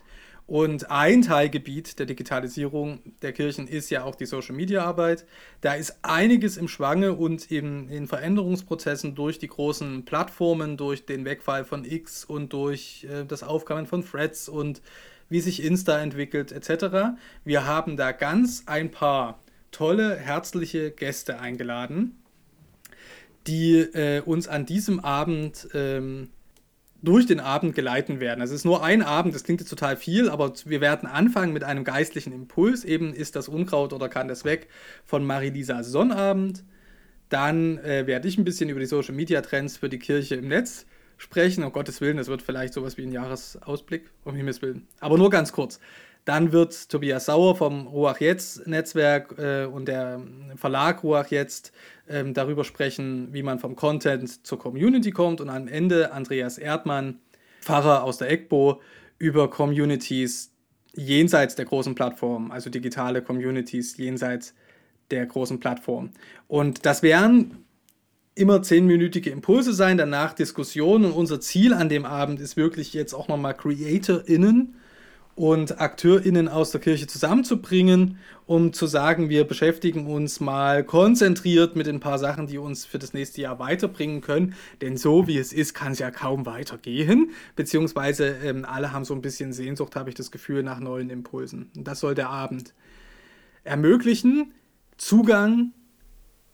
Und 0.46 0.90
ein 0.90 1.22
Teilgebiet 1.22 1.98
der 1.98 2.04
Digitalisierung 2.04 2.98
der 3.22 3.32
Kirchen 3.32 3.66
ist 3.66 3.88
ja 3.88 4.04
auch 4.04 4.14
die 4.14 4.26
Social 4.26 4.54
Media 4.54 4.84
Arbeit. 4.84 5.24
Da 5.62 5.72
ist 5.72 5.96
einiges 6.02 6.58
im 6.58 6.68
Schwange 6.68 7.14
und 7.14 7.50
in, 7.50 7.88
in 7.88 8.06
Veränderungsprozessen 8.06 9.14
durch 9.14 9.38
die 9.38 9.48
großen 9.48 10.04
Plattformen, 10.04 10.76
durch 10.76 11.06
den 11.06 11.24
Wegfall 11.24 11.64
von 11.64 11.86
X 11.86 12.26
und 12.26 12.52
durch 12.52 13.06
äh, 13.10 13.24
das 13.24 13.42
Aufkommen 13.42 13.86
von 13.86 14.04
Threads 14.04 14.50
und 14.50 14.82
wie 15.32 15.40
sich 15.40 15.62
Insta 15.62 15.98
entwickelt 15.98 16.52
etc. 16.52 17.16
Wir 17.44 17.66
haben 17.66 17.96
da 17.96 18.12
ganz 18.12 18.64
ein 18.66 18.90
paar 18.90 19.40
tolle, 19.70 20.16
herzliche 20.16 20.90
Gäste 20.90 21.40
eingeladen, 21.40 22.22
die 23.46 23.78
äh, 23.78 24.20
uns 24.20 24.46
an 24.46 24.66
diesem 24.66 25.00
Abend 25.00 25.68
ähm, 25.74 26.28
durch 27.02 27.26
den 27.26 27.40
Abend 27.40 27.74
geleiten 27.74 28.20
werden. 28.20 28.40
Es 28.42 28.52
ist 28.52 28.64
nur 28.64 28.84
ein 28.84 29.02
Abend, 29.02 29.34
das 29.34 29.42
klingt 29.42 29.60
jetzt 29.60 29.70
total 29.70 29.96
viel, 29.96 30.28
aber 30.28 30.52
wir 30.66 30.80
werden 30.80 31.08
anfangen 31.08 31.52
mit 31.52 31.64
einem 31.64 31.82
geistlichen 31.82 32.32
Impuls. 32.32 32.84
Eben 32.84 33.12
ist 33.12 33.34
das 33.34 33.48
Unkraut 33.48 33.92
oder 33.92 34.08
kann 34.08 34.28
das 34.28 34.44
weg 34.44 34.68
von 35.04 35.24
Marie-Lisa 35.24 35.82
Sonnabend. 35.82 36.62
Dann 37.28 37.78
äh, 37.78 38.06
werde 38.06 38.28
ich 38.28 38.38
ein 38.38 38.44
bisschen 38.44 38.68
über 38.68 38.78
die 38.78 38.86
Social 38.86 39.14
Media 39.14 39.40
Trends 39.40 39.78
für 39.78 39.88
die 39.88 39.98
Kirche 39.98 40.36
im 40.36 40.48
Netz 40.48 40.86
sprechen. 41.16 41.64
Um 41.64 41.72
Gottes 41.72 42.00
Willen, 42.00 42.16
das 42.16 42.28
wird 42.28 42.42
vielleicht 42.42 42.74
sowas 42.74 42.96
wie 42.96 43.02
ein 43.02 43.12
Jahresausblick, 43.12 44.10
um 44.24 44.34
Himmels 44.34 44.62
Willen. 44.62 44.86
Aber 45.00 45.18
nur 45.18 45.30
ganz 45.30 45.52
kurz. 45.52 45.80
Dann 46.24 46.52
wird 46.52 46.88
Tobias 46.88 47.26
Sauer 47.26 47.56
vom 47.56 47.88
Ruach 47.88 48.20
Jetzt 48.20 48.66
Netzwerk 48.66 49.36
äh, 49.38 49.64
und 49.64 49.88
der 49.88 50.22
Verlag 50.54 51.02
Ruach 51.02 51.28
Jetzt 51.28 51.72
ähm, 52.08 52.32
darüber 52.32 52.62
sprechen, 52.62 53.32
wie 53.32 53.42
man 53.42 53.58
vom 53.58 53.74
Content 53.74 54.46
zur 54.46 54.58
Community 54.58 55.10
kommt. 55.10 55.40
Und 55.40 55.48
am 55.48 55.66
Ende 55.66 56.12
Andreas 56.12 56.58
Erdmann, 56.58 57.18
Pfarrer 57.60 58.04
aus 58.04 58.18
der 58.18 58.30
EGBO, 58.30 58.80
über 59.18 59.50
Communities 59.50 60.52
jenseits 60.94 61.56
der 61.56 61.64
großen 61.64 61.94
Plattform, 61.94 62.50
also 62.50 62.70
digitale 62.70 63.22
Communities 63.22 63.96
jenseits 63.96 64.54
der 65.10 65.26
großen 65.26 65.58
Plattform. 65.58 66.10
Und 66.48 66.86
das 66.86 67.02
wären 67.02 67.64
immer 68.34 68.62
zehnminütige 68.62 69.30
Impulse 69.30 69.72
sein, 69.72 69.98
danach 69.98 70.32
Diskussionen. 70.32 71.04
Und 71.06 71.12
unser 71.12 71.40
Ziel 71.40 71.74
an 71.74 71.88
dem 71.88 72.04
Abend 72.04 72.40
ist 72.40 72.56
wirklich 72.56 72.94
jetzt 72.94 73.14
auch 73.14 73.28
nochmal 73.28 73.54
CreatorInnen 73.54 74.74
und 75.34 75.80
AkteurInnen 75.80 76.48
aus 76.48 76.72
der 76.72 76.80
Kirche 76.80 77.06
zusammenzubringen, 77.06 78.18
um 78.46 78.74
zu 78.74 78.86
sagen, 78.86 79.30
wir 79.30 79.44
beschäftigen 79.44 80.06
uns 80.06 80.40
mal 80.40 80.84
konzentriert 80.84 81.74
mit 81.74 81.88
ein 81.88 82.00
paar 82.00 82.18
Sachen, 82.18 82.46
die 82.46 82.58
uns 82.58 82.84
für 82.84 82.98
das 82.98 83.14
nächste 83.14 83.40
Jahr 83.40 83.58
weiterbringen 83.58 84.20
können. 84.20 84.54
Denn 84.82 84.98
so 84.98 85.26
wie 85.26 85.38
es 85.38 85.52
ist, 85.52 85.72
kann 85.72 85.92
es 85.92 85.98
ja 85.98 86.10
kaum 86.10 86.44
weitergehen. 86.44 87.30
Beziehungsweise 87.56 88.36
ähm, 88.44 88.66
alle 88.66 88.92
haben 88.92 89.06
so 89.06 89.14
ein 89.14 89.22
bisschen 89.22 89.52
Sehnsucht, 89.52 89.96
habe 89.96 90.10
ich 90.10 90.14
das 90.14 90.30
Gefühl, 90.30 90.62
nach 90.62 90.80
neuen 90.80 91.08
Impulsen. 91.08 91.70
Und 91.76 91.88
das 91.88 92.00
soll 92.00 92.14
der 92.14 92.28
Abend 92.28 92.74
ermöglichen. 93.64 94.52
Zugang 94.98 95.72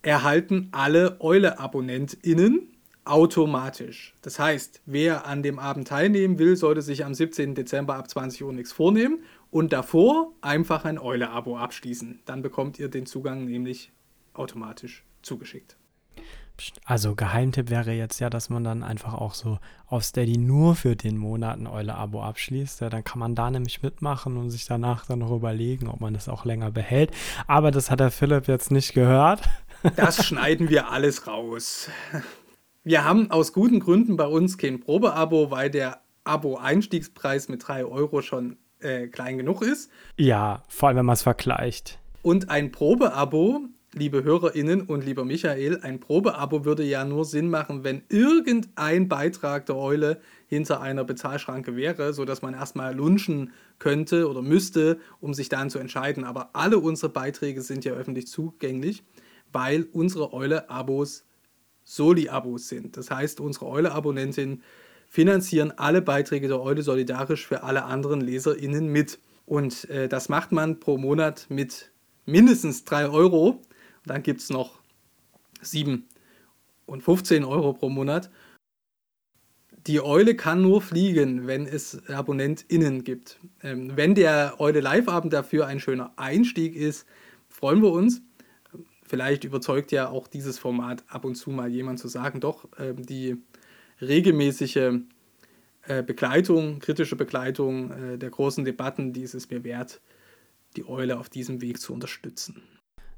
erhalten 0.03 0.69
alle 0.73 1.21
Eule-AbonnentInnen 1.21 2.69
automatisch. 3.05 4.15
Das 4.23 4.39
heißt, 4.39 4.83
wer 4.87 5.27
an 5.27 5.43
dem 5.43 5.59
Abend 5.59 5.89
teilnehmen 5.89 6.39
will, 6.39 6.57
sollte 6.57 6.83
sich 6.83 7.05
am 7.05 7.15
17. 7.15 7.55
Dezember 7.55 7.97
ab 7.97 8.09
20 8.09 8.45
Uhr 8.45 8.53
nichts 8.53 8.73
vornehmen 8.73 9.21
und 9.51 9.73
davor 9.73 10.33
einfach 10.43 10.85
ein 10.85 10.99
Eule-Abo 10.99 11.57
abschließen. 11.57 12.21
Dann 12.27 12.43
bekommt 12.43 12.79
ihr 12.79 12.89
den 12.89 13.07
Zugang 13.07 13.47
nämlich 13.47 13.91
automatisch 14.35 15.05
zugeschickt. 15.23 15.77
Also 16.85 17.15
Geheimtipp 17.15 17.71
wäre 17.71 17.93
jetzt 17.93 18.19
ja, 18.19 18.29
dass 18.31 18.51
man 18.51 18.65
dann 18.65 18.83
einfach 18.83 19.15
auch 19.15 19.35
so 19.35 19.59
auf 19.87 20.03
Steady 20.03 20.39
nur 20.39 20.75
für 20.75 20.97
den 20.97 21.17
Monat 21.17 21.59
ein 21.59 21.69
Eule-Abo 21.69 22.23
abschließt. 22.23 22.81
Ja, 22.81 22.91
dann 22.91 23.05
kann 23.05 23.21
man 23.21 23.37
da 23.37 23.51
nämlich 23.51 23.81
mitmachen 23.83 24.37
und 24.37 24.51
sich 24.51 24.67
danach 24.67 25.07
dann 25.07 25.21
noch 25.21 25.31
überlegen, 25.31 25.87
ob 25.87 26.01
man 26.01 26.15
das 26.15 26.29
auch 26.29 26.45
länger 26.45 26.73
behält. 26.73 27.13
Aber 27.47 27.71
das 27.71 27.91
hat 27.91 28.01
der 28.01 28.11
Philipp 28.11 28.49
jetzt 28.49 28.73
nicht 28.73 28.93
gehört. 28.93 29.49
Das 29.97 30.25
schneiden 30.25 30.71
wir 30.71 30.91
alles 30.91 31.27
raus. 31.27 31.89
Wir 32.85 33.05
haben 33.05 33.31
aus 33.31 33.53
guten 33.53 33.81
Gründen 33.81 34.17
bei 34.17 34.27
uns 34.27 34.59
kein 34.59 34.81
Probeabo, 34.81 35.51
weil 35.51 35.71
der 35.71 36.01
Abo-Einstiegspreis 36.25 37.49
mit 37.49 37.67
3 37.67 37.85
Euro 37.85 38.23
schon 38.23 38.57
äh, 38.81 39.09
klein 39.09 39.39
genug 39.39 39.63
ist. 39.63 39.91
Ja, 40.17 40.63
vor 40.69 40.89
allem 40.89 40.99
wenn 40.99 41.07
man 41.07 41.15
es 41.15 41.23
vergleicht. 41.23 41.99
Und 42.23 42.51
ein 42.51 42.73
Probeabo 42.73 43.69
liebe 43.95 44.23
HörerInnen 44.23 44.83
und 44.83 45.05
lieber 45.05 45.25
Michael, 45.25 45.81
ein 45.83 46.01
Probeabo 46.01 46.65
würde 46.65 46.85
ja 46.85 47.05
nur 47.05 47.25
Sinn 47.25 47.49
machen, 47.49 47.85
wenn 47.85 48.03
irgendein 48.09 49.09
Beitrag 49.09 49.67
der 49.67 49.77
Eule 49.77 50.21
hinter 50.47 50.81
einer 50.81 51.05
Bezahlschranke 51.05 51.75
wäre, 51.77 52.13
sodass 52.13 52.43
man 52.43 52.55
erstmal 52.55 52.95
lunchen 52.95 53.53
könnte 53.79 54.29
oder 54.29 54.43
müsste, 54.43 54.99
um 55.21 55.35
sich 55.35 55.49
dann 55.49 55.71
zu 55.71 55.79
entscheiden. 55.79 56.25
Aber 56.25 56.51
alle 56.53 56.79
unsere 56.79 57.13
Beiträge 57.13 57.63
sind 57.63 57.85
ja 57.85 57.93
öffentlich 57.93 58.27
zugänglich, 58.29 59.03
weil 59.53 59.87
unsere 59.93 60.33
Eule-Abos 60.33 61.25
Soli-Abos 61.85 62.69
sind. 62.69 62.97
Das 62.97 63.11
heißt, 63.11 63.41
unsere 63.41 63.67
Eule-Abonnentinnen 63.67 64.63
finanzieren 65.09 65.73
alle 65.77 66.03
Beiträge 66.03 66.49
der 66.49 66.61
Eule 66.61 66.83
solidarisch 66.83 67.47
für 67.47 67.63
alle 67.63 67.85
anderen 67.85 68.21
LeserInnen 68.21 68.89
mit. 68.89 69.19
Und 69.47 69.89
äh, 69.89 70.09
das 70.09 70.29
macht 70.29 70.53
man 70.53 70.81
pro 70.81 70.99
Monat 70.99 71.47
mit 71.49 71.91
mindestens 72.27 72.85
3 72.85 73.09
Euro 73.09 73.63
dann 74.09 74.23
gibt 74.23 74.41
es 74.41 74.51
noch 74.51 74.81
7 75.61 76.09
und 76.87 77.03
15 77.03 77.45
Euro 77.45 77.75
pro 77.75 77.89
Monat. 77.89 78.31
Die 79.87 80.01
Eule 80.01 80.35
kann 80.35 80.63
nur 80.63 80.83
fliegen, 80.83 81.47
wenn 81.47 81.67
es 81.67 82.07
AbonnentInnen 82.09 83.05
gibt. 83.05 83.39
Ähm, 83.63 83.97
wenn 83.97 84.15
der 84.15 84.57
Eule 84.59 84.81
Live-Abend 84.81 85.33
dafür 85.33 85.67
ein 85.67 85.81
schöner 85.81 86.13
Einstieg 86.17 86.75
ist, 86.75 87.07
freuen 87.49 87.83
wir 87.83 87.93
uns. 87.93 88.23
Vielleicht 89.09 89.45
überzeugt 89.45 89.91
ja 89.91 90.09
auch 90.11 90.29
dieses 90.29 90.59
Format 90.59 91.03
ab 91.09 91.25
und 91.25 91.35
zu 91.35 91.51
mal 91.51 91.69
jemand 91.69 91.99
zu 91.99 92.09
sagen, 92.09 92.41
doch, 92.41 92.69
äh, 92.79 92.95
die 92.95 93.37
regelmäßige 94.01 95.01
äh, 95.83 96.03
Begleitung, 96.03 96.79
kritische 96.79 97.17
Begleitung 97.17 97.91
äh, 97.91 98.19
der 98.19 98.31
großen 98.31 98.65
Debatten, 98.65 99.13
die 99.15 99.23
ist 99.23 99.35
es 99.35 99.49
mir 99.49 99.65
wert, 99.65 100.01
die 100.77 100.87
Eule 100.87 101.19
auf 101.19 101.31
diesem 101.31 101.63
Weg 101.63 101.81
zu 101.81 101.95
unterstützen. 101.95 102.63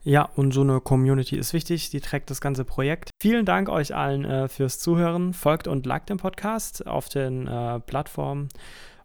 Ja, 0.03 0.23
und 0.37 0.53
so 0.53 0.63
eine 0.63 0.81
Community 0.81 1.37
ist 1.37 1.53
wichtig, 1.53 1.91
die 1.91 2.01
trägt 2.01 2.31
das 2.31 2.41
ganze 2.41 2.65
Projekt. 2.65 3.11
Vielen 3.21 3.45
Dank 3.45 3.69
euch 3.69 3.95
allen 3.95 4.25
äh, 4.25 4.49
fürs 4.49 4.79
Zuhören. 4.79 5.35
Folgt 5.35 5.69
und 5.69 5.85
liked 5.85 6.09
den 6.09 6.17
Podcast 6.17 6.87
auf 6.87 7.09
den 7.09 7.47
äh, 7.47 7.81
Plattformen 7.81 8.49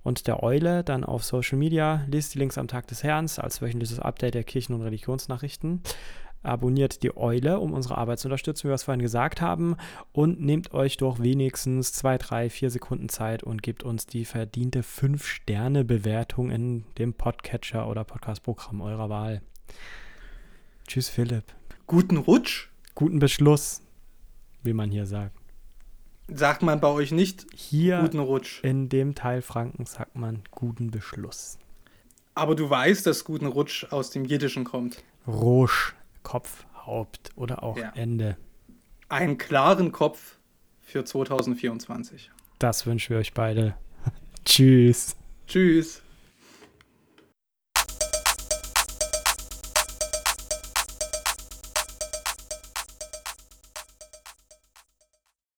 und 0.03 0.27
der 0.27 0.43
Eule, 0.43 0.83
dann 0.83 1.03
auf 1.03 1.25
Social 1.25 1.57
Media. 1.57 2.05
Lest 2.07 2.35
die 2.35 2.39
Links 2.39 2.57
am 2.57 2.67
Tag 2.67 2.87
des 2.87 3.03
Herrn 3.03 3.27
als 3.37 3.61
wöchentliches 3.61 3.99
Update 3.99 4.35
der 4.35 4.43
Kirchen- 4.43 4.75
und 4.75 4.83
Religionsnachrichten. 4.83 5.81
Abonniert 6.45 7.03
die 7.03 7.15
Eule, 7.17 7.59
um 7.59 7.73
unsere 7.73 7.97
Arbeit 7.97 8.19
zu 8.19 8.27
unterstützen, 8.27 8.65
wie 8.65 8.69
wir 8.69 8.75
es 8.75 8.83
vorhin 8.83 9.01
gesagt 9.01 9.41
haben. 9.41 9.75
Und 10.11 10.39
nehmt 10.41 10.73
euch 10.73 10.97
doch 10.97 11.19
wenigstens 11.19 11.93
zwei, 11.93 12.17
drei, 12.17 12.49
vier 12.49 12.69
Sekunden 12.69 13.09
Zeit 13.09 13.43
und 13.43 13.63
gebt 13.63 13.83
uns 13.83 14.05
die 14.05 14.25
verdiente 14.25 14.81
5-Sterne-Bewertung 14.81 16.51
in 16.51 16.85
dem 16.97 17.13
Podcatcher 17.13 17.87
oder 17.87 18.03
Podcastprogramm 18.03 18.81
eurer 18.81 19.09
Wahl. 19.09 19.41
Tschüss, 20.87 21.09
Philipp. 21.09 21.45
Guten 21.87 22.17
Rutsch. 22.17 22.69
Guten 22.93 23.19
Beschluss, 23.19 23.81
wie 24.63 24.73
man 24.73 24.91
hier 24.91 25.05
sagt. 25.05 25.35
Sagt 26.27 26.63
man 26.63 26.79
bei 26.79 26.87
euch 26.87 27.11
nicht 27.11 27.45
hier 27.53 27.99
guten 28.01 28.19
Rutsch? 28.19 28.63
In 28.63 28.89
dem 28.89 29.13
Teil 29.13 29.41
Franken 29.41 29.85
sagt 29.85 30.15
man 30.15 30.41
guten 30.49 30.89
Beschluss. 30.89 31.59
Aber 32.33 32.55
du 32.55 32.69
weißt, 32.69 33.05
dass 33.05 33.23
guten 33.23 33.45
Rutsch 33.45 33.85
aus 33.91 34.09
dem 34.09 34.25
Jiddischen 34.25 34.63
kommt. 34.63 35.03
Rosch, 35.27 35.95
Kopf, 36.25 36.65
Haupt 36.85 37.29
oder 37.37 37.63
auch 37.63 37.77
ja. 37.77 37.93
Ende. 37.95 38.35
Einen 39.07 39.37
klaren 39.37 39.93
Kopf 39.93 40.37
für 40.81 41.05
2024. 41.05 42.31
Das 42.59 42.85
wünschen 42.85 43.11
wir 43.11 43.19
euch 43.19 43.33
beide. 43.33 43.75
Tschüss. 44.45 45.15
Tschüss. 45.47 46.01